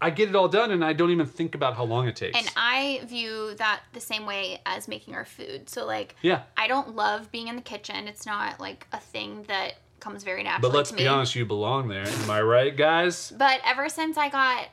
I 0.00 0.10
get 0.10 0.28
it 0.28 0.36
all 0.36 0.48
done 0.48 0.70
and 0.70 0.84
I 0.84 0.92
don't 0.92 1.10
even 1.10 1.26
think 1.26 1.54
about 1.54 1.76
how 1.76 1.84
long 1.84 2.08
it 2.08 2.16
takes. 2.16 2.38
And 2.38 2.50
I 2.56 3.02
view 3.04 3.54
that 3.56 3.82
the 3.92 4.00
same 4.00 4.24
way 4.26 4.60
as 4.64 4.88
making 4.88 5.14
our 5.14 5.24
food. 5.24 5.68
So 5.68 5.86
like, 5.86 6.16
Yeah. 6.22 6.42
I 6.56 6.68
don't 6.68 6.96
love 6.96 7.30
being 7.30 7.48
in 7.48 7.56
the 7.56 7.62
kitchen. 7.62 8.08
It's 8.08 8.24
not 8.26 8.60
like 8.60 8.86
a 8.92 8.98
thing 8.98 9.44
that 9.48 9.74
comes 10.00 10.24
very 10.24 10.42
naturally 10.42 10.70
but 10.70 10.76
let's 10.76 10.92
be 10.92 11.06
honest, 11.06 11.34
you 11.34 11.44
belong 11.44 11.88
there. 11.88 12.06
Am 12.06 12.30
I 12.30 12.40
right, 12.40 12.74
guys? 12.74 13.32
But 13.36 13.60
ever 13.64 13.90
since 13.90 14.16
I 14.16 14.30
got 14.30 14.68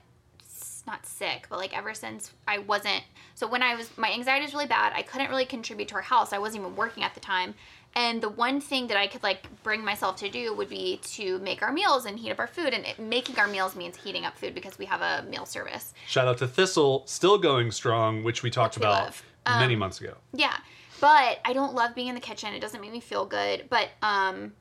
not 0.88 1.06
sick, 1.06 1.48
but 1.50 1.60
like 1.60 1.78
ever 1.78 1.94
since 1.94 2.32
I 2.48 2.60
wasn't 2.60 3.04
so 3.36 3.46
when 3.46 3.62
I 3.62 3.76
was 3.76 3.96
my 3.98 4.12
anxiety 4.12 4.46
was 4.46 4.54
really 4.54 4.66
bad, 4.66 4.94
I 4.96 5.04
couldn't 5.04 5.30
really 5.30 5.46
contribute 5.46 5.90
to 5.90 5.96
our 5.96 6.02
house. 6.02 6.34
I 6.34 6.40
wasn't 6.40 6.64
even 6.64 6.76
working 6.76 7.04
at 7.04 7.14
the 7.14 7.20
time. 7.20 7.54
And 7.98 8.22
the 8.22 8.30
one 8.30 8.62
thing 8.62 8.86
that 8.88 8.98
I 8.98 9.08
could 9.08 9.24
like 9.24 9.48
bring 9.64 9.84
myself 9.84 10.18
to 10.18 10.30
do 10.30 10.54
would 10.54 10.70
be 10.70 10.98
to 11.16 11.40
make 11.40 11.64
our 11.64 11.72
meals 11.74 12.06
and 12.06 12.18
heat 12.18 12.30
up 12.30 12.38
our 12.38 12.46
food. 12.46 12.72
And 12.76 12.86
it, 12.86 13.00
making 13.00 13.40
our 13.40 13.48
meals 13.48 13.76
means 13.76 13.98
heating 13.98 14.24
up 14.24 14.38
food 14.38 14.54
because 14.54 14.78
we 14.78 14.86
have 14.86 15.02
a 15.02 15.28
meal 15.28 15.48
service. 15.48 15.96
Shout 16.06 16.28
out 16.28 16.38
to 16.38 16.48
Thistle, 16.48 17.02
still 17.08 17.40
going 17.40 17.72
strong, 17.72 18.24
which 18.24 18.44
we 18.44 18.52
talked 18.52 18.76
Which 18.76 18.84
we 18.84 18.88
about. 18.88 19.14
Um, 19.48 19.60
many 19.60 19.76
months 19.76 20.00
ago. 20.00 20.14
Yeah. 20.32 20.56
But 21.02 21.40
I 21.44 21.54
don't 21.54 21.74
love 21.74 21.96
being 21.96 22.08
in 22.10 22.16
the 22.16 22.22
kitchen. 22.22 22.54
It 22.54 22.60
doesn't 22.60 22.80
make 22.80 22.92
me 22.92 23.00
feel 23.00 23.26
good. 23.26 23.66
But 23.68 23.90
um 24.04 24.54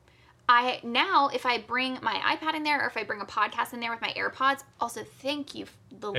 I 0.49 0.79
now 0.83 1.27
if 1.33 1.45
I 1.45 1.57
bring 1.59 1.97
my 2.01 2.13
iPad 2.13 2.55
in 2.55 2.63
there 2.63 2.81
or 2.81 2.87
if 2.87 2.95
I 2.95 3.03
bring 3.03 3.19
a 3.21 3.25
podcast 3.25 3.73
in 3.73 3.79
there 3.79 3.91
with 3.91 4.01
my 4.01 4.13
AirPods, 4.13 4.63
also 4.79 5.03
thank 5.21 5.53
you 5.55 5.65
the 5.99 6.07
Lord 6.11 6.17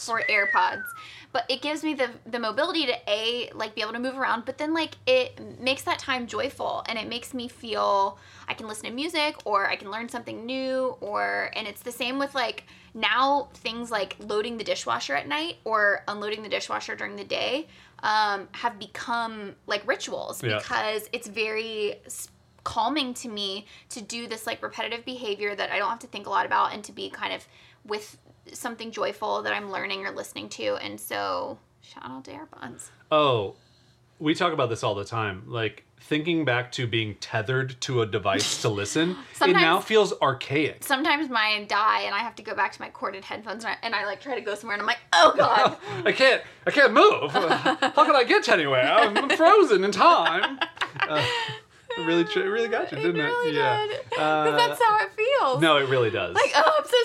for 0.00 0.22
AirPods. 0.28 0.82
But 1.32 1.44
it 1.48 1.62
gives 1.62 1.82
me 1.82 1.94
the 1.94 2.10
the 2.26 2.38
mobility 2.38 2.86
to 2.86 2.94
a 3.08 3.50
like 3.54 3.74
be 3.74 3.80
able 3.80 3.92
to 3.92 3.98
move 3.98 4.18
around, 4.18 4.44
but 4.44 4.58
then 4.58 4.74
like 4.74 4.96
it 5.06 5.60
makes 5.60 5.82
that 5.84 5.98
time 5.98 6.26
joyful 6.26 6.84
and 6.88 6.98
it 6.98 7.08
makes 7.08 7.32
me 7.32 7.48
feel 7.48 8.18
I 8.48 8.54
can 8.54 8.68
listen 8.68 8.84
to 8.86 8.92
music 8.92 9.36
or 9.44 9.66
I 9.68 9.76
can 9.76 9.90
learn 9.90 10.08
something 10.08 10.44
new 10.44 10.96
or 11.00 11.50
and 11.54 11.66
it's 11.66 11.82
the 11.82 11.92
same 11.92 12.18
with 12.18 12.34
like 12.34 12.64
now 12.92 13.48
things 13.54 13.90
like 13.90 14.16
loading 14.18 14.58
the 14.58 14.64
dishwasher 14.64 15.14
at 15.14 15.26
night 15.28 15.56
or 15.64 16.02
unloading 16.08 16.42
the 16.42 16.48
dishwasher 16.48 16.96
during 16.96 17.16
the 17.16 17.24
day 17.24 17.68
um, 18.02 18.48
have 18.52 18.78
become 18.78 19.54
like 19.66 19.86
rituals 19.86 20.42
Yeah. 20.42 20.58
because 20.58 21.08
it's 21.12 21.28
very 21.28 21.94
s- 22.04 22.28
calming 22.64 23.14
to 23.14 23.28
me 23.28 23.66
to 23.90 24.00
do 24.00 24.26
this 24.26 24.46
like 24.46 24.62
repetitive 24.62 25.04
behavior 25.04 25.54
that 25.54 25.70
I 25.70 25.78
don't 25.78 25.90
have 25.90 25.98
to 26.00 26.06
think 26.06 26.26
a 26.26 26.30
lot 26.30 26.46
about 26.46 26.72
and 26.72 26.82
to 26.84 26.92
be 26.92 27.10
kind 27.10 27.32
of 27.32 27.46
with 27.84 28.18
something 28.52 28.90
joyful 28.90 29.42
that 29.42 29.52
I'm 29.52 29.70
learning 29.70 30.06
or 30.06 30.10
listening 30.10 30.48
to. 30.50 30.76
And 30.76 31.00
so, 31.00 31.58
shout 31.82 32.04
out 32.04 32.24
to 32.24 32.32
AirPods. 32.32 32.90
Oh, 33.10 33.56
we 34.18 34.34
talk 34.34 34.52
about 34.52 34.68
this 34.68 34.84
all 34.84 34.94
the 34.94 35.04
time. 35.04 35.44
Like 35.46 35.84
thinking 36.02 36.44
back 36.44 36.72
to 36.72 36.86
being 36.86 37.14
tethered 37.16 37.80
to 37.80 38.02
a 38.02 38.06
device 38.06 38.62
to 38.62 38.68
listen, 38.68 39.16
it 39.40 39.52
now 39.52 39.80
feels 39.80 40.12
archaic. 40.20 40.84
Sometimes 40.84 41.28
mine 41.28 41.66
die 41.66 42.02
and 42.02 42.14
I 42.14 42.18
have 42.18 42.34
to 42.36 42.42
go 42.42 42.54
back 42.54 42.72
to 42.72 42.80
my 42.80 42.90
corded 42.90 43.24
headphones 43.24 43.64
and 43.64 43.74
I, 43.74 43.86
and 43.86 43.94
I 43.94 44.04
like 44.06 44.20
try 44.20 44.34
to 44.34 44.40
go 44.40 44.54
somewhere 44.54 44.74
and 44.74 44.82
I'm 44.82 44.86
like, 44.86 45.00
oh 45.12 45.34
god. 45.36 45.76
I 46.04 46.12
can't. 46.12 46.42
I 46.66 46.70
can't 46.70 46.92
move. 46.92 47.30
How 47.32 48.04
can 48.04 48.14
I 48.14 48.24
get 48.24 48.48
anywhere? 48.48 48.84
I'm 48.84 49.30
frozen 49.30 49.84
in 49.84 49.92
time. 49.92 50.58
Uh, 51.00 51.24
really, 52.06 52.24
tr- 52.24 52.40
it 52.40 52.48
really 52.48 52.68
got 52.68 52.90
you, 52.92 52.98
didn't 52.98 53.20
it? 53.20 53.24
really 53.24 53.56
yeah. 53.56 53.86
did. 53.86 54.18
Uh, 54.18 54.50
That's 54.56 54.82
how 54.82 54.98
it 54.98 55.10
feels. 55.12 55.60
no, 55.60 55.76
it 55.76 55.88
really 55.88 56.10
does. 56.10 56.34
Like, 56.34 56.52
oh, 56.54 56.76
I'm 56.78 56.84
so 56.86 57.00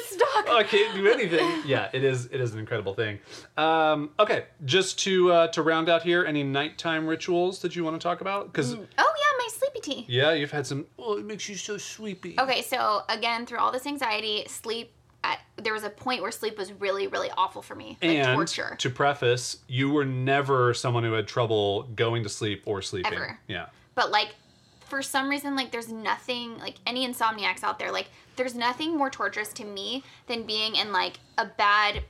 oh, 0.48 0.58
I 0.58 0.64
can't 0.64 0.94
do 0.94 1.08
anything. 1.08 1.46
Yeah, 1.66 1.90
it 1.94 2.04
is. 2.04 2.28
It 2.28 2.42
is 2.42 2.54
an 2.54 2.60
incredible 2.60 2.94
thing. 2.94 3.20
Um, 3.58 4.12
okay, 4.20 4.46
just 4.66 5.00
to 5.00 5.32
uh, 5.32 5.48
to 5.48 5.64
round 5.64 5.90
out 5.90 6.04
here, 6.04 6.24
any 6.26 6.44
nighttime 6.44 7.08
rituals 7.08 7.60
that 7.62 7.76
you 7.76 7.84
want 7.84 8.00
to 8.00 8.04
talk 8.04 8.22
about? 8.22 8.52
Because 8.52 8.74
Oh 8.74 8.78
yeah, 8.78 8.86
my 8.98 9.48
sleepy 9.52 9.80
tea. 9.80 10.06
yeah, 10.08 10.34
you've 10.34 10.52
had 10.52 10.68
some. 10.68 10.86
Oh, 11.00 11.18
it 11.18 11.26
makes 11.26 11.50
you 11.50 11.56
so 11.56 11.78
sleepy. 11.78 12.36
Okay, 12.40 12.62
so 12.62 13.02
again, 13.10 13.46
through 13.46 13.60
all 13.60 13.72
this 13.72 13.86
anxiety, 13.88 14.46
sleep. 14.48 14.92
At, 15.24 15.40
there 15.58 15.74
was 15.74 15.84
a 15.84 15.90
point 15.90 16.22
where 16.22 16.30
sleep 16.30 16.56
was 16.56 16.72
really, 16.74 17.08
really 17.08 17.32
awful 17.36 17.64
for 17.64 17.74
me, 17.74 17.98
like 18.00 18.12
and 18.12 18.36
torture. 18.36 18.76
to 18.78 18.90
preface, 18.92 19.58
you 19.68 19.90
were 19.90 20.06
never 20.06 20.76
someone 20.76 21.04
who 21.04 21.14
had 21.14 21.28
trouble 21.28 21.84
going 21.96 22.22
to 22.24 22.30
sleep 22.30 22.62
or 22.68 22.84
sleeping. 22.84 23.12
Ever. 23.12 23.40
Yeah. 23.48 23.68
but 23.96 24.12
like 24.12 24.36
for 24.86 25.02
some 25.02 25.30
reason 25.30 25.56
like 25.56 25.72
there's 25.72 25.92
nothing 25.92 26.58
like 26.60 26.76
any 26.86 27.08
insomniacs 27.08 27.64
out 27.64 27.80
there 27.80 27.92
like 27.92 28.08
there's 28.36 28.56
nothing 28.56 28.98
more 28.98 29.10
torturous 29.10 29.52
to 29.54 29.64
me 29.66 30.04
than 30.28 30.44
being 30.44 30.76
in 30.76 30.92
like 30.92 31.20
a 31.38 31.46
bad 31.46 32.04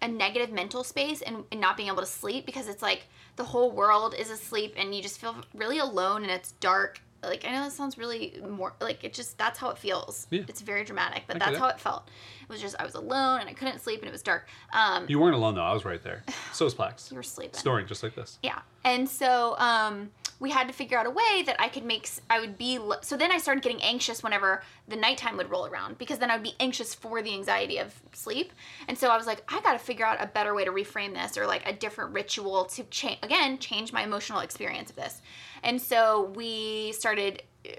a 0.00 0.06
negative 0.06 0.52
mental 0.52 0.84
space 0.84 1.22
and, 1.22 1.44
and 1.50 1.60
not 1.60 1.76
being 1.76 1.88
able 1.88 2.00
to 2.00 2.06
sleep 2.06 2.46
because 2.46 2.68
it's 2.68 2.82
like 2.82 3.06
the 3.36 3.44
whole 3.44 3.70
world 3.72 4.14
is 4.16 4.30
asleep 4.30 4.74
and 4.76 4.94
you 4.94 5.02
just 5.02 5.20
feel 5.20 5.34
really 5.54 5.78
alone 5.78 6.22
and 6.22 6.30
it's 6.30 6.52
dark 6.52 7.00
like 7.24 7.44
i 7.44 7.50
know 7.50 7.64
that 7.64 7.72
sounds 7.72 7.98
really 7.98 8.40
more 8.48 8.72
like 8.80 9.02
it 9.02 9.12
just 9.12 9.36
that's 9.38 9.58
how 9.58 9.70
it 9.70 9.78
feels 9.78 10.28
Yeah. 10.30 10.42
it's 10.46 10.60
very 10.60 10.84
dramatic 10.84 11.24
but 11.26 11.34
I 11.36 11.38
that's 11.40 11.58
how 11.58 11.66
it 11.66 11.80
felt 11.80 12.08
it 12.42 12.48
was 12.48 12.60
just 12.60 12.76
i 12.78 12.84
was 12.84 12.94
alone 12.94 13.40
and 13.40 13.48
i 13.50 13.52
couldn't 13.54 13.80
sleep 13.80 13.98
and 14.00 14.08
it 14.08 14.12
was 14.12 14.22
dark 14.22 14.46
um 14.72 15.04
You 15.08 15.18
weren't 15.18 15.34
alone 15.34 15.56
though. 15.56 15.62
I 15.62 15.72
was 15.72 15.84
right 15.84 16.00
there. 16.02 16.22
So 16.52 16.64
was 16.64 16.76
Plax. 16.76 17.10
you 17.10 17.16
were 17.16 17.24
sleeping 17.24 17.58
Snoring 17.58 17.86
just 17.88 18.04
like 18.04 18.14
this. 18.14 18.38
yeah. 18.44 18.60
And 18.84 19.08
so 19.08 19.56
um, 19.58 20.10
we 20.40 20.50
had 20.50 20.68
to 20.68 20.74
figure 20.74 20.96
out 20.98 21.06
a 21.06 21.10
way 21.10 21.42
that 21.46 21.56
I 21.58 21.68
could 21.68 21.84
make, 21.84 22.08
I 22.30 22.40
would 22.40 22.56
be, 22.56 22.78
so 23.02 23.16
then 23.16 23.32
I 23.32 23.38
started 23.38 23.62
getting 23.62 23.82
anxious 23.82 24.22
whenever 24.22 24.62
the 24.86 24.96
nighttime 24.96 25.36
would 25.36 25.50
roll 25.50 25.66
around 25.66 25.98
because 25.98 26.18
then 26.18 26.30
I 26.30 26.36
would 26.36 26.44
be 26.44 26.54
anxious 26.60 26.94
for 26.94 27.22
the 27.22 27.34
anxiety 27.34 27.78
of 27.78 27.94
sleep. 28.12 28.52
And 28.86 28.96
so 28.96 29.10
I 29.10 29.16
was 29.16 29.26
like, 29.26 29.42
I 29.52 29.60
got 29.60 29.72
to 29.72 29.78
figure 29.78 30.06
out 30.06 30.22
a 30.22 30.26
better 30.26 30.54
way 30.54 30.64
to 30.64 30.70
reframe 30.70 31.14
this 31.14 31.36
or 31.36 31.46
like 31.46 31.68
a 31.68 31.72
different 31.72 32.12
ritual 32.12 32.66
to 32.66 32.84
change, 32.84 33.18
again, 33.22 33.58
change 33.58 33.92
my 33.92 34.02
emotional 34.02 34.40
experience 34.40 34.90
of 34.90 34.96
this. 34.96 35.20
And 35.62 35.80
so 35.80 36.32
we 36.36 36.92
started 36.92 37.42
uh, 37.66 37.70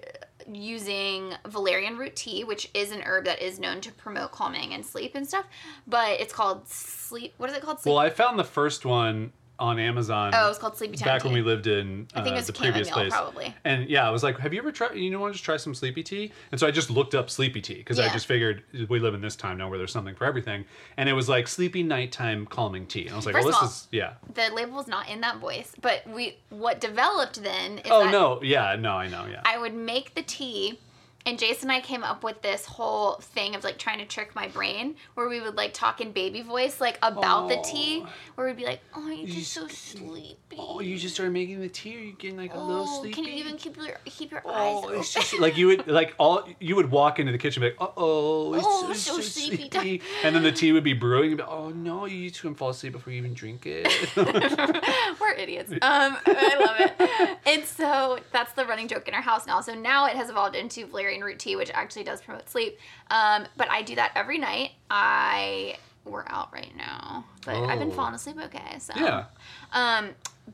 using 0.52 1.34
valerian 1.48 1.98
root 1.98 2.16
tea, 2.16 2.44
which 2.44 2.70
is 2.74 2.92
an 2.92 3.02
herb 3.04 3.26
that 3.26 3.42
is 3.42 3.60
known 3.60 3.80
to 3.82 3.92
promote 3.94 4.32
calming 4.32 4.74
and 4.74 4.86
sleep 4.86 5.16
and 5.16 5.28
stuff, 5.28 5.46
but 5.88 6.20
it's 6.20 6.34
called 6.34 6.68
sleep, 6.68 7.34
what 7.38 7.50
is 7.50 7.56
it 7.56 7.62
called? 7.62 7.80
Sleep. 7.80 7.94
Well, 7.94 8.00
I 8.00 8.10
found 8.10 8.40
the 8.40 8.44
first 8.44 8.86
one 8.86 9.32
on 9.60 9.78
Amazon. 9.80 10.32
oh, 10.34 10.50
it's 10.50 10.58
called 10.58 10.78
Sleepy 10.78 10.98
Time 10.98 11.06
back 11.06 11.22
Tea. 11.22 11.28
when 11.28 11.36
we 11.36 11.42
lived 11.42 11.68
in 11.68 12.08
uh, 12.16 12.20
I 12.20 12.24
think 12.24 12.34
it 12.34 12.38
was 12.38 12.48
the 12.48 12.54
previous 12.54 12.88
chamomile, 12.88 13.10
place. 13.10 13.20
probably. 13.20 13.56
And 13.64 13.90
yeah, 13.90 14.08
I 14.08 14.12
was 14.12 14.24
like, 14.24 14.40
"Have 14.40 14.54
you 14.54 14.60
ever 14.60 14.72
tried? 14.72 14.96
You 14.96 15.10
know, 15.12 15.20
want 15.20 15.34
to 15.34 15.36
just 15.36 15.46
try 15.46 15.58
some 15.58 15.76
sleepy 15.76 16.04
tea?" 16.04 16.32
And 16.52 16.60
so 16.60 16.66
I 16.66 16.72
just 16.72 16.90
looked 16.90 17.16
up 17.16 17.30
sleepy 17.30 17.62
tea 17.62 17.76
because 17.76 18.00
I 18.00 18.10
just 18.10 18.26
figured 18.26 18.64
we 18.90 19.00
live 19.00 19.14
in 19.14 19.22
this 19.22 19.36
time 19.36 19.58
now 19.58 19.70
where 19.70 19.78
there's 19.78 19.92
something 19.92 20.16
for 20.16 20.26
everything. 20.26 20.66
And 20.98 21.10
it 21.10 21.14
was 21.14 21.30
like 21.30 21.48
sleepy 21.48 21.84
nighttime 21.84 22.46
calming 22.46 22.86
tea. 22.88 23.04
And 23.04 23.12
I 23.14 23.16
was 23.16 23.26
like, 23.26 23.36
First 23.36 23.46
"Well, 23.46 23.54
this 23.54 23.62
all, 23.62 23.68
is 23.68 23.88
yeah." 23.92 24.14
the 24.34 24.50
label 24.54 24.76
was 24.76 24.88
not 24.88 25.10
in 25.10 25.22
that 25.22 25.38
voice, 25.38 25.74
but 25.82 26.08
we 26.08 26.38
what 26.50 26.80
developed 26.80 27.44
then 27.44 27.80
is 27.80 27.92
Oh 27.92 28.10
no, 28.10 28.42
yeah, 28.42 28.76
no, 28.80 28.92
I 28.94 29.08
know, 29.08 29.26
yeah. 29.30 29.42
I 29.46 29.58
would 29.58 29.74
make 29.74 30.16
the 30.16 30.24
tea 30.24 30.80
and 31.26 31.38
Jason 31.38 31.70
and 31.70 31.78
I 31.78 31.82
came 31.82 32.04
up 32.04 32.24
with 32.24 32.42
this 32.42 32.66
whole 32.66 33.16
thing 33.16 33.54
of 33.56 33.64
like 33.64 33.78
trying 33.78 34.00
to 34.00 34.06
trick 34.06 34.34
my 34.36 34.48
brain 34.48 34.96
where 35.16 35.28
we 35.30 35.42
would 35.42 35.56
like 35.56 35.74
talk 35.74 36.02
in 36.02 36.12
baby 36.12 36.42
voice 36.42 36.80
like 36.82 36.98
about 37.02 37.50
the 37.50 37.58
tea 37.64 38.04
where 38.36 38.48
we'd 38.48 38.58
be 38.58 38.66
like, 38.66 38.80
Oh, 38.96 39.08
you're 39.08 39.28
You 39.28 39.34
just 39.34 39.52
so 39.54 39.68
sleepy. 39.68 40.36
oh, 40.58 40.80
you 40.80 40.98
just 40.98 41.14
started 41.16 41.32
making 41.34 41.60
the 41.62 41.70
tea. 41.70 41.96
Are 41.98 42.00
you 42.00 42.14
getting 42.14 42.38
like 42.38 42.54
a 42.54 42.58
little 42.60 42.84
Oh, 42.88 43.02
sleepy? 43.02 43.14
can 43.16 43.24
you 43.26 43.34
even 43.34 43.58
keep 43.58 43.76
your 43.78 43.98
keep 44.06 44.32
your 44.32 44.40
eyes 44.48 44.76
Oh, 44.78 44.84
open? 44.86 45.00
it's 45.00 45.14
just 45.14 45.38
like 45.40 45.58
you 45.58 45.68
would 45.68 45.88
like 45.88 46.16
all 46.18 46.48
you 46.60 46.76
would 46.76 46.90
walk 46.90 47.20
into 47.20 47.32
the 47.32 47.38
kitchen 47.38 47.64
and 47.64 47.74
be 47.74 47.78
like, 47.80 47.90
uh 47.90 47.94
oh, 47.98 48.54
it's 48.54 48.66
Oh, 48.68 48.94
so, 48.94 49.16
so 49.18 49.22
sleepy. 49.22 49.70
sleepy. 49.70 50.02
and 50.24 50.36
then 50.36 50.44
the 50.44 50.52
tea 50.52 50.72
would 50.72 50.84
be 50.84 50.94
brewing. 50.94 51.30
And 51.32 51.38
be, 51.38 51.44
oh 51.44 51.70
no, 51.70 52.06
you 52.06 52.30
two 52.30 52.48
can 52.48 52.56
fall 52.56 52.70
asleep 52.70 52.94
before 52.94 53.12
you 53.14 53.20
even 53.20 53.34
drink 53.34 53.66
it. 53.66 53.88
We're 55.20 55.34
idiots. 55.34 55.72
Um, 55.82 56.18
I 56.26 56.56
love 56.60 56.76
it. 57.00 57.38
And 57.46 57.66
so 57.66 58.20
that's 58.32 58.52
the 58.54 58.66
running 58.66 58.88
joke 58.88 59.08
in 59.08 59.14
our 59.14 59.22
house 59.22 59.48
now. 59.48 59.62
So 59.62 59.74
now 59.74 60.06
it 60.08 60.16
has 60.16 60.30
evolved 60.30 60.56
into 60.56 60.86
valerian 61.10 61.24
root 61.24 61.40
tea, 61.40 61.56
which 61.56 61.72
actually 61.74 62.04
does 62.04 62.22
promote 62.22 62.50
sleep. 62.50 62.78
Um, 63.10 63.46
but 63.58 63.70
I 63.70 63.82
do 63.82 63.96
that 63.96 64.12
every 64.16 64.38
night. 64.38 64.72
I 64.90 65.78
we're 66.06 66.24
out 66.28 66.52
right 66.54 66.76
now, 66.76 67.26
but 67.46 67.56
I've 67.56 67.78
been 67.80 67.92
Oh. 67.92 67.96
falling 67.96 68.16
asleep 68.16 68.38
okay. 68.46 68.80
So 68.80 68.94
yeah. 68.96 69.26
um, 69.74 70.10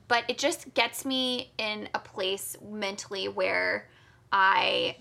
but 0.07 0.23
it 0.27 0.37
just 0.37 0.73
gets 0.73 1.05
me 1.05 1.51
in 1.57 1.87
a 1.93 1.99
place 1.99 2.57
mentally 2.69 3.27
where 3.27 3.87
I 4.33 4.97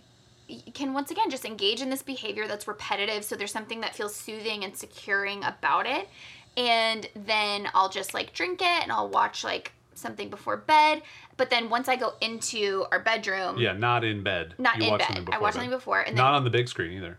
can 0.74 0.92
once 0.92 1.10
again 1.10 1.30
just 1.30 1.44
engage 1.44 1.80
in 1.80 1.90
this 1.90 2.02
behavior 2.02 2.46
that's 2.46 2.68
repetitive. 2.68 3.24
So 3.24 3.34
there's 3.34 3.50
something 3.52 3.80
that 3.80 3.94
feels 3.96 4.14
soothing 4.14 4.62
and 4.64 4.76
securing 4.76 5.42
about 5.42 5.86
it. 5.86 6.08
And 6.56 7.08
then 7.16 7.68
I'll 7.74 7.88
just 7.88 8.14
like 8.14 8.32
drink 8.32 8.60
it 8.60 8.82
and 8.82 8.92
I'll 8.92 9.08
watch 9.08 9.42
like 9.42 9.72
something 9.94 10.28
before 10.28 10.56
bed. 10.58 11.02
But 11.36 11.50
then 11.50 11.68
once 11.68 11.88
I 11.88 11.96
go 11.96 12.14
into 12.20 12.84
our 12.92 13.00
bedroom, 13.00 13.58
Yeah, 13.58 13.72
not 13.72 14.04
in 14.04 14.22
bed. 14.22 14.54
not 14.58 14.78
You 14.78 14.92
in 14.92 14.98
bed, 14.98 15.06
I 15.10 15.20
before 15.20 15.40
watch 15.40 15.54
something 15.54 15.70
before, 15.70 16.00
and 16.00 16.16
then 16.16 16.24
Not 16.24 16.34
on 16.34 16.44
the 16.44 16.50
big 16.50 16.68
screen 16.68 16.92
either. 16.92 17.18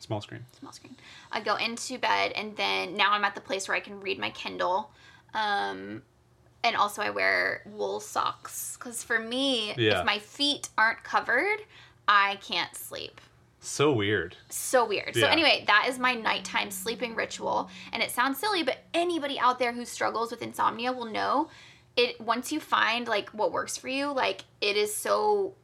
Small 0.00 0.20
screen. 0.20 0.44
small 0.58 0.72
screen. 0.72 0.96
I 1.32 1.40
go 1.40 1.56
into 1.56 1.98
bed, 1.98 2.32
and 2.32 2.54
then 2.56 2.94
now 2.96 3.12
I'm 3.12 3.24
at 3.24 3.34
the 3.34 3.40
place 3.40 3.66
where 3.68 3.76
I 3.76 3.80
can 3.80 4.00
read 4.00 4.18
my 4.18 4.30
Kindle. 4.30 4.90
Um, 5.32 6.02
and 6.62 6.76
also, 6.76 7.00
I 7.02 7.10
wear 7.10 7.62
wool 7.66 8.00
socks 8.00 8.76
because 8.78 9.02
for 9.02 9.18
me, 9.18 9.72
Yeah. 9.76 10.00
if 10.00 10.06
my 10.06 10.18
feet 10.18 10.68
aren't 10.76 11.02
covered, 11.04 11.58
I 12.06 12.36
can't 12.36 12.74
sleep. 12.76 13.20
So 13.60 13.92
weird. 13.92 14.36
So 14.50 14.84
weird. 14.84 15.14
So 15.14 15.26
anyway, 15.26 15.64
that 15.66 15.86
is 15.88 15.98
my 15.98 16.12
nighttime 16.14 16.70
sleeping 16.70 17.14
ritual, 17.14 17.70
and 17.92 18.02
it 18.02 18.10
sounds 18.10 18.38
silly, 18.38 18.62
but 18.62 18.80
anybody 18.92 19.38
out 19.38 19.58
there 19.58 19.72
who 19.72 19.86
struggles 19.86 20.30
with 20.30 20.42
insomnia 20.42 20.92
will 20.92 21.06
know 21.06 21.48
it. 21.96 22.20
Once 22.20 22.52
you 22.52 22.60
find 22.60 23.06
like 23.08 23.30
what 23.30 23.52
works 23.52 23.76
for 23.76 23.88
you, 23.88 24.12
like 24.12 24.44
it 24.60 24.76
is 24.76 24.94
so 24.94 25.54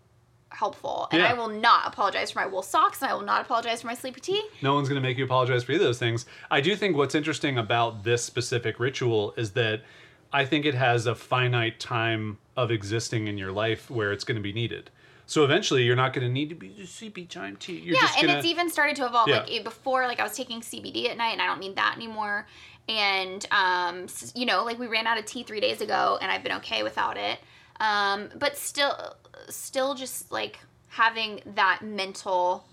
helpful. 0.51 1.09
And 1.13 1.21
Yeah. 1.21 1.31
I 1.31 1.35
will 1.35 1.49
not 1.49 1.87
apologize 1.87 2.33
for 2.33 2.41
my 2.41 2.47
wool 2.47 2.63
socks, 2.63 3.03
and 3.03 3.11
I 3.11 3.15
will 3.15 3.23
not 3.23 3.43
apologize 3.43 3.83
for 3.83 3.87
my 3.87 3.95
sleepy 3.95 4.21
tea. 4.21 4.43
No 4.63 4.75
one's 4.75 4.89
going 4.89 5.01
to 5.01 5.07
make 5.07 5.17
you 5.17 5.25
apologize 5.25 5.65
for 5.65 5.73
either 5.73 5.85
of 5.85 5.89
those 5.89 5.99
things. 5.99 6.27
I 6.51 6.61
do 6.61 6.75
think 6.77 6.97
what's 6.97 7.15
interesting 7.15 7.59
about 7.59 8.05
this 8.05 8.25
specific 8.25 8.81
ritual 8.81 9.33
is 9.37 9.53
that 9.53 9.83
I 10.33 10.45
think 10.45 10.65
it 10.65 10.75
has 10.75 11.07
a 11.07 11.15
finite 11.15 11.81
time 11.81 12.39
of 12.57 12.71
existing 12.71 13.27
in 13.27 13.39
your 13.39 13.53
life 13.53 13.91
where 13.91 14.13
it's 14.13 14.25
going 14.25 14.37
to 14.37 14.43
be 14.43 14.53
needed. 14.53 14.91
So 15.27 15.45
eventually, 15.45 15.85
you're 15.85 15.95
not 15.95 16.13
going 16.13 16.27
to 16.27 16.33
need 16.33 16.49
to 16.49 16.57
be 16.57 16.85
sleepy 16.87 17.25
time 17.25 17.57
tea. 17.57 17.79
You're 17.79 17.95
yeah, 17.95 18.09
and 18.19 18.27
gonna, 18.27 18.39
it's 18.39 18.47
even 18.49 18.69
started 18.69 18.97
to 18.97 19.07
evolve. 19.07 19.29
Yeah. 19.29 19.45
Like 19.45 19.63
before, 19.63 20.09
like 20.09 20.19
I 20.19 20.25
was 20.25 20.37
taking 20.37 20.61
CBD 20.61 21.09
at 21.09 21.17
night, 21.17 21.31
and 21.35 21.41
I 21.41 21.47
don't 21.47 21.61
need 21.61 21.77
that 21.77 21.95
anymore. 21.97 22.49
And 22.89 23.47
um, 23.51 24.07
you 24.35 24.47
know, 24.47 24.65
like 24.65 24.79
we 24.79 24.87
ran 24.87 25.07
out 25.07 25.19
of 25.19 25.25
tea 25.25 25.43
three 25.43 25.61
days 25.61 25.81
ago, 25.81 26.19
and 26.21 26.31
I've 26.31 26.43
been 26.43 26.57
okay 26.57 26.83
without 26.83 27.17
it. 27.17 27.39
Um, 27.79 28.29
but 28.37 28.57
still, 28.57 29.17
still 29.49 29.95
just 29.95 30.33
like 30.33 30.59
having 30.89 31.41
that 31.55 31.81
mental 31.83 32.67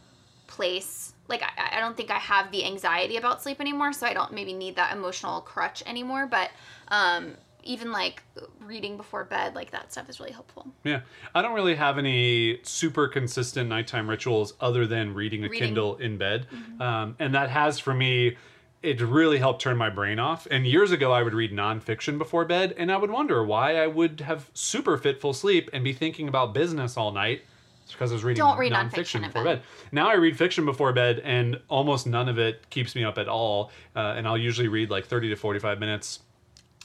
place. 0.48 1.14
Like 1.28 1.44
I, 1.44 1.78
I 1.78 1.80
don't 1.80 1.96
think 1.96 2.10
I 2.10 2.18
have 2.18 2.52
the 2.52 2.66
anxiety 2.66 3.18
about 3.18 3.42
sleep 3.42 3.62
anymore, 3.62 3.94
so 3.94 4.08
I 4.08 4.14
don't 4.14 4.34
maybe 4.34 4.54
need 4.54 4.76
that 4.76 4.96
emotional 4.96 5.42
crutch 5.42 5.84
anymore. 5.86 6.26
But 6.26 6.50
um, 6.88 7.36
even 7.64 7.92
like 7.92 8.24
reading 8.62 8.98
before 8.98 9.24
bed, 9.24 9.54
like 9.54 9.72
that 9.72 9.92
stuff 9.92 10.10
is 10.10 10.20
really 10.20 10.32
helpful. 10.32 10.68
Yeah, 10.84 11.02
I 11.36 11.42
don't 11.42 11.54
really 11.54 11.76
have 11.76 11.98
any 11.98 12.60
super 12.64 13.08
consistent 13.08 13.70
nighttime 13.70 14.10
rituals 14.10 14.54
other 14.60 14.88
than 14.88 15.14
reading 15.14 15.44
a 15.44 15.50
Reading. 15.50 15.60
Mm-hmm. 15.60 15.68
Kindle 15.68 15.96
in 15.98 16.18
bed, 16.18 16.48
um, 16.80 17.16
and 17.20 17.36
that 17.36 17.50
has 17.50 17.78
for 17.78 17.94
me. 17.94 18.38
It 18.84 19.02
really 19.02 19.40
helped 19.40 19.62
turn 19.62 19.76
my 19.76 19.90
brain 19.90 20.20
off. 20.20 20.48
And 20.52 20.66
years 20.68 20.92
ago, 20.92 21.12
I 21.12 21.24
would 21.24 21.34
read 21.34 21.52
nonfiction 21.52 22.18
before 22.18 22.46
bed, 22.46 22.76
and 22.78 22.92
I 22.92 22.98
would 22.98 23.10
wonder 23.10 23.44
why 23.44 23.78
I 23.78 23.88
would 23.88 24.22
have 24.22 24.50
super 24.54 24.98
fitful 24.98 25.34
sleep 25.34 25.70
and 25.74 25.84
be 25.84 25.94
thinking 25.94 26.28
about 26.28 26.54
business 26.54 26.96
all 26.96 27.12
night. 27.12 27.42
It's 27.84 27.94
because 27.94 28.12
I 28.12 28.16
was 28.16 28.24
reading 28.24 28.44
Don't 28.44 28.58
read 28.58 28.74
nonfiction 28.74 29.24
before 29.26 29.44
bed. 29.44 29.60
bed. 29.60 29.64
Now 29.92 30.10
I 30.10 30.16
read 30.16 30.38
fiction 30.38 30.66
before 30.66 30.94
bed, 30.94 31.22
and 31.24 31.60
almost 31.70 32.06
none 32.06 32.30
of 32.30 32.38
it 32.38 32.70
keeps 32.70 32.96
me 32.96 33.04
up 33.04 33.18
at 33.18 33.28
all. 33.28 33.72
Uh, 33.96 34.14
and 34.18 34.28
I'll 34.28 34.38
usually 34.38 34.68
read 34.68 34.90
like 34.90 35.06
thirty 35.06 35.30
to 35.30 35.36
forty-five 35.36 35.80
minutes 35.80 36.20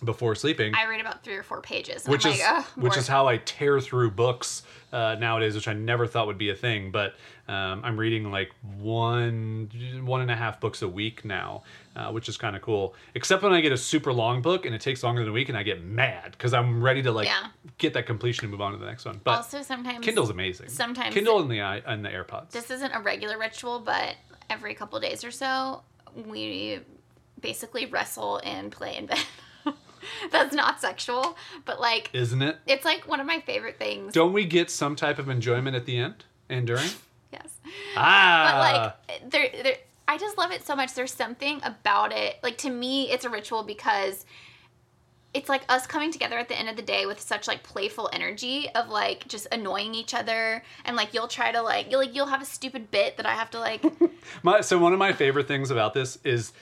before 0.04 0.34
sleeping 0.34 0.74
I 0.74 0.86
read 0.86 1.00
about 1.00 1.22
three 1.22 1.36
or 1.36 1.44
four 1.44 1.60
pages, 1.60 2.06
which 2.06 2.26
I'm 2.26 2.32
is 2.32 2.40
like, 2.40 2.64
which 2.76 2.96
is 2.96 3.06
how 3.06 3.28
I 3.28 3.36
tear 3.36 3.80
through 3.80 4.10
books 4.12 4.62
uh, 4.92 5.16
nowadays, 5.18 5.54
which 5.54 5.68
I 5.68 5.74
never 5.74 6.06
thought 6.08 6.26
would 6.26 6.38
be 6.38 6.50
a 6.50 6.56
thing. 6.56 6.90
But 6.90 7.14
um, 7.48 7.82
I'm 7.84 7.98
reading 7.98 8.30
like 8.30 8.50
one 8.78 9.70
one 10.04 10.20
and 10.20 10.30
a 10.30 10.36
half 10.36 10.60
books 10.60 10.82
a 10.82 10.88
week 10.88 11.24
now, 11.24 11.62
uh, 11.96 12.10
which 12.10 12.28
is 12.28 12.36
kind 12.36 12.56
of 12.56 12.62
cool. 12.62 12.94
Except 13.14 13.42
when 13.42 13.52
I 13.52 13.60
get 13.60 13.72
a 13.72 13.76
super 13.76 14.12
long 14.12 14.42
book 14.42 14.64
and 14.66 14.74
it 14.74 14.80
takes 14.80 15.02
longer 15.02 15.20
than 15.22 15.28
a 15.30 15.32
week, 15.32 15.48
and 15.48 15.58
I 15.58 15.62
get 15.62 15.84
mad 15.84 16.32
because 16.32 16.54
I'm 16.54 16.82
ready 16.82 17.02
to 17.02 17.12
like 17.12 17.26
Yeah. 17.28 17.46
get 17.78 17.94
that 17.94 18.06
completion 18.06 18.44
and 18.46 18.52
move 18.52 18.60
on 18.60 18.72
to 18.72 18.78
the 18.78 18.86
next 18.86 19.04
one. 19.04 19.20
But 19.24 19.36
also 19.36 19.62
sometimes 19.62 20.04
Kindle's 20.04 20.30
amazing. 20.30 20.68
sometimes- 20.68 21.14
Kindle 21.14 21.40
and 21.40 21.50
the 21.50 21.60
and 21.60 22.04
the 22.04 22.08
AirPods. 22.10 22.50
this 22.50 22.70
isn't 22.70 22.92
a 22.92 23.00
regular 23.00 23.38
ritual, 23.38 23.78
but 23.80 24.16
every 24.50 24.74
couple 24.74 24.98
days 25.00 25.22
or 25.24 25.30
so, 25.30 25.82
we 26.26 26.80
basically 27.40 27.86
wrestle 27.86 28.40
and 28.44 28.70
play 28.70 28.96
in 28.96 29.06
bed. 29.06 29.18
That's 30.30 30.54
not 30.54 30.80
sexual, 30.80 31.36
but 31.64 31.80
like 31.80 32.10
Isn't 32.12 32.42
it? 32.42 32.58
it's 32.66 32.84
like 32.84 33.06
one 33.06 33.20
of 33.20 33.26
my 33.26 33.40
favorite 33.40 33.78
things. 33.78 34.12
Don't 34.12 34.32
we 34.32 34.44
get 34.44 34.70
some 34.70 34.96
type 34.96 35.18
of 35.18 35.28
enjoyment 35.28 35.76
at 35.76 35.86
the 35.86 35.96
end 35.96 36.24
and 36.48 36.66
during? 36.66 36.88
yes. 37.32 37.48
Ah, 37.96 38.94
But 39.10 39.18
like 39.20 39.30
there 39.30 39.62
there 39.62 39.76
I 40.12 40.18
just 40.18 40.36
love 40.36 40.52
it 40.52 40.66
so 40.66 40.76
much. 40.76 40.92
There's 40.92 41.14
something 41.14 41.58
about 41.62 42.12
it. 42.12 42.36
Like 42.42 42.58
to 42.58 42.70
me, 42.70 43.10
it's 43.10 43.24
a 43.24 43.30
ritual 43.30 43.62
because 43.62 44.26
it's 45.32 45.48
like 45.48 45.62
us 45.70 45.86
coming 45.86 46.12
together 46.12 46.36
at 46.36 46.50
the 46.50 46.58
end 46.58 46.68
of 46.68 46.76
the 46.76 46.82
day 46.82 47.06
with 47.06 47.18
such 47.18 47.48
like 47.48 47.62
playful 47.62 48.10
energy 48.12 48.68
of 48.74 48.90
like 48.90 49.26
just 49.26 49.46
annoying 49.50 49.94
each 49.94 50.12
other 50.12 50.62
and 50.84 50.96
like 50.96 51.14
you'll 51.14 51.28
try 51.28 51.50
to 51.50 51.62
like 51.62 51.90
you'll 51.90 52.00
like 52.00 52.14
you'll 52.14 52.26
have 52.26 52.42
a 52.42 52.44
stupid 52.44 52.90
bit 52.90 53.16
that 53.16 53.24
I 53.24 53.32
have 53.32 53.48
to 53.52 53.58
like 53.58 53.82
My, 54.42 54.60
so 54.60 54.78
one 54.78 54.92
of 54.92 54.98
my 54.98 55.14
favorite 55.14 55.48
things 55.48 55.70
about 55.70 55.94
this 55.94 56.18
is 56.24 56.52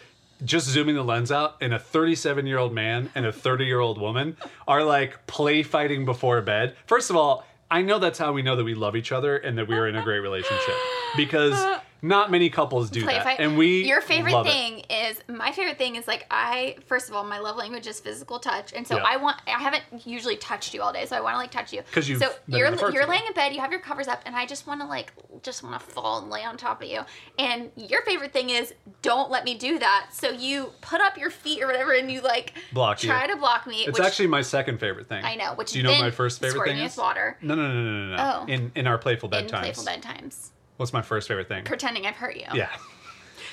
just 0.44 0.68
zooming 0.68 0.94
the 0.94 1.02
lens 1.02 1.32
out 1.32 1.56
and 1.60 1.74
a 1.74 1.78
37 1.80 2.46
year 2.46 2.58
old 2.58 2.72
man 2.72 3.10
and 3.16 3.26
a 3.26 3.32
30 3.32 3.64
year 3.64 3.80
old 3.80 4.00
woman 4.00 4.36
are 4.68 4.84
like 4.84 5.26
play 5.26 5.64
fighting 5.64 6.04
before 6.04 6.40
bed. 6.40 6.76
First 6.86 7.10
of 7.10 7.16
all, 7.16 7.44
I 7.68 7.82
know 7.82 7.98
that's 7.98 8.20
how 8.20 8.32
we 8.32 8.42
know 8.42 8.54
that 8.54 8.64
we 8.64 8.76
love 8.76 8.94
each 8.94 9.10
other 9.10 9.38
and 9.38 9.58
that 9.58 9.66
we 9.66 9.74
are 9.74 9.88
in 9.88 9.96
a 9.96 10.04
great 10.04 10.20
relationship 10.20 10.74
because 11.16 11.80
not 12.02 12.30
many 12.30 12.48
couples 12.50 12.90
do 12.90 13.02
play 13.02 13.14
that. 13.14 13.24
fight. 13.24 13.40
And 13.40 13.56
we 13.58 13.84
your 13.86 14.00
favorite 14.00 14.44
thing 14.44 14.80
is 14.90 15.20
my 15.28 15.52
favorite 15.52 15.78
thing 15.78 15.96
is 15.96 16.06
like 16.08 16.26
I 16.30 16.76
first 16.86 17.08
of 17.08 17.14
all 17.14 17.24
my 17.24 17.38
love 17.38 17.56
language 17.56 17.86
is 17.86 18.00
physical 18.00 18.38
touch 18.38 18.72
and 18.72 18.86
so 18.86 18.96
Yeah. 18.96 19.04
I 19.06 19.16
want 19.16 19.36
I 19.46 19.50
haven't 19.60 19.84
usually 20.06 20.36
touched 20.36 20.74
you 20.74 20.82
all 20.82 20.92
day 20.92 21.06
so 21.06 21.16
I 21.16 21.20
want 21.20 21.34
to 21.34 21.38
like 21.38 21.50
touch 21.50 21.72
you 21.72 21.82
'Cause 21.92 22.08
you've 22.08 22.20
so 22.22 22.30
you're 22.46 22.74
you're 22.92 23.06
laying 23.06 23.26
in 23.26 23.32
bed 23.34 23.52
you 23.54 23.60
have 23.60 23.70
your 23.70 23.80
covers 23.80 24.08
up 24.08 24.20
and 24.24 24.34
I 24.36 24.46
just 24.46 24.66
want 24.66 24.80
to 24.80 24.86
like 24.86 25.12
just 25.42 25.62
want 25.62 25.78
to 25.80 25.86
fall 25.86 26.18
and 26.20 26.30
lay 26.30 26.42
on 26.44 26.56
top 26.56 26.82
of 26.82 26.88
you 26.88 27.00
and 27.38 27.70
your 27.76 28.02
favorite 28.02 28.32
thing 28.32 28.50
is 28.50 28.74
don't 29.02 29.30
let 29.30 29.44
me 29.44 29.54
do 29.54 29.78
that 29.78 30.08
so 30.12 30.30
you 30.30 30.72
put 30.80 31.00
up 31.00 31.16
your 31.18 31.30
feet 31.30 31.62
or 31.62 31.66
whatever 31.66 31.92
and 31.92 32.10
you 32.10 32.20
like 32.20 32.54
Block 32.72 33.02
you. 33.02 33.08
try 33.08 33.26
to 33.26 33.36
block 33.36 33.66
me 33.66 33.84
It's 33.84 33.98
which 33.98 34.06
actually 34.06 34.28
my 34.28 34.42
second 34.42 34.78
favorite 34.78 35.08
thing. 35.08 35.24
I 35.24 35.34
know 35.36 35.54
which 35.54 35.72
Do 35.72 35.78
you 35.78 35.84
know 35.84 35.98
my 35.98 36.10
first 36.10 36.40
favorite 36.40 36.64
thing 36.68 36.78
is? 36.78 36.96
water 36.96 37.36
No, 37.42 37.54
no, 37.54 37.68
no, 37.68 37.74
no, 37.74 38.06
no, 38.08 38.16
no. 38.16 38.42
Oh. 38.42 38.46
In 38.46 38.72
in 38.74 38.86
our 38.86 38.98
playful 38.98 39.28
in 39.34 39.46
playful 39.48 39.84
bedtimes 39.84 40.50
What's 40.80 40.94
my 40.94 41.02
first 41.02 41.28
favorite 41.28 41.46
thing? 41.46 41.64
pretending 41.64 42.06
I've 42.06 42.16
hurt 42.16 42.36
you 42.36 42.46
yeah. 42.54 42.70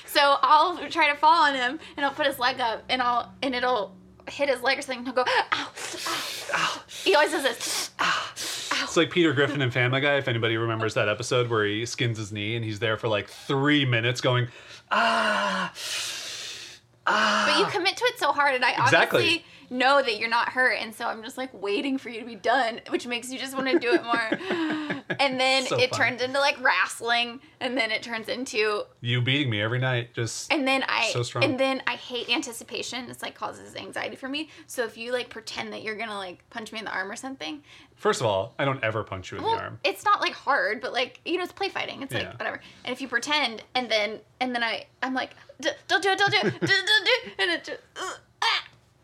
So 0.06 0.36
I'll 0.40 0.78
try 0.88 1.10
to 1.12 1.16
fall 1.18 1.42
on 1.44 1.54
him, 1.54 1.78
and 1.98 2.06
I'll 2.06 2.12
put 2.14 2.26
his 2.26 2.38
leg 2.38 2.58
up, 2.60 2.82
and 2.88 3.02
I'll 3.02 3.30
and 3.42 3.54
it'll 3.54 3.94
hit 4.30 4.48
his 4.48 4.62
leg 4.62 4.78
or 4.78 4.82
something. 4.82 5.00
and 5.00 5.06
He'll 5.06 5.14
go, 5.14 5.24
ow, 5.26 5.44
ow, 5.52 5.70
ow. 6.54 6.82
He 7.04 7.14
always 7.14 7.30
does 7.32 7.42
this. 7.42 7.90
Ow, 8.00 8.04
ow. 8.72 8.84
It's 8.84 8.96
like 8.96 9.10
Peter 9.10 9.34
Griffin 9.34 9.60
in 9.60 9.70
Family 9.70 10.00
Guy, 10.00 10.16
if 10.16 10.26
anybody 10.26 10.56
remembers 10.56 10.94
that 10.94 11.08
episode 11.10 11.50
where 11.50 11.66
he 11.66 11.84
skins 11.84 12.16
his 12.16 12.32
knee 12.32 12.56
and 12.56 12.64
he's 12.64 12.78
there 12.78 12.96
for 12.96 13.08
like 13.08 13.28
three 13.28 13.84
minutes 13.84 14.22
going, 14.22 14.48
ah, 14.90 15.70
But 17.06 17.58
you 17.58 17.66
commit 17.66 17.96
to 17.98 18.04
it 18.06 18.18
so 18.18 18.32
hard, 18.32 18.54
and 18.54 18.64
I 18.64 18.70
Exactly. 18.82 19.18
obviously 19.20 19.44
know 19.70 20.02
that 20.02 20.18
you're 20.18 20.28
not 20.28 20.50
hurt, 20.50 20.78
and 20.80 20.94
so 20.94 21.06
I'm 21.06 21.22
just 21.22 21.36
like 21.38 21.50
waiting 21.52 21.98
for 21.98 22.08
you 22.08 22.20
to 22.20 22.26
be 22.26 22.34
done, 22.34 22.80
which 22.90 23.06
makes 23.06 23.30
you 23.30 23.38
just 23.38 23.54
want 23.54 23.68
to 23.68 23.78
do 23.78 23.92
it 23.92 24.02
more. 24.04 25.02
and 25.20 25.38
then 25.40 25.64
So 25.66 25.78
it 25.78 25.90
fun. 25.90 25.98
turns 25.98 26.22
into 26.22 26.38
like 26.38 26.60
wrestling, 26.62 27.40
and 27.60 27.76
then 27.76 27.90
it 27.90 28.02
turns 28.02 28.28
into 28.28 28.84
you 29.00 29.20
beating 29.20 29.50
me 29.50 29.60
every 29.60 29.78
night. 29.78 30.14
Just 30.14 30.52
And 30.52 30.66
then 30.66 30.84
I 30.88 31.10
So 31.12 31.22
strong. 31.22 31.44
and 31.44 31.58
then 31.58 31.82
I 31.86 31.94
hate 31.96 32.28
anticipation. 32.30 33.10
It's 33.10 33.22
like 33.22 33.34
causes 33.34 33.76
anxiety 33.76 34.16
for 34.16 34.28
me. 34.28 34.48
So 34.66 34.84
if 34.84 34.96
you 34.96 35.12
like 35.12 35.28
pretend 35.30 35.72
that 35.72 35.82
you're 35.82 35.96
gonna 35.96 36.16
like 36.18 36.48
punch 36.50 36.72
me 36.72 36.78
in 36.78 36.84
the 36.84 36.92
arm 36.92 37.10
or 37.10 37.16
something, 37.16 37.62
first 37.96 38.20
of 38.20 38.26
all, 38.26 38.54
I 38.58 38.64
don't 38.64 38.82
ever 38.82 39.02
punch 39.04 39.30
you 39.32 39.38
in 39.38 39.44
well, 39.44 39.54
the 39.56 39.60
arm. 39.62 39.80
it's 39.84 40.04
not 40.04 40.20
like 40.20 40.32
hard, 40.32 40.80
but 40.80 40.92
like 40.92 41.20
you 41.24 41.36
know, 41.36 41.42
it's 41.44 41.52
play 41.52 41.68
fighting. 41.68 42.02
It's 42.02 42.12
Yeah. 42.14 42.20
like 42.30 42.38
whatever. 42.38 42.60
And 42.84 42.92
if 42.92 43.00
you 43.00 43.08
pretend, 43.08 43.62
and 43.74 43.90
then 43.90 44.20
and 44.40 44.54
then 44.54 44.62
I 44.62 44.86
I'm 45.02 45.14
like, 45.14 45.30
don't 45.60 46.02
do 46.02 46.10
it, 46.10 46.18
don't 46.18 46.30
do 46.30 46.38
it, 46.38 46.42
don't, 46.60 46.60
do 46.60 46.68
it, 46.70 47.32
and 47.38 47.50
it 47.50 47.64
just, 47.64 47.80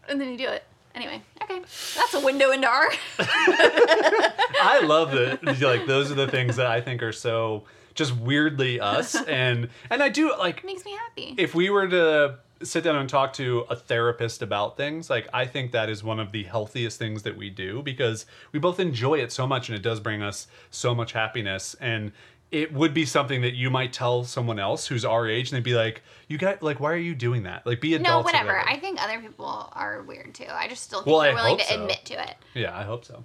and 0.09 0.21
then 0.21 0.31
you 0.31 0.39
do 0.39 0.49
it. 0.49 0.65
Anyway, 0.95 1.21
okay, 1.43 1.59
that's 1.61 2.15
a 2.15 2.21
window 2.21 2.53
into 2.53 2.69
our. 2.69 2.89
I 3.19 4.81
love 4.85 5.11
that. 5.11 5.61
Like 5.61 5.87
those 5.87 6.11
are 6.13 6.15
the 6.15 6.29
things 6.29 6.57
that 6.57 6.67
I 6.67 6.81
think 6.81 7.03
are 7.03 7.13
so 7.13 7.65
just 7.95 8.17
weirdly 8.17 8.79
us, 8.79 9.17
and 9.29 9.69
and 9.91 10.03
I 10.03 10.09
do 10.09 10.33
like 10.39 10.65
makes 10.65 10.85
me 10.85 10.93
happy. 10.93 11.35
if 11.37 11.55
we 11.55 11.69
were 11.69 11.89
to 11.89 12.39
sit 12.63 12.85
down 12.85 12.97
and 12.97 13.09
talk 13.09 13.33
to 13.35 13.65
a 13.69 13.77
therapist 13.77 14.41
about 14.41 14.77
things, 14.77 15.11
like 15.11 15.29
I 15.33 15.47
think 15.47 15.73
that 15.73 15.91
is 15.91 16.05
one 16.05 16.21
of 16.21 16.33
the 16.33 16.45
healthiest 16.45 16.99
things 16.99 17.25
that 17.25 17.37
we 17.37 17.51
do 17.51 17.83
because 17.83 18.27
we 18.53 18.59
both 18.59 18.79
enjoy 18.81 19.19
it 19.19 19.33
so 19.33 19.47
much 19.47 19.69
and 19.69 19.77
it 19.77 19.83
does 19.83 20.01
bring 20.01 20.23
us 20.23 20.47
so 20.71 20.95
much 20.95 21.13
happiness 21.13 21.75
and 21.81 22.13
it 22.55 22.73
would 22.73 22.95
be 22.95 23.05
something 23.05 23.43
that 23.43 23.55
you 23.55 23.69
might 23.69 23.93
tell 23.93 24.23
someone 24.25 24.59
else 24.61 24.87
who's 24.87 25.05
our 25.05 25.29
age 25.29 25.51
and 25.51 25.57
they'd 25.57 25.65
be 25.65 25.75
like, 25.75 26.03
"You 26.29 26.39
got 26.39 26.63
like 26.63 26.79
why 26.79 26.93
are 26.93 26.97
you 26.97 27.15
doing 27.15 27.43
that?" 27.43 27.67
Like 27.67 27.81
be 27.81 27.95
adults. 27.95 28.09
no, 28.09 28.21
whatever. 28.23 28.59
I 28.61 28.77
think 28.79 29.03
other 29.03 29.19
people 29.21 29.69
are 29.73 30.03
weird 30.03 30.35
too. 30.35 30.47
I 30.51 30.69
just 30.69 30.85
still 30.85 31.01
think 31.01 31.09
Well, 31.13 31.21
they're 31.23 31.33
I 31.33 31.35
willing 31.35 31.59
to 31.59 31.65
so. 31.65 31.81
admit 31.83 32.05
to 32.07 32.15
it. 32.23 32.37
Yeah, 32.55 32.77
I 32.79 32.85
hope 32.85 33.05
so. 33.05 33.25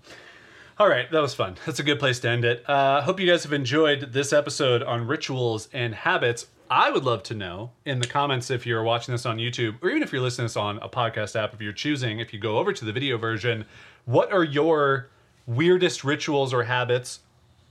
All 0.80 0.88
right, 0.89 1.11
that 1.11 1.22
was 1.22 1.34
fun. 1.35 1.57
That's 1.65 1.80
a 1.80 1.84
good 1.84 1.99
place 1.99 2.19
to 2.22 2.30
end 2.30 2.43
it. 2.45 2.68
Uh, 2.68 3.01
hope 3.01 3.19
you 3.19 3.27
guys 3.30 3.43
have 3.43 3.53
enjoyed 3.53 4.14
this 4.14 4.31
episode 4.34 4.81
on 4.81 5.06
rituals 5.07 5.68
and 5.73 5.93
habits. 5.93 6.47
I 6.72 6.89
would 6.89 7.03
love 7.03 7.22
to 7.23 7.34
know 7.35 7.72
in 7.85 7.99
the 7.99 8.07
comments 8.07 8.49
if 8.49 8.65
you're 8.65 8.84
watching 8.84 9.14
this 9.14 9.26
on 9.26 9.38
YouTube 9.38 9.76
or 9.84 9.89
even 9.89 10.03
if 10.03 10.11
you're 10.14 10.22
listening 10.22 10.47
to 10.47 10.53
this 10.53 10.57
on 10.57 10.77
a 10.80 10.88
podcast 10.88 11.35
app, 11.35 11.53
if 11.53 11.61
you're 11.61 11.73
choosing, 11.73 12.19
if 12.19 12.31
you 12.34 12.39
go 12.39 12.57
over 12.60 12.72
to 12.73 12.85
the 12.85 12.93
video 12.93 13.18
version, 13.18 13.65
what 14.06 14.31
are 14.31 14.43
your 14.43 15.10
weirdest 15.45 16.03
rituals 16.03 16.53
or 16.53 16.64
habits 16.64 17.19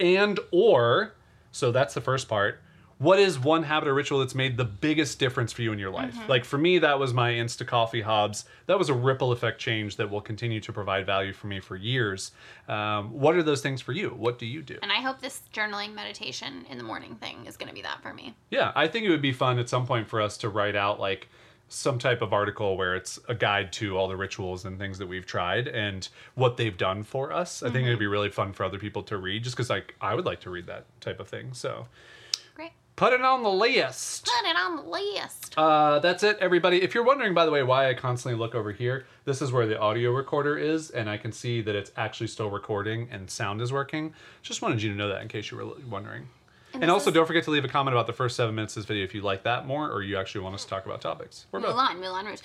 and 0.00 0.38
or 0.50 1.14
so 1.58 1.72
that's 1.72 1.94
the 1.94 2.00
first 2.00 2.28
part. 2.28 2.60
What 2.98 3.20
is 3.20 3.38
one 3.38 3.62
habit 3.62 3.88
or 3.88 3.94
ritual 3.94 4.18
that's 4.18 4.34
made 4.34 4.56
the 4.56 4.64
biggest 4.64 5.20
difference 5.20 5.52
for 5.52 5.62
you 5.62 5.72
in 5.72 5.78
your 5.78 5.90
life? 5.90 6.16
Like 6.28 6.44
for 6.44 6.58
me 6.58 6.78
that 6.80 6.98
was 6.98 7.14
my 7.14 7.30
insta 7.30 7.64
coffee 7.64 8.00
hobs. 8.00 8.44
That 8.66 8.76
was 8.76 8.88
a 8.88 8.94
ripple 8.94 9.30
effect 9.30 9.60
change 9.60 9.94
that 9.96 10.10
will 10.10 10.20
continue 10.20 10.58
to 10.60 10.72
provide 10.72 11.06
value 11.06 11.32
for 11.32 11.46
me 11.46 11.60
for 11.60 11.76
years. 11.76 12.32
Um, 12.68 13.12
what 13.12 13.36
are 13.36 13.42
those 13.44 13.60
things 13.60 13.80
for 13.80 13.92
you? 13.92 14.08
What 14.10 14.40
do 14.40 14.46
you 14.46 14.62
do? 14.62 14.78
And 14.82 14.90
I 14.90 14.96
hope 14.96 15.20
this 15.20 15.42
journaling 15.54 15.94
meditation 15.94 16.66
in 16.68 16.76
the 16.76 16.82
morning 16.82 17.14
thing 17.16 17.46
is 17.46 17.56
going 17.56 17.68
to 17.68 17.74
be 17.74 17.82
that 17.82 18.02
for 18.02 18.12
me. 18.12 18.34
yeah 18.50 18.72
i 18.74 18.88
think 18.88 19.04
it 19.04 19.10
would 19.10 19.22
be 19.22 19.32
fun 19.32 19.60
at 19.60 19.68
some 19.68 19.86
point 19.86 20.08
for 20.08 20.20
us 20.20 20.36
to 20.38 20.48
write 20.48 20.74
out 20.74 20.98
like 20.98 21.28
some 21.68 21.98
type 21.98 22.22
of 22.22 22.32
article 22.32 22.76
where 22.76 22.96
it's 22.96 23.18
a 23.28 23.34
guide 23.34 23.72
to 23.72 23.96
all 23.96 24.08
the 24.08 24.16
rituals 24.16 24.64
and 24.64 24.78
things 24.78 24.98
that 24.98 25.06
we've 25.06 25.26
tried 25.26 25.68
and 25.68 26.08
what 26.34 26.56
they've 26.56 26.76
done 26.78 27.02
for 27.02 27.32
us 27.32 27.62
i 27.62 27.70
think 27.70 27.86
it'd 27.86 27.98
be 27.98 28.06
really 28.06 28.30
fun 28.30 28.52
for 28.52 28.64
other 28.64 28.78
people 28.78 29.02
to 29.02 29.18
read 29.18 29.42
just 29.44 29.56
because 29.56 29.68
like 29.70 29.94
i 30.00 30.14
would 30.14 30.24
like 30.24 30.40
to 30.40 30.50
read 30.50 30.66
that 30.66 30.84
type 31.00 31.20
of 31.20 31.28
thing 31.28 31.52
so 31.52 31.86
Great. 32.54 32.72
put 32.96 33.12
it 33.12 33.20
on 33.20 33.42
the 33.42 33.50
list 33.50 34.24
Put 34.24 34.50
it 34.50 34.56
on 34.56 34.76
the 34.76 34.82
list. 34.82 35.54
Uh, 35.56 35.98
that's 35.98 36.22
it, 36.22 36.38
everybody. 36.40 36.82
If 36.82 36.94
you're 36.94 37.04
wondering, 37.04 37.34
by 37.34 37.44
the 37.44 37.50
way, 37.50 37.62
why 37.62 37.88
I 37.88 37.94
constantly 37.94 38.38
look 38.38 38.54
over 38.54 38.70
here, 38.70 39.06
this 39.24 39.42
is 39.42 39.50
where 39.50 39.66
the 39.66 39.78
audio 39.78 40.12
recorder 40.12 40.56
is, 40.56 40.90
and 40.90 41.08
I 41.10 41.16
can 41.16 41.32
see 41.32 41.60
that 41.62 41.74
it's 41.74 41.90
actually 41.96 42.28
still 42.28 42.50
recording 42.50 43.08
and 43.10 43.28
sound 43.28 43.60
is 43.60 43.72
working. 43.72 44.14
Just 44.42 44.62
wanted 44.62 44.80
you 44.82 44.90
to 44.90 44.96
know 44.96 45.08
that 45.08 45.20
in 45.22 45.28
case 45.28 45.50
you 45.50 45.56
were 45.56 45.66
wondering. 45.90 46.28
And, 46.74 46.82
this 46.82 46.90
also, 46.90 47.10
is- 47.10 47.14
don't 47.14 47.26
forget 47.26 47.44
to 47.44 47.50
leave 47.50 47.64
a 47.64 47.68
comment 47.68 47.94
about 47.94 48.06
the 48.06 48.12
first 48.12 48.36
seven 48.36 48.54
minutes 48.54 48.76
of 48.76 48.82
this 48.82 48.86
video 48.88 49.04
if 49.04 49.14
you 49.14 49.22
like 49.22 49.42
that 49.44 49.66
more, 49.66 49.90
or 49.90 50.02
you 50.02 50.16
actually 50.18 50.42
want 50.42 50.54
us 50.54 50.64
to 50.64 50.70
talk 50.70 50.84
about 50.86 51.00
topics. 51.00 51.46
Both. 51.50 51.62
Moulin, 51.62 52.00
Moulin 52.00 52.26
Rouge. 52.26 52.40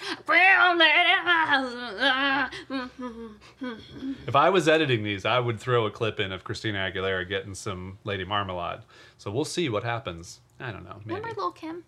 If 4.27 4.35
I 4.35 4.49
was 4.49 4.67
editing 4.67 5.03
these, 5.03 5.25
I 5.25 5.39
would 5.39 5.59
throw 5.59 5.85
a 5.85 5.91
clip 5.91 6.19
in 6.19 6.31
of 6.31 6.43
Christina 6.43 6.89
Aguilera 6.91 7.27
getting 7.27 7.53
some 7.55 7.97
Lady 8.03 8.23
Marmalade. 8.25 8.79
So 9.17 9.31
we'll 9.31 9.45
see 9.45 9.69
what 9.69 9.83
happens. 9.83 10.39
I 10.59 10.71
don't 10.71 10.83
know. 10.83 10.99
Maybe. 11.05 11.19
Remember 11.19 11.41
Lil 11.41 11.51
Kim? 11.51 11.83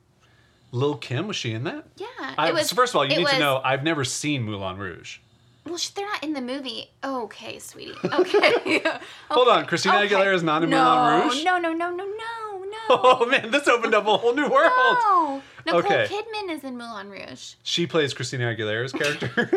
Lil 0.72 0.96
Kim 0.98 1.28
was 1.28 1.36
she 1.36 1.52
in 1.54 1.64
that? 1.64 1.86
Yeah. 1.96 2.08
I, 2.38 2.50
it 2.50 2.54
was, 2.54 2.70
so 2.70 2.76
first 2.76 2.92
of 2.94 2.98
all, 2.98 3.06
you 3.06 3.18
need 3.18 3.28
to 3.28 3.40
know 3.40 3.62
I've 3.64 3.84
never 3.84 4.04
seen 4.04 4.44
Moulin 4.44 4.78
Rouge. 4.78 5.20
Well, 5.66 5.80
they're 5.96 6.06
not 6.06 6.24
in 6.24 6.34
the 6.34 6.42
movie. 6.42 6.92
Okay, 7.04 7.58
sweetie. 7.60 7.96
Okay. 8.04 8.82
Hold 9.30 9.48
on, 9.48 9.66
Christina 9.66 9.98
Okay. 10.02 10.14
Aguilera 10.14 10.34
is 10.36 10.44
not 10.44 10.64
in 10.64 10.70
no, 10.70 10.84
Moulin 10.84 11.28
Rouge? 11.28 11.44
No, 11.44 11.58
no, 11.58 11.74
no, 11.74 11.90
no, 11.90 12.06
no, 12.06 12.06
no. 12.06 12.66
Oh 12.88 13.26
man, 13.26 13.50
this 13.50 13.68
opened 13.68 13.96
up 13.96 14.06
a 14.06 14.16
whole 14.18 14.36
new 14.36 14.48
world. 14.48 14.72
No. 14.78 15.42
Nicole 15.66 15.80
Okay. 15.80 16.06
Kidman 16.08 16.52
is 16.52 16.64
in 16.64 16.78
Moulin 16.78 17.10
Rouge. 17.10 17.56
She 17.64 17.88
plays 17.88 18.14
Christina 18.14 18.54
Aguilera's 18.56 18.92
character. 18.92 19.50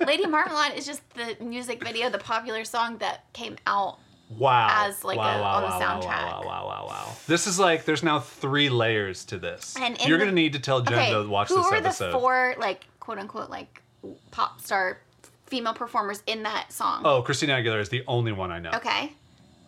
Lady 0.06 0.26
Marmalade 0.26 0.72
is 0.76 0.86
just 0.86 1.02
the 1.14 1.36
music 1.44 1.84
video, 1.84 2.08
the 2.08 2.18
popular 2.18 2.64
song 2.64 2.96
that 2.98 3.30
came 3.34 3.56
out. 3.66 3.98
wow. 4.38 4.86
As, 4.86 5.04
like, 5.04 5.18
wow, 5.18 5.38
a- 5.38 5.42
wow, 5.42 5.54
on 5.56 5.62
the 5.64 5.84
soundtrack. 5.84 6.06
Wow, 6.06 6.42
wow, 6.46 6.66
wow, 6.66 6.66
wow, 6.66 6.86
wow. 6.86 7.12
This 7.26 7.46
is 7.46 7.58
like 7.58 7.84
there's 7.84 8.02
now 8.02 8.20
three 8.20 8.70
layers 8.70 9.24
to 9.26 9.36
this. 9.38 9.76
And 9.78 9.98
You're 10.06 10.16
the- 10.18 10.24
gonna 10.24 10.34
need 10.34 10.54
to 10.54 10.60
tell 10.60 10.80
Jen 10.80 10.98
Okay, 10.98 11.12
to 11.12 11.28
watch 11.28 11.48
who 11.48 11.56
this 11.56 11.66
were 11.70 11.74
episode. 11.76 12.06
the 12.12 12.18
four 12.18 12.54
like 12.58 12.86
quote 13.00 13.18
unquote 13.18 13.50
like 13.50 13.82
pop 14.30 14.60
star 14.60 14.98
female 15.46 15.74
performers 15.74 16.22
in 16.26 16.42
that 16.44 16.72
song? 16.72 17.02
Oh, 17.04 17.22
Christina 17.22 17.54
Aguilera 17.54 17.80
is 17.80 17.88
the 17.88 18.02
only 18.06 18.32
one 18.32 18.50
I 18.50 18.58
know. 18.58 18.70
Okay. 18.74 19.12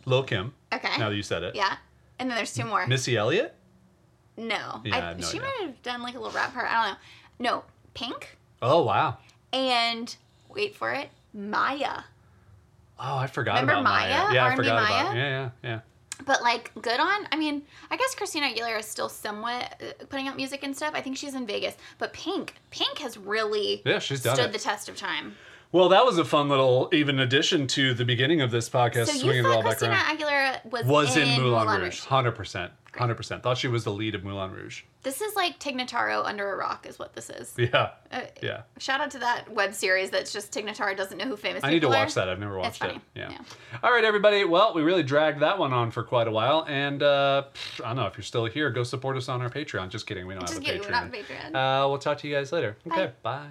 Lil 0.05 0.23
Kim. 0.23 0.55
Okay. 0.73 0.99
Now 0.99 1.09
that 1.11 1.17
you 1.17 1.23
said 1.23 1.43
it. 1.43 1.55
Yeah. 1.55 1.77
And 2.19 2.31
then 2.31 2.37
there's 2.37 2.55
two 2.55 2.65
more. 2.65 2.87
Missy 2.87 3.17
Elliott. 3.17 3.55
no. 4.37 4.81
Yeah, 4.85 4.95
I 4.95 4.99
I, 4.99 5.01
have 5.09 5.19
no 5.21 5.27
she 5.27 5.39
idea. 5.39 5.43
might 5.49 5.67
have 5.67 5.83
done 5.83 6.03
like 6.03 6.15
a 6.15 6.19
little 6.19 6.33
rap 6.33 6.53
part. 6.55 6.69
I 6.71 6.87
don't 6.87 6.93
know. 6.93 6.99
No. 7.57 7.65
Pink 7.95 8.37
Oh 8.63 8.83
wow. 8.85 9.19
and 9.53 10.15
wait 10.55 10.75
for 10.77 10.93
it, 10.93 11.09
Mya. 11.35 12.05
Oh, 12.99 13.17
I 13.17 13.27
forgot 13.27 13.61
Remember 13.61 13.81
about 13.81 14.07
Mya. 14.07 14.09
Mya? 14.29 14.35
Yeah, 14.35 14.45
I 14.45 14.49
R&B 14.49 14.57
forgot 14.57 14.75
Mya? 14.89 15.01
about. 15.01 15.17
Yeah, 15.17 15.29
yeah, 15.29 15.51
yeah. 15.63 15.81
But 16.25 16.43
like 16.43 16.73
good 16.81 16.99
on. 16.99 17.29
I 17.31 17.37
mean, 17.37 17.63
I 17.91 17.97
guess 17.97 18.15
Christina 18.15 18.47
Aguilera 18.49 18.79
is 18.81 18.87
still 18.87 19.09
somewhat 19.09 19.81
uh, 19.83 20.05
putting 20.09 20.29
out 20.29 20.37
music 20.37 20.63
and 20.63 20.75
stuff. 20.75 20.93
I 20.95 21.03
think 21.03 21.17
she's 21.17 21.35
in 21.35 21.47
Vegas, 21.47 21.77
but 21.99 22.13
Pink, 22.15 22.55
Pink 22.71 22.99
has 22.99 23.19
really 23.19 23.83
Yeah, 23.85 23.99
she's 23.99 24.23
done 24.23 24.35
stood 24.37 24.47
it. 24.47 24.53
the 24.53 24.59
test 24.59 24.89
of 24.89 24.97
time. 24.97 25.37
Well, 25.77 25.91
that 25.91 26.07
was 26.07 26.17
a 26.17 26.25
fun 26.25 26.49
little 26.49 26.89
even 26.95 27.21
addition 27.21 27.67
to 27.69 27.93
the 27.93 28.07
beginning 28.07 28.41
of 28.41 28.51
this 28.51 28.71
podcast. 28.71 29.09
So 29.09 29.13
you 29.13 29.19
swinging 29.21 29.45
it 29.45 29.49
all 29.49 29.61
thought 29.63 29.77
Christina. 29.77 29.95
Aguilera 29.97 30.65
was, 30.73 30.87
Was 30.87 31.17
in, 31.19 31.29
Moulin, 31.43 31.67
Moulin 31.67 31.81
Rouge, 31.83 32.01
hundred 32.01 32.33
percent, 32.33 32.73
hundred 32.95 33.17
percent. 33.17 33.43
Thought 33.43 33.59
she 33.59 33.69
was 33.69 33.85
the 33.85 33.93
lead 33.93 34.15
of 34.15 34.25
Moulin 34.25 34.53
Rouge. 34.53 34.85
This 35.03 35.21
is 35.21 35.37
like 35.37 35.59
Tig 35.59 35.77
Notaro 35.77 36.25
under 36.25 36.51
a 36.51 36.57
rock, 36.57 36.87
is 36.89 36.99
what 36.99 37.13
this 37.13 37.29
is. 37.29 37.53
Yeah, 37.59 37.91
Uh, 38.11 38.23
yeah. 38.43 38.63
Shout 38.79 39.03
out 39.03 39.11
to 39.11 39.19
that 39.19 39.53
web 39.53 39.75
series 39.75 40.09
that's 40.09 40.33
just 40.33 40.51
Tig 40.51 40.65
Notaro 40.65 40.97
doesn't 40.97 41.19
know 41.19 41.27
who 41.27 41.37
famous 41.37 41.59
is. 41.59 41.65
I 41.65 41.71
need 41.71 41.81
to 41.83 41.89
watch 41.89 42.13
are. 42.13 42.21
that. 42.21 42.31
I've 42.31 42.41
never 42.41 42.59
watched 42.59 42.83
it. 42.83 42.97
Yeah. 43.15 43.33
Yeah. 43.33 43.39
All 43.83 43.93
right, 43.93 44.03
everybody. 44.03 44.45
Well, 44.45 44.73
we 44.73 44.81
really 44.81 45.03
dragged 45.03 45.41
that 45.41 45.59
one 45.59 45.75
on 45.75 45.91
for 45.91 46.03
quite 46.05 46.27
a 46.27 46.33
while, 46.33 46.65
and 46.69 47.03
uh, 47.03 47.43
I 47.85 47.89
don't 47.89 47.97
know 47.97 48.07
if 48.07 48.17
you're 48.17 48.25
still 48.25 48.47
here. 48.47 48.71
Go 48.71 48.83
support 48.83 49.19
us 49.19 49.29
on 49.29 49.43
our 49.43 49.51
Patreon. 49.51 49.91
Just 49.91 50.07
kidding. 50.07 50.27
We 50.27 50.33
don't 50.33 50.41
Just 50.41 50.55
have 50.55 50.63
a 50.63 50.65
kidding, 50.65 50.81
Patreon. 50.81 50.85
we're 50.87 50.91
not 50.91 51.13
Patreon. 51.13 51.85
Uh, 51.85 51.89
we'll 51.91 51.99
talk 51.99 52.17
to 52.19 52.29
you 52.29 52.35
guys 52.35 52.51
later. 52.51 52.79
Okay. 52.91 53.13
bye. 53.23 53.49